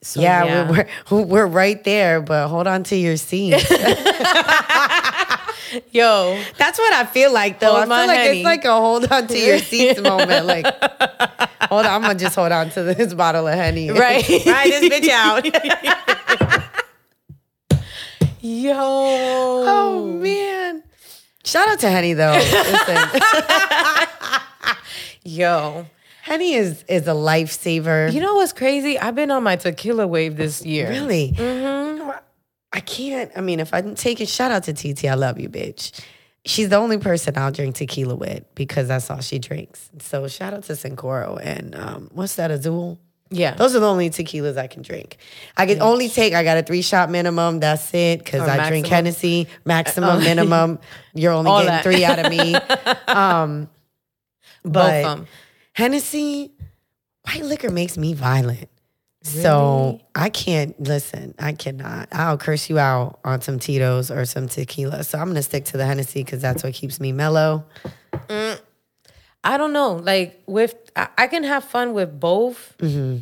So, 0.00 0.20
yeah, 0.20 0.70
We're, 0.70 0.86
we're 1.10 1.22
we're 1.24 1.46
right 1.46 1.82
there, 1.82 2.20
but 2.20 2.48
hold 2.48 2.66
on 2.66 2.82
to 2.84 2.96
your 2.96 3.16
seats. 3.16 3.68
Yo, 5.90 6.42
That's 6.56 6.78
what 6.78 6.92
I 6.94 7.04
feel 7.04 7.32
like, 7.32 7.60
though. 7.60 7.76
I 7.76 7.80
feel 7.82 7.88
like 7.88 8.10
Henny. 8.10 8.38
it's 8.38 8.44
like 8.44 8.64
a 8.64 8.72
hold 8.72 9.10
on 9.12 9.26
to 9.26 9.38
your 9.38 9.58
seats 9.58 10.00
moment. 10.00 10.46
Like, 10.46 10.64
hold 11.68 11.84
on, 11.84 11.92
I'm 11.92 12.00
gonna 12.02 12.14
just 12.14 12.36
hold 12.36 12.52
on 12.52 12.70
to 12.70 12.82
this 12.84 13.12
bottle 13.12 13.46
of 13.46 13.54
honey. 13.54 13.90
Right. 13.90 14.26
Ride 14.28 14.70
this 14.70 14.88
bitch 14.88 15.08
out. 15.10 15.44
yo. 18.40 18.72
Oh 18.74 20.06
man. 20.06 20.84
Shout 21.44 21.68
out 21.68 21.80
to 21.80 21.90
Henny 21.90 22.14
though. 22.14 22.32
Yo. 25.24 25.86
Henny 26.28 26.52
is 26.52 26.84
is 26.88 27.08
a 27.08 27.12
lifesaver. 27.12 28.12
You 28.12 28.20
know 28.20 28.34
what's 28.34 28.52
crazy? 28.52 28.98
I've 28.98 29.14
been 29.14 29.30
on 29.30 29.42
my 29.42 29.56
tequila 29.56 30.06
wave 30.06 30.36
this 30.36 30.64
year. 30.64 30.90
really? 30.90 31.32
Mm-hmm. 31.32 32.10
I 32.70 32.80
can't. 32.80 33.30
I 33.34 33.40
mean, 33.40 33.60
if 33.60 33.72
I 33.72 33.80
didn't 33.80 33.96
take 33.96 34.20
it, 34.20 34.28
shout 34.28 34.50
out 34.50 34.64
to 34.64 34.74
TT. 34.74 35.06
I 35.06 35.14
love 35.14 35.40
you, 35.40 35.48
bitch. 35.48 35.98
She's 36.44 36.68
the 36.68 36.76
only 36.76 36.98
person 36.98 37.36
I'll 37.38 37.50
drink 37.50 37.76
tequila 37.76 38.14
with 38.14 38.44
because 38.54 38.88
that's 38.88 39.10
all 39.10 39.20
she 39.22 39.38
drinks. 39.38 39.90
So 40.00 40.28
shout 40.28 40.52
out 40.52 40.64
to 40.64 40.74
Cincoro 40.74 41.40
and 41.42 41.74
um, 41.74 42.10
what's 42.12 42.36
that 42.36 42.50
Azul? 42.50 42.98
Yeah. 43.30 43.54
Those 43.54 43.74
are 43.74 43.80
the 43.80 43.88
only 43.88 44.10
tequilas 44.10 44.58
I 44.58 44.66
can 44.66 44.82
drink. 44.82 45.16
I 45.56 45.64
can 45.64 45.80
only 45.80 46.08
take. 46.10 46.34
I 46.34 46.44
got 46.44 46.58
a 46.58 46.62
three 46.62 46.82
shot 46.82 47.10
minimum. 47.10 47.60
That's 47.60 47.92
it. 47.94 48.18
Because 48.22 48.42
I 48.42 48.68
drink 48.68 48.84
maximum. 48.84 48.90
Hennessy. 48.90 49.46
Maximum, 49.64 50.18
minimum. 50.24 50.78
You're 51.14 51.32
only 51.32 51.50
All 51.50 51.58
getting 51.62 51.70
that. 51.72 51.82
three 51.84 52.04
out 52.04 52.18
of 52.18 52.30
me. 52.30 52.54
Um, 53.08 53.70
Both 54.62 54.72
but 54.72 55.04
of 55.04 55.16
them. 55.18 55.26
Hennessy, 55.78 56.50
white 57.22 57.44
liquor 57.44 57.70
makes 57.70 57.96
me 57.96 58.12
violent. 58.12 58.68
So 59.22 60.00
I 60.12 60.28
can't 60.28 60.80
listen. 60.80 61.36
I 61.38 61.52
cannot. 61.52 62.08
I'll 62.10 62.36
curse 62.36 62.68
you 62.68 62.80
out 62.80 63.20
on 63.24 63.42
some 63.42 63.60
Tito's 63.60 64.10
or 64.10 64.24
some 64.24 64.48
tequila. 64.48 65.04
So 65.04 65.20
I'm 65.20 65.28
gonna 65.28 65.40
stick 65.40 65.66
to 65.66 65.76
the 65.76 65.86
Hennessy 65.86 66.24
because 66.24 66.42
that's 66.42 66.64
what 66.64 66.74
keeps 66.74 66.98
me 66.98 67.12
mellow. 67.12 67.64
I 68.28 69.56
don't 69.56 69.72
know. 69.72 69.92
Like 69.92 70.42
with 70.46 70.74
I, 70.96 71.10
I 71.16 71.26
can 71.28 71.44
have 71.44 71.62
fun 71.62 71.92
with 71.92 72.18
both. 72.18 72.74
Mm-hmm. 72.78 73.18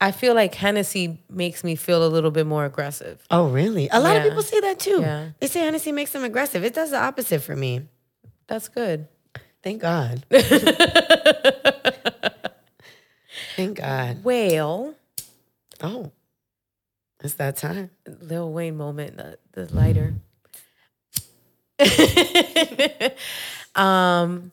I 0.00 0.10
feel 0.10 0.34
like 0.34 0.52
Hennessy 0.56 1.22
makes 1.30 1.62
me 1.62 1.76
feel 1.76 2.04
a 2.04 2.08
little 2.08 2.32
bit 2.32 2.46
more 2.46 2.64
aggressive. 2.64 3.24
Oh, 3.30 3.50
really? 3.50 3.88
A 3.92 4.00
lot 4.00 4.16
of 4.16 4.24
people 4.24 4.42
say 4.42 4.58
that 4.58 4.80
too. 4.80 5.00
Yeah. 5.00 5.28
They 5.38 5.46
say 5.46 5.60
Hennessy 5.60 5.92
makes 5.92 6.10
them 6.10 6.24
aggressive. 6.24 6.64
It 6.64 6.74
does 6.74 6.90
the 6.90 6.98
opposite 6.98 7.42
for 7.42 7.54
me. 7.54 7.82
That's 8.48 8.68
good. 8.68 9.06
Thank 9.62 9.82
God. 9.82 10.24
Thank 13.66 13.78
God. 13.78 14.24
Well, 14.24 14.94
Oh, 15.82 16.12
it's 17.22 17.34
that 17.34 17.56
time. 17.56 17.90
Lil 18.20 18.52
Wayne 18.52 18.76
moment, 18.76 19.16
the, 19.16 19.38
the 19.52 19.74
lighter. 19.74 20.14
um, 23.74 24.50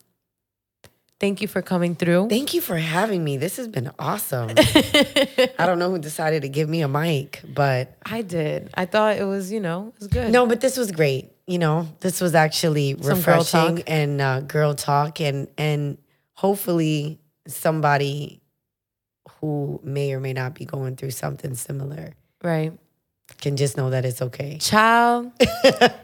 thank 1.20 1.42
you 1.42 1.48
for 1.48 1.60
coming 1.62 1.94
through. 1.94 2.28
Thank 2.28 2.54
you 2.54 2.60
for 2.60 2.76
having 2.76 3.22
me. 3.24 3.36
This 3.36 3.56
has 3.56 3.68
been 3.68 3.90
awesome. 3.98 4.50
I 4.56 5.66
don't 5.66 5.78
know 5.78 5.90
who 5.90 5.98
decided 5.98 6.42
to 6.42 6.48
give 6.48 6.68
me 6.68 6.82
a 6.82 6.88
mic, 6.88 7.42
but 7.46 7.96
I 8.06 8.22
did. 8.22 8.70
I 8.74 8.86
thought 8.86 9.16
it 9.16 9.24
was, 9.24 9.52
you 9.52 9.60
know, 9.60 9.92
it 9.94 9.98
was 9.98 10.08
good. 10.08 10.32
no, 10.32 10.46
but 10.46 10.60
this 10.60 10.76
was 10.76 10.90
great. 10.92 11.30
You 11.46 11.58
know, 11.58 11.88
this 12.00 12.20
was 12.20 12.34
actually 12.34 12.92
Some 12.92 13.02
girl 13.02 13.16
refreshing 13.38 13.76
talk. 13.76 13.84
and 13.86 14.20
uh, 14.20 14.40
girl 14.40 14.74
talk, 14.74 15.20
and 15.20 15.48
and 15.56 15.96
hopefully 16.34 17.18
somebody 17.46 18.40
who 19.40 19.80
may 19.82 20.12
or 20.12 20.20
may 20.20 20.32
not 20.32 20.54
be 20.54 20.64
going 20.64 20.96
through 20.96 21.10
something 21.12 21.54
similar 21.54 22.14
Right. 22.42 22.72
can 23.40 23.56
just 23.56 23.76
know 23.76 23.90
that 23.90 24.04
it's 24.04 24.22
okay. 24.22 24.58
Child, 24.58 25.32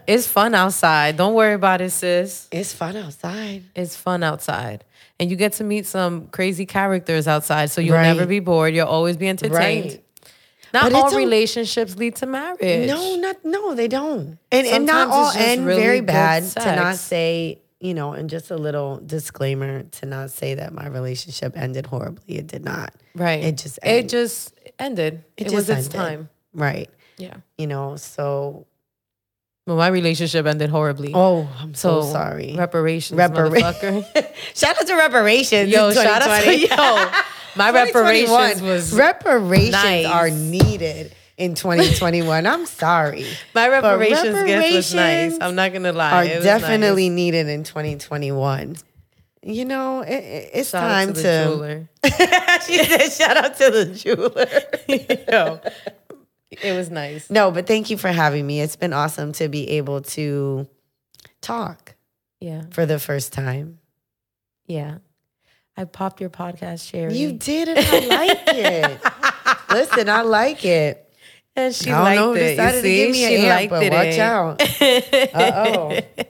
it's 0.07 0.27
fun 0.27 0.53
outside. 0.53 1.17
Don't 1.17 1.33
worry 1.33 1.53
about 1.53 1.81
it, 1.81 1.91
sis. 1.91 2.47
It's 2.51 2.73
fun 2.73 2.95
outside. 2.97 3.63
It's 3.75 3.95
fun 3.95 4.21
outside. 4.23 4.83
And 5.19 5.29
you 5.31 5.35
get 5.37 5.53
to 5.53 5.63
meet 5.63 5.85
some 5.85 6.27
crazy 6.27 6.65
characters 6.65 7.27
outside, 7.27 7.71
so 7.71 7.79
you'll 7.81 7.95
Right. 7.95 8.13
never 8.13 8.25
be 8.25 8.39
bored. 8.41 8.73
You'll 8.75 8.87
always 8.87 9.15
be 9.17 9.27
entertained. 9.29 9.85
Right. 9.85 10.01
Not 10.73 10.91
all 10.91 11.15
relationships 11.15 11.95
lead 11.95 12.17
to 12.17 12.25
marriage. 12.25 12.87
No, 12.89 13.15
not 13.15 13.37
no, 13.45 13.73
they 13.75 13.87
don't. 13.87 14.37
And 14.51 14.67
and 14.67 14.85
not 14.85 15.07
all 15.09 15.31
end 15.37 15.65
really 15.65 15.81
very 15.81 16.01
bad 16.01 16.43
to 16.43 16.75
not 16.75 16.97
say, 16.97 17.59
you 17.79 17.93
know, 17.93 18.11
and 18.11 18.29
just 18.29 18.51
a 18.51 18.57
little 18.57 18.99
disclaimer 19.05 19.83
to 19.83 20.05
not 20.05 20.31
say 20.31 20.55
that 20.55 20.73
my 20.73 20.87
relationship 20.87 21.55
ended 21.55 21.85
horribly. 21.85 22.37
It 22.37 22.47
did 22.47 22.65
not. 22.65 22.93
Right. 23.15 23.43
It 23.43 23.57
just 23.57 23.79
it 23.83 24.09
just 24.09 24.53
ended. 24.77 25.23
It, 25.37 25.45
was 25.51 25.67
just 25.67 25.69
its 25.87 25.95
ended. 25.95 25.99
time. 25.99 26.29
Right. 26.53 26.89
Yeah. 27.17 27.37
You 27.57 27.67
know, 27.67 27.95
so 27.95 28.65
Well, 29.67 29.77
my 29.77 29.87
relationship 29.87 30.45
ended 30.45 30.69
horribly. 30.69 31.11
oh, 31.15 31.49
I'm 31.59 31.73
so, 31.73 32.01
so 32.01 32.11
sorry. 32.11 32.55
Reparations, 32.57 33.17
Repara- 33.19 33.49
motherfucker. 33.49 34.27
shout 34.55 34.77
out 34.79 34.87
to 34.87 34.95
reparations. 34.95 35.69
Yo, 35.71 35.91
shout 35.91 36.21
out 36.21 36.43
to 36.43 36.57
yo. 36.59 37.21
My 37.55 37.71
reparations 37.83 38.61
was 38.61 38.93
reparations 38.93 39.71
nice. 39.71 40.05
are 40.05 40.29
needed. 40.29 41.13
in 41.37 41.53
2021. 41.55 42.45
I'm 42.47 42.65
sorry. 42.65 43.25
My 43.53 43.67
But 43.69 43.83
reparations, 43.83 44.43
gift 44.45 44.73
was 44.75 44.93
nice. 44.93 44.93
reparations 44.93 45.37
I'm 45.41 45.55
not 45.55 45.73
gonna 45.73 45.91
lie. 45.93 46.11
Are 46.11 46.23
It 46.25 46.35
was 46.37 46.43
definitely 46.45 47.09
nice. 47.09 47.15
needed 47.15 47.47
in 47.47 47.63
2021. 47.63 48.75
You 49.47 49.63
know, 49.65 50.01
it, 50.01 50.09
it- 50.11 50.49
it's 50.55 50.69
Shout 50.71 50.83
out 50.83 50.87
time 50.89 51.13
to 51.13 51.21
to. 51.21 51.87
she 52.65 52.83
said, 52.83 53.09
"Shout 53.11 53.37
out 53.37 53.55
to 53.57 53.69
the 53.69 53.85
jeweler." 53.93 54.47
Yo, 55.31 55.59
it 56.49 56.73
was 56.75 56.89
nice. 56.89 57.29
no, 57.29 57.51
but 57.51 57.67
thank 57.67 57.91
you 57.91 57.97
for 57.97 58.07
having 58.07 58.47
me. 58.47 58.59
It's 58.61 58.75
been 58.75 58.91
awesome 58.93 59.33
to 59.33 59.47
be 59.47 59.69
able 59.77 60.01
to 60.17 60.67
talk 61.41 61.93
Yeah, 62.39 62.63
for 62.71 62.85
the 62.87 62.97
first 62.99 63.33
time. 63.33 63.77
yeah. 64.65 64.97
I 65.77 65.83
popped 65.83 66.21
your 66.21 66.29
podcast 66.29 66.89
cherry. 66.89 67.17
You 67.17 67.33
did 67.33 67.67
it. 67.69 67.77
I 67.77 68.07
like 68.07 68.43
it. 68.47 69.01
Listen, 69.69 70.07
I 70.09 70.21
like 70.21 70.63
it. 70.63 71.13
and 71.53 71.75
she 71.75 71.91
I 71.91 71.93
don't 71.93 72.03
liked 72.03 72.17
know, 72.21 72.33
it. 72.33 72.49
decided 72.55 72.75
you 72.77 72.81
to 72.81 72.89
give 72.95 73.11
me 73.11 73.17
she 73.27 73.35
an 73.35 73.41
amp, 73.41 73.49
liked 73.49 73.69
but 73.71 73.83
it. 73.83 73.91
watch 73.91 74.17
eh? 74.17 74.23
out. 74.23 74.61
Uh-oh. 75.35 75.91
I 75.91 76.27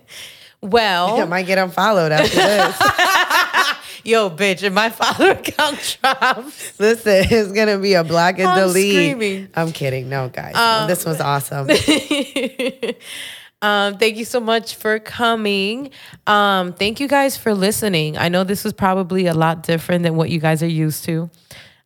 Well, 0.65 1.21
I 1.21 1.25
might 1.25 1.45
get 1.45 1.57
unfollowed 1.57 2.11
after 2.11 2.35
this. 2.35 2.81
yo, 4.05 4.29
bitch, 4.29 4.63
if 4.63 4.71
my 4.71 4.89
follower 4.89 5.31
account 5.31 5.97
drops, 6.01 6.79
Listen, 6.79 7.25
it's 7.29 7.51
gonna 7.51 7.79
be 7.79 7.93
a 7.93 8.03
block 8.03 8.39
and 8.39 8.47
I'm 8.47 8.67
delete. 8.67 8.93
screaming. 8.93 9.49
I'm 9.55 9.71
kidding. 9.71 10.09
No, 10.09 10.29
guys. 10.29 10.55
Um, 10.55 10.87
this 10.87 11.05
was 11.05 11.19
awesome. 11.19 11.69
um, 13.61 13.97
thank 13.97 14.17
you 14.17 14.25
so 14.25 14.39
much 14.39 14.75
for 14.75 14.99
coming. 14.99 15.89
Um, 16.27 16.73
thank 16.73 16.99
you 16.99 17.07
guys 17.07 17.35
for 17.35 17.53
listening. 17.53 18.17
I 18.17 18.29
know 18.29 18.43
this 18.43 18.63
was 18.63 18.73
probably 18.73 19.25
a 19.25 19.33
lot 19.33 19.63
different 19.63 20.03
than 20.03 20.15
what 20.15 20.29
you 20.29 20.39
guys 20.39 20.63
are 20.63 20.67
used 20.67 21.03
to. 21.05 21.29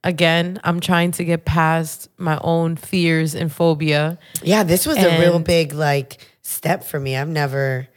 Again, 0.04 0.60
I'm 0.64 0.80
trying 0.80 1.12
to 1.12 1.26
get 1.26 1.44
past 1.44 2.10
my 2.18 2.40
own 2.42 2.78
fears 2.78 3.36
and 3.36 3.52
phobia. 3.52 4.18
Yeah, 4.42 4.64
this 4.64 4.86
was 4.86 4.98
a 4.98 5.20
real 5.20 5.40
big 5.40 5.74
like 5.74 6.26
step 6.42 6.86
for 6.86 7.00
me. 7.00 7.18
I've 7.18 7.28
never 7.28 7.88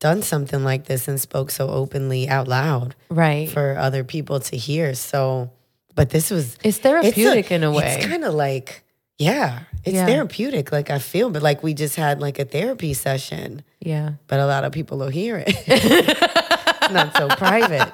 done 0.00 0.22
something 0.22 0.62
like 0.64 0.84
this 0.86 1.08
and 1.08 1.20
spoke 1.20 1.50
so 1.50 1.68
openly 1.68 2.28
out 2.28 2.46
loud 2.48 2.94
Right. 3.10 3.48
for 3.50 3.76
other 3.78 4.04
people 4.04 4.40
to 4.40 4.56
hear. 4.56 4.94
So, 4.94 5.50
but 5.94 6.10
this 6.10 6.30
was 6.30 6.56
it's 6.62 6.78
therapeutic 6.78 7.50
in 7.50 7.62
a 7.64 7.72
way. 7.72 7.96
It's 7.98 8.06
kind 8.06 8.24
of 8.24 8.34
like 8.34 8.84
yeah, 9.18 9.60
it's 9.84 9.94
Yeah. 9.96 10.06
therapeutic. 10.06 10.70
Like 10.70 10.90
I 10.90 10.98
feel, 11.00 11.30
but 11.30 11.42
like 11.42 11.62
we 11.64 11.74
just 11.74 11.96
had 11.96 12.20
like 12.20 12.38
a 12.38 12.44
therapy 12.44 12.94
session, 12.94 13.62
yeah. 13.80 14.12
but 14.28 14.38
a 14.38 14.46
lot 14.46 14.64
of 14.64 14.70
people 14.72 14.98
will 14.98 15.08
hear 15.10 15.42
it. 15.44 15.56
Not 16.92 17.14
so 17.16 17.28
private. 17.28 17.92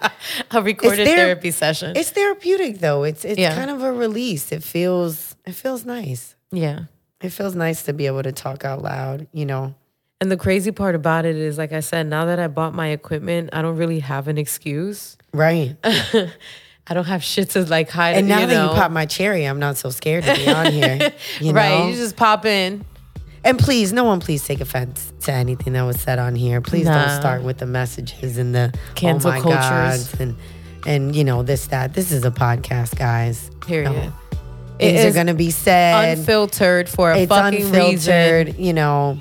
A 0.53 0.63
recorded 0.63 1.07
therapy 1.07 1.51
session. 1.51 1.97
It's 1.97 2.11
therapeutic 2.11 2.79
though. 2.79 3.03
It's 3.05 3.25
it's 3.25 3.39
Yeah. 3.39 3.55
kind 3.55 3.71
of 3.71 3.83
a 3.83 3.93
release. 3.93 4.53
It 4.53 4.63
feels 4.63 5.35
it 5.47 5.55
feels 5.55 5.85
nice. 5.85 6.37
yeah. 6.53 6.81
It 7.23 7.31
feels 7.31 7.55
nice 7.55 7.85
to 7.85 7.95
be 7.95 8.05
able 8.07 8.23
to 8.23 8.33
talk 8.33 8.67
out 8.67 8.83
loud, 8.83 9.27
you 9.33 9.47
know. 9.47 9.75
And 10.21 10.31
the 10.31 10.37
crazy 10.37 10.71
part 10.71 10.95
about 10.95 11.25
it 11.27 11.37
is, 11.37 11.59
like 11.59 11.73
I 11.73 11.81
said, 11.81 12.07
now 12.07 12.25
that 12.27 12.39
I 12.39 12.47
bought 12.49 12.73
my 12.75 12.89
equipment, 12.89 13.51
I 13.53 13.63
don't 13.63 13.77
really 13.77 14.01
have 14.01 14.29
an 14.29 14.39
excuse. 14.39 15.17
Right. 15.33 15.77
I 15.85 16.93
don't 16.95 17.05
have 17.07 17.23
shit 17.25 17.51
to 17.51 17.65
like 17.65 17.91
hide. 17.91 18.17
And 18.17 18.29
now 18.29 18.41
you 18.41 18.47
that 18.47 18.55
know. 18.55 18.71
you 18.71 18.79
pop 18.79 18.91
my 18.91 19.07
cherry, 19.07 19.45
I'm 19.45 19.59
not 19.59 19.77
so 19.77 19.91
scared 19.91 20.25
to 20.25 20.35
be 20.35 20.49
on 20.49 20.73
here. 20.73 21.13
You 21.41 21.53
right, 21.53 21.71
know? 21.79 21.89
you 21.89 21.95
just 21.97 22.17
pop 22.17 22.45
in. 22.45 22.85
and 23.43 23.59
please, 23.59 23.93
no 23.93 24.05
one 24.05 24.21
please 24.21 24.45
take 24.47 24.61
offense 24.61 25.13
to 25.23 25.33
anything 25.33 25.73
that 25.75 25.83
was 25.83 26.01
said 26.01 26.19
on 26.19 26.35
here. 26.37 26.61
Please 26.61 26.85
Nah. 26.87 27.07
don't 27.07 27.21
start 27.21 27.43
with 27.43 27.59
the 27.59 27.67
messages 27.67 28.39
and 28.39 28.55
the 28.55 28.73
oh 28.75 28.79
Cancel 28.95 29.31
oh 29.31 29.35
my 29.35 29.41
cultures. 29.41 30.09
gods 30.13 30.21
and 30.21 30.37
and 30.87 31.17
you 31.17 31.25
know 31.25 31.43
this 31.43 31.67
that. 31.69 31.95
This 31.95 32.13
is 32.13 32.25
a 32.25 32.31
podcast, 32.31 32.97
guys. 32.97 33.51
Period. 33.67 33.91
No. 33.91 34.13
It 34.79 34.93
Things 34.97 35.05
are 35.05 35.19
gonna 35.19 35.35
be 35.35 35.51
said. 35.51 36.19
unfiltered 36.19 36.89
for 36.89 37.11
a 37.13 37.19
it's 37.21 37.29
fucking 37.31 37.63
unfiltered. 37.65 38.47
reason. 38.49 38.63
You 38.63 38.73
know, 38.75 39.19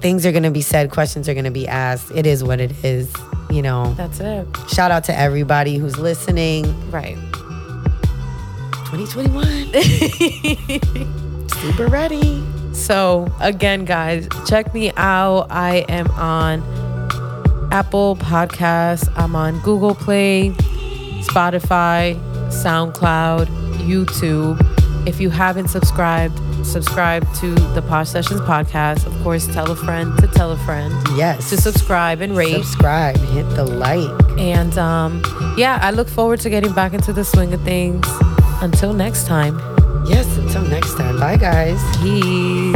things 0.00 0.26
are 0.26 0.32
gonna 0.32 0.50
be 0.50 0.62
said. 0.62 0.90
Questions 0.90 1.28
are 1.28 1.34
gonna 1.34 1.50
be 1.50 1.68
asked. 1.68 2.10
It 2.14 2.26
is 2.26 2.42
what 2.42 2.60
it 2.60 2.72
is. 2.84 3.12
You 3.50 3.62
know. 3.62 3.94
That's 3.94 4.20
it. 4.20 4.46
Shout 4.68 4.90
out 4.90 5.04
to 5.04 5.18
everybody 5.18 5.76
who's 5.76 5.98
listening. 5.98 6.64
Right. 6.90 7.16
2021. 8.90 9.44
Super 11.48 11.86
ready. 11.86 12.42
So 12.72 13.32
again, 13.40 13.84
guys, 13.84 14.28
check 14.48 14.72
me 14.72 14.92
out. 14.96 15.46
I 15.50 15.84
am 15.88 16.10
on 16.12 16.62
Apple 17.72 18.16
Podcasts. 18.16 19.08
I'm 19.16 19.36
on 19.36 19.60
Google 19.60 19.94
Play, 19.94 20.50
Spotify, 21.22 22.16
SoundCloud, 22.48 23.46
YouTube. 23.78 24.58
If 25.06 25.20
you 25.20 25.30
haven't 25.30 25.68
subscribed, 25.68 26.38
subscribe 26.64 27.26
to 27.36 27.54
the 27.74 27.82
Posh 27.82 28.08
Sessions 28.08 28.40
podcast. 28.42 29.06
Of 29.06 29.14
course, 29.22 29.46
tell 29.46 29.70
a 29.70 29.76
friend 29.76 30.16
to 30.18 30.26
tell 30.28 30.52
a 30.52 30.56
friend 30.58 30.92
Yes. 31.16 31.50
to 31.50 31.56
subscribe 31.56 32.20
and 32.20 32.36
rate. 32.36 32.54
Subscribe. 32.54 33.16
Hit 33.18 33.48
the 33.56 33.64
like. 33.64 34.10
And 34.38 34.76
um, 34.78 35.22
yeah, 35.56 35.78
I 35.82 35.90
look 35.90 36.08
forward 36.08 36.40
to 36.40 36.50
getting 36.50 36.72
back 36.72 36.92
into 36.94 37.12
the 37.12 37.24
swing 37.24 37.52
of 37.54 37.62
things. 37.62 38.06
Until 38.62 38.92
next 38.92 39.26
time, 39.26 39.58
Yes. 40.06 40.26
Until 40.38 40.62
next 40.62 40.96
time. 40.96 41.18
Bye, 41.20 41.36
guys. 41.36 41.78
peace. 42.02 42.74